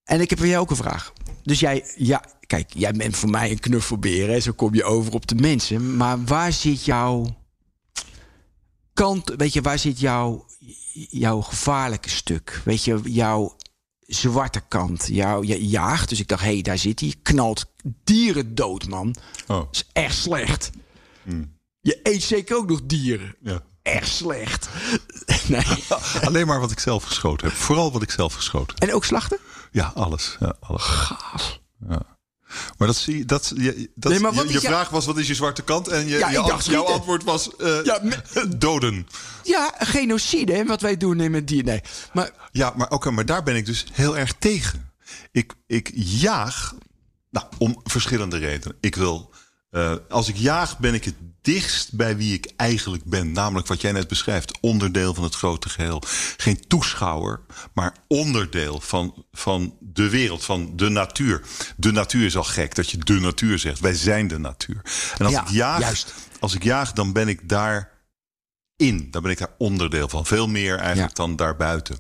En 0.08 0.22
ik 0.22 0.30
heb 0.30 0.40
voor 0.40 0.48
jou 0.48 0.62
ook 0.62 0.70
een 0.70 0.76
vraag. 0.76 1.14
Dus 1.44 1.60
jij, 1.60 1.92
ja, 1.96 2.24
kijk, 2.46 2.72
jij 2.74 2.92
bent 2.92 3.18
voor 3.18 3.30
mij 3.30 3.52
een 3.52 3.60
knuffelbeer. 3.60 4.30
Hè? 4.30 4.40
Zo 4.40 4.52
kom 4.52 4.74
je 4.74 4.84
over 4.84 5.14
op 5.14 5.28
de 5.28 5.36
mensen. 5.36 5.98
Maar 5.98 6.24
waar 6.24 6.54
zit 6.54 6.86
jouw 6.86 7.38
kant, 8.94 9.34
weet 9.38 9.54
je, 9.54 9.62
waar 9.62 9.80
zit 9.80 10.00
jouw, 10.00 10.46
jouw 11.10 11.42
gevaarlijke 11.42 12.10
stuk? 12.10 12.62
Weet 12.66 12.84
je, 12.84 13.00
jouw 13.04 13.56
zwarte 14.00 14.62
kant, 14.68 15.08
jouw 15.12 15.44
je 15.44 15.68
jaagt. 15.68 16.10
Dus 16.10 16.20
ik 16.20 16.28
dacht, 16.28 16.44
hé, 16.44 16.52
hey, 16.54 16.62
daar 16.62 16.78
zit 16.78 17.00
hij. 17.00 17.14
Knalt 17.22 17.66
dieren 18.04 18.56
dood, 18.56 18.88
man. 18.88 19.16
Oh, 19.48 19.58
Dat 19.58 19.68
is 19.72 19.88
echt 19.94 20.16
slecht. 20.18 20.70
Je 21.80 22.00
eet 22.04 22.24
zeker 22.24 22.56
ook 22.56 22.70
nog 22.70 22.82
dieren. 22.84 23.36
ja. 23.42 23.64
Echt 23.82 24.08
slecht. 24.08 24.70
nee. 25.48 25.64
Alleen 26.28 26.48
maar 26.48 26.60
wat 26.60 26.72
ik 26.72 26.80
zelf 26.80 27.04
geschoten 27.04 27.48
heb. 27.48 27.56
Vooral 27.56 27.92
wat 27.92 28.02
ik 28.02 28.12
zelf 28.12 28.34
geschoten 28.34 28.76
heb. 28.80 28.90
En 28.90 28.96
ook 28.96 29.06
slachten? 29.06 29.38
Ja, 29.78 29.92
alles. 29.96 30.36
Ja, 30.40 30.54
alles. 30.60 31.10
Ja. 31.90 32.02
Maar 32.78 32.88
dat 32.88 32.96
zie 32.98 33.18
je. 33.18 33.26
Dat, 33.26 33.52
je, 33.56 33.92
dat, 33.96 34.12
Nee, 34.12 34.20
maar 34.22 34.34
wat 34.34 34.48
je, 34.48 34.54
je 34.54 34.60
vraag 34.60 34.90
was: 34.90 35.06
wat 35.06 35.18
is 35.18 35.28
je 35.28 35.36
zwarte 35.36 35.62
kant? 35.64 35.88
En 35.88 36.08
je, 36.08 36.18
Ja, 36.18 36.30
je 36.30 36.36
dacht 36.48 36.66
jouw 36.66 36.84
antwoord 36.86 37.24
was: 37.24 37.56
eh, 37.56 37.84
Ja, 37.84 38.00
me- 38.04 38.58
doden. 38.58 39.08
Ja, 39.44 39.74
genocide, 39.78 40.54
hè, 40.54 40.66
wat 40.66 40.82
wij 40.82 40.98
doen 40.98 41.32
met 41.32 41.48
dieren. 41.48 41.66
Nee. 41.66 41.82
Maar 42.14 42.32
Ja, 42.52 42.74
maar, 42.76 42.90
oké, 42.90 43.12
maar 43.12 43.26
daar 43.26 43.44
ben 43.44 43.56
ik 43.56 43.66
dus 43.66 43.86
heel 43.92 44.18
erg 44.18 44.34
tegen. 44.40 44.92
Ik, 45.32 45.54
ik 45.68 45.92
jaag, 45.94 46.74
nou, 47.30 47.46
om 47.58 47.82
verschillende 47.84 48.38
redenen. 48.38 48.78
Ik 48.80 48.96
wil, 48.96 49.30
eh, 49.70 49.96
als 50.10 50.28
ik 50.28 50.36
jaag, 50.36 50.80
ben 50.80 50.94
ik 50.94 51.04
het 51.06 51.16
dichtst 51.54 51.94
bij 51.94 52.18
wie 52.18 52.34
ik 52.34 52.54
eigenlijk 52.56 53.04
ben. 53.04 53.32
Namelijk 53.32 53.68
wat 53.68 53.82
jij 53.82 53.92
net 53.92 54.08
beschrijft, 54.08 54.58
onderdeel 54.62 55.14
van 55.14 55.24
het 55.24 55.36
grote 55.36 55.70
geheel. 55.70 56.02
Geen 56.38 56.68
toeschouwer, 56.68 57.42
maar 57.74 57.96
onderdeel 58.08 58.80
van, 58.80 59.26
van 59.32 59.76
de 59.80 60.10
wereld, 60.10 60.44
van 60.46 60.72
de 60.76 60.90
natuur. 60.90 61.42
De 61.78 61.92
natuur 61.92 62.26
is 62.26 62.38
al 62.38 62.44
gek 62.44 62.76
dat 62.76 62.90
je 62.90 62.98
de 62.98 63.14
natuur 63.20 63.60
zegt. 63.60 63.80
Wij 63.80 63.94
zijn 63.94 64.28
de 64.28 64.38
natuur. 64.38 64.82
En 65.18 65.26
als 65.26 65.34
Ja, 65.34 65.42
ik 65.42 65.48
jaag, 65.48 65.80
juist. 65.80 66.14
als 66.40 66.56
ik 66.56 66.64
jaag, 66.64 66.94
dan 66.94 67.14
ben 67.14 67.28
ik 67.28 67.50
daar 67.50 67.92
in. 68.76 69.08
Dan 69.12 69.22
ben 69.22 69.32
ik 69.32 69.38
daar 69.38 69.56
onderdeel 69.58 70.10
van. 70.10 70.26
Veel 70.26 70.48
meer 70.48 70.78
eigenlijk 70.78 71.16
dan 71.16 71.36
daarbuiten. 71.36 72.00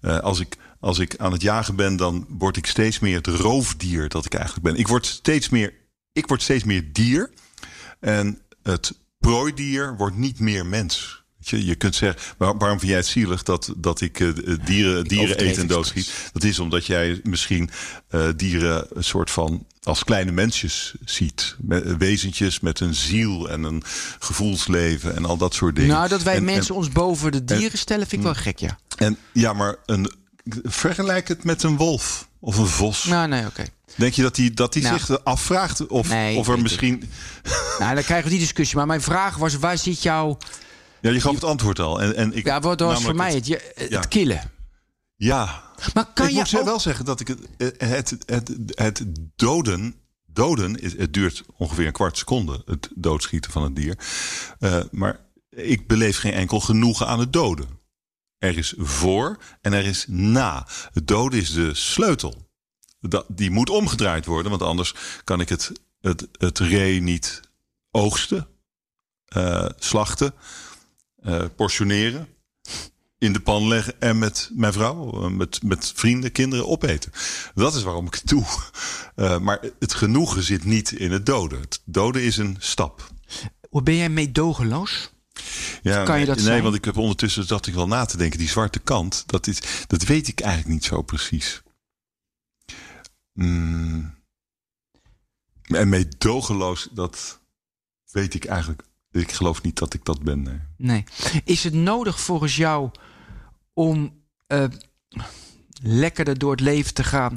Eh, 0.00 0.18
als, 0.18 0.40
ik, 0.40 0.56
als 0.80 0.98
ik 0.98 1.16
aan 1.16 1.32
het 1.32 1.42
jagen 1.42 1.76
ben, 1.76 1.96
dan 1.96 2.26
word 2.28 2.56
ik 2.56 2.66
steeds 2.66 2.98
meer 2.98 3.16
het 3.16 3.26
roofdier 3.26 4.08
dat 4.08 4.24
ik 4.24 4.34
eigenlijk 4.34 4.64
ben. 4.64 4.76
Ik 4.76 4.88
word 4.88 5.06
steeds 5.06 5.48
meer, 5.48 5.74
ik 6.12 6.26
word 6.26 6.42
steeds 6.42 6.64
meer 6.64 6.92
dier. 6.92 7.30
En 8.00 8.42
het 8.70 8.92
prooidier 9.18 9.96
wordt 9.96 10.16
niet 10.16 10.38
meer 10.40 10.66
mens. 10.66 11.16
Je, 11.40 11.64
je 11.64 11.74
kunt 11.74 11.94
zeggen, 11.94 12.22
waar- 12.38 12.56
waarom 12.58 12.78
vind 12.78 12.90
jij 12.90 13.00
het 13.00 13.08
zielig 13.08 13.42
dat, 13.42 13.72
dat 13.76 14.00
ik 14.00 14.20
eh, 14.20 14.26
dieren, 14.34 14.64
dieren 14.64 15.04
overdreven 15.04 15.46
eet 15.48 15.58
en 15.58 15.66
doodschiet? 15.66 16.30
Dat 16.32 16.44
is 16.44 16.58
omdat 16.58 16.86
jij 16.86 17.20
misschien 17.22 17.70
eh, 18.08 18.28
dieren 18.36 18.86
een 18.92 19.04
soort 19.04 19.30
van 19.30 19.66
als 19.82 20.04
kleine 20.04 20.32
mensjes 20.32 20.94
ziet. 21.04 21.56
Met, 21.58 21.96
wezentjes 21.96 22.60
met 22.60 22.80
een 22.80 22.94
ziel 22.94 23.50
en 23.50 23.62
een 23.62 23.82
gevoelsleven 24.18 25.16
en 25.16 25.24
al 25.24 25.36
dat 25.36 25.54
soort 25.54 25.74
dingen. 25.76 25.90
nou, 25.96 26.08
dat 26.08 26.22
wij 26.22 26.36
En- 26.36 26.44
mensen 26.44 26.74
ons 26.74 26.88
boven 26.88 27.32
de 27.32 27.44
dieren 27.44 27.78
stellen, 27.78 28.06
vind 28.06 28.20
ik 28.20 28.32
wel 28.32 28.42
gek, 28.42 28.58
ja. 28.58 28.78
En 28.96 29.16
ja, 29.32 29.52
maar 29.52 29.76
een, 29.86 30.12
vergelijk 30.62 31.28
het 31.28 31.44
met 31.44 31.62
een 31.62 31.76
wolf 31.76 32.27
of 32.40 32.56
een 32.56 32.66
vos. 32.66 33.04
Nou, 33.04 33.28
nee, 33.28 33.46
oké. 33.46 33.64
Denk 33.96 34.14
je 34.14 34.22
dat 34.22 34.36
hij 34.36 34.50
dat 34.54 34.72
die 34.72 34.82
Nou. 34.82 34.98
zich 34.98 35.24
afvraagt 35.24 35.86
of, 35.86 36.08
Nee, 36.08 36.36
of 36.36 36.48
er 36.48 36.60
misschien. 36.62 37.10
Nou, 37.78 37.94
dan 37.94 38.02
krijgen 38.04 38.24
we 38.24 38.30
die 38.30 38.38
discussie. 38.38 38.76
Maar 38.76 38.86
mijn 38.86 39.02
vraag 39.02 39.36
was, 39.36 39.54
waar 39.54 39.78
zit 39.78 40.02
jouw... 40.02 40.38
Ja, 41.00 41.10
je 41.10 41.20
gaf 41.20 41.34
het 41.34 41.44
antwoord 41.44 41.78
al. 41.78 42.00
En, 42.02 42.16
en 42.16 42.32
ik, 42.36 42.44
Ja, 42.44 42.60
wat 42.60 42.80
was 42.80 43.02
voor 43.02 43.14
mij 43.14 43.34
het- 43.34 43.48
het, 43.48 43.72
het 43.74 43.90
ja. 43.90 44.00
killen. 44.00 44.50
ja, 45.16 45.62
Maar 45.94 46.06
kan 46.14 46.26
ik 46.26 46.32
je 46.32 46.38
moet 46.38 46.56
ook... 46.58 46.64
wel 46.64 46.80
zeggen 46.80 47.04
dat 47.04 47.20
ik 47.20 47.28
het, 47.28 47.38
het, 47.78 48.16
het, 48.26 48.50
het 48.74 49.04
doden. 49.36 49.94
Doden, 50.26 50.80
is, 50.80 50.96
het 50.96 51.12
duurt 51.14 51.42
ongeveer 51.56 51.86
een 51.86 51.92
kwart 51.92 52.18
seconde, 52.18 52.62
het 52.66 52.88
doodschieten 52.94 53.50
van 53.50 53.62
een 53.62 53.74
dier. 53.74 53.98
Eh, 54.58 54.80
maar 54.90 55.20
ik 55.50 55.86
beleef 55.86 56.18
geen 56.18 56.32
enkel 56.32 56.60
genoegen 56.60 57.06
aan 57.06 57.18
het 57.20 57.32
doden. 57.32 57.77
Er 58.38 58.56
is 58.56 58.74
voor 58.76 59.38
en 59.60 59.72
er 59.72 59.84
is 59.84 60.04
na. 60.08 60.66
Het 60.92 61.06
doden 61.06 61.38
is 61.38 61.52
de 61.52 61.74
sleutel. 61.74 62.46
Die 63.26 63.50
moet 63.50 63.70
omgedraaid 63.70 64.26
worden, 64.26 64.50
want 64.50 64.62
anders 64.62 64.94
kan 65.24 65.40
ik 65.40 65.48
het, 65.48 65.72
het, 66.00 66.28
het 66.32 66.58
ree 66.58 67.00
niet 67.00 67.40
oogsten, 67.90 68.46
eh, 69.24 69.66
slachten, 69.78 70.34
eh, 71.22 71.44
portioneren, 71.56 72.28
in 73.18 73.32
de 73.32 73.40
pan 73.40 73.68
leggen 73.68 74.00
en 74.00 74.18
met 74.18 74.50
mijn 74.52 74.72
vrouw, 74.72 75.22
eh, 75.22 75.30
met, 75.30 75.62
met 75.62 75.92
vrienden, 75.94 76.32
kinderen 76.32 76.68
opeten. 76.68 77.12
Dat 77.54 77.74
is 77.74 77.82
waarom 77.82 78.06
ik 78.06 78.14
het 78.14 78.26
doe. 78.26 78.46
Maar 79.40 79.60
het 79.78 79.94
genoegen 79.94 80.42
zit 80.42 80.64
niet 80.64 80.92
in 80.92 81.12
het 81.12 81.26
doden. 81.26 81.60
Het 81.60 81.82
doden 81.84 82.22
is 82.22 82.36
een 82.36 82.56
stap. 82.58 83.10
Ben 83.70 83.96
jij 83.96 84.08
meedogenloos? 84.08 85.10
Ja, 85.82 86.04
Kan 86.04 86.20
je 86.20 86.26
dat 86.26 86.36
nee, 86.36 86.44
zijn? 86.44 86.62
want 86.62 86.74
ik 86.74 86.84
heb 86.84 86.96
ondertussen 86.96 87.44
zat 87.44 87.66
ik 87.66 87.74
wel 87.74 87.86
na 87.86 88.04
te 88.04 88.16
denken. 88.16 88.38
Die 88.38 88.48
zwarte 88.48 88.78
kant, 88.78 89.22
dat, 89.26 89.46
is, 89.46 89.60
dat 89.86 90.02
weet 90.02 90.28
ik 90.28 90.40
eigenlijk 90.40 90.72
niet 90.72 90.84
zo 90.84 91.02
precies. 91.02 91.62
Mm. 93.32 94.14
En 95.62 95.88
meedogenloos, 95.88 96.88
dat 96.92 97.40
weet 98.10 98.34
ik 98.34 98.44
eigenlijk. 98.44 98.82
Ik 99.10 99.32
geloof 99.32 99.62
niet 99.62 99.78
dat 99.78 99.94
ik 99.94 100.04
dat 100.04 100.22
ben. 100.22 100.42
Nee. 100.42 100.60
Nee. 100.76 101.04
Is 101.44 101.64
het 101.64 101.74
nodig 101.74 102.20
volgens 102.20 102.56
jou 102.56 102.90
om 103.72 104.22
eh, 104.46 104.64
lekkerder 105.82 106.38
door 106.38 106.50
het 106.50 106.60
leven 106.60 106.94
te 106.94 107.04
gaan... 107.04 107.36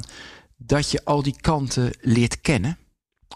dat 0.56 0.90
je 0.90 1.04
al 1.04 1.22
die 1.22 1.36
kanten 1.40 1.92
leert 2.00 2.40
kennen? 2.40 2.78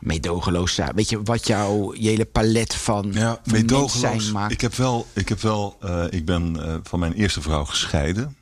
Meedogenloos 0.01 0.75
zijn. 0.75 0.95
Weet 0.95 1.09
je, 1.09 1.23
wat 1.23 1.47
jouw 1.47 1.95
je 1.95 2.09
hele 2.09 2.25
palet 2.25 2.75
van, 2.75 3.11
Ja, 3.13 3.41
van 3.45 3.89
zijn 3.91 4.33
maakt? 4.33 4.53
Ik 4.53 4.61
heb 4.61 4.75
wel, 4.75 5.07
ik 5.13 5.29
heb 5.29 5.41
wel, 5.41 5.77
eh, 5.81 6.05
ik 6.11 6.25
ben 6.25 6.65
eh, 6.67 6.77
van 6.83 6.99
mijn 6.99 7.13
eerste 7.13 7.41
vrouw 7.41 7.65
gescheiden. 7.65 8.37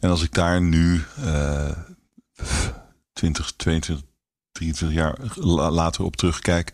En 0.00 0.10
als 0.10 0.22
ik 0.22 0.34
daar 0.34 0.62
nu 0.62 1.02
eh 1.24 1.70
20, 3.12 3.52
22, 3.56 4.06
23 4.52 4.98
jaar 4.98 5.18
la- 5.34 5.70
later 5.70 6.04
op 6.04 6.16
terugkijk, 6.16 6.72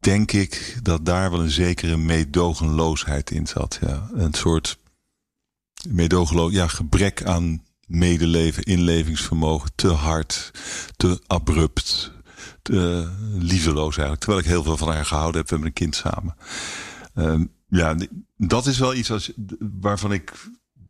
denk 0.00 0.32
ik 0.32 0.78
dat 0.82 1.04
daar 1.06 1.30
wel 1.30 1.40
een 1.40 1.50
zekere 1.50 1.96
meedogenloosheid 1.96 3.30
in 3.30 3.46
zat. 3.46 3.78
Ja. 3.86 4.08
Een 4.14 4.34
soort 4.34 4.78
meedogenloos, 5.88 6.52
ja, 6.52 6.66
gebrek 6.66 7.24
aan 7.24 7.62
medeleven, 7.86 8.62
inlevingsvermogen, 8.62 9.70
te 9.74 9.88
hard, 9.88 10.50
te 10.96 11.20
abrupt, 11.26 12.12
te 12.62 13.08
liefdeloos 13.38 13.90
eigenlijk. 13.96 14.20
Terwijl 14.20 14.42
ik 14.42 14.46
heel 14.50 14.62
veel 14.62 14.76
van 14.76 14.88
haar 14.88 15.06
gehouden 15.06 15.40
heb. 15.40 15.44
We 15.48 15.54
hebben 15.54 15.68
een 15.68 15.74
kind 15.80 15.96
samen. 15.96 16.36
Ehm, 17.14 17.44
ja, 17.68 17.96
dat 18.36 18.66
is 18.66 18.78
wel 18.78 18.94
iets 18.94 19.10
als, 19.10 19.32
waarvan 19.80 20.12
ik 20.12 20.32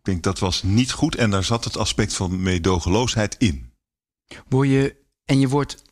denk 0.03 0.23
dat 0.23 0.39
was 0.39 0.63
niet 0.63 0.93
goed. 0.93 1.15
En 1.15 1.31
daar 1.31 1.45
zat 1.45 1.65
het 1.65 1.77
aspect 1.77 2.15
van 2.15 2.43
meedogenloosheid 2.43 3.35
in. 3.39 3.71
Word 4.49 4.69
je, 4.69 4.97
en 5.25 5.41
je 5.41 5.49
wordt, 5.49 5.83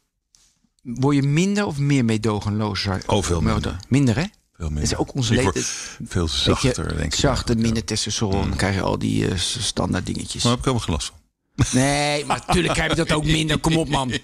word 0.83 1.16
je 1.16 1.22
minder 1.22 1.66
of 1.66 1.78
meer 1.78 2.05
meedogenloos? 2.05 2.87
Oh, 3.07 3.22
veel 3.22 3.41
minder. 3.41 3.76
Minder, 3.89 4.16
hè? 4.16 4.24
Veel 4.53 4.68
Dat 4.68 4.68
is 4.70 4.74
minder. 4.74 4.99
ook 4.99 5.14
onze 5.14 5.35
leven. 5.35 5.62
veel 6.07 6.24
je, 6.24 6.31
zachter, 6.31 6.89
denk 6.89 7.12
ik. 7.12 7.14
Zachter, 7.14 7.57
Ja. 7.57 7.62
minder 7.62 7.85
testosteron. 7.85 8.49
Dan 8.49 8.57
krijg 8.57 8.74
je 8.74 8.83
al 8.83 8.99
die 8.99 9.28
eh, 9.28 9.37
standaard 9.37 10.07
dingetjes. 10.07 10.43
Maar 10.45 10.57
daar 10.57 10.64
heb 10.64 10.74
ik 10.74 10.85
helemaal 10.85 10.85
geen 10.87 10.95
last 10.95 11.07
van. 11.07 11.18
Nee, 11.81 12.24
maar 12.24 12.43
natuurlijk 12.47 12.74
krijg 12.74 12.91
je 12.91 12.97
dat 12.97 13.12
ook 13.12 13.24
minder. 13.24 13.59
Kom 13.59 13.76
op, 13.76 13.89
man. 13.89 14.12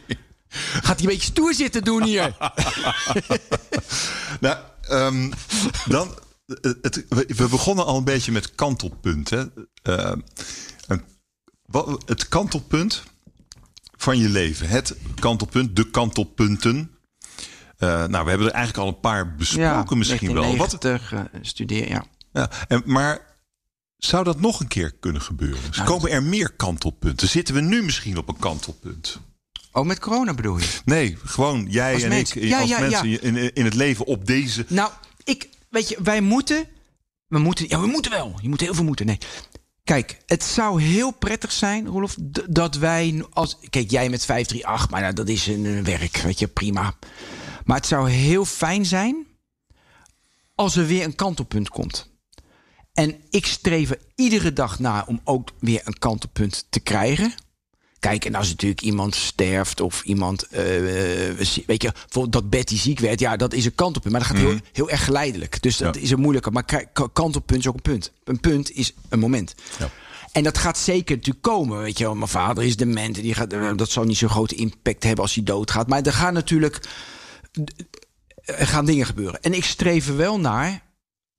Gaat 0.56 0.84
hij 0.86 0.98
een 0.98 1.06
beetje 1.06 1.30
stoer 1.32 1.54
zitten 1.54 1.84
doen 1.84 2.02
hier? 2.02 2.36
Nou, 4.40 4.56
ehm, 4.80 5.30
dan, 5.86 6.18
eh, 6.46 6.72
het, 6.82 7.04
we, 7.08 7.46
begonnen 7.50 7.84
al 7.86 7.96
een 7.96 8.04
beetje 8.04 8.32
met 8.32 8.54
kantelpunten. 8.54 9.52
Eh, 9.82 10.12
een- 10.86 11.04
wat- 11.66 12.02
het 12.06 12.28
kantelpunt 12.28 13.02
van 13.96 14.18
je 14.18 14.28
leven. 14.28 14.68
Het 14.68 14.96
kantelpunt, 15.20 15.76
de 15.76 15.90
kantelpunten. 15.90 16.90
Eh, 17.76 17.88
nou, 17.88 18.24
we 18.24 18.30
hebben 18.30 18.46
er 18.46 18.52
eigenlijk 18.54 18.84
al 18.86 18.88
een 18.94 19.00
paar 19.00 19.34
besproken 19.34 19.98
misschien 19.98 20.32
wel. 20.32 20.56
Wat, 20.56 20.80
1990 20.80 21.12
eh, 21.12 21.40
studeer, 21.42 21.88
ja. 21.88 22.04
ja, 22.32 22.50
en, 22.68 22.82
maar 22.84 23.20
zou 23.96 24.24
dat 24.24 24.40
nog 24.40 24.60
een 24.60 24.68
keer 24.68 24.92
kunnen 25.00 25.22
gebeuren? 25.22 25.60
Dus 25.66 25.76
Nou, 25.76 25.88
komen 25.88 26.10
er 26.10 26.22
meer 26.22 26.52
kantelpunten? 26.52 27.28
Zitten 27.28 27.54
we 27.54 27.60
nu 27.60 27.82
misschien 27.82 28.16
op 28.18 28.28
een 28.28 28.38
kantelpunt? 28.38 29.20
Oh, 29.76 29.86
met 29.86 29.98
corona 29.98 30.34
bedoel 30.34 30.58
je? 30.58 30.80
Nee, 30.84 31.16
gewoon 31.24 31.66
jij 31.70 31.92
Als 31.94 32.02
en 32.02 32.08
mens. 32.08 32.32
ik 32.34 32.42
Ja, 32.42 32.60
als 32.60 32.68
ja, 32.68 32.78
mensen 32.80 33.08
ja. 33.08 33.20
In, 33.20 33.54
in 33.54 33.64
het 33.64 33.74
leven 33.74 34.06
op 34.06 34.26
deze... 34.26 34.64
Nou, 34.68 34.90
ik, 35.24 35.48
weet 35.70 35.88
je, 35.88 35.96
wij 36.02 36.20
moeten, 36.20 36.68
we 37.26 37.38
moeten, 37.38 37.68
ja, 37.68 37.80
we 37.80 37.86
moeten 37.86 38.10
wel. 38.10 38.34
Je 38.42 38.48
moet 38.48 38.60
heel 38.60 38.74
veel 38.74 38.84
moeten. 38.84 39.06
Nee. 39.06 39.18
Kijk, 39.84 40.18
het 40.26 40.44
zou 40.44 40.82
heel 40.82 41.10
prettig 41.10 41.52
zijn, 41.52 41.86
Rolof, 41.86 42.14
d- 42.14 42.46
dat 42.48 42.76
wij 42.76 43.24
als, 43.30 43.58
kijk, 43.70 43.90
jij 43.90 44.08
met 44.08 44.24
538, 44.24 44.90
maar 44.90 45.00
nou, 45.00 45.12
dat 45.14 45.28
is 45.28 45.46
een, 45.46 45.64
een 45.64 45.84
werk, 45.84 46.16
weet 46.16 46.38
je, 46.38 46.46
prima. 46.48 46.94
Maar 47.64 47.76
het 47.76 47.86
zou 47.86 48.10
heel 48.10 48.44
fijn 48.44 48.86
zijn 48.86 49.26
als 50.54 50.76
er 50.76 50.86
weer 50.86 51.04
een 51.04 51.14
kantelpunt 51.14 51.68
komt. 51.68 52.14
En 52.92 53.16
ik 53.30 53.46
streef 53.46 53.90
er 53.90 53.98
iedere 54.14 54.52
dag 54.52 54.78
naar 54.78 55.06
om 55.06 55.20
ook 55.24 55.48
weer 55.60 55.80
een 55.84 55.98
kantelpunt 55.98 56.66
te 56.70 56.80
krijgen. 56.80 57.34
Kijk, 58.06 58.24
en 58.24 58.34
als 58.34 58.48
natuurlijk 58.48 58.80
iemand 58.82 59.14
sterft 59.14 59.80
of 59.80 60.02
iemand, 60.02 60.42
eh, 60.42 60.62
weet 61.66 61.82
je, 61.82 61.92
bijvoorbeeld 61.92 62.32
dat 62.32 62.50
Betty 62.50 62.76
ziek 62.76 62.98
werd, 62.98 63.20
ja, 63.20 63.36
dat 63.36 63.52
is 63.52 63.64
een 63.64 63.74
kantelpunt. 63.74 64.12
Maar 64.12 64.22
dat 64.22 64.30
gaat 64.30 64.40
heel, 64.46 64.58
heel 64.72 64.90
erg 64.90 65.04
geleidelijk. 65.04 65.62
Dus 65.62 65.76
dat 65.76 65.94
Ja. 65.94 66.00
is 66.00 66.10
een 66.10 66.20
moeilijker. 66.20 66.52
Maar 66.52 66.64
kantelpunt 67.12 67.60
is 67.60 67.66
ook 67.68 67.74
een 67.74 67.82
punt. 67.82 68.12
Een 68.24 68.40
punt 68.40 68.70
is 68.70 68.92
een 69.08 69.18
moment. 69.18 69.54
Ja. 69.78 69.90
En 70.32 70.42
dat 70.42 70.58
gaat 70.58 70.78
zeker 70.78 71.16
natuurlijk 71.16 71.44
komen. 71.44 71.78
Weet 71.78 71.98
je 71.98 72.04
wel, 72.04 72.14
mijn 72.14 72.28
vader 72.28 72.64
is 72.64 72.76
dement. 72.76 73.14
Die 73.14 73.34
gaat, 73.34 73.52
eh, 73.52 73.70
dat 73.76 73.90
zal 73.90 74.04
niet 74.04 74.16
zo'n 74.16 74.28
grote 74.28 74.54
impact 74.54 75.02
hebben 75.02 75.22
als 75.24 75.34
hij 75.34 75.44
doodgaat. 75.44 75.88
Maar 75.88 76.02
er 76.02 76.12
gaan 76.12 76.34
natuurlijk 76.34 76.80
er 78.44 78.66
gaan 78.66 78.84
dingen 78.84 79.06
gebeuren. 79.06 79.42
En 79.42 79.52
ik 79.54 79.64
streef 79.64 80.08
er 80.08 80.16
wel 80.16 80.40
naar. 80.40 80.82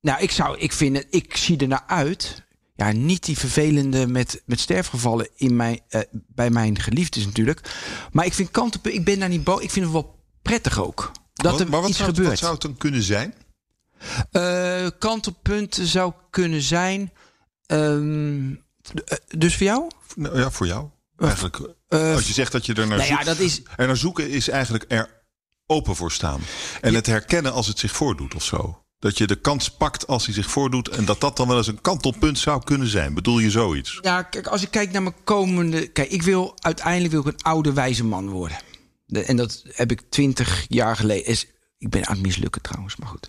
Nou, 0.00 0.22
ik 0.22 0.30
zou, 0.30 0.58
ik 0.58 0.72
vind 0.72 0.96
het, 0.96 1.06
ik 1.10 1.36
zie 1.36 1.56
er 1.58 1.68
naar 1.68 1.84
uit. 1.86 2.46
Ja, 2.78 2.92
niet 2.92 3.24
die 3.24 3.38
vervelende 3.38 4.06
met, 4.06 4.42
met 4.46 4.60
sterfgevallen 4.60 5.28
in 5.36 5.56
mijn, 5.56 5.80
eh, 5.88 6.00
bij 6.12 6.50
mijn 6.50 6.80
geliefdes 6.80 7.24
natuurlijk. 7.24 7.60
Maar 8.12 8.24
ik 8.24 8.34
vind 8.34 8.50
kanten, 8.50 8.80
ik 8.94 9.04
ben 9.04 9.18
daar 9.18 9.28
niet 9.28 9.44
boos. 9.44 9.62
Ik 9.62 9.70
vind 9.70 9.84
het 9.84 9.94
wel 9.94 10.18
prettig 10.42 10.80
ook. 10.80 11.12
Dat 11.34 11.60
er 11.60 11.68
maar 11.68 11.80
wat 11.80 11.88
iets 11.88 11.98
zou, 11.98 12.08
gebeurt. 12.10 12.28
wat 12.28 12.38
zou 12.38 12.52
het 12.52 12.62
dan 12.62 12.76
kunnen 12.76 13.02
zijn? 13.02 13.34
Eh, 14.30 14.86
kantelpunten 14.98 15.86
zou 15.86 16.12
kunnen 16.30 16.62
zijn. 16.62 17.12
ehm, 17.66 18.50
eh, 19.04 19.16
dus 19.28 19.56
voor 19.56 19.66
jou? 19.66 19.90
Nou, 20.14 20.38
ja, 20.38 20.50
voor 20.50 20.66
jou. 20.66 20.88
Eigenlijk, 21.16 21.60
als 21.88 22.26
je 22.26 22.32
zegt 22.32 22.52
dat 22.52 22.66
je 22.66 22.74
er 22.74 22.86
naar 22.86 22.96
nou 22.96 23.08
zoekt. 23.08 23.20
ja, 23.20 23.26
dat 23.26 23.38
is. 23.38 23.62
Er 23.76 23.86
naar 23.86 23.96
zoeken 23.96 24.30
is 24.30 24.48
eigenlijk 24.48 24.84
er 24.88 25.22
open 25.66 25.96
voor 25.96 26.12
staan. 26.12 26.40
En 26.80 26.94
het 26.94 27.06
herkennen 27.06 27.52
als 27.52 27.66
het 27.66 27.78
zich 27.78 27.92
voordoet 27.92 28.34
of 28.34 28.44
zo. 28.44 28.82
Dat 28.98 29.18
je 29.18 29.26
de 29.26 29.36
kans 29.36 29.70
pakt 29.70 30.06
als 30.06 30.24
hij 30.24 30.34
zich 30.34 30.50
voordoet. 30.50 30.88
En 30.88 31.04
dat 31.04 31.20
dat 31.20 31.36
dan 31.36 31.48
wel 31.48 31.56
eens 31.56 31.66
een 31.66 31.80
kantelpunt 31.80 32.38
zou 32.38 32.64
kunnen 32.64 32.88
zijn. 32.88 33.14
Bedoel 33.14 33.38
je 33.38 33.50
zoiets? 33.50 33.98
Ja, 34.02 34.22
kijk, 34.22 34.46
als 34.46 34.62
ik 34.62 34.70
kijk 34.70 34.92
naar 34.92 35.02
mijn 35.02 35.14
komende. 35.24 35.86
Kijk, 35.86 36.10
ik 36.10 36.22
wil 36.22 36.52
uiteindelijk 36.58 37.12
wil 37.12 37.20
ik 37.20 37.26
een 37.26 37.42
oude 37.42 37.72
wijze 37.72 38.04
man 38.04 38.28
worden. 38.28 38.58
De- 39.06 39.22
en 39.22 39.36
dat 39.36 39.62
heb 39.66 39.90
ik 39.90 40.02
twintig 40.10 40.64
jaar 40.68 40.96
geleden. 40.96 41.24
Is, 41.26 41.46
ik 41.78 41.88
ben 41.90 42.06
aan 42.06 42.14
het 42.14 42.22
mislukken 42.26 42.62
trouwens, 42.62 42.96
maar 42.96 43.08
goed. 43.08 43.28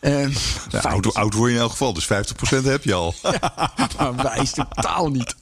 Ehm 0.00 0.30
Ja, 0.70 0.78
oud, 0.80 1.14
oud 1.14 1.34
word 1.34 1.50
je 1.50 1.56
in 1.56 1.62
elk 1.62 1.70
geval. 1.70 1.92
Dus 1.92 2.04
50% 2.04 2.64
heb 2.64 2.84
je 2.84 2.94
al. 2.94 3.14
maar 3.98 4.16
wijs 4.16 4.50
totaal 4.52 5.08
niet. 5.10 5.34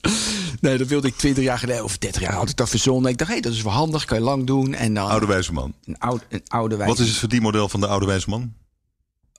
Nee, 0.61 0.77
dat 0.77 0.87
wilde 0.87 1.07
ik 1.07 1.15
20 1.17 1.43
jaar 1.43 1.59
geleden, 1.59 1.83
of 1.83 1.97
30 1.97 2.21
jaar 2.21 2.33
had 2.33 2.49
ik 2.49 2.55
dat 2.55 2.69
verzonnen. 2.69 3.11
Ik 3.11 3.17
dacht, 3.17 3.29
hé, 3.29 3.35
hey, 3.35 3.45
dat 3.45 3.53
is 3.53 3.61
wel 3.61 3.73
handig, 3.73 4.05
kan 4.05 4.17
je 4.17 4.23
lang 4.23 4.45
doen. 4.47 4.73
En 4.73 4.93
dan 4.93 5.09
Oude 5.09 5.25
wijze 5.25 5.53
man. 5.53 5.73
een, 5.85 5.99
oude, 5.99 6.23
een 6.29 6.43
oude 6.47 6.75
wijze 6.75 6.91
Wat 6.91 7.01
is 7.01 7.09
het 7.09 7.17
verdienmodel 7.17 7.69
van 7.69 7.79
de 7.79 7.87
oude 7.87 8.05
wijze 8.05 8.29
man? 8.29 8.53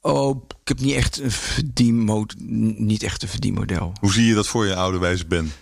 Oh, 0.01 0.43
ik 0.63 0.69
heb 0.69 0.81
niet 0.81 0.95
echt 0.95 1.21
een 1.21 1.31
verdienmodel. 1.31 2.37
Niet 2.77 3.03
echt 3.03 3.23
een 3.23 3.29
verdienmodel. 3.29 3.93
Hoe 4.01 4.13
zie 4.13 4.27
je 4.27 4.35
dat 4.35 4.47
voor 4.47 4.67
je 4.67 4.75
oude 4.75 4.99
wijze 4.99 5.27
ben? 5.27 5.53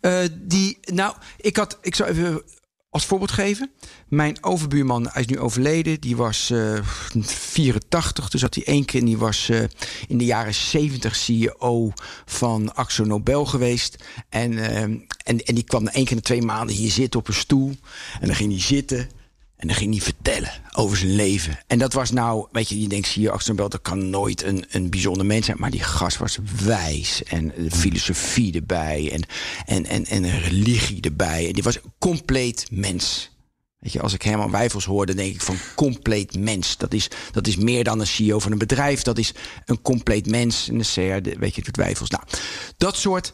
Eh, 0.00 0.20
die, 0.40 0.78
nou, 0.84 1.14
ik 1.36 1.56
had, 1.56 1.78
ik 1.80 1.94
zou 1.94 2.10
even 2.10 2.42
als 2.90 3.06
voorbeeld 3.06 3.30
geven. 3.30 3.70
Mijn 4.08 4.44
overbuurman, 4.44 5.08
hij 5.12 5.22
is 5.22 5.26
nu 5.28 5.38
overleden. 5.38 6.00
Die 6.00 6.16
was 6.16 6.50
eh 6.50 6.78
84. 7.22 8.28
Dus 8.28 8.40
had 8.42 8.54
hij 8.54 8.64
één 8.64 8.84
keer. 8.84 9.00
en 9.00 9.06
Die 9.06 9.18
was 9.18 9.48
eh, 9.48 9.62
in 10.08 10.18
de 10.18 10.24
jaren 10.24 10.54
70 10.54 11.16
CEO 11.16 11.92
van 12.24 12.74
Axo 12.74 13.04
Nobel 13.04 13.46
geweest. 13.46 14.04
En, 14.28 14.58
eh, 14.58 14.82
en, 14.82 15.06
en 15.24 15.54
die 15.54 15.64
kwam 15.64 15.86
één 15.86 16.04
keer 16.04 16.10
in 16.10 16.16
de 16.16 16.22
twee 16.22 16.42
maanden 16.42 16.76
hier 16.76 16.90
zitten 16.90 17.20
op 17.20 17.28
een 17.28 17.34
stoel. 17.34 17.74
En 18.20 18.26
dan 18.26 18.36
ging 18.36 18.50
hij 18.50 18.60
zitten. 18.60 19.08
En 19.58 19.66
dan 19.66 19.76
ging 19.76 19.92
hij 19.92 20.02
vertellen 20.02 20.52
over 20.72 20.96
zijn 20.96 21.14
leven. 21.14 21.58
En 21.66 21.78
dat 21.78 21.92
was 21.92 22.10
nou, 22.10 22.46
weet 22.52 22.68
je, 22.68 22.80
je 22.80 22.88
denkt, 22.88 23.12
je, 23.12 23.30
Axel 23.30 23.50
Nobel, 23.54 23.68
dat 23.68 23.82
kan 23.82 24.10
nooit 24.10 24.42
een, 24.42 24.64
een 24.70 24.90
bijzonder 24.90 25.26
mens 25.26 25.46
zijn. 25.46 25.58
Maar 25.60 25.70
die 25.70 25.82
gast 25.82 26.16
was 26.18 26.38
wijs. 26.64 27.22
En 27.22 27.52
filosofie 27.72 28.54
erbij. 28.54 29.12
En, 29.12 29.22
en, 29.66 29.86
en, 29.86 30.04
en 30.04 30.24
een 30.24 30.40
religie 30.40 31.00
erbij. 31.00 31.46
En 31.46 31.52
die 31.52 31.62
was 31.62 31.74
een 31.76 31.92
compleet 31.98 32.66
mens. 32.70 33.30
Weet 33.78 33.92
je, 33.92 34.00
als 34.00 34.12
ik 34.12 34.22
Herman 34.22 34.50
Wijfels 34.50 34.84
hoor, 34.84 35.06
dan 35.06 35.16
denk 35.16 35.34
ik 35.34 35.40
van 35.40 35.56
compleet 35.74 36.38
mens. 36.38 36.76
Dat 36.76 36.92
is, 36.94 37.10
dat 37.32 37.46
is 37.46 37.56
meer 37.56 37.84
dan 37.84 38.00
een 38.00 38.06
CEO 38.06 38.38
van 38.38 38.52
een 38.52 38.58
bedrijf. 38.58 39.02
Dat 39.02 39.18
is 39.18 39.32
een 39.64 39.82
compleet 39.82 40.26
mens. 40.26 40.68
En 40.68 40.78
de 40.78 40.84
CR, 40.84 41.22
de- 41.22 41.36
weet 41.38 41.54
je, 41.54 41.62
het 41.64 41.76
Wijfels. 41.76 42.10
Nou, 42.10 42.22
dat 42.76 42.96
soort. 42.96 43.32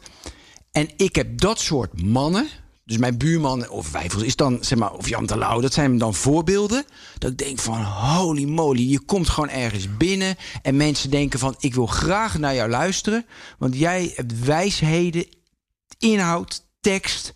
En 0.71 0.89
ik 0.97 1.15
heb 1.15 1.39
dat 1.39 1.59
soort 1.59 2.01
mannen. 2.01 2.47
Dus 2.85 2.97
mijn 2.97 3.17
buurman 3.17 3.69
of 3.69 3.91
Wijfels 3.91 4.23
is 4.23 4.35
dan, 4.35 4.57
zeg 4.61 4.77
maar, 4.77 4.93
of 4.93 5.09
Jan 5.09 5.25
Terlouw, 5.25 5.61
dat 5.61 5.73
zijn 5.73 5.97
dan 5.97 6.13
voorbeelden. 6.13 6.85
Dat 7.17 7.31
ik 7.31 7.37
denk 7.37 7.59
van, 7.59 7.83
holy 7.83 8.43
moly, 8.43 8.89
je 8.89 8.99
komt 8.99 9.29
gewoon 9.29 9.49
ergens 9.49 9.97
binnen. 9.97 10.35
En 10.61 10.77
mensen 10.77 11.09
denken 11.09 11.39
van, 11.39 11.55
ik 11.59 11.73
wil 11.73 11.85
graag 11.85 12.37
naar 12.37 12.55
jou 12.55 12.69
luisteren. 12.69 13.25
Want 13.57 13.77
jij 13.77 14.11
hebt 14.15 14.43
wijsheden, 14.43 15.25
inhoud, 15.99 16.65
tekst. 16.79 17.33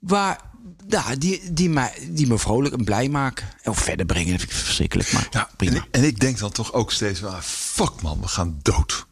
Waar, 0.00 0.40
nou, 0.88 1.18
die, 1.18 1.52
die, 1.52 1.70
mij, 1.70 2.08
die 2.10 2.26
me 2.26 2.38
vrolijk 2.38 2.74
en 2.74 2.84
blij 2.84 3.08
maken. 3.08 3.48
Of 3.64 3.78
verder 3.78 4.06
brengen, 4.06 4.30
dat 4.30 4.40
vind 4.40 4.52
ik 4.52 4.58
verschrikkelijk. 4.58 5.12
Maar 5.12 5.28
Ja, 5.30 5.50
prima. 5.56 5.76
En, 5.76 5.86
en 5.90 6.04
ik 6.04 6.20
denk 6.20 6.38
dan 6.38 6.52
toch 6.52 6.72
ook 6.72 6.92
steeds 6.92 7.24
ah, 7.24 7.40
fuck 7.40 8.02
man, 8.02 8.20
we 8.20 8.28
gaan 8.28 8.58
dood. 8.62 9.06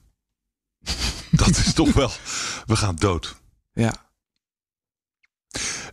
dat 1.31 1.57
is 1.57 1.73
toch 1.73 1.93
wel, 1.93 2.11
we 2.67 2.77
gaan 2.77 2.97
dood. 2.97 3.37
Ja. 3.73 4.04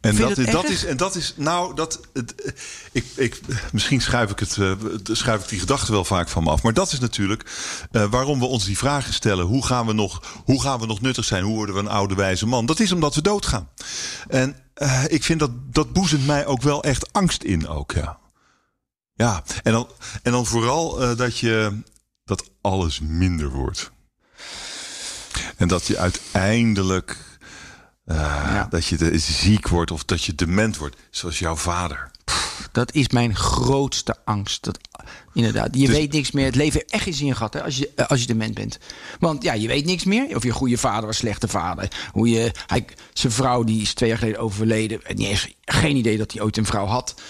En 0.02 0.16
dat, 0.16 0.36
dat 0.36 0.70
is, 0.70 0.86
en 0.86 0.98
dat 0.98 1.16
is, 1.16 1.34
nou, 1.38 1.76
dat, 1.76 2.00
het, 2.14 2.54
ik, 2.92 3.06
ik, 3.16 3.40
misschien 3.72 4.02
schuif 4.02 4.32
ik, 4.32 4.40
het, 4.40 4.58
eh, 4.58 4.72
schuif 5.04 5.44
ik 5.44 5.50
die 5.50 5.60
gedachte 5.60 5.92
wel 5.92 6.06
vaak 6.06 6.30
van 6.30 6.44
me 6.44 6.50
af. 6.50 6.64
Maar 6.64 6.74
dat 6.74 6.92
is 6.92 7.00
natuurlijk 7.00 7.52
eh, 7.92 8.10
waarom 8.10 8.40
we 8.40 8.46
ons 8.46 8.66
die 8.66 8.78
vragen 8.78 9.14
stellen. 9.14 9.46
Hoe 9.46 9.66
gaan, 9.66 9.86
we 9.86 9.94
nog, 9.94 10.42
hoe 10.46 10.62
gaan 10.62 10.80
we 10.80 10.86
nog 10.86 11.02
nuttig 11.02 11.26
zijn? 11.26 11.44
Hoe 11.44 11.56
worden 11.56 11.76
we 11.76 11.82
een 11.82 11.88
oude 11.88 12.16
wijze 12.16 12.48
man? 12.48 12.66
Dat 12.66 12.80
is 12.80 12.92
omdat 12.92 13.16
we 13.16 13.22
doodgaan. 13.22 13.70
En 14.28 14.56
eh, 14.74 15.04
ik 15.08 15.24
vind 15.24 15.40
dat, 15.40 15.52
dat 15.74 15.94
boezemt 15.94 16.26
mij 16.26 16.46
ook 16.46 16.62
wel 16.62 16.84
echt 16.84 17.14
angst 17.14 17.44
in 17.44 17.68
ook, 17.68 17.92
ja. 17.92 18.20
Ja, 19.14 19.44
en 19.64 19.72
dan, 19.72 19.88
en 20.24 20.32
dan 20.32 20.46
vooral 20.46 21.16
dat 21.16 21.38
je, 21.38 21.82
dat 22.26 22.50
alles 22.62 23.00
minder 23.00 23.50
wordt. 23.50 23.92
En 25.58 25.68
dat 25.68 25.88
je 25.88 25.98
uiteindelijk 25.98 27.31
eh, 28.06 28.16
Ja. 28.18 28.68
dat 28.70 28.86
je 28.86 28.98
de, 28.98 29.18
ziek 29.18 29.68
wordt 29.68 29.92
of 29.92 30.04
dat 30.06 30.24
je 30.24 30.36
dement 30.36 30.78
wordt, 30.78 30.96
zoals 31.10 31.40
jouw 31.40 31.56
vader. 31.56 32.12
Dat 32.72 32.94
is 32.94 33.10
mijn 33.10 33.36
grootste 33.36 34.16
angst. 34.26 34.64
Dat, 34.64 34.80
inderdaad, 35.34 35.76
je 35.76 35.86
Dus- 35.86 35.96
weet 35.96 36.12
niks 36.12 36.32
meer. 36.32 36.46
Het 36.46 36.56
leven 36.56 36.74
heeft 36.80 36.92
echt 36.92 37.04
geen 37.04 37.14
zin 37.14 37.36
gehad 37.36 37.54
hè, 37.54 37.64
als, 37.64 37.78
je, 37.78 37.92
eh, 37.96 38.08
als 38.08 38.20
je 38.22 38.28
dement 38.28 38.54
bent. 38.54 38.78
Want 39.20 39.44
ja, 39.44 39.54
je 39.54 39.68
weet 39.68 39.86
niks 39.86 40.04
meer. 40.04 40.36
Of 40.36 40.44
je 40.44 40.52
goede 40.52 40.78
vader 40.78 41.06
was 41.06 41.18
slechte 41.18 41.48
vader. 41.48 41.88
Hoe 42.12 42.30
je, 42.30 42.52
hij, 42.68 42.86
zijn 43.14 43.34
vrouw 43.34 43.64
die 43.64 43.82
is 43.82 43.94
twee 43.94 44.10
jaar 44.10 44.18
geleden 44.18 44.40
overleden. 44.40 45.06
En 45.06 45.16
die 45.16 45.26
heeft 45.28 45.56
geen 45.66 45.96
idee 45.96 46.18
dat 46.18 46.32
hij 46.32 46.42
ooit 46.42 46.58
een 46.58 46.66
vrouw 46.66 46.86
had. 46.86 47.22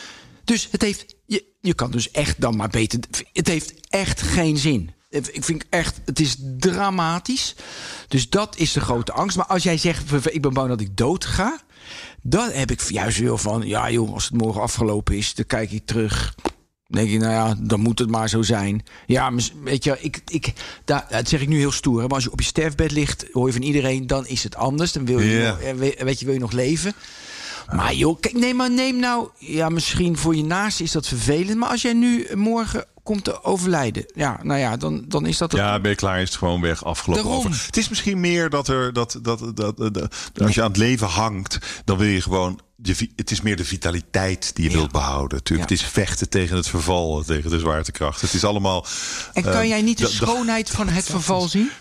Dus 0.43 0.67
het 0.71 0.81
heeft, 0.81 1.15
je, 1.25 1.43
je 1.61 1.73
kan 1.73 1.91
dus 1.91 2.11
echt 2.11 2.41
dan 2.41 2.55
maar 2.55 2.69
beter. 2.69 2.99
Het 3.33 3.47
heeft 3.47 3.73
echt 3.89 4.21
geen 4.21 4.57
zin. 4.57 4.91
Ik 5.11 5.43
vind 5.43 5.63
echt, 5.69 6.01
het 6.05 6.19
is 6.19 6.35
dramatisch. 6.57 7.55
Dus 8.07 8.29
dat 8.29 8.57
is 8.57 8.71
de 8.71 8.79
grote 8.81 9.11
angst. 9.11 9.37
Maar 9.37 9.45
als 9.45 9.63
jij 9.63 9.77
zegt, 9.77 10.25
ik 10.33 10.41
ben 10.41 10.53
bang 10.53 10.67
dat 10.69 10.81
ik 10.81 10.97
dood 10.97 11.25
ga. 11.25 11.59
Dan 12.21 12.49
heb 12.51 12.71
ik 12.71 12.81
juist 12.81 13.17
wel 13.19 13.37
van, 13.37 13.61
ja 13.67 13.91
joh, 13.91 14.13
als 14.13 14.23
het 14.23 14.33
morgen 14.33 14.61
afgelopen 14.61 15.17
is, 15.17 15.33
dan 15.33 15.45
kijk 15.45 15.71
ik 15.71 15.85
terug. 15.85 16.35
Dan 16.43 16.99
denk 16.99 17.09
je, 17.09 17.17
nou 17.17 17.31
ja, 17.31 17.55
dan 17.59 17.79
moet 17.79 17.99
het 17.99 18.09
maar 18.09 18.29
zo 18.29 18.41
zijn. 18.41 18.83
Ja, 19.05 19.31
weet 19.63 19.83
je, 19.83 19.97
ik, 19.99 20.21
ik, 20.27 20.53
daar, 20.85 21.05
dat 21.09 21.29
zeg 21.29 21.41
ik 21.41 21.47
nu 21.47 21.57
heel 21.57 21.71
stoer. 21.71 21.97
hè, 22.01 22.05
Maar 22.05 22.15
als 22.15 22.23
je 22.23 22.31
op 22.31 22.39
je 22.39 22.45
sterfbed 22.45 22.91
ligt, 22.91 23.25
hoor 23.31 23.47
je 23.47 23.53
van 23.53 23.61
iedereen, 23.61 24.07
dan 24.07 24.27
is 24.27 24.43
het 24.43 24.55
anders. 24.55 24.91
Dan 24.91 25.05
wil 25.05 25.19
je, 25.19 25.47
nog, 25.47 25.59
eh, 25.59 25.73
we- 25.73 26.03
weet 26.03 26.19
je, 26.19 26.25
wil 26.25 26.33
je 26.33 26.39
nog 26.39 26.51
leven. 26.51 26.93
Maar 27.75 27.93
joh, 27.93 28.19
kijk, 28.19 28.33
nee, 28.35 28.53
maar 28.53 28.71
neem 28.71 28.99
nou, 28.99 29.29
ja, 29.37 29.69
misschien 29.69 30.17
voor 30.17 30.35
je 30.35 30.43
naast 30.43 30.79
is 30.79 30.91
dat 30.91 31.07
vervelend. 31.07 31.57
Maar 31.57 31.69
als 31.69 31.81
jij 31.81 31.93
nu 31.93 32.27
morgen 32.35 32.85
komt 33.03 33.23
te 33.23 33.43
overlijden, 33.43 34.05
ja, 34.15 34.39
nou 34.43 34.59
ja, 34.59 34.77
dan, 34.77 35.03
dan 35.07 35.25
is 35.25 35.37
dat. 35.37 35.51
het- 35.51 35.61
Ja, 35.61 35.79
ben 35.79 35.89
je 35.91 35.97
klaar, 35.97 36.21
is 36.21 36.29
het 36.29 36.37
gewoon 36.37 36.61
weg, 36.61 36.83
afgelopen 36.83 37.23
Daarom. 37.23 37.45
over. 37.45 37.63
Het 37.65 37.77
is 37.77 37.89
misschien 37.89 38.19
meer 38.19 38.49
dat 38.49 38.67
er 38.67 38.93
dat, 38.93 39.19
dat, 39.21 39.51
dat, 39.55 39.77
dat, 39.77 40.15
als 40.41 40.55
je 40.55 40.61
aan 40.61 40.67
het 40.67 40.77
leven 40.77 41.07
hangt, 41.07 41.81
dan 41.85 41.97
wil 41.97 42.07
je 42.07 42.21
gewoon. 42.21 42.59
Je, 42.83 43.09
het 43.15 43.31
is 43.31 43.41
meer 43.41 43.55
de 43.55 43.65
vitaliteit 43.65 44.55
die 44.55 44.63
je 44.65 44.71
Ja. 44.71 44.77
wilt 44.77 44.91
behouden. 44.91 45.37
Natuurlijk, 45.37 45.69
Ja. 45.69 45.75
Het 45.75 45.85
is 45.85 45.91
vechten 45.91 46.29
tegen 46.29 46.55
het 46.55 46.67
verval, 46.67 47.23
tegen 47.23 47.49
de 47.49 47.59
zwaartekracht. 47.59 48.21
Het 48.21 48.33
is 48.33 48.43
allemaal. 48.43 48.85
En 49.33 49.43
kan 49.43 49.51
eh, 49.53 49.67
jij 49.67 49.81
niet 49.81 49.97
de 49.97 50.07
schoonheid 50.07 50.69
van 50.69 50.87
het 50.87 51.05
verval 51.05 51.47
zien? 51.47 51.71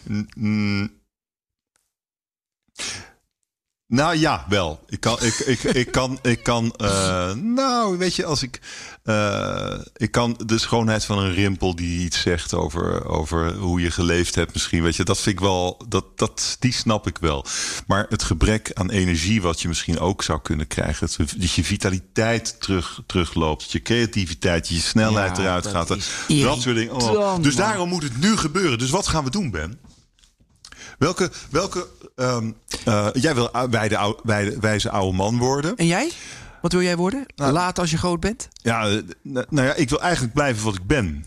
Nou 3.91 4.17
ja, 4.17 4.45
wel. 4.49 4.81
Ik 4.89 5.01
kan, 5.01 5.17
ik, 5.21 5.35
ik, 5.35 5.63
ik 5.63 5.93
kan, 5.93 6.19
ik 6.23 6.43
kan 6.43 6.75
uh, 6.83 7.33
nou, 7.35 7.99
weet 7.99 8.15
je, 8.15 8.25
als 8.25 8.43
ik, 8.43 8.61
uh, 9.05 9.75
ik 9.97 10.11
kan 10.11 10.41
de 10.47 10.59
schoonheid 10.59 11.05
van 11.05 11.19
een 11.19 11.35
rimpel 11.35 11.75
die 11.75 12.05
iets 12.05 12.21
zegt 12.21 12.55
over, 12.55 13.07
over 13.07 13.55
hoe 13.55 13.81
je 13.81 13.91
geleefd 13.91 14.35
hebt, 14.35 14.53
misschien, 14.53 14.83
weet 14.83 14.97
je, 14.97 15.05
dat 15.05 15.19
vind 15.19 15.37
ik 15.37 15.43
wel, 15.43 15.85
dat, 15.89 16.05
dat, 16.19 16.57
die 16.59 16.73
snap 16.73 17.07
ik 17.07 17.19
wel. 17.19 17.45
Maar 17.87 18.07
het 18.09 18.23
gebrek 18.23 18.71
aan 18.75 18.91
energie, 18.91 19.43
wat 19.43 19.61
je 19.61 19.69
misschien 19.69 19.99
ook 19.99 20.23
zou 20.23 20.41
kunnen 20.43 20.67
krijgen, 20.67 21.09
dat 21.17 21.53
je 21.53 21.65
vitaliteit 21.65 22.61
terug, 22.61 23.01
terugloopt, 23.07 23.63
dat 23.63 23.73
je 23.73 23.83
creativiteit, 23.83 24.69
je 24.69 24.81
snelheid 24.81 25.37
ja, 25.37 25.43
eruit 25.43 25.67
gaat, 25.67 25.89
dat 25.89 26.61
soort 26.61 26.77
dingen. 26.77 26.95
Oh. 26.95 27.43
Dus 27.43 27.57
daarom 27.57 27.89
moet 27.89 28.03
het 28.03 28.21
nu 28.21 28.37
gebeuren. 28.37 28.79
Dus 28.79 28.91
wat 28.91 29.09
gaan 29.09 29.25
we 29.25 29.31
doen, 29.31 29.51
Ben? 29.51 29.79
Welke, 31.01 31.31
welke 31.51 31.89
um, 32.17 32.57
uh, 32.89 33.09
jij 33.13 33.35
wil 33.35 33.51
wijde, 33.71 34.17
wijde, 34.23 34.59
wijze 34.61 34.91
oude 34.91 35.17
man 35.17 35.39
worden. 35.39 35.77
En 35.77 35.87
jij? 35.87 36.11
Wat 36.63 36.73
wil 36.73 36.83
jij 36.83 36.97
worden? 36.97 37.27
Nou, 37.37 37.53
Later 37.53 37.83
als 37.83 37.91
je 37.91 37.99
groot 37.99 38.21
bent? 38.21 38.49
Ja, 38.53 38.89
eh, 38.89 39.03
nou 39.23 39.67
ja, 39.67 39.75
ik 39.75 39.89
wil 39.89 40.01
eigenlijk 40.01 40.35
blijven 40.35 40.65
wat 40.65 40.75
ik 40.75 40.87
ben. 40.87 41.25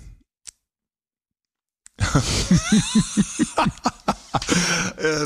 uh, 5.00 5.22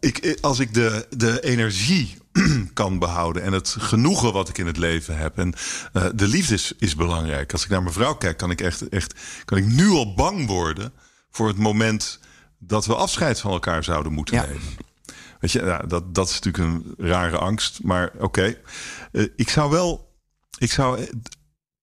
ik, 0.00 0.38
als 0.40 0.58
ik 0.58 0.74
de, 0.74 1.06
de 1.16 1.40
energie 1.40 2.16
kan 2.72 2.98
behouden 2.98 3.42
en 3.42 3.52
het 3.52 3.76
genoegen 3.78 4.32
wat 4.32 4.48
ik 4.48 4.58
in 4.58 4.66
het 4.66 4.76
leven 4.76 5.16
heb. 5.16 5.38
En 5.38 5.54
uh, 5.92 6.06
de 6.14 6.28
liefde 6.28 6.54
is, 6.54 6.72
is, 6.78 6.94
belangrijk. 6.94 7.52
Als 7.52 7.64
ik 7.64 7.70
naar 7.70 7.82
mijn 7.82 7.94
vrouw 7.94 8.14
kijk, 8.14 8.36
kan 8.36 8.50
ik 8.50 8.60
echt, 8.60 8.88
echt 8.88 9.14
kan 9.44 9.58
ik 9.58 9.66
nu 9.66 9.88
al 9.88 10.14
bang 10.14 10.46
worden 10.46 10.92
voor 11.30 11.48
het 11.48 11.58
moment 11.58 12.20
dat 12.60 12.86
we 12.86 12.94
afscheid 12.94 13.40
van 13.40 13.50
elkaar 13.50 13.84
zouden 13.84 14.12
moeten 14.12 14.34
nemen. 14.34 14.76
Weet 15.40 15.52
je, 15.52 15.84
dat, 15.86 16.14
dat 16.14 16.28
is 16.28 16.40
natuurlijk 16.40 16.64
een 16.64 17.06
rare 17.06 17.38
angst. 17.38 17.82
Maar 17.82 18.12
oké, 18.18 18.56
eh, 19.12 19.24
ik 19.36 19.48
zou 19.48 19.70
wel. 19.70 20.08
Ik, 20.58 20.72
zou, 20.72 21.08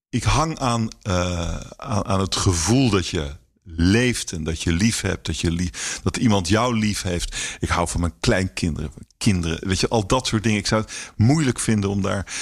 ik 0.08 0.22
hang 0.22 0.58
aan, 0.58 0.88
uh, 1.08 1.56
aan, 1.76 2.04
aan, 2.04 2.20
het 2.20 2.36
gevoel 2.36 2.90
dat 2.90 3.08
je 3.08 3.36
leeft 3.62 4.32
en 4.32 4.44
dat 4.44 4.62
je 4.62 4.72
lief 4.72 5.00
hebt, 5.00 5.26
dat, 5.26 5.40
je 5.40 5.50
lief, 5.50 6.00
dat 6.02 6.16
iemand 6.16 6.48
jou 6.48 6.78
lief 6.78 7.02
heeft. 7.02 7.36
Ik 7.60 7.68
hou 7.68 7.88
van 7.88 8.00
mijn 8.00 8.12
kleinkinderen, 8.20 8.90
kinderen, 9.16 9.68
weet 9.68 9.80
je, 9.80 9.88
al 9.88 10.06
dat 10.06 10.26
soort 10.26 10.42
dingen. 10.42 10.58
Ik 10.58 10.66
zou 10.66 10.82
het 10.82 11.12
moeilijk 11.16 11.60
vinden 11.60 11.90
om 11.90 12.02
daar. 12.02 12.34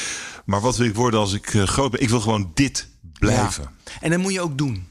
Maar 0.45 0.61
wat 0.61 0.76
wil 0.76 0.87
ik 0.87 0.95
worden 0.95 1.20
als 1.20 1.32
ik 1.32 1.55
uh, 1.55 1.62
groot 1.62 1.91
ben? 1.91 2.01
Ik 2.01 2.09
wil 2.09 2.20
gewoon 2.20 2.51
dit 2.55 2.89
blijven. 3.18 3.62
Ja. 3.84 3.93
En 4.01 4.11
dat 4.11 4.20
moet 4.20 4.32
je 4.32 4.41
ook 4.41 4.59
doen 4.59 4.87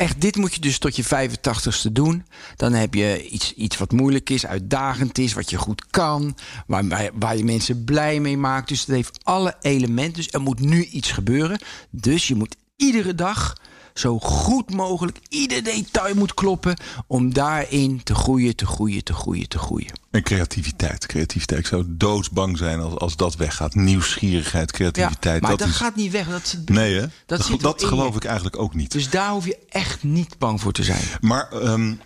echt, 0.00 0.20
dit 0.20 0.36
moet 0.36 0.54
je 0.54 0.60
dus 0.60 0.78
tot 0.78 0.96
je 0.96 1.04
85ste 1.04 1.92
doen. 1.92 2.24
Dan 2.56 2.72
heb 2.72 2.94
je 2.94 3.28
iets, 3.28 3.54
iets 3.54 3.78
wat 3.78 3.92
moeilijk 3.92 4.30
is, 4.30 4.46
uitdagend 4.46 5.18
is, 5.18 5.32
wat 5.32 5.50
je 5.50 5.56
goed 5.56 5.86
kan, 5.90 6.36
waar, 6.66 7.10
waar 7.14 7.36
je 7.36 7.44
mensen 7.44 7.84
blij 7.84 8.20
mee 8.20 8.36
maakt. 8.36 8.68
Dus 8.68 8.80
het 8.80 8.88
heeft 8.88 9.18
alle 9.22 9.56
elementen. 9.60 10.14
Dus 10.14 10.30
er 10.30 10.40
moet 10.40 10.60
nu 10.60 10.84
iets 10.84 11.10
gebeuren. 11.10 11.60
Dus 11.90 12.28
je 12.28 12.34
moet 12.34 12.56
iedere 12.76 13.14
dag 13.14 13.56
zo 13.94 14.18
goed 14.18 14.74
mogelijk 14.74 15.18
ieder 15.28 15.62
detail 15.62 16.14
moet 16.14 16.34
kloppen 16.34 16.76
om 17.06 17.32
daarin 17.32 18.02
te 18.02 18.14
groeien, 18.14 18.56
te 18.56 18.66
groeien, 18.66 19.04
te 19.04 19.12
groeien, 19.12 19.48
te 19.48 19.58
groeien. 19.58 19.99
En 20.10 20.22
creativiteit. 20.22 21.06
Creativiteit. 21.06 21.60
Ik 21.60 21.66
zou 21.66 21.84
doodsbang 21.88 22.58
zijn 22.58 22.80
als, 22.80 22.94
als 22.94 23.16
dat 23.16 23.36
weggaat. 23.36 23.74
Nieuwsgierigheid, 23.74 24.72
creativiteit. 24.72 25.42
Ja, 25.42 25.48
maar 25.48 25.56
dat, 25.56 25.68
gaat 25.68 25.96
niet 25.96 26.12
weg. 26.12 26.28
Dat, 26.28 26.56
nee, 26.64 26.94
hè? 26.94 27.06
Dat, 27.26 27.50
dat, 27.60 27.84
geloof 27.84 28.16
ik 28.16 28.24
eigenlijk 28.24 28.58
ook 28.58 28.74
niet. 28.74 28.92
Dus 28.92 29.10
daar 29.10 29.30
hoef 29.30 29.46
je 29.46 29.58
echt 29.68 30.02
niet 30.02 30.38
bang 30.38 30.60
voor 30.60 30.72
te 30.72 30.82
zijn. 30.82 31.02
Maar 31.20 31.52
um, 31.52 32.00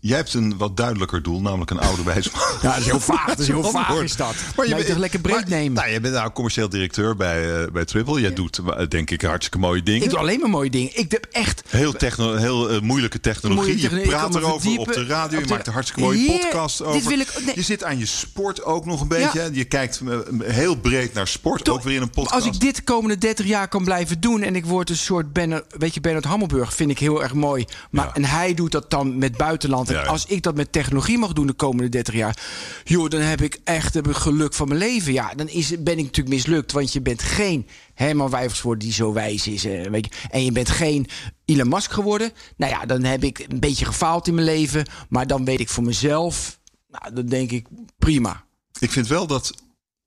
Jij 0.00 0.16
hebt 0.16 0.34
een 0.34 0.56
wat 0.56 0.76
duidelijker 0.76 1.22
doel, 1.22 1.40
namelijk 1.40 1.70
een 1.70 1.80
oude 1.80 2.02
wijsman. 2.02 2.40
Ja, 2.62 2.68
dat 2.68 2.78
is 2.78 2.84
heel 2.84 3.00
vaag. 3.00 3.26
Dat 3.26 3.38
is 3.38 3.46
heel 3.46 3.62
vaag 3.62 4.02
is 4.02 4.16
dat. 4.16 4.34
Maar 4.56 4.68
je, 4.68 4.74
bent 4.74 4.86
toch 4.86 4.96
lekker 4.96 5.20
breed 5.20 5.48
nemen. 5.48 5.72
Nou, 5.72 5.88
je 5.88 6.00
bent 6.00 6.14
nou 6.14 6.30
commercieel 6.30 6.68
directeur 6.68 7.16
bij, 7.16 7.62
uh, 7.62 7.70
bij 7.72 7.84
Triple. 7.84 8.20
Jij 8.20 8.34
doet, 8.34 8.58
uh, 8.58 8.86
denk 8.88 9.10
ik, 9.10 9.22
hartstikke 9.22 9.58
mooie 9.58 9.82
dingen. 9.82 10.02
Ik 10.02 10.10
doe 10.10 10.18
alleen 10.18 10.40
maar 10.40 10.50
mooie 10.50 10.70
dingen. 10.70 10.98
Ik 10.98 11.10
heb 11.12 11.26
echt... 11.30 11.62
Heel, 11.68 11.92
techno 11.92 12.34
heel 12.34 12.74
uh, 12.74 12.80
moeilijke 12.80 13.20
technologie. 13.20 13.80
je 13.80 14.00
praat 14.00 14.34
erover 14.34 14.78
op 14.78 14.92
de 14.92 15.06
radio. 15.06 15.38
Je 15.38 15.46
maakt 15.46 15.66
een 15.66 15.72
hartstikke 15.72 16.04
mooie 16.04 16.18
Hier, 16.18 16.40
podcast 16.40 16.82
over. 16.82 17.00
Dit 17.00 17.08
wil 17.08 17.20
ik, 17.20 17.42
nee. 17.44 17.54
Je 17.54 17.62
zit 17.62 17.84
aan 17.84 17.98
je 17.98 18.06
sport 18.06 18.64
ook 18.64 18.84
nog 18.84 19.00
een 19.00 19.08
beetje. 19.08 19.40
Ja. 19.40 19.48
Je 19.52 19.64
kijkt 19.64 20.00
heel 20.42 20.76
breed 20.76 21.14
naar 21.14 21.28
sport, 21.28 21.64
Toch, 21.64 21.74
ook 21.74 21.82
weer 21.82 21.96
in 21.96 22.02
een 22.02 22.10
podcast. 22.10 22.34
Als 22.34 22.54
ik 22.54 22.60
dit 22.60 22.76
de 22.76 22.82
komende 22.82 23.18
30 23.18 23.46
jaar 23.46 23.68
kan 23.68 23.84
blijven 23.84 24.20
doen... 24.20 24.42
en 24.42 24.56
ik 24.56 24.66
word 24.66 24.90
een 24.90 24.96
soort 24.96 25.32
Bernard, 25.32 25.64
weet 25.78 25.94
je, 25.94 26.00
Bernard 26.00 26.24
Hammelburg... 26.24 26.74
vind 26.74 26.90
ik 26.90 26.98
heel 26.98 27.22
erg 27.22 27.34
mooi. 27.34 27.64
Maar, 27.90 28.06
ja. 28.06 28.14
En 28.14 28.24
hij 28.24 28.54
doet 28.54 28.72
dat 28.72 28.90
dan 28.90 29.18
met 29.18 29.36
buitenland 29.36 29.89
ja, 29.90 30.02
als 30.02 30.26
ik 30.26 30.42
dat 30.42 30.54
met 30.54 30.72
technologie 30.72 31.18
mag 31.18 31.32
doen 31.32 31.46
de 31.46 31.52
komende 31.52 31.88
30 31.88 32.14
jaar, 32.14 32.36
joh, 32.84 33.08
dan 33.08 33.20
heb 33.20 33.40
ik 33.40 33.60
echt 33.64 33.94
heb 33.94 34.08
ik 34.08 34.14
geluk 34.14 34.54
van 34.54 34.68
mijn 34.68 34.80
leven. 34.80 35.12
Ja, 35.12 35.34
dan 35.34 35.48
is, 35.48 35.68
ben 35.68 35.98
ik 35.98 36.04
natuurlijk 36.04 36.34
mislukt, 36.34 36.72
want 36.72 36.92
je 36.92 37.00
bent 37.00 37.22
geen 37.22 37.66
Herman 37.94 38.30
Wijverswoord 38.30 38.80
die 38.80 38.92
zo 38.92 39.12
wijs 39.12 39.46
is. 39.46 39.64
Eh, 39.64 39.90
weet 39.90 40.04
je, 40.04 40.28
en 40.30 40.44
je 40.44 40.52
bent 40.52 40.68
geen 40.68 41.06
Elon 41.44 41.68
Musk 41.68 41.90
geworden. 41.90 42.32
Nou 42.56 42.72
ja, 42.72 42.86
dan 42.86 43.04
heb 43.04 43.24
ik 43.24 43.46
een 43.48 43.60
beetje 43.60 43.84
gefaald 43.84 44.26
in 44.26 44.34
mijn 44.34 44.46
leven. 44.46 44.86
Maar 45.08 45.26
dan 45.26 45.44
weet 45.44 45.60
ik 45.60 45.68
voor 45.68 45.84
mezelf, 45.84 46.58
nou, 46.88 47.14
dan 47.14 47.26
denk 47.26 47.50
ik 47.50 47.66
prima. 47.98 48.44
Ik 48.78 48.90
vind 48.90 49.06
wel 49.06 49.26
dat 49.26 49.54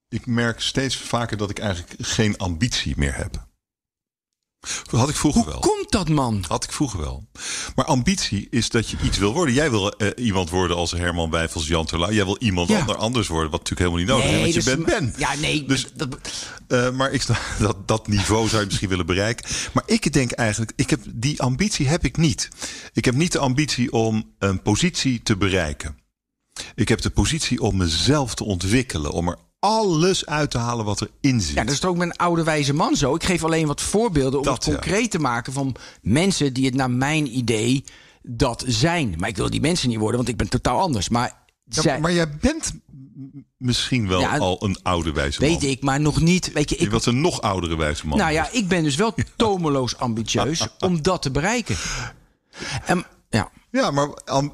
ik 0.09 0.25
merk 0.25 0.59
steeds 0.59 0.97
vaker 0.97 1.38
dat 1.38 1.49
ik 1.49 1.59
eigenlijk 1.59 1.93
geen 1.99 2.38
ambitie 2.38 2.93
meer 2.97 3.15
heb. 3.15 3.47
Dat 4.64 4.99
had 4.99 5.09
ik 5.09 5.16
vroeger 5.16 5.41
Hoe 5.41 5.51
wel. 5.51 5.59
komt 5.59 5.91
dat, 5.91 6.09
man? 6.09 6.45
Had 6.47 6.64
ik 6.64 6.72
vroeger 6.72 6.99
wel. 6.99 7.28
Maar 7.76 7.86
ambitie 7.86 8.47
is 8.49 8.70
dat 8.70 8.89
je 8.89 8.97
iets 9.03 9.18
wil 9.18 9.34
worden. 9.34 9.53
Jij 9.53 9.70
wil 9.70 9.93
uh, 9.97 10.09
iemand 10.16 10.49
worden 10.49 10.78
als 10.78 10.91
Herman 10.91 11.30
Wijfels, 11.30 11.68
Jan 11.68 11.86
Terlouw. 11.86 12.11
Jij 12.11 12.26
wil 12.26 12.38
iemand 12.39 12.70
ja. 12.70 12.84
anders 12.84 13.28
worden, 13.28 13.51
wat 13.51 13.59
natuurlijk 13.70 13.89
helemaal 13.89 13.99
niet 13.99 14.26
nodig 14.26 14.41
nee, 14.41 14.47
is. 14.47 14.66
Want 14.66 14.66
dus, 14.66 14.86
je 14.86 14.99
bent 14.99 15.14
Ben. 15.14 15.14
Ja, 15.18 15.36
nee. 15.36 15.66
Dus, 15.66 15.88
dat, 15.93 16.18
uh, 16.68 16.91
maar 16.91 17.11
ik, 17.11 17.26
dat, 17.59 17.88
dat 17.88 18.07
niveau 18.07 18.47
zou 18.47 18.59
je 18.59 18.68
misschien 18.68 18.89
willen 18.89 19.05
bereiken. 19.05 19.49
Maar 19.74 19.84
ik 19.86 20.14
denk 20.14 20.32
eigenlijk, 20.32 20.72
ik 20.76 20.89
heb, 20.89 20.99
die 21.07 21.41
ambitie 21.41 21.88
heb 21.88 22.05
ik 22.05 22.18
niet. 22.18 22.49
Ik 22.93 23.05
heb 23.05 23.16
niet 23.16 23.32
de 23.32 23.39
ambitie 23.39 23.91
om 23.91 24.34
een 24.39 24.61
positie 24.61 25.24
te 25.24 25.38
bereiken. 25.38 25.97
Ik 26.76 26.89
heb 26.89 27.01
de 27.01 27.09
positie 27.09 27.61
om 27.61 27.78
mezelf 27.78 28.36
te 28.36 28.43
ontwikkelen, 28.43 29.11
om 29.11 29.28
er 29.28 29.38
alles 29.64 30.26
uit 30.26 30.51
te 30.51 30.57
halen 30.57 30.86
wat 30.86 31.01
erin 31.01 31.41
zit. 31.41 31.55
Ja, 31.55 31.64
dat 31.64 31.74
is 31.74 31.86
ook 31.86 31.97
met 31.97 32.07
een 32.07 32.16
oude 32.16 32.43
wijze 32.43 32.74
man 32.74 32.95
zo. 32.95 33.16
Ik 33.16 33.24
geef 33.24 33.43
alleen 33.43 33.68
wat 33.68 33.82
voorbeelden 33.82 34.39
om 34.39 34.45
dat, 34.45 34.66
het 34.66 34.74
concreet 34.74 35.03
ja. 35.03 35.07
te 35.07 35.20
maken 35.20 35.53
van 35.53 35.76
mensen 36.01 36.53
die 36.53 36.66
het 36.66 36.74
naar 36.74 36.91
mijn 36.91 37.38
idee 37.38 37.84
dat 38.22 38.64
zijn. 38.68 39.16
Maar 39.18 39.30
ik 39.30 39.38
wil 39.38 39.49
die 39.49 39.61
mensen 39.61 39.89
niet 39.89 39.97
worden, 39.97 40.18
want 40.18 40.30
ik 40.30 40.38
ben 40.38 40.49
totaal 40.49 40.80
anders. 40.80 41.09
Maar, 41.09 41.34
ja, 41.64 41.82
zij... 41.82 41.99
maar 41.99 42.14
jij 42.14 42.38
bent 42.38 42.74
misschien 43.57 44.07
wel 44.07 44.20
ja, 44.20 44.38
al 44.38 44.64
een 44.64 44.78
oude 44.82 45.11
wijze 45.11 45.41
man. 45.41 45.49
Weet 45.49 45.64
ik, 45.64 45.82
maar 45.82 46.01
nog 46.01 46.22
niet. 46.22 46.51
Weet 46.51 46.70
je, 46.70 46.76
ik... 46.76 46.82
je 46.82 46.89
was 46.89 47.05
een 47.05 47.22
nog 47.22 47.41
oudere 47.41 47.76
wijze 47.76 48.07
man. 48.07 48.18
Nou 48.18 48.32
ja, 48.32 48.49
ik 48.51 48.68
ben 48.68 48.84
dus 48.84 48.95
wel 48.95 49.14
tomeloos 49.36 49.97
ambitieus 49.97 50.68
om 50.80 51.01
dat 51.01 51.22
te 51.22 51.32
bereiken. 51.32 51.76
En, 52.86 53.05
ja. 53.30 53.51
Ja, 53.74 53.91
maar 53.91 54.09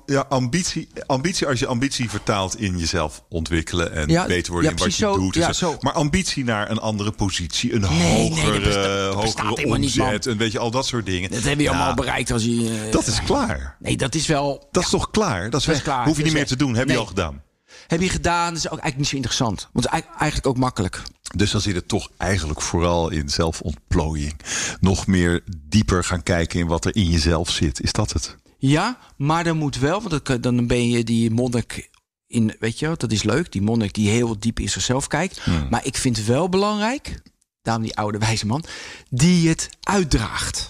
ja, 0.06 0.26
ambitie, 0.30 0.90
ambitie, 1.06 1.48
als 1.48 1.60
je 1.60 1.68
ambitie 1.68 2.10
vertaalt 2.10 2.60
in 2.60 2.78
jezelf 2.78 3.24
ontwikkelen 3.30 3.94
en 3.94 4.08
ja, 4.08 4.26
beter 4.26 4.52
worden 4.52 4.72
ja, 4.72 4.78
in 4.78 4.84
wat 4.84 4.96
je 4.96 5.06
zo, 5.06 5.16
doet. 5.16 5.36
Ja, 5.36 5.54
zo. 5.54 5.78
Maar 5.80 5.94
ambitie 5.94 6.44
naar 6.44 6.72
een 6.72 6.80
andere 6.80 7.12
positie, 7.12 7.74
een 7.74 7.82
nee, 7.82 8.30
hogere, 8.30 8.60
nee, 8.60 9.14
hogere 9.14 9.66
omzet, 9.66 10.26
en 10.26 10.38
weet 10.38 10.52
je, 10.52 10.60
al 10.60 10.72
dat 10.72 10.86
soort 10.86 11.06
dingen. 11.06 11.32
Dat 11.32 11.44
heb 11.44 11.60
je 11.60 11.70
allemaal 11.70 11.94
bereikt 11.94 12.32
als 12.32 12.44
je. 12.44 12.52
Uh, 12.52 12.92
dat 12.92 13.08
is 13.08 13.24
klaar. 13.24 13.76
Nee, 13.80 13.98
dat 13.98 14.16
is 14.16 14.28
wel. 14.28 14.68
Dat 14.72 14.84
is 14.84 14.90
toch 14.90 15.12
klaar? 15.12 15.50
Dat 15.50 15.60
is, 15.60 15.66
dat 15.66 15.76
is 15.76 15.82
klaar. 15.82 16.06
Hoef 16.06 16.18
je 16.18 16.24
niet 16.24 16.34
meer 16.34 16.48
te 16.48 16.56
doen, 16.56 16.76
heb 16.76 16.90
je 16.90 16.98
al 16.98 17.06
gedaan. 17.06 17.44
Heb 17.88 18.02
je 18.02 18.10
gedaan, 18.10 18.54
dat 18.54 18.58
is 18.58 18.66
ook 18.66 18.80
eigenlijk 18.80 18.98
niet 18.98 19.08
zo 19.08 19.16
interessant. 19.16 19.70
Want 19.74 19.86
eigenlijk 19.86 20.48
ook 20.48 20.58
makkelijk. 20.58 21.02
Dus 21.36 21.52
dan 21.52 21.62
zit 21.62 21.76
het 21.76 21.88
toch 21.88 22.10
eigenlijk 22.18 22.62
vooral 22.62 23.10
in 23.10 23.30
zelfontplooiing. 23.30 24.40
Nog 24.80 25.08
meer 25.08 25.44
dieper 25.68 26.04
gaan 26.04 26.24
kijken 26.24 26.60
in 26.60 26.68
wat 26.68 26.86
er 26.86 26.96
in 26.96 27.10
jezelf 27.10 27.50
zit. 27.50 27.82
Is 27.82 27.92
dat 27.92 28.14
het? 28.14 28.38
Ja, 28.60 28.98
maar 29.18 29.44
dan 29.44 29.58
moet 29.58 29.78
wel, 29.78 30.02
want 30.02 30.44
dan 30.44 30.68
ben 30.68 30.90
je 30.90 31.04
die 31.04 31.32
monnik 31.32 31.90
in, 32.28 32.56
weet 32.60 32.80
je, 32.80 32.94
dat 32.98 33.12
is 33.12 33.24
leuk, 33.24 33.52
die 33.52 33.62
monnik 33.62 33.94
die 33.94 34.10
heel 34.10 34.40
diep 34.40 34.60
in 34.60 34.70
zichzelf 34.70 35.08
kijkt. 35.08 35.42
Maar 35.70 35.86
ik 35.86 35.98
vind 35.98 36.26
wel 36.26 36.50
belangrijk, 36.50 37.22
daarom 37.62 37.84
die 37.84 37.98
oude 37.98 38.18
wijze 38.18 38.46
man, 38.46 38.64
die 39.10 39.50
het 39.50 39.70
uitdraagt. 39.82 40.68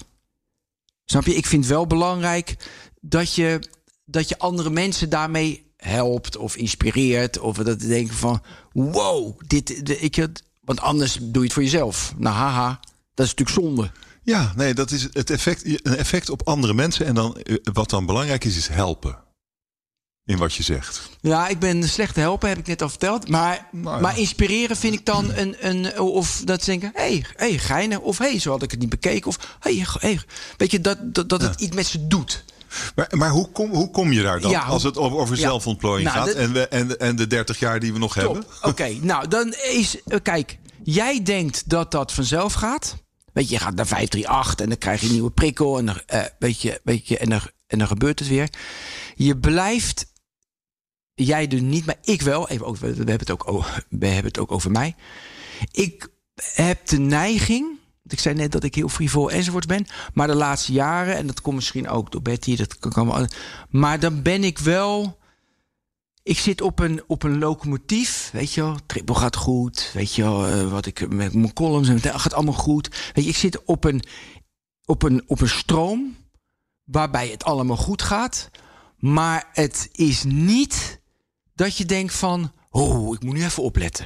Snap 1.05 1.25
je? 1.25 1.35
Ik 1.35 1.45
vind 1.45 1.65
wel 1.65 1.87
belangrijk 1.87 2.55
dat 3.01 3.35
je, 3.35 3.59
dat 4.05 4.29
je 4.29 4.37
andere 4.37 4.69
mensen 4.69 5.09
daarmee 5.09 5.71
helpt 5.77 6.37
of 6.37 6.55
inspireert. 6.55 7.39
Of 7.39 7.57
dat 7.57 7.79
denken 7.79 8.15
van, 8.15 8.41
wow, 8.73 9.39
dit, 9.47 9.85
de, 9.85 9.99
ik, 9.99 10.27
want 10.61 10.81
anders 10.81 11.17
doe 11.21 11.31
je 11.31 11.43
het 11.43 11.53
voor 11.53 11.63
jezelf. 11.63 12.13
Nou, 12.17 12.35
haha, 12.35 12.79
dat 13.13 13.25
is 13.25 13.33
natuurlijk 13.33 13.65
zonde. 13.65 13.91
Ja, 14.23 14.53
nee, 14.55 14.73
dat 14.73 14.91
is 14.91 15.07
het 15.13 15.29
effect, 15.29 15.65
een 15.65 15.95
effect 15.97 16.29
op 16.29 16.41
andere 16.47 16.73
mensen. 16.73 17.05
En 17.05 17.15
dan, 17.15 17.35
eh, 17.37 17.55
wat 17.73 17.89
dan 17.89 18.05
belangrijk 18.05 18.43
is, 18.45 18.57
is 18.57 18.67
helpen. 18.67 19.17
In 20.25 20.37
wat 20.37 20.53
je 20.53 20.63
zegt. 20.63 21.09
Ja, 21.21 21.47
ik 21.47 21.59
ben 21.59 21.89
slecht 21.89 22.13
te 22.13 22.19
helpen, 22.19 22.49
heb 22.49 22.57
ik 22.57 22.67
net 22.67 22.81
al 22.81 22.89
verteld. 22.89 23.27
Maar, 23.27 23.67
nou 23.71 23.95
ja. 23.95 24.01
maar 24.01 24.17
inspireren 24.19 24.75
vind 24.77 24.93
ik 24.93 25.05
dan 25.05 25.33
een. 25.33 25.55
een 25.59 25.99
of 25.99 26.41
dat 26.45 26.63
ze 26.63 26.69
denken: 26.69 26.91
hé, 26.93 27.01
hey, 27.01 27.25
hey, 27.35 27.57
geinen. 27.57 28.01
Of 28.01 28.17
hé, 28.17 28.29
hey, 28.29 28.39
zo 28.39 28.51
had 28.51 28.63
ik 28.63 28.71
het 28.71 28.79
niet 28.79 28.89
bekeken. 28.89 29.27
Of 29.27 29.57
hé, 29.59 29.75
hey, 29.77 29.85
hey. 29.99 30.19
weet 30.57 30.71
je, 30.71 30.81
dat, 30.81 30.97
dat, 31.15 31.29
dat 31.29 31.41
het 31.41 31.61
iets 31.61 31.75
met 31.75 31.85
ze 31.85 32.07
doet. 32.07 32.43
Maar, 32.95 33.07
maar 33.11 33.29
hoe, 33.29 33.49
kom, 33.51 33.69
hoe 33.73 33.91
kom 33.91 34.11
je 34.11 34.21
daar 34.21 34.39
dan? 34.39 34.51
Ja, 34.51 34.61
als 34.61 34.83
het 34.83 34.97
over, 34.97 35.17
over 35.17 35.35
ja. 35.35 35.41
zelfontplooiing 35.41 36.09
Nou, 36.09 36.17
gaat 36.17 36.27
dat- 36.27 36.35
en, 36.43 36.53
we, 36.53 36.67
en, 36.67 36.99
en 36.99 37.15
de 37.15 37.27
30 37.27 37.59
jaar 37.59 37.79
die 37.79 37.93
we 37.93 37.99
nog 37.99 38.13
hebben? 38.13 38.45
Oké, 38.61 38.89
nou 39.01 39.27
dan 39.27 39.53
is. 39.71 40.03
eh, 40.03 40.19
kijk, 40.23 40.57
jij 40.83 41.23
denkt 41.23 41.69
dat 41.69 41.91
dat 41.91 42.11
vanzelf 42.11 42.53
gaat. 42.53 42.95
Weet 43.39 43.49
je, 43.49 43.59
gaat 43.59 43.75
naar 43.75 43.87
538 43.87 44.63
en 44.63 44.69
dan 44.69 44.77
krijg 44.77 44.99
je 44.99 45.05
een 45.05 45.13
nieuwe 45.13 45.31
prikkel. 45.31 45.77
En 45.77 45.85
dan, 45.85 46.01
eh, 46.05 46.23
weet 46.39 46.61
je, 46.61 46.81
weet 46.83 47.07
je, 47.07 47.17
en, 47.17 47.29
dan, 47.29 47.41
en 47.67 47.77
dan 47.77 47.87
gebeurt 47.87 48.19
het 48.19 48.27
weer. 48.27 48.49
Je 49.15 49.37
blijft. 49.37 50.11
Jij 51.13 51.47
dus 51.47 51.61
niet, 51.61 51.85
maar 51.85 51.97
ik 52.03 52.21
wel. 52.21 52.49
Even, 52.49 52.65
ook, 52.65 52.77
we, 52.77 52.87
hebben 52.87 53.19
het 53.19 53.31
ook, 53.31 53.47
over, 53.47 53.85
we 53.89 54.05
hebben 54.05 54.31
het 54.31 54.39
ook 54.39 54.51
over 54.51 54.71
mij. 54.71 54.95
Ik 55.71 56.09
heb 56.53 56.87
de 56.87 56.99
neiging. 56.99 57.77
Ik 58.03 58.19
zei 58.19 58.35
net 58.35 58.51
dat 58.51 58.63
ik 58.63 58.75
heel 58.75 58.89
frivol 58.89 59.31
enzovoorts 59.31 59.67
ben. 59.67 59.85
Maar 60.13 60.27
de 60.27 60.35
laatste 60.35 60.71
jaren, 60.71 61.15
en 61.15 61.27
dat 61.27 61.41
komt 61.41 61.55
misschien 61.55 61.89
ook 61.89 62.11
door 62.11 62.21
Betty, 62.21 62.55
dat 62.55 62.79
kan, 62.79 62.91
kan. 62.91 63.29
Maar 63.69 63.99
dan 63.99 64.21
ben 64.21 64.43
ik 64.43 64.57
wel. 64.57 65.18
Ik 66.23 66.37
zit 66.37 66.61
op 66.61 66.79
een, 66.79 67.03
op 67.07 67.23
een 67.23 67.37
locomotief, 67.39 68.29
weet 68.31 68.53
je 68.53 68.61
wel. 68.61 68.77
Triple 68.85 69.15
gaat 69.15 69.35
goed, 69.35 69.91
weet 69.93 70.15
je 70.15 70.21
wel. 70.21 70.47
eh, 70.47 70.71
wat 70.71 70.85
ik 70.85 71.09
met 71.13 71.33
mijn 71.33 71.53
columns 71.53 71.87
en 71.87 71.95
het 71.95 72.21
gaat 72.21 72.33
allemaal 72.33 72.53
goed. 72.53 73.11
Weet 73.13 73.23
je, 73.23 73.29
ik 73.29 73.35
zit 73.37 73.63
op 73.63 73.83
een, 73.83 74.03
op 74.85 75.03
een, 75.03 75.23
op 75.27 75.41
een 75.41 75.49
stroom 75.49 76.15
waarbij 76.83 77.27
het 77.27 77.43
allemaal 77.43 77.77
goed 77.77 78.01
gaat. 78.01 78.49
Maar 78.97 79.49
het 79.53 79.89
is 79.91 80.23
niet 80.23 81.01
dat 81.53 81.77
je 81.77 81.85
denkt 81.85 82.13
van... 82.13 82.51
Oh, 82.69 83.15
ik 83.15 83.23
moet 83.23 83.33
nu 83.33 83.43
even 83.43 83.63
opletten. 83.63 84.05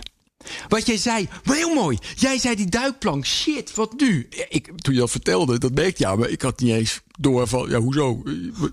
Wat 0.67 0.85
jij 0.85 0.97
zei, 0.97 1.29
maar 1.43 1.55
heel 1.55 1.73
mooi. 1.73 1.97
Jij 2.15 2.37
zei 2.37 2.55
die 2.55 2.69
duikplank, 2.69 3.25
shit, 3.25 3.75
wat 3.75 3.93
nu? 3.99 4.27
Ik, 4.49 4.71
toen 4.75 4.93
je 4.93 4.99
dat 4.99 5.11
vertelde, 5.11 5.59
dat 5.59 5.73
merkte 5.73 6.03
ja, 6.03 6.15
maar 6.15 6.29
ik 6.29 6.41
had 6.41 6.59
niet 6.59 6.73
eens 6.73 7.01
door 7.19 7.47
van, 7.47 7.69
ja, 7.69 7.79
hoezo? 7.79 8.23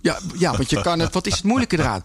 Ja, 0.03 0.19
ja, 0.39 0.57
want 0.57 0.71
je 0.71 0.81
kan 0.81 0.99
het, 0.99 1.15
wat 1.15 1.27
is 1.27 1.35
het 1.35 1.45
moeilijke 1.45 1.79
eraan? 1.79 2.03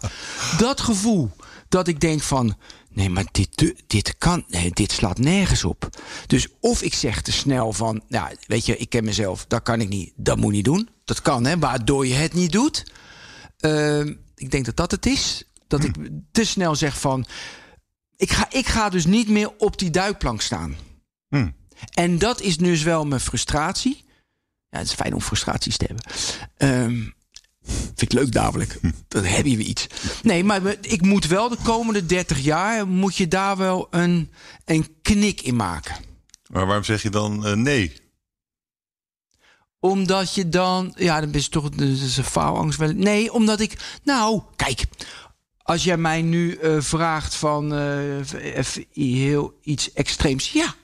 Dat 0.58 0.80
gevoel 0.80 1.30
dat 1.68 1.88
ik 1.88 2.00
denk 2.00 2.22
van, 2.22 2.56
nee, 2.90 3.10
maar 3.10 3.26
dit, 3.32 3.74
dit 3.86 4.18
kan, 4.18 4.44
nee, 4.48 4.70
dit 4.70 4.92
slaat 4.92 5.18
nergens 5.18 5.64
op. 5.64 5.88
Dus 6.26 6.48
of 6.60 6.82
ik 6.82 6.94
zeg 6.94 7.22
te 7.22 7.32
snel 7.32 7.72
van, 7.72 8.02
ja, 8.08 8.32
weet 8.46 8.66
je, 8.66 8.76
ik 8.76 8.88
ken 8.88 9.04
mezelf, 9.04 9.44
dat 9.48 9.62
kan 9.62 9.80
ik 9.80 9.88
niet, 9.88 10.12
dat 10.16 10.36
moet 10.36 10.52
niet 10.52 10.64
doen. 10.64 10.88
Dat 11.04 11.22
kan, 11.22 11.44
hè, 11.44 11.58
waardoor 11.58 12.06
je 12.06 12.14
het 12.14 12.34
niet 12.34 12.52
doet. 12.52 12.84
Ehm, 13.58 14.14
ik 14.34 14.50
denk 14.50 14.64
dat 14.64 14.76
dat 14.76 14.90
het 14.90 15.06
is. 15.06 15.44
Dat 15.68 15.84
ik 15.84 15.94
te 16.32 16.44
snel 16.44 16.74
zeg 16.74 17.00
van. 17.00 17.26
Ik 18.16 18.30
ga, 18.32 18.46
ik 18.50 18.66
ga 18.66 18.88
dus 18.88 19.06
niet 19.06 19.28
meer 19.28 19.52
op 19.58 19.78
die 19.78 19.90
duikplank 19.90 20.40
staan. 20.40 20.76
Hmm. 21.28 21.54
En 21.94 22.18
dat 22.18 22.40
is 22.40 22.56
dus 22.56 22.82
wel 22.82 23.04
mijn 23.06 23.20
frustratie. 23.20 24.04
Ja, 24.70 24.78
het 24.78 24.86
is 24.86 24.94
fijn 24.94 25.14
om 25.14 25.20
frustraties 25.20 25.76
te 25.76 25.84
hebben. 25.84 26.04
Ehm, 26.56 27.10
vind 27.84 28.02
ik 28.02 28.12
leuk 28.12 28.32
dadelijk. 28.32 28.78
Dan 29.08 29.24
heb 29.24 29.46
je 29.46 29.56
weer 29.56 29.66
iets. 29.66 29.86
Nee, 30.22 30.44
maar 30.44 30.62
we- 30.62 30.78
ik 30.80 31.02
moet 31.02 31.26
wel 31.26 31.48
de 31.48 31.56
komende 31.64 32.06
30 32.06 32.38
jaar... 32.40 32.88
moet 32.88 33.16
je 33.16 33.28
daar 33.28 33.56
wel 33.56 33.86
een, 33.90 34.32
een 34.64 34.96
knik 35.02 35.40
in 35.42 35.56
maken. 35.56 35.96
Maar 36.46 36.66
waarom 36.66 36.84
zeg 36.84 37.02
je 37.02 37.10
dan 37.10 37.46
eh, 37.46 37.52
nee? 37.52 37.92
Omdat 39.80 40.34
je 40.34 40.48
dan, 40.48 40.92
ja, 40.96 41.20
dan 41.20 41.30
ben 41.30 41.40
je 41.40 41.48
toch 41.48 41.70
is 41.70 42.16
een 42.16 42.24
faalangst. 42.24 42.78
wel- 42.78 42.92
Nee, 42.92 43.32
omdat 43.32 43.60
ik, 43.60 43.98
nou, 44.04 44.42
kijk, 44.56 44.84
als 45.66 45.84
jij 45.84 45.96
mij 45.96 46.22
nu 46.22 46.54
eh, 46.54 46.76
vraagt 46.78 47.34
van 47.34 47.74
eh, 47.74 47.98
heel 48.92 49.58
iets 49.62 49.92
extreems, 49.92 50.52
ja. 50.52 50.74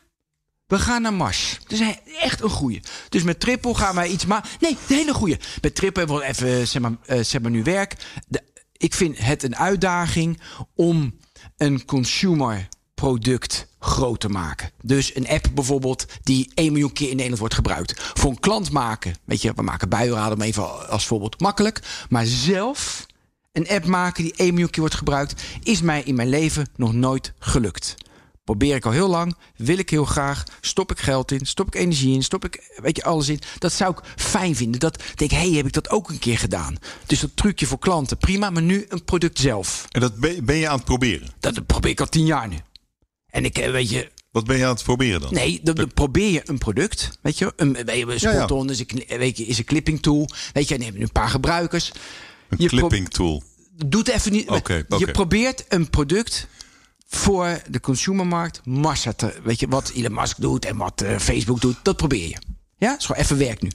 We 0.66 0.78
gaan 0.78 1.02
naar 1.02 1.14
Mars. 1.14 1.58
Dus 1.66 1.80
echt 2.20 2.42
een 2.42 2.50
goeie. 2.50 2.80
Dus 3.08 3.22
met 3.22 3.40
Triple 3.40 3.74
gaan 3.74 3.94
wij 3.94 4.08
iets 4.08 4.26
maken. 4.26 4.50
Nee, 4.60 4.70
een 4.70 4.96
hele 4.96 5.14
goeie. 5.14 5.36
Met 5.60 5.74
Triple 5.74 5.98
hebben 6.04 6.18
we 6.20 6.24
even, 6.24 6.68
zeg 6.68 6.82
maar, 6.82 6.92
eh, 7.06 7.20
zeg 7.24 7.40
maar 7.40 7.50
nu 7.50 7.62
werk. 7.62 7.96
De- 8.28 8.42
ik 8.72 8.94
vind 8.94 9.18
het 9.18 9.42
een 9.42 9.56
uitdaging 9.56 10.40
om 10.74 11.16
een 11.56 11.84
consumer 11.84 12.68
product 12.94 13.66
groot 13.78 14.20
te 14.20 14.28
maken. 14.28 14.70
Dus 14.82 15.16
een 15.16 15.28
app 15.28 15.48
bijvoorbeeld 15.54 16.06
die 16.22 16.50
1 16.54 16.72
miljoen 16.72 16.92
keer 16.92 17.06
in 17.08 17.12
Nederland 17.12 17.38
wordt 17.38 17.54
gebruikt. 17.54 18.02
Voor 18.14 18.30
een 18.30 18.40
klant 18.40 18.70
maken, 18.70 19.14
weet 19.24 19.42
je, 19.42 19.52
we 19.54 19.62
maken 19.62 19.88
buienraden 19.88 20.36
om 20.36 20.42
even 20.42 20.88
als 20.88 21.06
voorbeeld 21.06 21.40
makkelijk. 21.40 21.80
Maar 22.08 22.24
zelf 22.26 23.06
een 23.52 23.68
app 23.68 23.86
maken 23.86 24.22
die 24.22 24.32
1 24.36 24.48
miljoen 24.48 24.70
keer 24.70 24.80
wordt 24.80 24.94
gebruikt, 24.94 25.42
is 25.62 25.82
mij 25.82 26.02
in 26.02 26.14
mijn 26.14 26.28
leven 26.28 26.68
nog 26.76 26.92
nooit 26.92 27.32
gelukt. 27.38 27.94
Probeer 28.44 28.74
ik 28.74 28.86
al 28.86 28.92
heel 28.92 29.08
lang, 29.08 29.36
wil 29.56 29.78
ik 29.78 29.90
heel 29.90 30.04
graag, 30.04 30.44
stop 30.60 30.90
ik 30.90 30.98
geld 30.98 31.32
in, 31.32 31.46
stop 31.46 31.66
ik 31.66 31.74
energie 31.74 32.14
in, 32.14 32.22
stop 32.22 32.44
ik 32.44 32.72
weet 32.76 32.96
je, 32.96 33.04
alles 33.04 33.28
in. 33.28 33.40
Dat 33.58 33.72
zou 33.72 33.92
ik 33.92 34.00
fijn 34.16 34.56
vinden. 34.56 34.80
Dat 34.80 34.96
denk 35.14 35.30
ik, 35.30 35.38
hé, 35.38 35.48
hey, 35.48 35.56
heb 35.56 35.66
ik 35.66 35.72
dat 35.72 35.90
ook 35.90 36.08
een 36.10 36.18
keer 36.18 36.38
gedaan? 36.38 36.76
Dus 37.06 37.20
dat 37.20 37.30
trucje 37.34 37.66
voor 37.66 37.78
klanten, 37.78 38.16
prima, 38.18 38.50
maar 38.50 38.62
nu 38.62 38.84
een 38.88 39.04
product 39.04 39.38
zelf. 39.38 39.86
En 39.90 40.00
dat 40.00 40.16
ben, 40.44 40.56
je 40.56 40.68
aan 40.68 40.76
het 40.76 40.84
proberen? 40.84 41.28
Dat 41.40 41.66
probeer 41.66 41.90
ik 41.90 42.00
al 42.00 42.08
tien 42.08 42.26
jaar 42.26 42.48
nu. 42.48 42.56
En 43.26 43.44
ik, 43.44 43.58
eh, 43.58 43.70
weet 43.70 43.90
je, 43.90 44.10
Wat 44.30 44.44
ben 44.44 44.56
je 44.56 44.64
aan 44.64 44.74
het 44.74 44.82
proberen 44.82 45.20
dan? 45.20 45.34
Nee, 45.34 45.60
dan 45.62 45.74
dan 45.74 45.92
probeer 45.94 46.30
je 46.30 46.42
een 46.44 46.58
product. 46.58 47.18
Weet 47.20 47.38
je, 47.38 47.52
een, 47.56 47.72
je, 47.72 48.06
een 48.06 48.18
Ja, 48.18 48.30
ja. 48.30 48.36
spot-on 48.36 48.70
is, 48.70 48.78
een, 48.78 49.18
weet 49.18 49.36
je, 49.36 49.44
is 49.44 49.58
een 49.58 49.64
clipping 49.64 50.02
tool. 50.02 50.28
Weet 50.52 50.68
je, 50.68 50.76
dan 50.76 50.86
heb 50.86 50.96
je 50.96 51.02
een 51.02 51.12
paar 51.12 51.28
gebruikers. 51.28 51.92
Een 52.60 52.68
clipping 52.68 53.08
tool. 53.08 53.42
Doet 53.86 54.08
even 54.08 54.32
niet. 54.32 54.44
Je 54.98 55.10
probeert 55.12 55.64
een 55.68 55.90
product 55.90 56.48
voor 57.08 57.62
de 57.70 57.80
consumermarkt 57.80 58.66
massa 58.66 59.12
te. 59.12 59.40
Weet 59.44 59.60
je, 59.60 59.68
wat 59.68 59.90
Elon 59.94 60.14
Musk 60.14 60.40
doet 60.40 60.64
en 60.64 60.76
wat 60.76 61.00
eh, 61.00 61.18
Facebook 61.18 61.60
doet, 61.60 61.76
dat 61.82 61.96
probeer 61.96 62.28
je. 62.28 62.38
Ja, 62.76 62.88
dat 62.88 62.98
is 62.98 63.06
gewoon 63.06 63.22
even 63.22 63.38
werk 63.38 63.62
nu. 63.62 63.70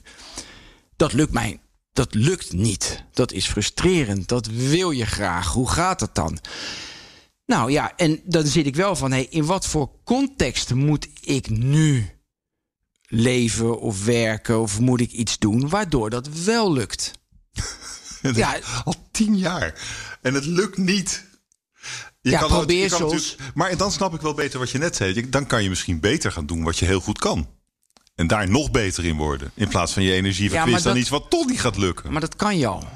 Dat 0.96 1.12
lukt 1.12 1.32
mij. 1.32 1.60
Dat 1.92 2.14
lukt 2.14 2.52
niet. 2.52 3.04
Dat 3.12 3.32
is 3.32 3.46
frustrerend. 3.46 4.28
Dat 4.28 4.46
wil 4.46 4.90
je 4.90 5.06
graag. 5.06 5.52
Hoe 5.52 5.70
gaat 5.70 6.00
het 6.00 6.14
dan? 6.14 6.38
Nou 7.46 7.70
ja, 7.70 7.92
en 7.96 8.20
dan 8.24 8.46
zit 8.46 8.66
ik 8.66 8.76
wel 8.76 8.96
van, 8.96 9.10
hey, 9.10 9.26
in 9.30 9.44
wat 9.44 9.66
voor 9.66 9.90
context 10.04 10.74
moet 10.74 11.08
ik 11.20 11.50
nu 11.50 12.10
leven 13.06 13.80
of 13.80 14.04
werken 14.04 14.60
of 14.60 14.80
moet 14.80 15.00
ik 15.00 15.12
iets 15.12 15.38
doen 15.38 15.68
waardoor 15.68 16.10
dat 16.10 16.28
wel 16.28 16.72
lukt? 16.72 17.12
Ja. 18.36 18.58
Al 18.84 18.94
tien 19.10 19.36
jaar. 19.38 19.74
En 20.22 20.34
het 20.34 20.44
lukt 20.44 20.76
niet. 20.78 21.24
Je 22.20 22.30
Ja, 22.30 22.38
kan 22.38 22.48
probeer 22.48 22.82
je 22.82 22.88
kan 22.88 22.98
soms. 22.98 23.36
Maar 23.54 23.76
dan 23.76 23.92
snap 23.92 24.14
ik 24.14 24.20
wel 24.20 24.34
beter 24.34 24.58
wat 24.58 24.70
je 24.70 24.78
net 24.78 24.96
zei. 24.96 25.28
Dan 25.30 25.46
kan 25.46 25.62
je 25.62 25.68
misschien 25.68 26.00
beter 26.00 26.32
gaan 26.32 26.46
doen 26.46 26.62
wat 26.62 26.78
je 26.78 26.84
heel 26.84 27.00
goed 27.00 27.18
kan. 27.18 27.48
En 28.14 28.26
daar 28.26 28.50
nog 28.50 28.70
beter 28.70 29.04
in 29.04 29.16
worden. 29.16 29.50
In 29.54 29.68
plaats 29.68 29.92
van 29.92 30.02
je 30.02 30.12
energie 30.12 30.44
Ja, 30.44 30.50
verkwisten 30.50 30.72
maar 30.72 30.80
aan 30.88 30.92
dat- 30.92 31.02
iets 31.02 31.10
wat 31.22 31.30
toch 31.30 31.46
niet 31.48 31.60
gaat 31.60 31.76
lukken. 31.76 32.12
Maar 32.12 32.20
dat 32.20 32.36
kan 32.36 32.58
je 32.58 32.66
al. 32.66 32.88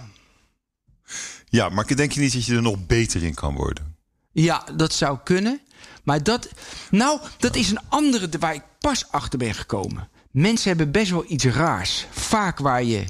Ja, 1.49 1.69
maar 1.69 1.97
denk 1.97 2.13
je 2.13 2.21
niet 2.21 2.33
dat 2.33 2.45
je 2.45 2.55
er 2.55 2.63
nog 2.63 2.87
beter 2.87 3.23
in 3.23 3.35
kan 3.35 3.55
worden? 3.55 3.97
Ja, 4.33 4.65
dat 4.77 4.93
zou 4.93 5.19
kunnen. 5.25 5.61
Maar 6.05 6.23
dat, 6.23 6.49
nou, 6.91 7.21
dat 7.39 7.57
is 7.57 7.71
een 7.71 7.81
andere 7.89 8.29
waar 8.39 8.55
ik 8.55 8.63
pas 8.79 9.11
achter 9.11 9.39
ben 9.39 9.55
gekomen. 9.55 10.09
Mensen 10.31 10.69
hebben 10.69 10.91
best 10.91 11.11
wel 11.11 11.25
iets 11.29 11.45
raars. 11.45 12.07
Vaak 12.11 12.59
waar 12.59 12.83
je 12.85 13.05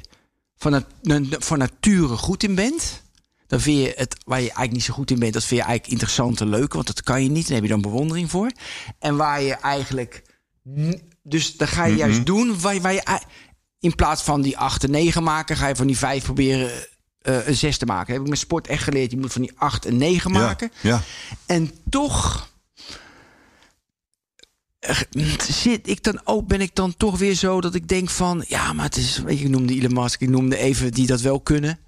van, 0.71 0.85
van 1.39 1.57
nature 1.57 2.17
goed 2.17 2.43
in 2.43 2.55
bent. 2.55 3.01
Dan 3.47 3.59
vind 3.61 3.79
je 3.79 3.93
het 3.95 4.15
waar 4.25 4.37
je 4.39 4.43
eigenlijk 4.45 4.71
niet 4.71 4.83
zo 4.83 4.93
goed 4.93 5.11
in 5.11 5.19
bent, 5.19 5.33
dat 5.33 5.43
vind 5.43 5.59
je 5.61 5.65
eigenlijk 5.67 5.91
interessant 5.93 6.41
en 6.41 6.49
leuk. 6.49 6.73
Want 6.73 6.87
dat 6.87 7.03
kan 7.03 7.23
je 7.23 7.29
niet. 7.29 7.43
Daar 7.45 7.53
heb 7.55 7.63
je 7.63 7.69
dan 7.69 7.81
bewondering 7.81 8.29
voor. 8.29 8.51
En 8.99 9.15
waar 9.15 9.41
je 9.41 9.53
eigenlijk. 9.53 10.23
Dus 11.23 11.57
dan 11.57 11.67
ga 11.67 11.85
je 11.85 11.95
juist 11.95 12.25
doen 12.25 12.59
waar 12.61 12.73
je, 12.73 12.81
waar 12.81 12.93
je. 12.93 13.01
ei- 13.03 13.23
In 13.79 13.95
plaats 13.95 14.21
van 14.21 14.41
die 14.41 14.57
8 14.57 14.83
en 14.83 14.91
9 14.91 15.23
maken, 15.23 15.57
ga 15.57 15.67
je 15.67 15.75
van 15.75 15.87
die 15.87 15.97
5 15.97 16.23
proberen 16.23 16.71
eh, 17.21 17.47
een 17.47 17.55
6 17.55 17.77
te 17.77 17.85
maken. 17.85 18.05
Dat 18.05 18.15
heb 18.15 18.23
ik 18.23 18.29
met 18.29 18.39
sport 18.39 18.67
echt 18.67 18.83
geleerd. 18.83 19.11
Je 19.11 19.17
moet 19.17 19.31
van 19.31 19.41
die 19.41 19.51
8 19.55 19.85
en 19.85 19.97
9 19.97 20.31
maken. 20.31 20.71
Ja, 20.81 20.89
ja. 20.89 21.01
En 21.45 21.71
toch 21.89 22.49
zit 25.49 25.87
ik 25.89 26.03
dan 26.03 26.21
ook, 26.23 26.47
ben 26.47 26.61
ik 26.61 26.75
dan 26.75 26.97
toch 26.97 27.17
weer 27.17 27.33
zo 27.33 27.61
dat 27.61 27.75
ik 27.75 27.87
denk 27.87 28.09
van, 28.09 28.45
ja, 28.47 28.73
maar 28.73 28.85
het 28.85 28.97
is, 28.97 29.17
weet 29.17 29.39
je, 29.39 29.43
ik 29.45 29.49
noemde 29.51 29.73
Elon 29.73 29.93
Musk, 29.93 30.21
ik 30.21 30.29
noemde 30.29 30.57
even 30.57 30.91
die 30.91 31.07
dat 31.07 31.21
wel 31.21 31.39
kunnen. 31.41 31.79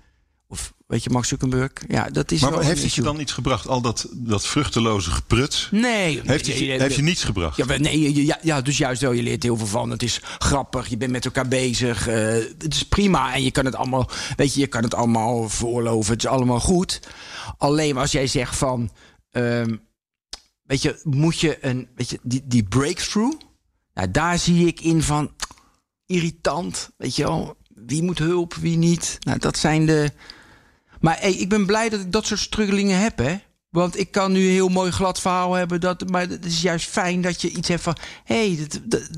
Of 0.47 0.73
weet 0.87 1.03
je, 1.03 1.09
Mark 1.09 1.25
Zuckerberg. 1.25 1.71
Ja, 1.87 2.09
dat 2.09 2.31
is 2.31 2.41
Maar 2.41 2.51
wel 2.51 2.59
heeft 2.59 2.83
het 2.83 2.93
je 2.93 3.01
dan 3.01 3.19
iets 3.19 3.31
gebracht? 3.31 3.67
Al 3.67 3.81
dat, 3.81 4.07
dat 4.13 4.47
vruchteloze 4.47 5.11
gepruts? 5.11 5.69
Nee. 5.71 6.21
Heeft 6.23 6.47
het 6.47 6.57
je, 6.57 6.65
heeft 6.65 6.95
je 6.95 7.01
niets 7.01 7.23
gebracht? 7.23 7.57
Ja, 7.57 7.65
nee, 7.77 8.25
ja, 8.25 8.39
ja, 8.41 8.61
dus 8.61 8.77
juist 8.77 9.01
wel, 9.01 9.11
je 9.11 9.23
leert 9.23 9.43
heel 9.43 9.57
veel 9.57 9.67
van. 9.67 9.89
Het 9.89 10.03
is 10.03 10.21
grappig, 10.37 10.87
je 10.87 10.97
bent 10.97 11.11
met 11.11 11.25
elkaar 11.25 11.47
bezig. 11.47 12.07
eh, 12.07 12.15
het 12.57 12.73
is 12.73 12.83
prima 12.83 13.33
en 13.33 13.43
je 13.43 13.51
kan 13.51 13.65
het 13.65 13.75
allemaal, 13.75 14.09
weet 14.35 14.53
je, 14.53 14.59
je 14.59 14.67
kan 14.67 14.83
het 14.83 14.93
allemaal 14.93 15.49
veroorloven. 15.49 16.13
Het 16.13 16.23
is 16.23 16.29
allemaal 16.29 16.59
goed. 16.59 16.99
Alleen 17.57 17.97
als 17.97 18.11
jij 18.11 18.27
zegt 18.27 18.55
van, 18.55 18.91
ehm, 19.31 19.75
weet 20.65 20.81
je, 20.81 20.99
moet 21.03 21.39
je 21.39 21.65
een, 21.65 21.87
weet 21.95 22.09
je, 22.09 22.19
die, 22.23 22.41
die 22.45 22.63
breakthrough, 22.63 23.37
nou, 23.93 24.11
daar 24.11 24.39
zie 24.39 24.67
ik 24.67 24.81
in 24.81 25.01
van 25.01 25.31
irritant, 26.05 26.89
weet 26.97 27.15
je 27.15 27.23
wel. 27.23 27.57
Wie 27.75 28.03
moet 28.03 28.19
hulp, 28.19 28.53
wie 28.53 28.77
niet? 28.77 29.17
Nou, 29.19 29.39
dat 29.39 29.57
zijn 29.57 29.85
de. 29.85 30.11
Maar 30.99 31.23
ik 31.23 31.49
ben 31.49 31.65
blij 31.65 31.89
dat 31.89 31.99
ik 31.99 32.11
dat 32.11 32.25
soort 32.25 32.39
struggelingen 32.39 32.99
heb, 32.99 33.17
hè. 33.17 33.37
Want 33.69 33.99
ik 33.99 34.11
kan 34.11 34.31
nu 34.31 34.39
een 34.39 34.51
heel 34.51 34.69
mooi 34.69 34.91
glad 34.91 35.19
verhaal 35.21 35.53
hebben. 35.53 35.81
Dat, 35.81 36.09
maar 36.09 36.29
het 36.29 36.45
is 36.45 36.61
juist 36.61 36.89
fijn 36.89 37.21
dat 37.21 37.41
je 37.41 37.49
iets 37.49 37.67
hebt 37.67 37.81
van... 37.81 37.97
hé, 38.23 38.55
hey, 38.55 38.67
dat, 38.67 38.81
dat, 38.83 39.09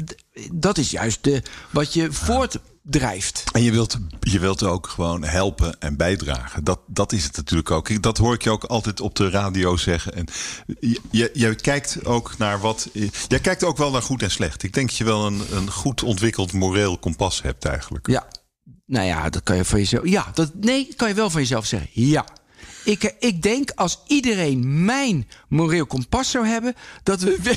dat 0.54 0.78
is 0.78 0.92
juist 0.92 1.24
de, 1.24 1.44
wat 1.72 1.94
je 1.94 2.12
voort 2.12 2.60
drijft. 2.90 3.44
En 3.52 3.64
je 3.64 3.72
wilt, 3.72 3.98
je 4.20 4.40
wilt 4.40 4.64
ook 4.64 4.88
gewoon 4.88 5.24
helpen 5.24 5.80
en 5.80 5.98
bijdragen. 5.98 6.64
Dat, 6.64 6.80
dat 6.88 7.12
is 7.12 7.24
het 7.24 7.36
natuurlijk 7.36 7.72
ook. 7.72 8.02
Dat 8.02 8.18
hoor 8.18 8.34
ik 8.34 8.44
je 8.44 8.50
ook 8.50 8.64
altijd 8.64 9.02
op 9.02 9.16
de 9.16 9.30
radio 9.30 9.78
zeggen. 9.78 10.14
En 10.14 10.28
je, 11.12 11.30
je, 11.34 11.56
kijkt 11.56 12.06
ook 12.06 12.38
naar 12.38 12.60
wat. 12.60 12.90
Jij 13.28 13.40
kijkt 13.40 13.64
ook 13.64 13.78
wel 13.78 13.92
naar 13.92 14.02
goed 14.02 14.24
en 14.24 14.32
slecht. 14.32 14.64
Ik 14.64 14.74
denk 14.74 14.88
dat 14.88 14.98
je 14.98 15.04
wel 15.04 15.26
een, 15.26 15.42
een 15.52 15.72
goed 15.72 16.04
ontwikkeld 16.04 16.54
moreel 16.54 16.98
kompas 16.98 17.42
hebt 17.42 17.66
eigenlijk. 17.66 18.08
Ja. 18.08 18.28
Nou 18.86 19.06
ja, 19.06 19.30
dat 19.30 19.44
kan 19.44 19.56
je 19.56 19.66
van 19.66 19.80
jezelf. 19.80 20.08
Ja, 20.08 20.32
dat, 20.34 20.52
nee, 20.54 20.86
dat 20.86 20.96
kan 20.96 21.08
je 21.08 21.14
wel 21.14 21.30
van 21.30 21.42
jezelf 21.42 21.66
zeggen. 21.66 21.90
Ja. 21.94 22.26
Ik, 22.88 23.16
ik 23.20 23.42
denk 23.42 23.72
als 23.76 24.00
iedereen 24.08 24.86
mijn 24.86 25.28
moreel 25.50 25.86
kompas 25.86 26.32
zou 26.32 26.48
hebben, 26.48 26.76
dat 27.04 27.20
we. 27.22 27.38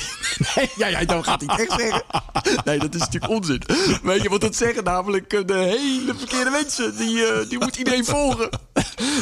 Nee, 0.56 0.68
ja, 0.76 0.86
ja, 0.86 1.04
dan 1.04 1.24
gaat 1.24 1.42
hij 1.46 1.54
het 1.56 1.68
echt 1.68 1.80
zeggen. 1.80 2.02
Nee, 2.64 2.78
dat 2.78 2.94
is 2.94 3.00
natuurlijk 3.00 3.32
onzin. 3.32 3.62
Weet 4.02 4.22
je, 4.22 4.28
want 4.28 4.40
dat 4.40 4.56
zeggen 4.56 4.84
namelijk 4.84 5.32
eh, 5.32 5.44
de 5.46 5.54
hele 5.54 6.14
verkeerde 6.16 6.50
mensen. 6.50 6.96
Die, 6.96 7.26
eh, 7.26 7.48
die 7.48 7.58
moet 7.58 7.76
iedereen 7.76 8.04
volgen. 8.04 8.48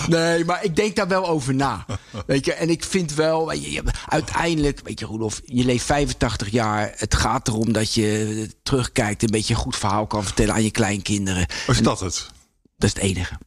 Nee, 0.09 0.45
maar 0.45 0.65
ik 0.65 0.77
denk 0.77 0.97
daar 0.97 1.09
wel 1.09 1.29
over 1.29 1.55
na. 1.55 1.87
Weet 2.27 2.45
je, 2.45 2.53
en 2.53 2.71
ik 2.71 2.85
vind 2.85 3.15
wel, 3.15 3.47
weet 3.47 3.65
je, 3.65 3.73
je- 3.73 3.83
uiteindelijk, 4.07 4.81
weet 4.85 4.99
je, 5.01 5.07
Roelof, 5.07 5.41
je 5.45 5.65
leeft 5.65 5.85
85 5.85 6.51
jaar. 6.51 6.93
Het 6.97 7.15
gaat 7.15 7.49
erom 7.49 7.73
dat 7.73 7.95
je 7.95 8.49
terugkijkt, 8.63 9.23
een 9.23 9.31
beetje 9.31 9.55
een 9.55 9.61
goed 9.61 9.77
verhaal 9.77 10.07
kan 10.07 10.25
vertellen 10.25 10.55
aan 10.55 10.63
je 10.63 10.71
kleinkinderen. 10.71 11.47
Is 11.67 11.79
dat 11.83 12.01
het? 12.01 12.31
Dat 12.77 12.89
is 12.89 12.95
het 12.95 13.03
enige. 13.03 13.39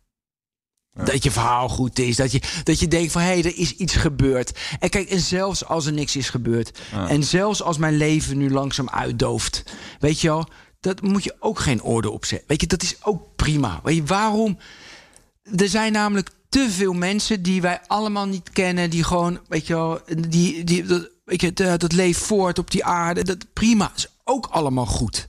Dat 0.94 1.24
je 1.24 1.32
verhaal 1.32 1.70
goed 1.70 2.00
is. 2.00 2.16
Dat 2.16 2.32
je, 2.32 2.42
dat 2.64 2.80
je 2.80 2.88
denkt 2.88 3.12
van 3.12 3.22
hé, 3.22 3.28
hey, 3.28 3.44
er 3.44 3.58
is 3.58 3.76
iets 3.76 3.96
gebeurd. 3.96 4.60
En 4.80 4.90
kijk, 4.90 5.10
en 5.10 5.20
zelfs 5.20 5.66
als 5.66 5.86
er 5.86 5.94
niks 5.94 6.16
is 6.16 6.30
gebeurd. 6.30 6.80
En 7.08 7.24
zelfs 7.24 7.62
als 7.62 7.78
mijn 7.78 7.98
leven 7.98 8.38
nu 8.38 8.52
langzaam 8.52 8.90
uitdooft. 8.90 9.64
Weet 10.00 10.22
je 10.22 10.28
wel, 10.28 10.48
dat 10.80 11.02
moet 11.02 11.24
je 11.24 11.36
ook 11.40 11.60
geen 11.60 11.82
orde 11.82 12.10
op 12.10 12.26
zetten. 12.26 12.48
Weet 12.48 12.62
je, 12.62 12.68
dat 12.68 12.84
is 12.84 12.96
ook 13.04 13.36
prima. 13.36 13.80
Weet 13.84 13.96
je, 13.96 14.04
waarom? 14.04 14.58
Er 15.56 15.70
zijn 15.70 15.92
namelijk 15.92 16.30
te 16.50 16.68
veel 16.70 16.94
mensen 16.94 17.42
die 17.42 17.62
wij 17.62 17.82
allemaal 17.88 18.26
niet 18.26 18.50
kennen. 18.50 18.90
Die 18.90 19.04
gewoon, 19.04 19.40
weet 19.48 19.68
je 19.68 19.74
wel, 19.74 20.00
die, 20.28 20.64
die, 20.64 20.84
dat, 20.84 21.10
weet 21.24 21.42
je, 21.42 21.54
dat, 21.54 21.80
dat 21.80 21.92
leeft 21.92 22.20
voort 22.20 22.60
op 22.60 22.72
die 22.72 22.86
aarde. 22.86 23.24
Dat, 23.24 23.54
prima, 23.54 23.92
is 23.96 24.08
ook 24.24 24.46
allemaal 24.46 24.86
goed. 24.86 25.28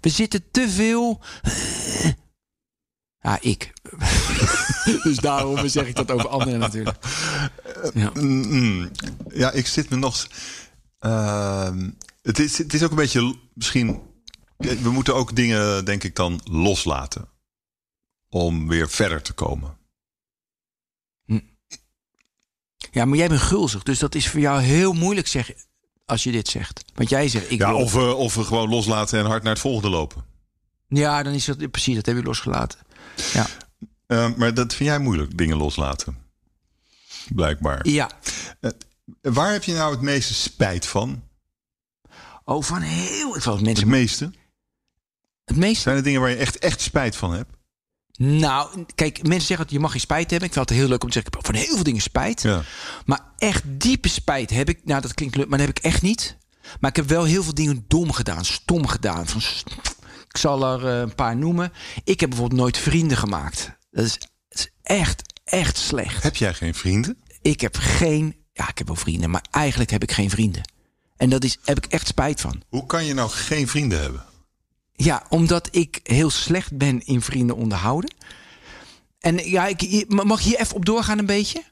We 0.00 0.08
zitten 0.08 0.44
te 0.50 0.68
veel 0.68 1.20
ja, 3.24 3.38
ik. 3.40 3.72
dus 5.02 5.16
daarom 5.16 5.68
zeg 5.68 5.86
ik 5.86 5.94
dat 5.94 6.10
over 6.10 6.28
anderen 6.28 6.60
natuurlijk. 6.60 6.98
Ja. 7.94 8.10
Mm, 8.14 8.90
ja, 9.34 9.50
ik 9.50 9.66
zit 9.66 9.90
me 9.90 9.96
nog. 9.96 10.26
Ehm, 10.98 11.90
het, 12.22 12.38
is, 12.38 12.58
het 12.58 12.74
is 12.74 12.82
ook 12.82 12.90
een 12.90 12.96
beetje 12.96 13.36
misschien. 13.54 14.00
We 14.56 14.90
moeten 14.90 15.14
ook 15.14 15.36
dingen, 15.36 15.84
denk 15.84 16.04
ik, 16.04 16.16
dan 16.16 16.40
loslaten. 16.44 17.28
Om 18.28 18.68
weer 18.68 18.90
verder 18.90 19.22
te 19.22 19.32
komen. 19.32 19.76
ja, 22.90 23.04
maar 23.04 23.18
jij 23.18 23.28
bent 23.28 23.40
gulzig, 23.40 23.82
dus 23.82 23.98
dat 23.98 24.14
is 24.14 24.28
voor 24.28 24.40
jou 24.40 24.60
heel 24.60 24.92
moeilijk 24.92 25.26
zeg, 25.26 25.50
als 26.04 26.22
je 26.22 26.30
dit 26.32 26.48
zegt. 26.48 26.84
Want 26.94 27.08
jij 27.08 27.28
zegt, 27.28 27.50
ik 27.50 27.58
Ja, 27.58 27.68
wil... 27.68 27.78
of, 27.78 27.92
we, 27.92 28.14
of 28.14 28.34
we 28.34 28.44
gewoon 28.44 28.68
loslaten 28.68 29.18
en 29.18 29.26
hard 29.26 29.42
naar 29.42 29.52
het 29.52 29.60
volgende 29.60 29.88
lopen. 29.88 30.24
Ja, 30.88 31.22
dan 31.22 31.32
is 31.32 31.44
dat 31.44 31.70
precies, 31.70 31.94
dat 31.94 32.06
heb 32.06 32.16
je 32.16 32.22
losgelaten. 32.22 32.78
Ja. 33.32 33.46
Ehm, 34.12 34.32
maar 34.36 34.54
dat 34.54 34.74
vind 34.74 34.88
jij 34.88 34.98
moeilijk, 34.98 35.38
dingen 35.38 35.56
loslaten. 35.56 36.16
Blijkbaar. 37.34 37.88
ja. 37.88 38.10
Waar 39.20 39.52
heb 39.52 39.64
je 39.64 39.72
nou 39.74 39.92
het 39.92 40.00
meeste 40.00 40.34
spijt 40.34 40.86
van? 40.86 41.22
Oh, 42.44 42.62
van 42.62 42.80
heel 42.80 43.34
veel 43.40 43.54
Het 43.54 43.64
mensen. 43.64 43.88
meeste? 43.88 44.32
Het 45.44 45.56
meeste. 45.56 45.80
Zijn 45.82 45.96
er 45.96 46.02
dingen 46.02 46.20
waar 46.20 46.30
je 46.30 46.36
echt, 46.36 46.58
echt 46.58 46.80
spijt 46.80 47.16
van 47.16 47.32
hebt? 47.32 47.50
Nou, 48.16 48.84
kijk, 48.94 49.22
mensen 49.22 49.46
zeggen 49.46 49.66
dat 49.66 49.74
je 49.74 49.80
mag 49.80 49.90
geen 49.90 50.00
spijt 50.00 50.30
hebben. 50.30 50.48
Ik 50.48 50.54
vind 50.54 50.68
het 50.68 50.78
heel 50.78 50.88
leuk 50.88 51.02
om 51.02 51.08
te 51.08 51.14
zeggen, 51.14 51.32
ik 51.32 51.44
heb 51.44 51.54
van 51.54 51.64
heel 51.64 51.74
veel 51.74 51.84
dingen 51.84 52.02
spijt. 52.02 52.42
Ja. 52.42 52.62
Maar 53.04 53.20
echt 53.38 53.62
diepe 53.66 54.08
spijt 54.08 54.50
heb 54.50 54.68
ik. 54.68 54.80
Nou, 54.84 55.00
dat 55.00 55.14
klinkt 55.14 55.36
leuk, 55.36 55.48
maar 55.48 55.58
dat 55.58 55.66
heb 55.66 55.76
ik 55.78 55.84
echt 55.84 56.02
niet. 56.02 56.36
Maar 56.80 56.90
ik 56.90 56.96
heb 56.96 57.08
wel 57.08 57.24
heel 57.24 57.42
veel 57.42 57.54
dingen 57.54 57.84
dom 57.88 58.12
gedaan, 58.12 58.44
stom 58.44 58.86
gedaan. 58.86 59.26
Van, 59.26 59.40
ik 60.28 60.36
zal 60.36 60.66
er 60.66 60.86
eh, 60.88 61.00
een 61.00 61.14
paar 61.14 61.36
noemen. 61.36 61.72
Ik 62.04 62.20
heb 62.20 62.28
bijvoorbeeld 62.28 62.60
nooit 62.60 62.78
vrienden 62.78 63.16
gemaakt. 63.16 63.70
Dat 63.92 64.04
is, 64.04 64.18
dat 64.48 64.58
is 64.58 64.70
echt, 64.82 65.22
echt 65.44 65.76
slecht. 65.76 66.22
Heb 66.22 66.36
jij 66.36 66.54
geen 66.54 66.74
vrienden? 66.74 67.18
Ik 67.42 67.60
heb 67.60 67.76
geen. 67.76 68.36
Ja, 68.52 68.68
ik 68.68 68.78
heb 68.78 68.86
wel 68.86 68.96
vrienden, 68.96 69.30
maar 69.30 69.44
eigenlijk 69.50 69.90
heb 69.90 70.02
ik 70.02 70.12
geen 70.12 70.30
vrienden. 70.30 70.62
En 71.16 71.30
dat 71.30 71.44
is, 71.44 71.58
heb 71.64 71.76
ik 71.76 71.92
echt 71.92 72.06
spijt 72.06 72.40
van. 72.40 72.62
Hoe 72.68 72.86
kan 72.86 73.04
je 73.04 73.14
nou 73.14 73.30
geen 73.30 73.68
vrienden 73.68 74.00
hebben? 74.00 74.24
Ja, 74.92 75.26
omdat 75.28 75.68
ik 75.70 76.00
heel 76.02 76.30
slecht 76.30 76.76
ben 76.76 77.06
in 77.06 77.22
vrienden 77.22 77.56
onderhouden. 77.56 78.14
En 79.18 79.50
ja, 79.50 79.66
ik, 79.66 80.04
mag 80.08 80.38
ik 80.38 80.44
hier 80.44 80.60
even 80.60 80.76
op 80.76 80.84
doorgaan 80.84 81.18
een 81.18 81.26
beetje? 81.26 81.62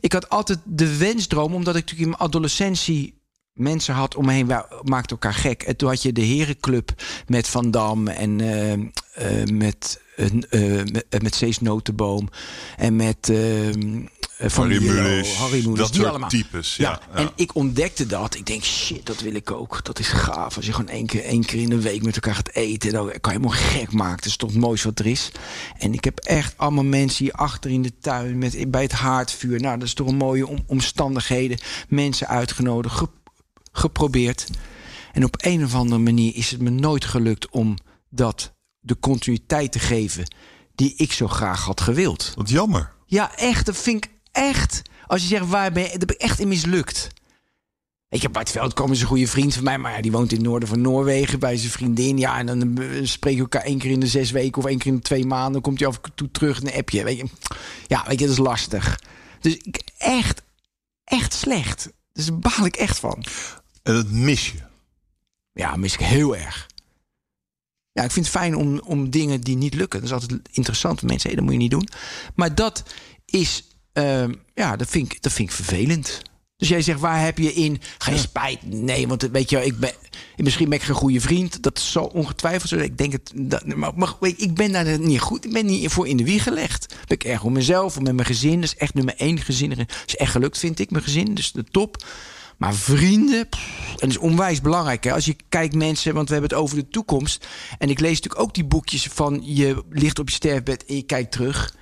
Ik 0.00 0.12
had 0.12 0.28
altijd 0.28 0.58
de 0.64 0.96
wensdroom, 0.96 1.54
omdat 1.54 1.76
ik 1.76 1.80
natuurlijk 1.80 2.10
in 2.10 2.16
mijn 2.18 2.30
adolescentie 2.30 3.20
mensen 3.52 3.94
had 3.94 4.14
om 4.14 4.24
me 4.26 4.32
heen, 4.32 4.46
wij 4.46 4.64
maakten 4.82 5.10
elkaar 5.10 5.34
gek. 5.34 5.62
En 5.62 5.76
toen 5.76 5.88
had 5.88 6.02
je 6.02 6.12
de 6.12 6.22
herenclub 6.22 7.02
met 7.26 7.48
Van 7.48 7.70
Dam 7.70 8.08
en 8.08 8.40
eh, 8.40 8.72
eh, 8.72 9.48
met, 9.48 10.00
eh, 10.16 10.60
met, 10.92 11.22
met 11.22 11.34
Cees 11.34 11.60
Notenboom 11.60 12.28
en 12.76 12.96
met 12.96 13.28
eh, 13.28 13.68
eh, 13.68 13.74
Van 14.38 14.70
Harry 14.70 14.86
Mulisch, 14.88 15.34
Harry 15.34 15.60
Mulisch, 15.62 15.78
dat 15.78 15.88
die 15.88 15.96
soort 15.96 16.08
allemaal. 16.08 16.28
types, 16.28 16.76
Ja, 16.76 16.90
ja, 16.90 17.00
ja. 17.12 17.18
en 17.26 17.30
ik 17.36 17.54
ontdekte 17.54 18.06
dat. 18.06 18.34
Ik 18.34 18.46
denk, 18.46 18.62
shit, 18.64 19.06
dat 19.06 19.20
wil 19.20 19.34
ik 19.34 19.50
ook. 19.50 19.84
Dat 19.84 19.98
is 19.98 20.08
gaaf. 20.08 20.56
Als 20.56 20.66
je 20.66 20.72
gewoon 20.72 20.90
één 20.90 21.06
keer, 21.06 21.24
één 21.24 21.44
keer 21.44 21.60
in 21.60 21.68
de 21.68 21.80
week 21.80 22.02
met 22.02 22.14
elkaar 22.14 22.34
gaat 22.34 22.50
eten. 22.54 22.92
Dan 22.92 23.06
kan 23.20 23.32
je 23.32 23.38
helemaal 23.38 23.58
gek 23.60 23.92
maken. 23.92 24.16
Dat 24.16 24.26
is 24.26 24.36
toch 24.36 24.50
het 24.50 24.58
mooiste 24.60 24.88
wat 24.88 24.98
er 24.98 25.06
is. 25.06 25.30
En 25.78 25.92
ik 25.92 26.04
heb 26.04 26.18
echt 26.18 26.54
allemaal 26.56 26.84
mensen 26.84 27.24
hier 27.24 27.34
achter 27.34 27.70
in 27.70 27.82
de 27.82 27.92
tuin. 28.00 28.38
Met, 28.38 28.70
bij 28.70 28.82
het 28.82 28.92
haardvuur. 28.92 29.60
Nou, 29.60 29.78
dat 29.78 29.86
is 29.86 29.94
toch 29.94 30.08
een 30.08 30.16
mooie 30.16 30.46
om- 30.46 30.64
omstandigheden. 30.66 31.58
Mensen 31.88 32.28
uitgenodigd. 32.28 32.94
ge- 32.94 33.08
geprobeerd. 33.72 34.46
En 35.12 35.24
op 35.24 35.36
een 35.38 35.64
of 35.64 35.74
andere 35.74 36.00
manier 36.00 36.34
is 36.34 36.50
het 36.50 36.60
me 36.60 36.70
nooit 36.70 37.04
gelukt 37.04 37.48
om 37.50 37.76
dat 38.10 38.54
de 38.86 38.98
continuïteit 38.98 39.72
te 39.72 39.78
geven 39.78 40.24
die 40.74 40.94
ik 40.96 41.12
zo 41.12 41.28
graag 41.28 41.64
had 41.64 41.80
gewild. 41.80 42.32
Wat 42.34 42.50
jammer. 42.50 42.92
Ja, 43.06 43.36
echt. 43.36 43.66
Dat 43.66 43.76
vind 43.76 44.04
ik 44.04 44.10
echt. 44.32 44.82
Als 45.06 45.22
je 45.22 45.28
zegt 45.28 45.46
waar 45.46 45.72
ben 45.72 45.82
je, 45.82 45.88
daar 45.88 46.06
ben 46.06 46.14
ik 46.14 46.22
echt 46.22 46.38
in 46.38 46.48
mislukt. 46.48 47.08
Ik 48.08 48.22
heb 48.22 48.32
Bart 48.32 48.50
Veldkom 48.50 48.92
is 48.92 49.00
een 49.00 49.06
goede 49.06 49.26
vriend 49.26 49.54
van 49.54 49.64
mij, 49.64 49.78
maar 49.78 49.92
ja, 49.92 50.00
die 50.00 50.12
woont 50.12 50.30
in 50.30 50.36
het 50.36 50.46
noorden 50.46 50.68
van 50.68 50.80
Noorwegen 50.80 51.38
bij 51.38 51.56
zijn 51.56 51.70
vriendin. 51.70 52.18
Ja, 52.18 52.38
en 52.38 52.46
dan 52.46 52.78
eh, 52.78 52.88
spreken 53.02 53.38
we 53.38 53.42
elkaar 53.42 53.62
één 53.62 53.78
keer 53.78 53.90
in 53.90 54.00
de 54.00 54.06
zes 54.06 54.30
weken 54.30 54.58
of 54.62 54.68
één 54.68 54.78
keer 54.78 54.92
in 54.92 54.96
de 54.96 55.02
twee 55.02 55.26
maanden. 55.26 55.52
Dan 55.52 55.60
komt 55.60 55.78
hij 55.78 55.88
af 55.88 55.98
en 56.02 56.14
toe 56.14 56.30
terug 56.30 56.60
en 56.60 56.66
een 56.66 56.78
appje. 56.78 57.04
Weet 57.04 57.16
je. 57.16 57.26
Ja, 57.86 58.04
weet 58.06 58.18
je, 58.18 58.26
dat 58.26 58.34
is 58.34 58.40
lastig. 58.42 59.00
Dus 59.40 59.56
ik, 59.56 59.82
echt, 59.98 60.42
echt 61.04 61.32
slecht. 61.32 61.88
Dus 62.12 62.26
daar 62.26 62.38
baal 62.38 62.66
ik 62.66 62.76
echt 62.76 62.98
van. 62.98 63.24
En 63.82 63.94
dat 63.94 64.10
mis 64.10 64.50
je. 64.50 64.58
Ja, 65.52 65.76
mis 65.76 65.94
ik 65.94 66.00
heel 66.00 66.36
erg. 66.36 66.66
Ja, 67.96 68.02
ik 68.02 68.10
vind 68.10 68.26
het 68.26 68.34
fijn 68.34 68.56
om, 68.56 68.80
om 68.84 69.10
dingen 69.10 69.40
die 69.40 69.56
niet 69.56 69.74
lukken. 69.74 70.00
Dat 70.00 70.08
is 70.08 70.14
altijd 70.14 70.40
interessant. 70.52 71.02
Mensen 71.02 71.20
zeggen, 71.20 71.36
dat 71.36 71.44
moet 71.44 71.52
je 71.52 71.58
niet 71.58 71.70
doen. 71.70 71.88
Maar 72.34 72.54
dat 72.54 72.82
is, 73.24 73.64
ehm, 73.92 74.32
ja, 74.54 74.76
dat 74.76 74.88
vind, 74.88 75.12
ik, 75.12 75.22
dat 75.22 75.32
vind 75.32 75.48
ik 75.48 75.54
vervelend. 75.54 76.22
Dus 76.56 76.68
jij 76.68 76.82
zegt, 76.82 77.00
waar 77.00 77.24
heb 77.24 77.38
je 77.38 77.52
in 77.52 77.80
geen 77.98 78.18
spijt? 78.18 78.62
Nee, 78.62 79.08
want 79.08 79.22
weet 79.22 79.50
je, 79.50 79.64
ik 79.64 79.78
ben, 79.78 79.92
misschien 80.36 80.68
ben 80.68 80.78
ik 80.78 80.84
geen 80.84 80.94
goede 80.94 81.20
vriend. 81.20 81.62
Dat 81.62 81.78
is 81.78 81.92
zo 81.92 82.00
ongetwijfeld 82.00 82.68
zo. 82.68 82.76
Ik 82.76 82.98
denk 82.98 83.12
het, 83.12 83.32
dat, 83.34 83.64
maar, 83.64 84.14
ik 84.20 84.54
ben 84.54 84.72
daar 84.72 84.98
niet 84.98 85.20
goed. 85.20 85.44
Ik 85.44 85.52
ben 85.52 85.66
niet 85.66 85.90
voor 85.90 86.08
in 86.08 86.16
de 86.16 86.24
wieg 86.24 86.42
gelegd. 86.42 86.86
Ben 87.06 87.18
ik 87.18 87.24
erg 87.24 87.44
om 87.44 87.52
mezelf, 87.52 87.96
om 87.96 88.02
met 88.02 88.14
mijn 88.14 88.26
gezin. 88.26 88.60
Dat 88.60 88.70
is 88.70 88.76
echt 88.76 88.94
nummer 88.94 89.14
één 89.16 89.38
gezin. 89.38 89.68
Dat 89.68 89.88
is 90.06 90.16
echt 90.16 90.30
gelukt, 90.30 90.58
vind 90.58 90.78
ik, 90.78 90.90
mijn 90.90 91.04
gezin. 91.04 91.34
Dus 91.34 91.52
de 91.52 91.64
top. 91.64 92.04
Maar 92.56 92.74
vrienden, 92.74 93.48
pff, 93.48 93.88
en 93.88 93.96
dat 93.98 94.08
is 94.08 94.18
onwijs 94.18 94.60
belangrijk. 94.60 95.04
Hè? 95.04 95.12
Als 95.12 95.24
je 95.24 95.36
kijkt 95.48 95.74
mensen, 95.74 96.14
want 96.14 96.28
we 96.28 96.32
hebben 96.32 96.50
het 96.50 96.60
over 96.60 96.76
de 96.76 96.88
toekomst. 96.88 97.46
En 97.78 97.90
ik 97.90 98.00
lees 98.00 98.14
natuurlijk 98.14 98.42
ook 98.42 98.54
die 98.54 98.64
boekjes 98.64 99.08
van 99.12 99.40
je 99.44 99.84
ligt 99.90 100.18
op 100.18 100.28
je 100.28 100.34
sterfbed 100.34 100.84
en 100.84 100.96
je 100.96 101.02
kijkt 101.02 101.32
terug. 101.32 101.74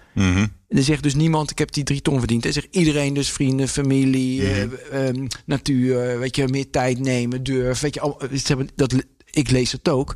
En 0.69 0.77
dan 0.81 0.83
zegt 0.83 1.03
dus 1.03 1.15
niemand, 1.15 1.51
ik 1.51 1.59
heb 1.59 1.73
die 1.73 1.85
drie 1.85 2.03
ton 2.03 2.19
verdiend. 2.19 2.47
En 2.47 2.53
zegt 2.53 2.69
iedereen 2.71 3.15
dus 3.15 3.31
vrienden, 3.31 3.69
familie, 3.69 4.43
eh, 4.43 4.63
ehm, 5.09 5.27
natuur, 5.47 6.19
weet 6.19 6.37
je, 6.37 6.49
meer 6.49 6.71
tijd 6.71 6.99
nemen, 6.99 7.43
durf. 7.43 7.81
Weet 7.81 7.95
je, 7.95 8.01
al, 8.01 8.21
hebben 8.45 8.69
dat, 8.75 8.95
ik 9.31 9.51
lees 9.51 9.73
het 9.73 9.89
ook. 9.89 10.13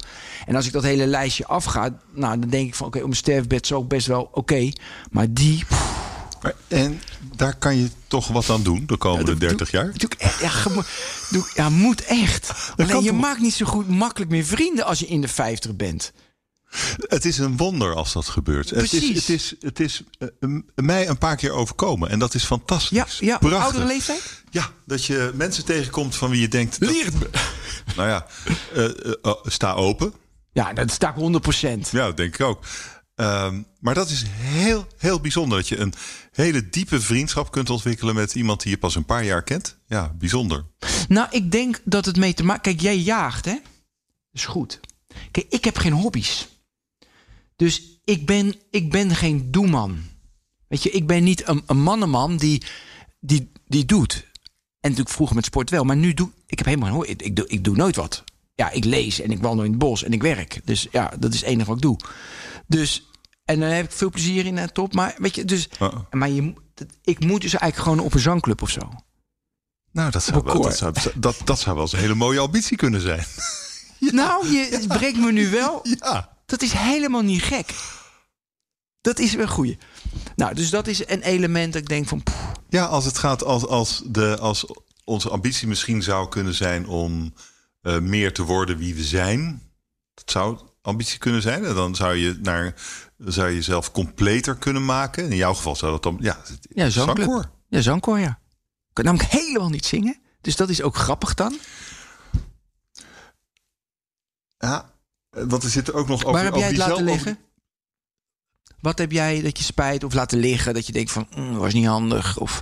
En 0.47 0.55
als 0.55 0.67
ik 0.67 0.73
dat 0.73 0.83
hele 0.83 1.07
lijstje 1.07 1.47
afga, 1.47 1.99
nou, 2.15 2.39
dan 2.39 2.49
denk 2.49 2.69
ik 2.69 2.75
van 2.75 2.87
oké, 2.87 2.99
mijn 3.01 3.13
sterfbed 3.13 3.65
is 3.65 3.73
ook 3.73 3.89
best 3.89 4.07
wel 4.07 4.29
oké. 4.33 4.71
maar 5.11 5.33
die, 5.33 5.65
pff, 5.65 6.08
Maar- 6.43 6.55
En 6.69 7.01
daar 7.37 7.57
kan 7.57 7.77
je 7.77 7.91
toch 8.09 8.29
wat 8.29 8.51
aan 8.51 8.63
doen 8.63 8.87
de 8.87 8.97
komende 8.97 9.31
dat 9.31 9.41
30 9.41 9.71
doe- 9.71 9.81
jaar? 9.81 9.93
doe 9.99 10.11
ja, 10.41 10.83
doe, 11.31 11.51
ja, 11.55 11.69
moet 11.69 12.05
echt. 12.05 12.53
Alleen 12.77 13.03
je 13.03 13.11
toch? 13.11 13.21
maakt 13.21 13.41
niet 13.41 13.55
zo 13.55 13.67
goed 13.67 13.89
makkelijk 13.89 14.31
meer 14.31 14.45
vrienden 14.45 14.85
als 14.85 14.99
je 14.99 15.07
in 15.07 15.21
de 15.21 15.29
50 15.29 15.77
bent. 15.77 16.13
Het 16.97 17.25
is 17.25 17.39
een 17.39 17.57
wonder 17.57 17.95
als 17.95 18.13
dat 18.13 18.29
gebeurt. 18.29 18.71
Het 18.71 18.83
is, 18.83 18.89
Precies. 18.91 19.17
het 19.17 19.29
is, 19.29 19.55
het 19.61 19.81
is 19.81 20.03
eh, 20.19 20.29
m- 20.41 20.61
mij 20.75 21.09
een 21.09 21.19
paar 21.19 21.37
keer 21.37 21.51
overkomen. 21.53 22.09
En 22.11 22.19
dat 22.19 22.35
is 22.35 22.45
fantastisch. 22.45 23.19
Ja, 23.19 23.39
ja 23.41 23.57
oudere 23.59 23.85
leeftijd? 23.85 24.43
Ja, 24.51 24.71
dat 24.87 25.05
je 25.05 25.31
mensen 25.35 25.65
tegenkomt 25.65 26.17
van 26.17 26.31
wie 26.31 26.41
je 26.41 26.49
denkt... 26.49 26.81
dat- 26.81 26.91
Leer 26.91 27.05
het 27.05 27.19
me. 27.19 27.31
nou 27.97 28.09
ja, 28.09 28.27
eh, 28.75 28.85
eh, 28.85 29.13
oh, 29.23 29.45
sta 29.45 29.73
open. 29.73 30.13
Ja, 30.53 30.73
dat 30.73 30.91
sta 30.91 31.09
ik 31.09 31.15
100%. 31.17 31.91
Ja, 31.91 32.05
dat 32.07 32.17
denk 32.17 32.35
ik 32.35 32.41
ook. 32.41 32.65
Ehm, 33.19 33.63
maar 33.81 33.95
dat 33.95 34.11
is 34.11 34.25
heel, 34.29 34.87
heel 34.99 35.21
bijzonder. 35.21 35.59
Dat 35.59 35.69
je 35.69 35.77
een 35.77 35.95
hele 36.33 36.69
diepe 36.69 37.01
vriendschap 37.01 37.51
kunt 37.51 37.71
ontwikkelen 37.71 38.15
met 38.15 38.35
iemand 38.35 38.63
die 38.63 38.71
je 38.71 38.79
pas 38.79 38.95
een 38.95 39.05
paar 39.05 39.25
jaar 39.25 39.43
kent. 39.43 39.79
Ja, 39.87 40.15
bijzonder. 40.19 40.65
Nou, 41.09 41.29
ik 41.31 41.53
denk 41.53 41.81
dat 41.85 42.05
het 42.05 42.17
mee 42.17 42.35
te 42.35 42.45
maken... 42.45 42.63
Kijk, 42.63 42.81
jij 42.81 42.99
jaagt, 42.99 43.45
hè? 43.45 43.57
Is 44.33 44.45
goed. 44.45 44.81
Kijk, 45.31 45.47
ik 45.49 45.65
heb 45.65 45.77
geen 45.77 45.93
hobby's. 45.93 46.49
Dus 47.57 48.01
ik 48.05 48.27
ben, 48.27 48.55
ik 48.71 48.91
ben 48.91 49.15
geen 49.17 49.51
doeman. 49.51 49.99
Weet 50.69 50.83
je, 50.83 50.91
ik 50.91 51.07
ben 51.07 51.25
niet 51.25 51.49
een, 51.49 51.63
een 51.67 51.83
mannenman 51.83 52.37
die, 52.37 52.63
die, 53.21 53.53
die 53.67 53.85
doet. 53.85 54.27
En 54.81 54.91
natuurlijk 54.91 55.11
vroeger 55.11 55.37
met 55.37 55.45
sport 55.45 55.71
wel. 55.71 55.85
Maar 55.85 55.97
nu 55.97 56.15
doe 56.15 56.31
ik 56.47 56.59
heb 56.59 56.67
helemaal 56.67 57.01
geen. 57.01 57.11
Ik, 57.11 57.23
ik, 57.23 57.37
doe, 57.37 57.49
ik 57.49 57.65
doe 57.65 57.77
nooit 57.77 57.97
wat. 57.97 58.25
Ja, 58.55 58.71
ik 58.71 58.85
lees 58.85 59.21
en 59.21 59.31
ik 59.31 59.41
wandel 59.41 59.65
in 59.65 59.71
het 59.71 59.79
bos 59.79 60.03
en 60.03 60.13
ik 60.13 60.23
werk. 60.23 60.61
Dus 60.65 60.87
ja, 60.91 61.13
dat 61.19 61.35
is 61.35 61.41
het 61.41 61.49
enige 61.49 61.67
wat 61.67 61.77
ik 61.77 61.83
doe. 61.83 61.99
Dus, 62.67 63.08
en 63.49 63.61
dan 63.61 63.69
heb 63.69 63.85
ik 63.85 63.93
veel 63.93 64.11
plezier 64.11 64.47
in 64.47 64.59
en 64.59 64.73
top. 64.73 64.95
Maar 64.95 65.15
weet 65.19 65.35
je, 65.35 65.45
dus... 65.45 65.69
Uh-uh. 65.81 65.95
Maar 66.11 66.29
je, 66.29 66.53
ik 67.05 67.21
moet 67.21 67.41
dus 67.41 67.55
eigenlijk 67.55 67.83
gewoon 67.83 68.07
op 68.07 68.15
een 68.15 68.21
zangclub 68.21 68.63
of 68.63 68.71
zo. 68.71 68.91
Nou, 69.93 70.11
dat 70.11 70.23
zou, 70.23 70.43
wel, 70.45 70.63
dat, 70.63 70.77
zou, 70.77 70.95
dat, 71.15 71.37
dat 71.45 71.59
zou 71.59 71.75
wel 71.75 71.85
eens 71.85 71.93
een 71.93 71.99
hele 71.99 72.15
mooie 72.15 72.39
ambitie 72.39 72.77
kunnen 72.77 73.01
zijn. 73.01 73.25
Nou, 73.99 74.49
je 74.49 74.85
breekt 74.89 75.19
me 75.19 75.33
nu 75.33 75.51
wel. 75.51 75.81
Ja. 75.99 76.37
Dat 76.47 76.63
is 76.63 76.73
helemaal 76.73 77.23
niet 77.23 77.43
gek. 77.43 77.75
Dat 79.01 79.19
is 79.19 79.35
een 79.35 79.49
goeie. 79.49 79.79
Nou, 80.37 80.55
dus 80.55 80.71
dat 80.71 80.87
is 80.87 81.09
een 81.09 81.23
element 81.23 81.73
dat 81.73 81.83
ik 81.83 81.89
denk 81.89 82.09
van... 82.09 82.23
Ja, 82.69 82.85
als 82.85 83.05
het 83.05 83.19
gaat 83.19 83.45
als, 83.45 83.67
als, 83.67 84.03
de, 84.07 84.39
als 84.39 84.67
onze 85.05 85.29
ambitie 85.29 85.69
misschien 85.69 86.03
zou 86.03 86.29
kunnen 86.29 86.55
zijn 86.55 86.87
om 86.87 87.35
eh, 87.81 87.99
meer 87.99 88.33
te 88.33 88.43
worden 88.43 88.79
wie 88.79 88.95
we 88.95 89.05
zijn. 89.05 89.63
Dat 90.15 90.31
zou 90.31 90.59
ambitie 90.83 91.19
kunnen 91.19 91.43
zijn. 91.43 91.65
En 91.65 91.75
dan 91.75 91.95
zou 91.95 92.15
je 92.15 92.39
naar 92.43 92.75
zou 93.19 93.49
je 93.49 93.55
jezelf 93.55 93.91
completer 93.91 94.57
kunnen 94.57 94.85
maken. 94.85 95.31
In 95.31 95.37
jouw 95.37 95.55
geval 95.55 95.77
zou 95.77 95.93
dat 95.93 96.03
dan 96.03 96.17
ja, 96.21 96.43
ja, 96.61 96.91
zangclub. 96.91 97.27
zangkoor. 97.27 97.51
Ja, 97.69 97.81
zangkoor, 97.81 98.19
ja. 98.19 98.41
Ik 98.89 98.95
kan 98.95 99.05
namelijk 99.05 99.31
helemaal 99.31 99.69
niet 99.69 99.87
zingen. 99.87 100.21
Dus 100.41 100.57
dat 100.57 100.69
is 100.69 100.83
ook 100.83 100.97
grappig 100.97 101.35
dan. 101.35 101.59
Ja, 104.57 104.93
want 105.31 105.63
er 105.63 105.71
zit 105.71 105.89
er 105.89 105.95
ook 105.95 106.09
nog 106.09 106.21
over. 106.21 106.33
Waar 106.33 106.45
heb 106.45 106.53
over 106.53 106.69
jij 106.69 106.79
het 106.79 106.89
laten 106.89 107.05
liggen? 107.05 107.39
Wat 108.81 108.99
heb 108.99 109.13
jij 109.13 109.43
dat 109.43 109.59
je 109.59 109.65
spijt 109.65 110.05
of 110.05 110.15
laten 110.15 110.39
liggen? 110.39 110.75
Dat 110.75 110.87
je 110.87 110.93
denkt 110.93 111.11
van, 111.11 111.29
mm, 111.35 111.57
was 111.57 111.73
niet 111.73 111.87
handig. 111.87 112.39
Of, 112.39 112.61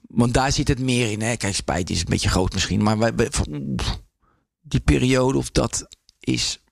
want 0.00 0.34
daar 0.34 0.52
zit 0.52 0.68
het 0.68 0.78
meer 0.78 1.10
in. 1.10 1.22
Hè? 1.22 1.36
Kijk, 1.36 1.54
spijt 1.54 1.90
is 1.90 2.00
een 2.00 2.08
beetje 2.08 2.28
groot 2.28 2.52
misschien. 2.52 2.82
Maar 2.82 2.98
wij, 2.98 3.12
van, 3.30 3.78
die 4.60 4.80
periode 4.80 5.38
of 5.38 5.50
dat 5.50 5.88
is... 6.20 6.62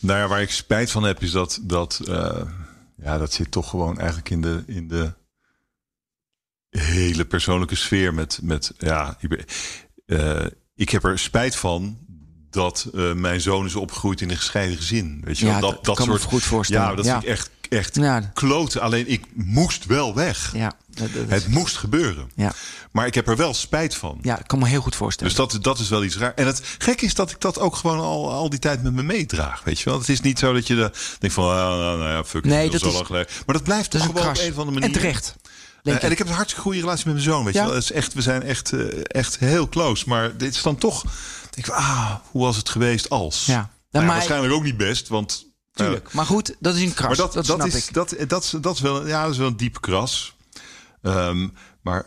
Nou 0.00 0.18
ja, 0.18 0.28
waar 0.28 0.42
ik 0.42 0.50
spijt 0.50 0.90
van 0.90 1.02
heb, 1.02 1.22
is 1.22 1.30
dat 1.30 1.60
dat, 1.62 2.00
eh, 2.08 2.42
ja, 2.96 3.18
dat 3.18 3.32
zit 3.32 3.50
toch 3.50 3.70
gewoon 3.70 3.98
eigenlijk 3.98 4.30
in 4.30 4.40
de, 4.40 4.62
in 4.66 4.88
de 4.88 5.12
hele 6.70 7.24
persoonlijke 7.24 7.74
sfeer. 7.74 8.14
Met, 8.14 8.38
met 8.42 8.72
ja, 8.78 9.16
ik, 9.20 9.44
eh, 10.06 10.46
ik 10.74 10.90
heb 10.90 11.04
er 11.04 11.18
spijt 11.18 11.56
van 11.56 11.98
dat 12.50 12.86
eh, 12.94 13.12
mijn 13.12 13.40
zoon 13.40 13.66
is 13.66 13.74
opgegroeid 13.74 14.20
in 14.20 14.30
een 14.30 14.36
gescheiden 14.36 14.76
gezin. 14.76 15.20
Weet 15.24 15.38
je, 15.38 15.46
Ja, 15.46 15.60
wel? 15.60 15.70
dat 15.70 15.84
dat, 15.84 15.96
kan 15.96 16.08
me 16.08 16.12
soort 16.18 16.30
goed 16.30 16.42
voorstellen. 16.42 16.88
Ja, 16.88 16.94
dat 16.94 17.04
Ja. 17.04 17.10
vind 17.12 17.22
ik 17.24 17.28
echt, 17.30 17.50
echt 17.68 17.94
Ja, 17.96 18.20
kloten. 18.34 18.80
Alleen 18.80 19.08
ik 19.10 19.24
moest 19.34 19.86
wel 19.86 20.14
weg. 20.14 20.50
ja, 20.54 20.72
dat, 20.94 21.08
dat 21.14 21.22
is- 21.28 21.30
Het 21.32 21.48
moest 21.48 21.76
gebeuren. 21.76 22.30
ja, 22.34 22.52
Maar 22.90 23.06
ik 23.06 23.14
heb 23.14 23.28
er 23.28 23.36
wel 23.36 23.54
spijt 23.54 23.94
van. 23.94 24.18
ja, 24.22 24.38
ik 24.38 24.46
kan 24.46 24.58
me 24.58 24.68
heel 24.68 24.80
goed 24.80 24.94
voorstellen. 24.96 25.34
Dus 25.34 25.46
dat, 25.52 25.62
dat 25.64 25.78
is 25.78 25.88
wel 25.88 26.04
iets 26.04 26.16
raar. 26.16 26.34
En 26.34 26.46
het 26.46 26.62
gek 26.78 27.00
is 27.00 27.14
dat 27.14 27.30
ik 27.30 27.40
dat 27.40 27.58
ook 27.58 27.76
gewoon 27.76 27.98
al, 28.00 28.30
al 28.32 28.50
die 28.50 28.58
tijd 28.58 28.82
met 28.82 28.92
me 28.92 29.02
meedraag. 29.02 29.62
Weet 29.64 29.78
je 29.78 29.84
wel? 29.90 29.98
Het 29.98 30.08
is 30.08 30.20
niet 30.20 30.38
zo 30.38 30.52
dat 30.52 30.66
je 30.66 30.74
de, 30.74 30.90
denkt 31.18 31.34
van, 31.34 31.44
ah, 31.44 31.50
nou, 31.56 31.98
nou 31.98 32.10
ja, 32.10 32.24
fuck, 32.24 32.44
Nee, 32.44 32.64
het 32.64 32.74
is 32.74 32.80
dat 32.80 32.88
is- 32.88 32.94
lang 32.94 33.06
geleden. 33.06 33.28
Maar 33.46 33.54
dat 33.54 33.64
blijft 33.64 33.92
dat 33.92 34.00
is 34.00 34.06
een 34.06 34.14
gewoon 34.14 34.32
kras. 34.32 34.38
op 34.38 34.44
een 34.44 34.52
of 34.52 34.58
andere 34.58 34.78
manier. 34.80 34.94
En 34.96 35.00
terecht. 35.02 35.34
Eh, 35.82 36.04
en 36.04 36.10
ik. 36.10 36.18
heb 36.18 36.26
een 36.28 36.32
hartstikke 36.34 36.62
goede 36.62 36.80
relatie 36.80 37.04
met 37.04 37.14
mijn 37.14 37.26
zoon. 37.26 37.44
Weet 37.44 37.54
je 37.54 37.60
wel? 37.60 37.74
Het 37.74 37.82
is 37.82 37.92
echt, 37.92 38.14
we 38.14 38.22
zijn 38.22 38.42
echt, 38.42 38.72
eh, 38.72 38.80
echt 39.02 39.38
heel 39.38 39.68
close. 39.68 40.04
Maar 40.08 40.36
dit 40.36 40.54
is 40.54 40.62
dan 40.62 40.76
toch, 40.76 41.04
denk 41.50 41.66
ik, 41.66 41.72
ah, 41.72 42.14
hoe 42.30 42.42
was 42.42 42.56
het 42.56 42.68
geweest 42.68 43.10
als? 43.10 43.46
Ja. 43.46 43.54
Nou 43.54 43.66
Nou, 43.90 44.04
maar- 44.04 44.14
waarschijnlijk 44.14 44.52
ook 44.52 44.62
niet 44.62 44.76
best, 44.76 45.08
want... 45.08 45.44
eh, 45.72 45.84
Tuurlijk. 45.84 46.12
Maar 46.12 46.26
goed, 46.26 46.54
dat 46.58 46.74
is 46.74 46.82
een 46.82 46.94
kras. 46.94 47.06
maar 47.06 47.16
dat, 47.16 47.32
dat, 47.32 47.46
dat, 47.46 47.56
snap 47.56 47.66
is, 47.68 47.86
ik. 47.88 47.94
Dat, 47.94 48.14
dat, 48.28 48.42
is, 48.44 48.50
dat, 48.60 48.74
is 48.74 48.80
wel, 48.80 49.06
ja, 49.06 49.22
dat 49.22 49.30
is 49.32 49.38
wel 49.38 49.46
een 49.46 49.56
diep 49.56 49.80
kras. 49.80 50.34
Ehm, 51.02 51.48
maar 51.82 52.06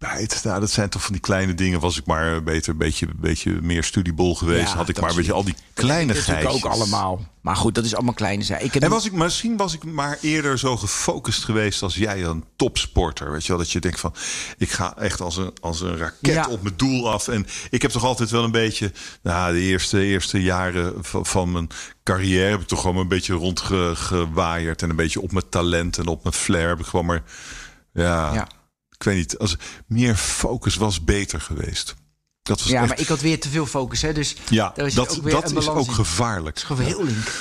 spijt, 0.00 0.40
nou, 0.44 0.60
dat 0.60 0.70
zijn 0.70 0.88
toch 0.88 1.02
van 1.02 1.12
die 1.12 1.20
kleine 1.20 1.54
dingen. 1.54 1.80
Was 1.80 1.98
ik 1.98 2.06
maar 2.06 2.42
beter, 2.42 2.72
een 2.72 2.78
beetje, 2.78 3.06
beetje 3.16 3.58
meer 3.62 3.84
studiebol 3.84 4.34
geweest. 4.34 4.68
Ja, 4.70 4.76
had 4.76 4.88
ik 4.88 5.00
maar 5.00 5.10
een 5.10 5.16
beetje 5.16 5.32
al 5.32 5.44
die 5.44 5.54
kleine 5.74 6.12
Dat 6.12 6.16
natuurlijk 6.26 6.46
ook 6.54 6.60
geitjes. 6.60 6.72
allemaal. 6.80 7.26
Maar 7.40 7.56
goed, 7.56 7.74
dat 7.74 7.84
is 7.84 7.94
allemaal 7.94 8.14
kleine 8.14 8.42
zaken. 8.42 8.64
Ik 8.64 8.74
heb 8.74 8.82
En 8.82 8.90
was 8.90 9.04
ik, 9.06 9.12
misschien 9.12 9.56
was 9.56 9.74
ik 9.74 9.84
maar 9.84 10.18
eerder 10.20 10.58
zo 10.58 10.76
gefocust 10.76 11.44
geweest 11.44 11.82
als 11.82 11.94
jij, 11.94 12.24
een 12.24 12.44
topsporter. 12.56 13.32
Weet 13.32 13.42
je 13.42 13.48
wel, 13.48 13.58
dat 13.58 13.70
je 13.70 13.80
denkt 13.80 14.00
van, 14.00 14.14
ik 14.58 14.70
ga 14.70 14.96
echt 14.96 15.20
als 15.20 15.36
een, 15.36 15.52
als 15.60 15.80
een 15.80 15.96
raket 15.96 16.34
Ja. 16.34 16.46
op 16.48 16.62
mijn 16.62 16.74
doel 16.76 17.10
af. 17.12 17.28
En 17.28 17.46
ik 17.70 17.82
heb 17.82 17.90
toch 17.90 18.04
altijd 18.04 18.30
wel 18.30 18.44
een 18.44 18.50
beetje, 18.50 18.92
nou, 19.22 19.52
de 19.52 19.60
eerste, 19.60 20.02
eerste 20.04 20.42
jaren 20.42 20.94
van, 21.04 21.26
van 21.26 21.52
mijn 21.52 21.68
carrière 22.04 22.50
heb 22.50 22.60
ik 22.60 22.66
toch 22.66 22.80
gewoon 22.80 22.96
een 22.96 23.08
beetje 23.08 23.34
rondgewaaierd. 23.34 24.82
En 24.82 24.90
een 24.90 24.96
beetje 24.96 25.20
op 25.20 25.32
mijn 25.32 25.48
talent 25.48 25.98
en 25.98 26.06
op 26.06 26.22
mijn 26.22 26.34
flair 26.34 26.68
heb 26.68 26.78
ik 26.80 26.86
gewoon 26.86 27.06
maar, 27.06 27.22
ja, 27.92 28.34
Ja. 28.34 28.48
Ik 28.98 29.04
weet 29.04 29.16
niet, 29.16 29.38
als 29.38 29.56
meer 29.86 30.16
focus 30.16 30.76
was 30.76 31.04
beter 31.04 31.40
geweest. 31.40 31.94
Dat 32.42 32.60
was 32.60 32.68
ja, 32.68 32.80
echt, 32.80 32.88
maar 32.88 33.00
ik 33.00 33.06
had 33.06 33.20
weer 33.20 33.40
te 33.40 33.48
veel 33.48 33.66
focus. 33.66 34.02
Hè, 34.02 34.12
dus 34.12 34.36
ja, 34.48 34.72
daar 34.74 34.86
is 34.86 34.94
dat, 34.94 35.16
ook 35.16 35.22
weer 35.22 35.32
dat 35.32 35.56
is 35.56 35.68
ook 35.68 35.92
gevaarlijk. 35.92 36.64
Dat 36.68 36.78
is 36.78 36.86
heel 36.86 37.04
link. 37.04 37.32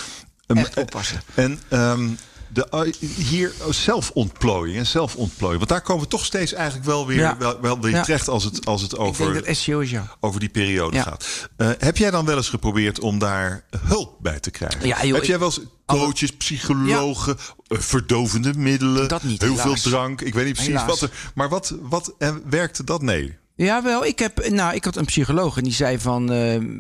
Ehm, 0.48 0.60
Echt 0.60 0.78
oppassen. 0.78 1.22
En 1.34 1.60
ehm, 1.68 2.10
de, 2.54 2.70
eh, 2.70 2.94
hier 3.26 3.54
oh, 3.62 3.72
zelfontplooiing 3.72 4.78
en 4.78 4.86
zelfontplooiing. 4.86 5.58
Want 5.66 5.70
daar 5.70 5.82
komen 5.82 6.04
we 6.04 6.10
toch 6.10 6.26
steeds 6.26 6.54
eigenlijk 6.54 6.86
wel 6.86 7.08
weer, 7.08 7.18
Ja. 7.18 7.38
wel, 7.38 7.62
wel 7.62 7.80
weer 7.80 7.92
Ja. 7.92 8.04
terecht 8.04 8.28
als 8.28 8.44
het, 8.44 8.66
als 8.66 8.82
het 8.82 8.98
over, 8.98 9.34
denk 9.34 9.46
dat 9.46 9.56
SEO 9.56 9.80
is 9.80 9.90
ja. 9.90 10.16
over 10.20 10.40
die 10.40 10.50
periode 10.50 10.96
Ja. 10.96 11.02
gaat. 11.04 11.50
Eh, 11.58 11.70
heb 11.78 11.98
jij 11.98 12.12
dan 12.12 12.26
wel 12.26 12.38
eens 12.38 12.50
geprobeerd 12.50 13.00
om 13.00 13.20
daar 13.20 13.64
hulp 13.88 14.16
bij 14.22 14.40
te 14.40 14.52
krijgen? 14.52 14.88
Joh, 14.88 14.98
heb 15.16 15.24
jij 15.24 15.40
wel 15.40 15.48
eens 15.48 15.60
coaches, 15.86 16.32
psychologen, 16.32 17.38
eh, 17.68 17.78
verdovende 17.80 18.54
middelen, 18.54 19.08
Dat 19.08 19.24
niet, 19.24 19.42
heel 19.42 19.50
helaas. 19.58 19.82
veel 19.82 19.92
drank? 19.92 20.22
Ik 20.22 20.34
weet 20.34 20.46
niet 20.46 20.54
precies 20.54 20.72
Helaas. 20.72 20.88
wat 21.00 21.02
er. 21.02 21.32
Maar 21.36 21.50
wat, 21.50 21.74
wat 21.82 22.14
en 22.18 22.44
werkte 22.50 22.84
dat? 22.84 23.02
Nee. 23.02 23.38
Jawel, 23.56 24.06
ik, 24.06 24.20
heb, 24.20 24.50
nou, 24.50 24.76
ik 24.76 24.84
had 24.84 24.96
een 24.96 25.06
psycholoog 25.06 25.58
en 25.58 25.64
die 25.64 25.74
zei 25.74 26.00
van... 26.00 26.26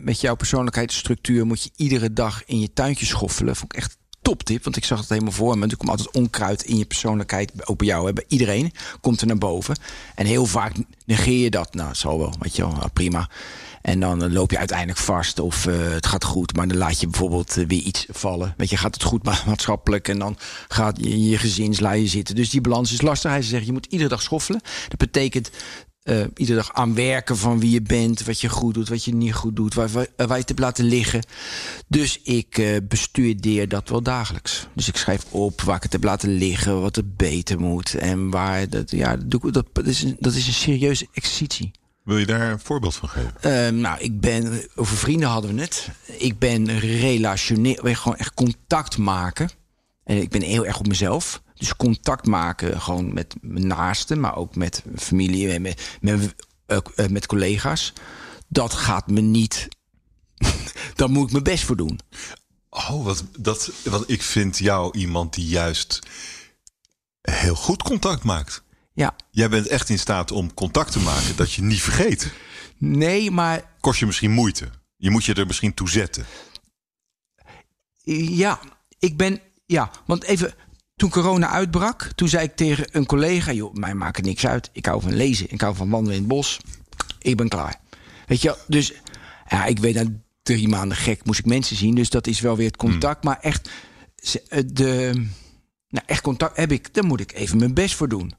met 0.03 0.21
jouw 0.21 0.35
persoonlijkheidsstructuur 0.35 1.45
moet 1.45 1.63
je 1.63 1.69
iedere 1.75 2.13
dag 2.13 2.43
in 2.45 2.59
je 2.59 2.73
tuintje 2.73 3.05
schoffelen. 3.05 3.55
Vond 3.55 3.73
ik 3.73 3.79
echt 3.79 3.97
toptip, 4.27 4.63
want 4.63 4.77
ik 4.77 4.85
zag 4.85 4.99
het 4.99 5.09
helemaal 5.09 5.31
voor 5.31 5.57
me. 5.57 5.67
Er 5.67 5.77
komt 5.77 5.89
altijd 5.89 6.11
onkruid 6.11 6.63
in 6.63 6.77
je 6.77 6.85
persoonlijkheid, 6.85 7.67
ook 7.67 7.77
bij 7.77 7.87
jou, 7.87 8.07
hè, 8.07 8.21
iedereen, 8.27 8.73
komt 9.01 9.21
er 9.21 9.27
naar 9.27 9.37
boven. 9.37 9.77
En 10.15 10.25
heel 10.25 10.45
vaak 10.45 10.73
negeer 11.05 11.43
je 11.43 11.49
dat. 11.49 11.73
Nou, 11.73 11.95
zal 11.95 12.19
wel, 12.19 12.33
weet 12.39 12.55
je 12.55 12.61
wel, 12.61 12.71
nou, 12.71 12.89
prima. 12.93 13.29
En 13.81 13.99
dan 13.99 14.23
eh, 14.23 14.31
loop 14.31 14.51
je 14.51 14.57
uiteindelijk 14.57 14.99
vast 14.99 15.39
of 15.39 15.65
eh, 15.65 15.75
het 15.79 16.05
gaat 16.05 16.23
goed, 16.23 16.55
maar 16.55 16.67
dan 16.67 16.77
laat 16.77 16.99
je 16.99 17.07
bijvoorbeeld 17.07 17.57
eh, 17.57 17.65
weer 17.67 17.81
iets 17.81 18.05
vallen. 18.09 18.53
Weet 18.57 18.69
je, 18.69 18.77
gaat 18.77 18.93
het 18.93 19.03
goed 19.03 19.23
ma- 19.23 19.43
maatschappelijk 19.47 20.07
en 20.07 20.19
dan 20.19 20.37
gaat 20.67 20.97
je, 21.01 21.29
je 21.29 22.07
zitten. 22.07 22.35
Dus 22.35 22.49
die 22.49 22.61
balans 22.61 22.93
is 22.93 23.01
lastig. 23.01 23.31
Hij 23.31 23.41
zegt, 23.41 23.65
je 23.65 23.71
moet 23.71 23.85
iedere 23.85 24.09
dag 24.09 24.21
schoffelen. 24.21 24.61
Dat 24.87 24.97
betekent 24.97 25.49
eh, 26.07 26.25
iedere 26.35 26.57
dag 26.57 26.73
aan 26.73 26.93
werken 26.93 27.37
van 27.37 27.59
wie 27.59 27.71
je 27.71 27.81
bent, 27.81 28.23
wat 28.23 28.41
je 28.41 28.49
goed 28.49 28.73
doet, 28.73 28.89
wat 28.89 29.03
je 29.03 29.15
niet 29.15 29.33
goed 29.33 29.55
doet, 29.55 29.73
waar, 29.73 29.89
waar, 29.89 30.07
waar 30.15 30.27
je 30.27 30.33
het 30.33 30.47
hebt 30.47 30.59
laten 30.59 30.85
liggen. 30.85 31.23
Dus 31.87 32.21
ik 32.23 32.57
eh, 32.57 32.75
bestudeer 32.83 33.67
dat 33.67 33.89
wel 33.89 34.01
dagelijks. 34.01 34.67
Dus 34.73 34.87
ik 34.87 34.97
schrijf 34.97 35.25
op 35.29 35.61
waar 35.61 35.75
ik 35.75 35.83
het 35.83 35.91
heb 35.91 36.03
laten 36.03 36.33
liggen, 36.33 36.81
wat 36.81 36.97
er 36.97 37.07
beter 37.15 37.59
moet 37.59 37.93
en 37.93 38.29
waar 38.29 38.69
dat, 38.69 38.91
ja, 38.91 39.17
dat, 39.25 39.53
dat, 39.53 39.87
is, 39.87 40.03
een, 40.03 40.15
dat 40.19 40.33
is 40.33 40.47
een 40.47 40.53
serieuze 40.53 41.07
exercitie. 41.13 41.71
Wil 42.03 42.17
je 42.17 42.25
daar 42.25 42.51
een 42.51 42.59
voorbeeld 42.59 42.95
van 42.95 43.09
geven? 43.09 43.33
Ehm, 43.41 43.75
nou, 43.75 43.99
ik 43.99 44.19
ben, 44.19 44.61
over 44.75 44.97
vrienden 44.97 45.29
hadden 45.29 45.55
we 45.55 45.61
het. 45.61 45.89
Ik 46.17 46.39
ben 46.39 46.79
relationeel, 46.79 47.77
gewoon 47.81 48.17
echt 48.17 48.33
contact 48.33 48.97
maken. 48.97 49.49
En 50.03 50.21
ik 50.21 50.29
ben 50.29 50.41
heel 50.41 50.65
erg 50.65 50.79
op 50.79 50.87
mezelf. 50.87 51.41
Dus 51.57 51.75
contact 51.75 52.25
maken 52.25 52.81
gewoon 52.81 53.13
met 53.13 53.35
mijn 53.41 53.67
naasten, 53.67 54.19
maar 54.19 54.35
ook 54.35 54.55
met 54.55 54.83
familie 54.95 55.51
en 55.51 55.61
met, 55.61 55.97
met, 56.01 56.35
eh, 56.65 56.77
eh, 56.95 57.09
met 57.09 57.25
collega's. 57.25 57.93
Dat 58.47 58.73
gaat 58.73 59.07
me 59.07 59.21
niet. 59.21 59.67
Daar 60.95 61.09
moet 61.09 61.25
ik 61.25 61.31
mijn 61.31 61.43
best 61.43 61.63
voor 61.63 61.77
doen. 61.77 61.99
Oh, 62.69 63.03
wat, 63.03 63.23
dat, 63.39 63.71
want 63.83 64.09
ik 64.09 64.21
vind 64.21 64.57
jou 64.57 64.97
iemand 64.97 65.33
die 65.33 65.47
juist 65.47 65.99
heel 67.21 67.55
goed 67.55 67.83
contact 67.83 68.23
maakt. 68.23 68.63
Ja, 68.93 69.15
Jij 69.31 69.49
bent 69.49 69.67
echt 69.67 69.89
in 69.89 69.99
staat 69.99 70.31
om 70.31 70.53
contact 70.53 70.91
te 70.91 70.99
maken 70.99 71.35
dat 71.35 71.53
je 71.53 71.61
niet 71.61 71.81
vergeet. 71.81 72.31
nee, 72.77 73.31
maar 73.31 73.75
Kost 73.79 73.99
je 73.99 74.05
misschien 74.05 74.31
moeite. 74.31 74.69
Je 74.95 75.09
moet 75.09 75.25
je 75.25 75.33
er 75.33 75.47
misschien 75.47 75.73
toe 75.73 75.89
zetten. 75.89 76.25
Ja, 78.13 78.59
ik 78.99 79.17
ben. 79.17 79.41
Ja, 79.65 79.91
want 80.05 80.23
even. 80.23 80.53
Toen 80.97 81.09
corona 81.09 81.49
uitbrak, 81.49 82.11
toen 82.15 82.27
zei 82.27 82.43
ik 82.43 82.55
tegen 82.55 82.87
een 82.91 83.05
collega: 83.05 83.51
joh, 83.51 83.73
mij 83.73 83.93
maakt 83.93 84.17
het 84.17 84.25
niks 84.25 84.47
uit. 84.47 84.69
Ik 84.73 84.85
hou 84.85 85.01
van 85.01 85.13
lezen, 85.13 85.51
ik 85.51 85.61
hou 85.61 85.75
van 85.75 85.89
wandelen 85.89 86.15
in 86.15 86.21
het 86.21 86.29
bos. 86.29 86.59
Ik 87.19 87.37
ben 87.37 87.47
klaar. 87.47 87.79
Weet 88.27 88.41
je, 88.41 88.57
dus 88.67 88.93
ja, 89.49 89.65
ik 89.65 89.79
weet 89.79 89.95
na 89.95 90.03
drie 90.43 90.67
maanden 90.67 90.97
gek 90.97 91.25
moest 91.25 91.39
ik 91.39 91.45
mensen 91.45 91.75
zien. 91.75 91.95
Dus 91.95 92.09
dat 92.09 92.27
is 92.27 92.39
wel 92.39 92.55
weer 92.55 92.67
het 92.67 92.77
contact. 92.77 93.23
Maar 93.23 93.39
echt, 93.39 93.69
eh, 94.49 94.63
de, 94.65 95.11
nou, 95.89 96.05
echt 96.05 96.21
contact 96.21 96.57
heb 96.57 96.71
ik. 96.71 96.93
Daar 96.93 97.05
moet 97.05 97.19
ik 97.19 97.33
even 97.33 97.57
mijn 97.57 97.73
best 97.73 97.95
voor 97.95 98.09
doen. 98.09 98.33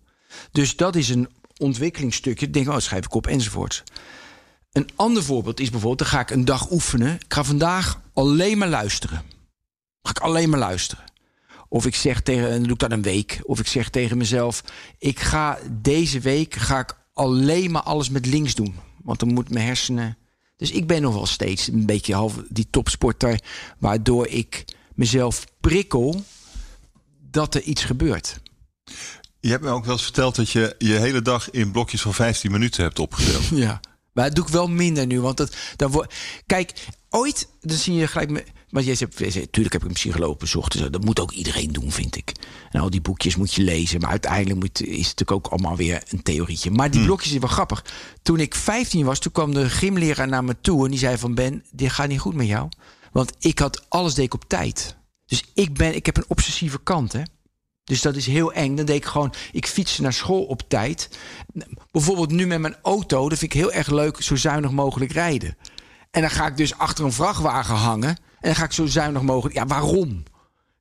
Dus 0.52 0.76
dat 0.76 0.96
is 0.96 1.08
een 1.08 1.28
ontwikkelingsstukje. 1.56 2.46
Ik 2.46 2.52
denk, 2.54 2.68
oh, 2.68 2.78
schrijf 2.78 3.04
ik 3.04 3.14
op 3.14 3.26
enzovoorts. 3.26 3.82
Een 4.72 4.88
ander 4.96 5.24
voorbeeld 5.24 5.60
is 5.60 5.70
bijvoorbeeld, 5.70 5.98
dan 5.98 6.08
ga 6.08 6.20
ik 6.20 6.30
een 6.30 6.44
dag 6.44 6.70
oefenen. 6.70 7.14
Ik 7.14 7.34
ga 7.34 7.44
vandaag 7.44 8.00
alleen 8.12 8.58
maar 8.58 8.68
luisteren. 8.68 9.22
Ga 10.02 10.10
ik 10.10 10.18
alleen 10.18 10.48
maar 10.50 10.58
luisteren. 10.58 11.04
Of 11.68 11.86
ik 11.86 11.94
zeg 11.94 12.20
tegen, 12.20 12.50
en 12.50 12.62
doe 12.62 12.72
ik 12.72 12.78
dat 12.78 12.92
een 12.92 13.02
week. 13.02 13.40
Of 13.42 13.58
ik 13.58 13.66
zeg 13.66 13.88
tegen 13.88 14.18
mezelf, 14.18 14.64
ik 14.98 15.20
ga 15.20 15.58
deze 15.70 16.20
week 16.20 16.54
ga 16.54 16.78
ik 16.78 16.96
alleen 17.12 17.70
maar 17.70 17.82
alles 17.82 18.10
met 18.10 18.26
links 18.26 18.54
doen. 18.54 18.74
Want 19.02 19.20
dan 19.20 19.32
moet 19.32 19.50
mijn 19.50 19.66
hersenen. 19.66 20.16
Dus 20.56 20.70
ik 20.70 20.86
ben 20.86 21.02
nog 21.02 21.14
wel 21.14 21.26
steeds 21.26 21.68
een 21.68 21.86
beetje 21.86 22.14
half 22.14 22.34
die 22.48 22.66
topsporter, 22.70 23.40
waardoor 23.78 24.26
ik 24.26 24.64
mezelf 24.94 25.44
prikkel 25.60 26.24
dat 27.30 27.54
er 27.54 27.62
iets 27.62 27.84
gebeurt. 27.84 28.40
Je 29.40 29.50
hebt 29.50 29.62
me 29.62 29.70
ook 29.70 29.84
wel 29.84 29.92
eens 29.92 30.02
verteld 30.02 30.34
dat 30.34 30.50
je 30.50 30.74
je 30.78 30.92
hele 30.92 31.22
dag 31.22 31.50
in 31.50 31.70
blokjes 31.70 32.02
van 32.02 32.14
15 32.14 32.50
minuten 32.50 32.82
hebt 32.82 32.98
opgedeeld. 32.98 33.48
Ja. 33.64 33.80
Maar 34.12 34.26
dat 34.26 34.36
doe 34.36 34.44
ik 34.44 34.52
wel 34.52 34.68
minder 34.68 35.06
nu. 35.06 35.20
Want 35.20 35.36
dat, 35.36 35.56
dan 35.76 35.90
wordt. 35.90 36.14
Kijk, 36.46 36.86
ooit, 37.08 37.48
dan 37.60 37.76
zie 37.76 37.94
je 37.94 38.06
gelijk. 38.06 38.44
Want 38.70 38.86
jij 38.86 38.94
zegt, 38.94 39.18
jij 39.18 39.30
zegt, 39.30 39.52
tuurlijk 39.52 39.74
heb 39.74 39.82
ik 39.82 39.88
een 39.88 39.94
psycholoog 39.94 40.36
bezocht. 40.36 40.92
Dat 40.92 41.04
moet 41.04 41.20
ook 41.20 41.32
iedereen 41.32 41.72
doen, 41.72 41.92
vind 41.92 42.16
ik. 42.16 42.32
En 42.70 42.80
al 42.80 42.90
die 42.90 43.00
boekjes 43.00 43.36
moet 43.36 43.54
je 43.54 43.62
lezen. 43.62 44.00
Maar 44.00 44.10
uiteindelijk 44.10 44.60
moet, 44.60 44.80
is 44.80 44.88
het 44.88 45.18
natuurlijk 45.18 45.32
ook 45.32 45.46
allemaal 45.46 45.76
weer 45.76 46.02
een 46.08 46.22
theorietje. 46.22 46.70
Maar 46.70 46.90
die 46.90 47.04
blokjes 47.04 47.32
is 47.32 47.38
wel 47.38 47.48
grappig. 47.48 47.84
Toen 48.22 48.40
ik 48.40 48.54
15 48.54 49.04
was, 49.04 49.18
toen 49.18 49.32
kwam 49.32 49.54
de 49.54 49.70
gymleraar 49.70 50.28
naar 50.28 50.44
me 50.44 50.60
toe. 50.60 50.84
En 50.84 50.90
die 50.90 51.00
zei 51.00 51.18
van 51.18 51.34
Ben, 51.34 51.64
dit 51.70 51.90
gaat 51.90 52.08
niet 52.08 52.20
goed 52.20 52.34
met 52.34 52.46
jou. 52.46 52.68
Want 53.12 53.32
ik 53.38 53.58
had 53.58 53.86
alles 53.88 54.14
deed 54.14 54.24
ik 54.24 54.34
op 54.34 54.44
tijd. 54.48 54.96
Dus 55.26 55.44
ik, 55.54 55.74
ben, 55.74 55.94
ik 55.94 56.06
heb 56.06 56.16
een 56.16 56.24
obsessieve 56.28 56.82
kant, 56.82 57.12
hè. 57.12 57.22
Dus 57.84 58.02
dat 58.02 58.16
is 58.16 58.26
heel 58.26 58.52
eng. 58.52 58.76
Dan 58.76 58.86
deed 58.86 58.96
ik 58.96 59.04
gewoon, 59.04 59.34
ik 59.52 59.66
fietste 59.66 60.02
naar 60.02 60.12
school 60.12 60.42
op 60.44 60.62
tijd. 60.68 61.18
Bijvoorbeeld 61.90 62.30
nu 62.30 62.46
met 62.46 62.60
mijn 62.60 62.76
auto, 62.82 63.28
dat 63.28 63.38
vind 63.38 63.52
ik 63.52 63.60
heel 63.60 63.72
erg 63.72 63.90
leuk, 63.90 64.22
zo 64.22 64.36
zuinig 64.36 64.70
mogelijk 64.70 65.12
rijden. 65.12 65.56
En 66.10 66.20
dan 66.20 66.30
ga 66.30 66.46
ik 66.46 66.56
dus 66.56 66.78
achter 66.78 67.04
een 67.04 67.12
vrachtwagen 67.12 67.74
hangen. 67.74 68.16
En 68.40 68.48
dan 68.48 68.54
ga 68.54 68.64
ik 68.64 68.72
zo 68.72 68.86
zuinig 68.86 69.22
mogelijk. 69.22 69.54
Ja, 69.54 69.66
waarom? 69.66 70.08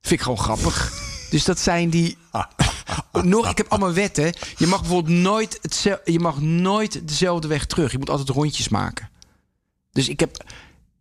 Vind 0.00 0.14
ik 0.14 0.20
gewoon 0.20 0.38
grappig. 0.38 0.92
Dus 1.30 1.44
dat 1.44 1.58
zijn 1.58 1.90
die. 1.90 2.16
Nog, 3.22 3.50
ik 3.50 3.56
heb 3.56 3.68
allemaal 3.68 3.92
wetten. 3.92 4.32
Je 4.56 4.66
mag 4.66 4.80
bijvoorbeeld 4.80 5.16
nooit, 5.18 5.58
je 6.04 6.18
mag 6.20 6.40
nooit 6.40 7.08
dezelfde 7.08 7.48
weg 7.48 7.66
terug. 7.66 7.92
Je 7.92 7.98
moet 7.98 8.10
altijd 8.10 8.28
rondjes 8.28 8.68
maken. 8.68 9.08
Dus 9.92 10.08
ik 10.08 10.20
heb. 10.20 10.44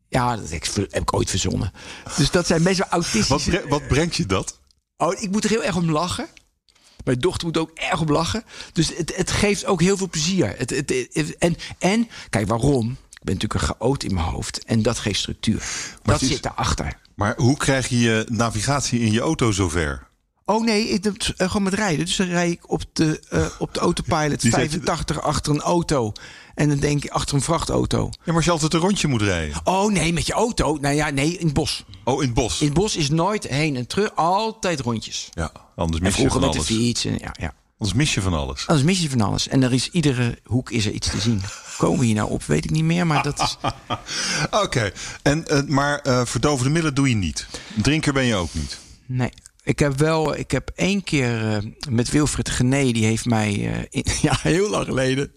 Ja, 0.09 0.35
dat 0.35 0.49
heb 0.49 0.63
ik, 0.63 0.73
heb 0.75 1.01
ik 1.01 1.13
ooit 1.13 1.29
verzonnen. 1.29 1.71
Dus 2.17 2.31
dat 2.31 2.47
zijn 2.47 2.63
Wat, 2.63 2.79
autistische... 2.79 3.49
bre- 3.49 3.67
wat 3.67 3.87
brengt 3.87 4.15
je 4.15 4.25
dat? 4.25 4.59
Oh, 4.97 5.21
ik 5.21 5.31
moet 5.31 5.43
er 5.43 5.49
heel 5.49 5.63
erg 5.63 5.75
om 5.75 5.91
lachen. 5.91 6.27
Mijn 7.03 7.19
dochter 7.19 7.47
moet 7.47 7.57
ook 7.57 7.71
erg 7.73 8.01
om 8.01 8.11
lachen. 8.11 8.43
Dus 8.73 8.95
het, 8.97 9.15
het 9.15 9.31
geeft 9.31 9.65
ook 9.65 9.81
heel 9.81 9.97
veel 9.97 10.09
plezier. 10.09 10.53
Het, 10.57 10.69
het- 10.69 11.37
en, 11.37 11.55
en, 11.79 12.09
kijk, 12.29 12.47
waarom? 12.47 12.97
Ik 13.19 13.23
ben 13.23 13.33
natuurlijk 13.33 13.61
een 13.69 13.75
chaot 13.79 14.03
in 14.03 14.13
mijn 14.13 14.25
hoofd. 14.25 14.63
En 14.65 14.81
dat 14.81 14.99
geeft 14.99 15.19
structuur. 15.19 15.63
dat 16.03 16.13
het 16.13 16.21
is- 16.21 16.27
zit 16.27 16.43
daarachter. 16.43 16.97
Maar 17.15 17.33
hoe 17.37 17.57
krijg 17.57 17.87
je 17.87 17.99
je 17.99 18.25
navigatie 18.29 18.99
in 18.99 19.11
je 19.11 19.19
auto 19.19 19.51
zover? 19.51 20.05
Oh 20.45 20.63
nee, 20.65 20.87
ik 20.89 21.03
doe 21.03 21.13
het, 21.13 21.33
eh, 21.37 21.47
gewoon 21.47 21.63
met 21.63 21.73
rijden. 21.73 22.05
Dus 22.05 22.15
dan 22.15 22.27
rij 22.27 22.49
ik 22.49 22.71
op 22.71 22.83
de, 22.93 23.21
eh, 23.29 23.45
op 23.59 23.73
de 23.73 23.79
autopilot 23.79 24.41
Die 24.41 24.51
zet 24.51 24.61
je- 24.61 24.69
85 24.69 25.21
achter 25.21 25.53
een 25.53 25.61
auto. 25.61 26.11
En 26.55 26.69
dan 26.69 26.77
denk 26.79 27.03
ik 27.03 27.11
achter 27.11 27.35
een 27.35 27.41
vrachtauto. 27.41 28.03
Ja, 28.11 28.19
maar 28.25 28.35
als 28.35 28.45
je 28.45 28.51
altijd 28.51 28.73
een 28.73 28.79
rondje 28.79 29.07
moet 29.07 29.21
rijden. 29.21 29.55
Oh 29.63 29.91
nee, 29.91 30.13
met 30.13 30.25
je 30.27 30.33
auto? 30.33 30.77
Nou 30.81 30.95
ja, 30.95 31.09
nee, 31.09 31.37
in 31.37 31.45
het 31.45 31.53
bos. 31.53 31.85
Oh, 32.03 32.21
in 32.21 32.25
het 32.25 32.33
bos. 32.35 32.59
In 32.59 32.65
het 32.65 32.75
bos 32.75 32.95
is 32.95 33.09
nooit 33.09 33.47
heen 33.47 33.75
en 33.75 33.87
terug. 33.87 34.15
Altijd 34.15 34.79
rondjes. 34.79 35.29
Ja, 35.31 35.51
anders 35.75 36.01
mis 36.01 36.15
je 36.15 36.19
vroeger 36.19 36.41
met 36.41 36.53
de 36.53 36.61
fiets. 36.63 37.05
En, 37.05 37.17
ja, 37.17 37.31
ja. 37.39 37.53
Anders 37.79 37.97
mis 37.97 38.13
je 38.13 38.21
van 38.21 38.33
alles. 38.33 38.67
Anders 38.67 38.85
mis 38.87 39.01
je 39.01 39.09
van 39.09 39.21
alles. 39.21 39.47
En 39.47 39.63
er 39.63 39.73
is 39.73 39.89
iedere 39.89 40.37
hoek 40.43 40.71
is 40.71 40.85
er 40.85 40.91
iets 40.91 41.09
te 41.09 41.19
zien. 41.19 41.41
Komen 41.77 41.99
we 41.99 42.05
hier 42.05 42.15
nou 42.15 42.29
op? 42.29 42.43
Weet 42.43 42.63
ik 42.65 42.71
niet 42.71 42.83
meer. 42.83 43.07
Maar 43.07 43.23
dat 43.23 43.39
is. 43.39 43.57
Oké, 44.63 44.91
en 45.21 45.47
eh, 45.47 45.61
maar 45.63 45.99
eh, 45.99 46.25
verdovende 46.25 46.69
middelen 46.71 46.95
doe 46.95 47.09
je 47.09 47.15
niet. 47.15 47.47
Drinker 47.81 48.13
ben 48.13 48.23
je 48.25 48.35
ook 48.35 48.53
niet. 48.53 48.77
Nee. 49.05 49.29
Ik 49.63 49.79
heb 49.79 49.97
wel, 49.97 50.37
ik 50.37 50.51
heb 50.51 50.71
één 50.75 51.03
keer 51.03 51.53
eh, 51.55 51.57
met 51.89 52.09
Wilfred 52.09 52.49
Gené, 52.49 52.91
die 52.91 53.05
heeft 53.05 53.25
mij, 53.25 53.53
in- 53.89 54.05
ja, 54.21 54.37
heel 54.41 54.69
lang 54.69 54.85
geleden, 54.85 55.31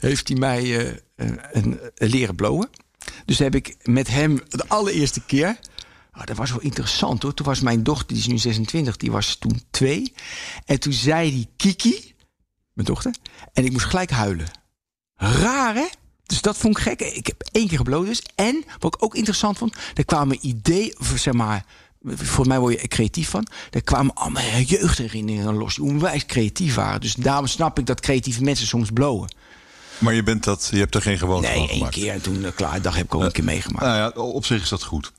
heeft 0.00 0.28
hij 0.28 0.36
mij 0.36 0.88
een, 1.16 1.40
een, 1.52 1.80
een 1.94 2.08
leren 2.08 2.34
blowen. 2.34 2.68
Dus 3.24 3.38
heb 3.38 3.54
ik 3.54 3.76
met 3.82 4.08
hem 4.08 4.40
de 4.48 4.64
allereerste 4.68 5.20
keer. 5.20 5.58
Oh, 6.16 6.24
dat 6.24 6.36
was 6.36 6.50
wel 6.50 6.60
interessant 6.60 7.22
hoor. 7.22 7.34
Toen 7.34 7.46
was 7.46 7.60
mijn 7.60 7.82
dochter, 7.82 8.06
die 8.08 8.16
is 8.16 8.26
nu 8.26 8.38
26, 8.38 8.96
die 8.96 9.10
was 9.10 9.36
toen 9.36 9.62
twee. 9.70 10.12
En 10.64 10.80
toen 10.80 10.92
zei 10.92 11.30
die 11.30 11.48
Kiki, 11.56 12.14
mijn 12.72 12.86
dochter, 12.86 13.14
en 13.52 13.64
ik 13.64 13.72
moest 13.72 13.84
gelijk 13.84 14.10
huilen. 14.10 14.46
Raar 15.16 15.74
hè? 15.74 15.86
Dus 16.26 16.40
dat 16.40 16.56
vond 16.56 16.76
ik 16.78 16.82
gek. 16.82 17.00
Ik 17.00 17.26
heb 17.26 17.42
één 17.52 17.68
keer 17.68 17.76
gebloot 17.76 18.06
dus. 18.06 18.22
En 18.34 18.64
wat 18.78 18.94
ik 18.94 19.02
ook 19.04 19.14
interessant 19.14 19.58
vond, 19.58 19.76
er 19.94 20.04
kwamen 20.04 20.38
ideeën, 20.46 20.94
zeg 21.16 21.34
maar, 21.34 21.64
volgens 22.04 22.48
mij 22.48 22.58
word 22.58 22.74
je 22.74 22.80
er 22.80 22.88
creatief 22.88 23.28
van. 23.28 23.46
Er 23.70 23.82
kwamen 23.82 24.14
allemaal 24.14 24.42
jeugdherinneringen 24.66 25.54
los 25.54 25.74
die 25.74 25.84
onwijs 25.84 26.26
creatief 26.26 26.74
waren. 26.74 27.00
Dus 27.00 27.14
daarom 27.14 27.46
snap 27.46 27.78
ik 27.78 27.86
dat 27.86 28.00
creatieve 28.00 28.42
mensen 28.42 28.66
soms 28.66 28.90
blowen. 28.90 29.34
Maar 29.98 30.14
je, 30.14 30.22
bent 30.22 30.44
dat, 30.44 30.68
je 30.70 30.78
hebt 30.78 30.94
er 30.94 31.02
geen 31.02 31.18
gewoonte 31.18 31.48
Nee, 31.48 31.56
van 31.56 31.66
één 31.68 31.76
gemaakt. 31.76 31.94
keer 31.94 32.12
en 32.12 32.20
toen, 32.20 32.44
eh, 32.44 32.52
klaar, 32.54 32.82
dat 32.82 32.94
heb 32.94 33.04
ik 33.04 33.14
ook 33.14 33.22
een 33.22 33.32
keer 33.32 33.44
meegemaakt. 33.44 33.84
Nou 33.84 33.96
ja, 33.96 34.22
op 34.22 34.46
zich 34.46 34.62
is 34.62 34.68
dat 34.68 34.82
goed. 34.82 35.12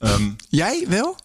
Ehm, 0.00 0.30
Jij 0.48 0.84
wel? 0.88 1.16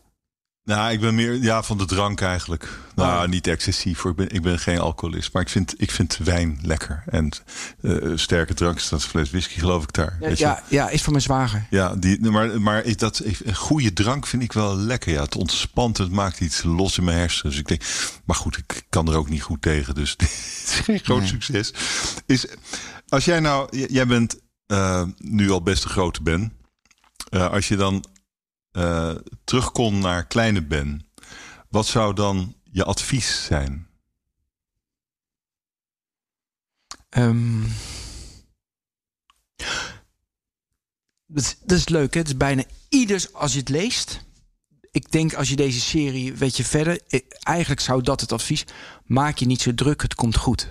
nou, 0.63 0.91
ik 0.91 0.99
ben 0.99 1.15
meer 1.15 1.34
ja, 1.34 1.63
van 1.63 1.78
de 1.78 1.86
drank 1.86 2.21
eigenlijk. 2.21 2.80
Nou, 2.95 3.23
Oh. 3.23 3.30
niet 3.30 3.47
excessief. 3.47 4.01
Hoor. 4.01 4.11
Ik 4.11 4.17
ben, 4.17 4.30
ik 4.30 4.41
ben 4.41 4.59
geen 4.59 4.80
alcoholist. 4.80 5.34
Maar 5.34 5.41
ik 5.41 5.49
vind, 5.49 5.73
ik 5.82 5.91
vind 5.91 6.17
wijn 6.17 6.59
lekker. 6.61 7.03
En 7.05 7.30
eh, 7.82 8.11
sterke 8.15 8.53
drank 8.53 8.80
staat 8.80 9.01
een 9.03 9.09
fles 9.09 9.30
whisky, 9.30 9.59
geloof 9.59 9.84
ik 9.84 9.93
daar. 9.93 10.17
Ja, 10.19 10.30
ja, 10.36 10.63
ja, 10.69 10.89
is 10.89 11.01
voor 11.01 11.11
mijn 11.11 11.23
zwager. 11.23 11.67
Ja, 11.69 11.95
die, 11.95 12.19
maar, 12.32 12.61
maar 12.61 12.84
is 12.84 12.97
dat, 12.97 13.21
een 13.43 13.55
goede 13.55 13.93
drank 13.93 14.28
vind 14.28 14.43
ik 14.43 14.53
wel 14.53 14.76
lekker. 14.78 15.11
Ja, 15.11 15.21
het 15.21 15.36
ontspant, 15.36 15.97
het 15.97 16.11
maakt 16.11 16.39
iets 16.39 16.63
los 16.63 16.97
in 16.97 17.03
mijn 17.03 17.17
hersenen. 17.17 17.51
Dus 17.51 17.59
ik 17.61 17.67
denk, 17.67 17.84
maar 18.26 18.36
goed, 18.36 18.57
ik 18.57 18.86
kan 18.89 19.07
er 19.09 19.15
ook 19.17 19.30
niet 19.30 19.41
goed 19.43 19.61
tegen. 19.61 19.95
Dus 19.95 20.15
is 20.65 20.80
geen 20.84 20.99
groot 20.99 21.19
Nee. 21.19 21.28
succes. 21.30 21.73
Is, 22.26 22.45
als 23.07 23.26
jij 23.26 23.39
nou, 23.39 23.78
jij 23.88 24.07
bent 24.07 24.39
eh, 24.67 25.03
nu 25.17 25.51
al 25.51 25.61
best 25.61 25.84
een 25.84 25.89
grote 25.89 26.23
Ben. 26.23 26.53
Eh, 27.30 27.51
als 27.51 27.67
je 27.67 27.76
dan 27.76 28.05
eh, 28.76 29.15
terug 29.43 29.71
kon 29.71 29.99
naar 29.99 30.26
kleine 30.28 30.61
Ben, 30.61 31.07
wat 31.69 31.86
zou 31.86 32.13
dan 32.13 32.55
je 32.63 32.84
advies 32.84 33.45
zijn? 33.45 33.88
Ehm, 37.09 37.61
dat, 41.26 41.43
is, 41.43 41.57
dat 41.63 41.78
is 41.78 41.88
leuk, 41.89 42.13
hè? 42.13 42.19
Het 42.19 42.28
is 42.30 42.38
bijna 42.38 42.63
ieders 42.89 43.34
als 43.34 43.53
je 43.53 43.59
het 43.59 43.69
leest. 43.69 44.23
Ik 44.91 45.11
denk 45.11 45.34
als 45.34 45.49
je 45.49 45.55
deze 45.55 45.80
serie, 45.80 46.34
weet 46.34 46.57
je 46.57 46.63
verder. 46.65 47.01
eh, 47.07 47.19
Eigenlijk 47.39 47.82
zou 47.82 48.01
dat 48.01 48.21
het 48.21 48.32
advies. 48.32 48.65
Maak 49.05 49.38
je 49.38 49.45
niet 49.45 49.61
zo 49.61 49.73
druk, 49.73 50.01
het 50.01 50.15
komt 50.15 50.36
goed. 50.38 50.67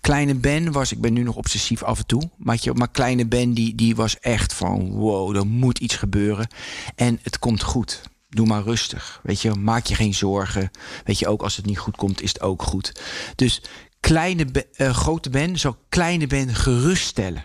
Kleine 0.00 0.34
Ben 0.34 0.72
was, 0.72 0.92
ik 0.92 1.00
ben 1.00 1.12
nu 1.12 1.22
nog 1.22 1.36
obsessief 1.36 1.82
af 1.82 1.98
en 1.98 2.06
toe. 2.06 2.30
Maar, 2.36 2.58
je, 2.60 2.74
maar 2.74 2.90
kleine 2.90 3.26
Ben 3.26 3.54
die, 3.54 3.74
die 3.74 3.96
was 3.96 4.18
echt 4.18 4.54
van 4.54 4.90
wow, 4.90 5.36
er 5.36 5.46
moet 5.46 5.78
iets 5.78 5.96
gebeuren. 5.96 6.48
En 6.94 7.18
het 7.22 7.38
komt 7.38 7.62
goed. 7.62 8.02
Doe 8.28 8.46
maar 8.46 8.62
rustig. 8.62 9.20
Weet 9.22 9.40
je, 9.40 9.54
maak 9.54 9.86
je 9.86 9.94
geen 9.94 10.14
zorgen. 10.14 10.70
Weet 11.04 11.18
je, 11.18 11.28
ook 11.28 11.42
als 11.42 11.56
het 11.56 11.66
niet 11.66 11.78
goed 11.78 11.96
komt, 11.96 12.22
is 12.22 12.32
het 12.32 12.40
ook 12.40 12.62
goed. 12.62 13.00
Dus 13.34 13.62
kleine 14.00 14.46
eh, 14.72 14.90
grote 14.94 15.30
Ben 15.30 15.58
zou 15.58 15.74
kleine 15.88 16.26
Ben 16.26 16.54
geruststellen. 16.54 17.44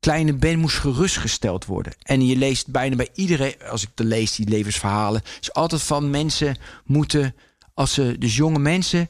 Kleine 0.00 0.34
Ben 0.34 0.58
moest 0.58 0.76
gerustgesteld 0.76 1.64
worden. 1.64 1.94
En 2.02 2.26
je 2.26 2.36
leest 2.36 2.70
bijna 2.70 2.96
bij 2.96 3.08
iedereen, 3.14 3.54
als 3.70 3.82
ik 3.82 3.88
de 3.94 4.04
lees, 4.04 4.34
die 4.34 4.48
levensverhalen, 4.48 5.22
is 5.40 5.52
altijd 5.52 5.82
van 5.82 6.10
mensen 6.10 6.56
moeten, 6.84 7.34
als 7.74 7.92
ze, 7.92 8.16
dus 8.18 8.36
jonge 8.36 8.58
mensen, 8.58 9.08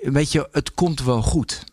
weet 0.00 0.32
je, 0.32 0.48
het 0.52 0.74
komt 0.74 1.02
wel 1.02 1.22
goed. 1.22 1.64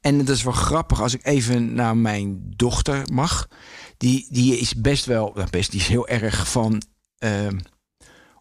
En 0.00 0.18
dat 0.18 0.28
is 0.36 0.42
wel 0.42 0.52
grappig 0.52 1.00
als 1.00 1.14
ik 1.14 1.24
even 1.26 1.74
naar 1.74 1.96
mijn 1.96 2.52
dochter 2.56 3.02
mag. 3.12 3.48
Die, 3.96 4.26
die 4.30 4.58
is 4.58 4.74
best 4.74 5.04
wel, 5.04 5.32
nou, 5.34 5.50
best, 5.50 5.70
die 5.70 5.80
is 5.80 5.86
heel 5.88 6.08
erg 6.08 6.50
van 6.50 6.82
ehm, 7.18 7.58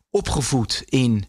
opgevoed 0.09 0.83
in 0.85 1.25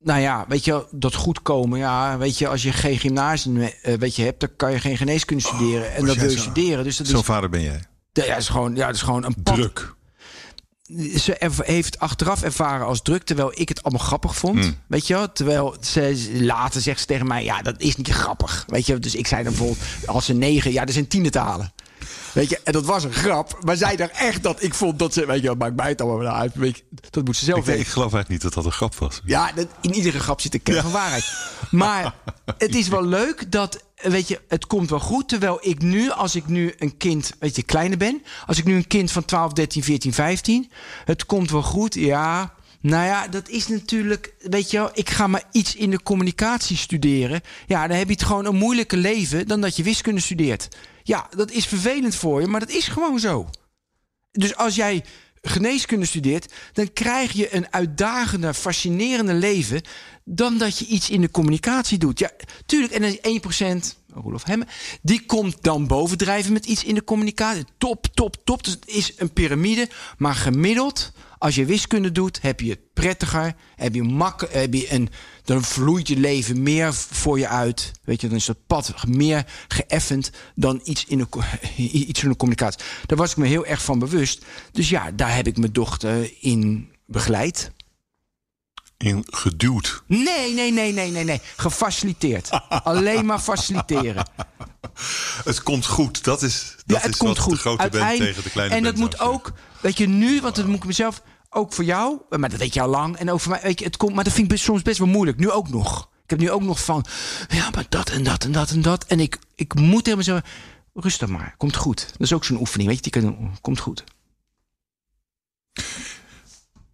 nou 0.00 0.20
ja, 0.20 0.44
weet 0.48 0.64
je, 0.64 0.86
dat 0.90 1.14
goed 1.14 1.42
komen. 1.42 1.78
Ja, 1.78 2.18
weet 2.18 2.38
je, 2.38 2.48
als 2.48 2.62
je 2.62 2.72
geen 2.72 2.98
gymnasium 2.98 3.60
eh, 3.60 3.94
weet 3.98 4.16
je, 4.16 4.22
hebt, 4.22 4.40
dan 4.40 4.56
kan 4.56 4.72
je 4.72 4.80
geen 4.80 4.96
geneeskunde 4.96 5.42
studeren. 5.42 5.94
en 5.94 6.04
dat 6.06 6.16
wil 6.16 6.30
je 6.30 6.36
zo- 6.36 6.42
studeren. 6.42 6.84
Dus 6.84 6.96
dat 6.96 7.06
is, 7.06 7.12
Zo'n 7.12 7.24
vader 7.24 7.48
ben 7.50 7.62
jij. 7.62 7.82
ja, 8.12 8.26
dat 8.26 8.36
is 8.38 8.48
gewoon, 8.48 8.74
ja, 8.76 8.86
dat 8.86 8.94
is 8.94 9.02
gewoon 9.02 9.24
een 9.24 9.42
pad. 9.42 9.54
Druk. 9.54 9.94
Ze 11.16 11.54
heeft 11.64 11.98
achteraf 11.98 12.42
ervaren 12.42 12.86
als 12.86 13.02
druk, 13.02 13.22
terwijl 13.22 13.52
ik 13.54 13.68
het 13.68 13.82
allemaal 13.82 14.06
grappig 14.06 14.36
vond. 14.36 14.58
Hmm. 14.58 14.76
Weet 14.86 15.06
je 15.06 15.14
wel? 15.14 15.32
Terwijl 15.32 15.76
ze 15.80 16.28
later 16.40 16.80
zegt 16.80 17.00
ze 17.00 17.06
tegen 17.06 17.26
mij, 17.26 17.44
ja, 17.44 17.62
dat 17.62 17.80
is 17.80 17.96
niet 17.96 18.08
grappig. 18.08 18.64
Weet 18.66 18.86
je, 18.86 18.98
dus 18.98 19.14
ik 19.14 19.26
zei 19.26 19.42
dan 19.42 19.52
bijvoorbeeld, 19.52 20.06
als 20.06 20.24
ze 20.24 20.32
negen, 20.34 20.72
ja, 20.72 20.84
er 20.86 20.92
zijn 20.92 21.08
tienen 21.08 21.30
te 21.30 21.38
halen. 21.38 21.72
Weet 22.32 22.48
je, 22.48 22.60
en 22.64 22.72
dat 22.72 22.84
was 22.84 23.04
een 23.04 23.12
grap. 23.12 23.58
Maar 23.64 23.76
zij 23.76 23.96
dacht 23.96 24.10
echt 24.10 24.42
dat 24.42 24.62
ik 24.62 24.74
vond 24.74 24.98
dat 24.98 25.12
ze... 25.12 25.26
Weet 25.26 25.42
je, 25.42 25.54
maakt 25.54 25.76
mij 25.76 25.88
het 25.88 26.00
allemaal 26.00 26.34
uit. 26.34 26.54
Weet 26.54 26.76
je, 26.76 26.82
dat 27.10 27.24
moet 27.24 27.36
ze 27.36 27.44
zelf 27.44 27.58
Ik, 27.58 27.64
weten. 27.64 27.80
ik 27.80 27.86
geloof 27.88 28.12
eigenlijk 28.12 28.42
niet 28.42 28.54
dat 28.54 28.64
dat 28.64 28.72
een 28.72 28.78
grap 28.78 28.94
was. 28.94 29.20
Ja, 29.24 29.52
dat, 29.52 29.66
in 29.80 29.94
iedere 29.94 30.20
grap 30.20 30.40
zit 30.40 30.54
een 30.54 30.62
kern 30.62 30.82
van 30.82 30.90
waarheid. 30.90 31.32
Maar 31.70 32.14
het 32.58 32.74
is 32.74 32.88
wel 32.88 33.04
leuk 33.18 33.52
dat, 33.52 33.84
weet 34.02 34.28
je, 34.28 34.40
het 34.48 34.66
komt 34.66 34.90
wel 34.90 35.00
goed. 35.00 35.28
Terwijl 35.28 35.58
ik 35.60 35.82
nu, 35.82 36.10
als 36.10 36.34
ik 36.34 36.46
nu 36.46 36.74
een 36.78 36.96
kind, 36.96 37.32
weet 37.38 37.56
je, 37.56 37.62
kleiner 37.62 37.98
ben. 37.98 38.22
Als 38.46 38.58
ik 38.58 38.64
nu 38.64 38.74
een 38.74 38.86
kind 38.86 39.12
van 39.12 39.24
12, 39.24 39.52
13, 39.52 39.82
14, 39.82 40.12
15. 40.12 40.70
Het 41.04 41.26
komt 41.26 41.50
wel 41.50 41.62
goed, 41.62 41.94
ja. 41.94 42.56
Nou 42.80 43.04
ja, 43.04 43.28
dat 43.28 43.48
is 43.48 43.68
natuurlijk, 43.68 44.34
weet 44.38 44.70
je 44.70 44.78
wel, 44.78 44.90
ik 44.92 45.10
ga 45.10 45.26
maar 45.26 45.42
iets 45.52 45.74
in 45.74 45.90
de 45.90 46.02
communicatie 46.02 46.76
studeren. 46.76 47.40
Ja, 47.66 47.86
dan 47.86 47.96
heb 47.96 48.06
je 48.06 48.12
het 48.12 48.22
gewoon 48.24 48.44
een 48.44 48.56
moeilijker 48.56 48.98
leven 48.98 49.46
dan 49.46 49.60
dat 49.60 49.76
je 49.76 49.82
wiskunde 49.82 50.20
studeert. 50.20 50.68
Ja, 51.02 51.28
dat 51.36 51.50
is 51.50 51.66
vervelend 51.66 52.14
voor 52.14 52.40
je, 52.40 52.46
maar 52.46 52.60
dat 52.60 52.70
is 52.70 52.88
gewoon 52.88 53.18
zo. 53.18 53.48
Dus 54.32 54.56
als 54.56 54.74
jij 54.74 55.04
geneeskunde 55.42 56.06
studeert, 56.06 56.52
dan 56.72 56.92
krijg 56.92 57.32
je 57.32 57.54
een 57.54 57.72
uitdagender, 57.72 58.54
fascinerende 58.54 59.34
leven 59.34 59.82
dan 60.24 60.58
dat 60.58 60.78
je 60.78 60.86
iets 60.86 61.10
in 61.10 61.20
de 61.20 61.30
communicatie 61.30 61.98
doet. 61.98 62.18
Ja, 62.18 62.30
tuurlijk. 62.66 62.92
En 62.92 63.00
dan 63.00 63.16
is 63.22 63.92
1%, 63.94 63.96
Rolof 64.14 64.44
Hemme, 64.44 64.66
die 65.02 65.26
komt 65.26 65.56
dan 65.60 65.86
bovendrijven 65.86 66.52
met 66.52 66.66
iets 66.66 66.84
in 66.84 66.94
de 66.94 67.04
communicatie. 67.04 67.64
Top, 67.78 68.06
top, 68.14 68.36
top. 68.44 68.64
Dus 68.64 68.72
het 68.72 68.86
is 68.86 69.12
een 69.16 69.32
piramide. 69.32 69.88
Maar 70.18 70.34
gemiddeld, 70.34 71.12
als 71.38 71.54
je 71.54 71.64
wiskunde 71.64 72.12
doet, 72.12 72.42
heb 72.42 72.60
je 72.60 72.70
het 72.70 72.92
prettiger. 72.92 73.54
Heb 73.76 73.94
je 73.94 74.02
mak, 74.02 74.48
heb 74.50 74.74
je 74.74 74.92
een, 74.92 75.08
dan 75.44 75.64
vloeit 75.64 76.08
je 76.08 76.16
leven 76.16 76.62
meer 76.62 76.94
voor 76.94 77.38
je 77.38 77.48
uit. 77.48 77.92
Weet 78.04 78.20
je, 78.20 78.28
dan 78.28 78.36
is 78.36 78.44
dat 78.44 78.66
pad 78.66 79.06
meer 79.06 79.46
geëffend 79.68 80.30
dan 80.54 80.80
iets 80.84 81.04
in, 81.04 81.18
de, 81.18 81.26
iets 82.08 82.22
in 82.22 82.28
de 82.28 82.36
communicatie. 82.36 82.80
Daar 83.06 83.18
was 83.18 83.30
ik 83.30 83.36
me 83.36 83.46
heel 83.46 83.66
erg 83.66 83.82
van 83.82 83.98
bewust. 83.98 84.44
Dus 84.72 84.88
ja, 84.88 85.10
daar 85.10 85.34
heb 85.34 85.46
ik 85.46 85.56
mijn 85.56 85.72
dochter 85.72 86.30
in 86.40 86.90
begeleid. 87.06 87.70
In 88.96 89.24
geduwd. 89.26 90.02
Nee, 90.06 90.54
nee, 90.54 90.72
nee, 90.72 90.92
nee, 90.92 91.10
nee, 91.10 91.24
nee. 91.24 91.40
Gefaciliteerd. 91.56 92.50
Alleen 92.84 93.26
maar 93.26 93.38
faciliteren. 93.38 94.30
Het 95.44 95.62
komt 95.62 95.86
goed. 95.86 96.24
Dat 96.24 96.42
is, 96.42 96.74
dat 96.86 96.96
ja, 96.96 97.02
het 97.02 97.12
is 97.12 97.16
komt 97.16 97.36
wat 97.36 97.38
goed. 97.38 97.52
de 97.54 97.58
grote 97.60 97.76
band 97.76 97.92
Uiteindelijk- 97.92 98.30
tegen 98.30 98.42
de 98.42 98.50
kleine 98.50 98.74
En 98.74 98.82
dat 98.82 98.96
moet 98.96 99.20
ook, 99.20 99.52
weet 99.80 99.98
je, 99.98 100.08
nu, 100.08 100.40
want 100.40 100.56
dat 100.56 100.66
moet 100.66 100.76
ik 100.76 100.84
mezelf 100.84 101.22
ook 101.50 101.72
voor 101.72 101.84
jou, 101.84 102.20
maar 102.30 102.48
dat 102.50 102.58
weet 102.58 102.74
je 102.74 102.80
al 102.80 102.88
lang. 102.88 103.16
En 103.16 103.30
ook 103.30 103.40
voor 103.40 103.50
mij, 103.52 103.60
weet 103.62 103.78
je, 103.78 103.84
het 103.84 103.96
komt, 103.96 104.14
maar 104.14 104.24
dat 104.24 104.32
vind 104.32 104.52
ik 104.52 104.58
soms 104.58 104.82
best 104.82 104.98
wel 104.98 105.08
moeilijk. 105.08 105.38
Nu 105.38 105.50
ook 105.50 105.68
nog. 105.68 106.08
Ik 106.24 106.30
heb 106.30 106.38
nu 106.38 106.50
ook 106.50 106.62
nog 106.62 106.84
van, 106.84 107.04
ja, 107.48 107.70
maar 107.74 107.86
dat 107.88 108.10
en 108.10 108.22
dat 108.22 108.44
en 108.44 108.52
dat 108.52 108.70
en 108.70 108.82
dat. 108.82 109.04
En 109.04 109.20
ik, 109.20 109.38
ik 109.54 109.74
moet 109.74 110.04
helemaal 110.04 110.24
zo, 110.24 110.40
rustig 110.94 111.28
maar, 111.28 111.54
komt 111.56 111.76
goed. 111.76 112.06
Dat 112.10 112.20
is 112.20 112.32
ook 112.32 112.44
zo'n 112.44 112.60
oefening, 112.60 112.88
weet 112.88 113.04
je, 113.04 113.10
die 113.10 113.22
kan 113.22 113.58
komt 113.60 113.78
goed. 113.78 114.04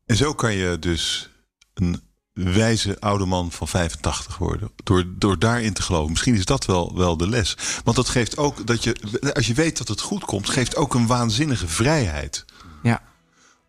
En 0.06 0.16
zo 0.16 0.34
kan 0.34 0.54
je 0.54 0.78
dus 0.78 1.28
een 1.74 2.02
wijze 2.35 3.01
oude 3.01 3.24
man 3.24 3.52
van 3.52 3.69
85 3.69 4.39
worden. 4.39 4.70
Door, 4.85 5.05
door 5.09 5.39
daarin 5.39 5.73
te 5.73 5.82
geloven. 5.82 6.11
Misschien 6.11 6.35
is 6.35 6.44
dat 6.44 6.65
wel, 6.65 6.97
wel 6.97 7.16
de 7.16 7.28
les. 7.28 7.56
Want 7.85 7.97
dat 7.97 8.09
geeft 8.09 8.36
ook 8.36 8.66
dat 8.66 8.85
je, 8.85 8.97
als 9.35 9.47
je 9.47 9.55
weet 9.55 9.78
dat 9.78 9.89
het 9.89 10.01
goed 10.01 10.24
komt, 10.24 10.51
geeft 10.51 10.77
ook 10.77 10.94
een 10.94 11.06
waanzinnige 11.06 11.69
vrijheid. 11.69 12.44
Ja, 12.82 13.02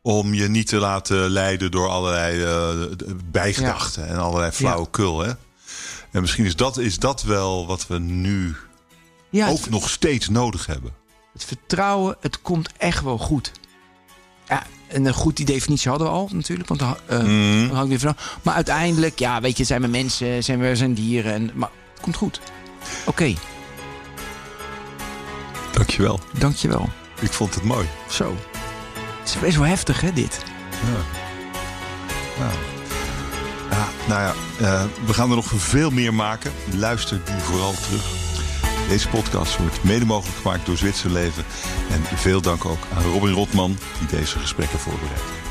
Om 0.01 0.33
je 0.33 0.47
niet 0.47 0.67
te 0.67 0.77
laten 0.77 1.29
leiden 1.29 1.71
door 1.71 1.89
allerlei 1.89 2.43
eh, 2.43 2.91
bijgedachten 3.31 4.07
en 4.07 4.17
allerlei 4.17 4.51
flauwekul. 4.51 5.19
Hè? 5.19 5.31
En 6.11 6.21
misschien 6.21 6.45
is 6.45 6.55
dat, 6.55 6.77
is 6.77 6.99
dat 6.99 7.23
wel 7.23 7.67
wat 7.67 7.87
we 7.87 7.99
nu 7.99 8.55
ja 9.29 9.49
ook 9.49 9.57
het, 9.57 9.69
nog 9.69 9.89
steeds 9.89 10.29
nodig 10.29 10.65
hebben. 10.65 10.93
het 11.33 11.43
vertrouwen, 11.43 12.17
het 12.19 12.41
komt 12.41 12.69
echt 12.77 13.03
wel 13.03 13.17
goed. 13.17 13.51
Ja, 14.47 14.63
en 14.87 15.05
een 15.05 15.13
goed 15.13 15.37
die 15.37 15.45
definitie 15.45 15.89
hadden 15.89 16.07
we 16.07 16.13
al 16.13 16.29
natuurlijk, 16.33 16.67
want 16.67 16.79
daar 16.79 16.97
eh, 17.05 17.19
Mhm. 17.19 17.81
ik 17.81 17.87
weer 17.87 17.99
van. 17.99 18.15
Maar 18.41 18.53
uiteindelijk, 18.53 19.19
ja, 19.19 19.41
weet 19.41 19.57
je, 19.57 19.63
zijn 19.63 19.81
we 19.81 19.87
mensen, 19.87 20.43
zijn 20.43 20.59
we 20.59 20.75
zijn 20.75 20.93
dieren, 20.93 21.33
en, 21.33 21.51
maar 21.53 21.69
het 21.93 22.01
komt 22.01 22.15
goed. 22.15 22.39
Oké, 23.05 23.33
Dankjewel. 25.71 26.19
dankjewel. 26.31 26.89
Ik 27.21 27.31
vond 27.33 27.55
het 27.55 27.63
mooi. 27.63 27.87
Zo. 28.09 28.35
Het 29.19 29.29
is 29.29 29.39
best 29.39 29.57
wel 29.57 29.65
heftig, 29.65 30.01
hè, 30.01 30.13
dit? 30.13 30.39
Ja, 33.69 33.87
nou 34.07 34.21
ja, 34.21 34.33
eh, 34.65 34.83
we 35.05 35.13
gaan 35.13 35.29
er 35.29 35.35
nog 35.35 35.51
veel 35.55 35.89
meer 35.89 36.13
maken. 36.13 36.51
Luister 36.77 37.21
die 37.25 37.35
vooral 37.35 37.73
terug. 37.73 38.05
Deze 38.87 39.09
podcast 39.09 39.57
wordt 39.57 39.83
mede 39.83 40.05
mogelijk 40.05 40.37
gemaakt 40.37 40.65
door 40.65 40.77
Zwitserleven. 40.77 41.45
En 41.89 42.17
veel 42.17 42.41
dank 42.41 42.65
ook 42.65 42.87
aan 42.95 43.03
Robin 43.03 43.33
Rotman 43.33 43.77
die 43.99 44.19
deze 44.19 44.39
gesprekken 44.39 44.79
voorbereidt. 44.79 45.44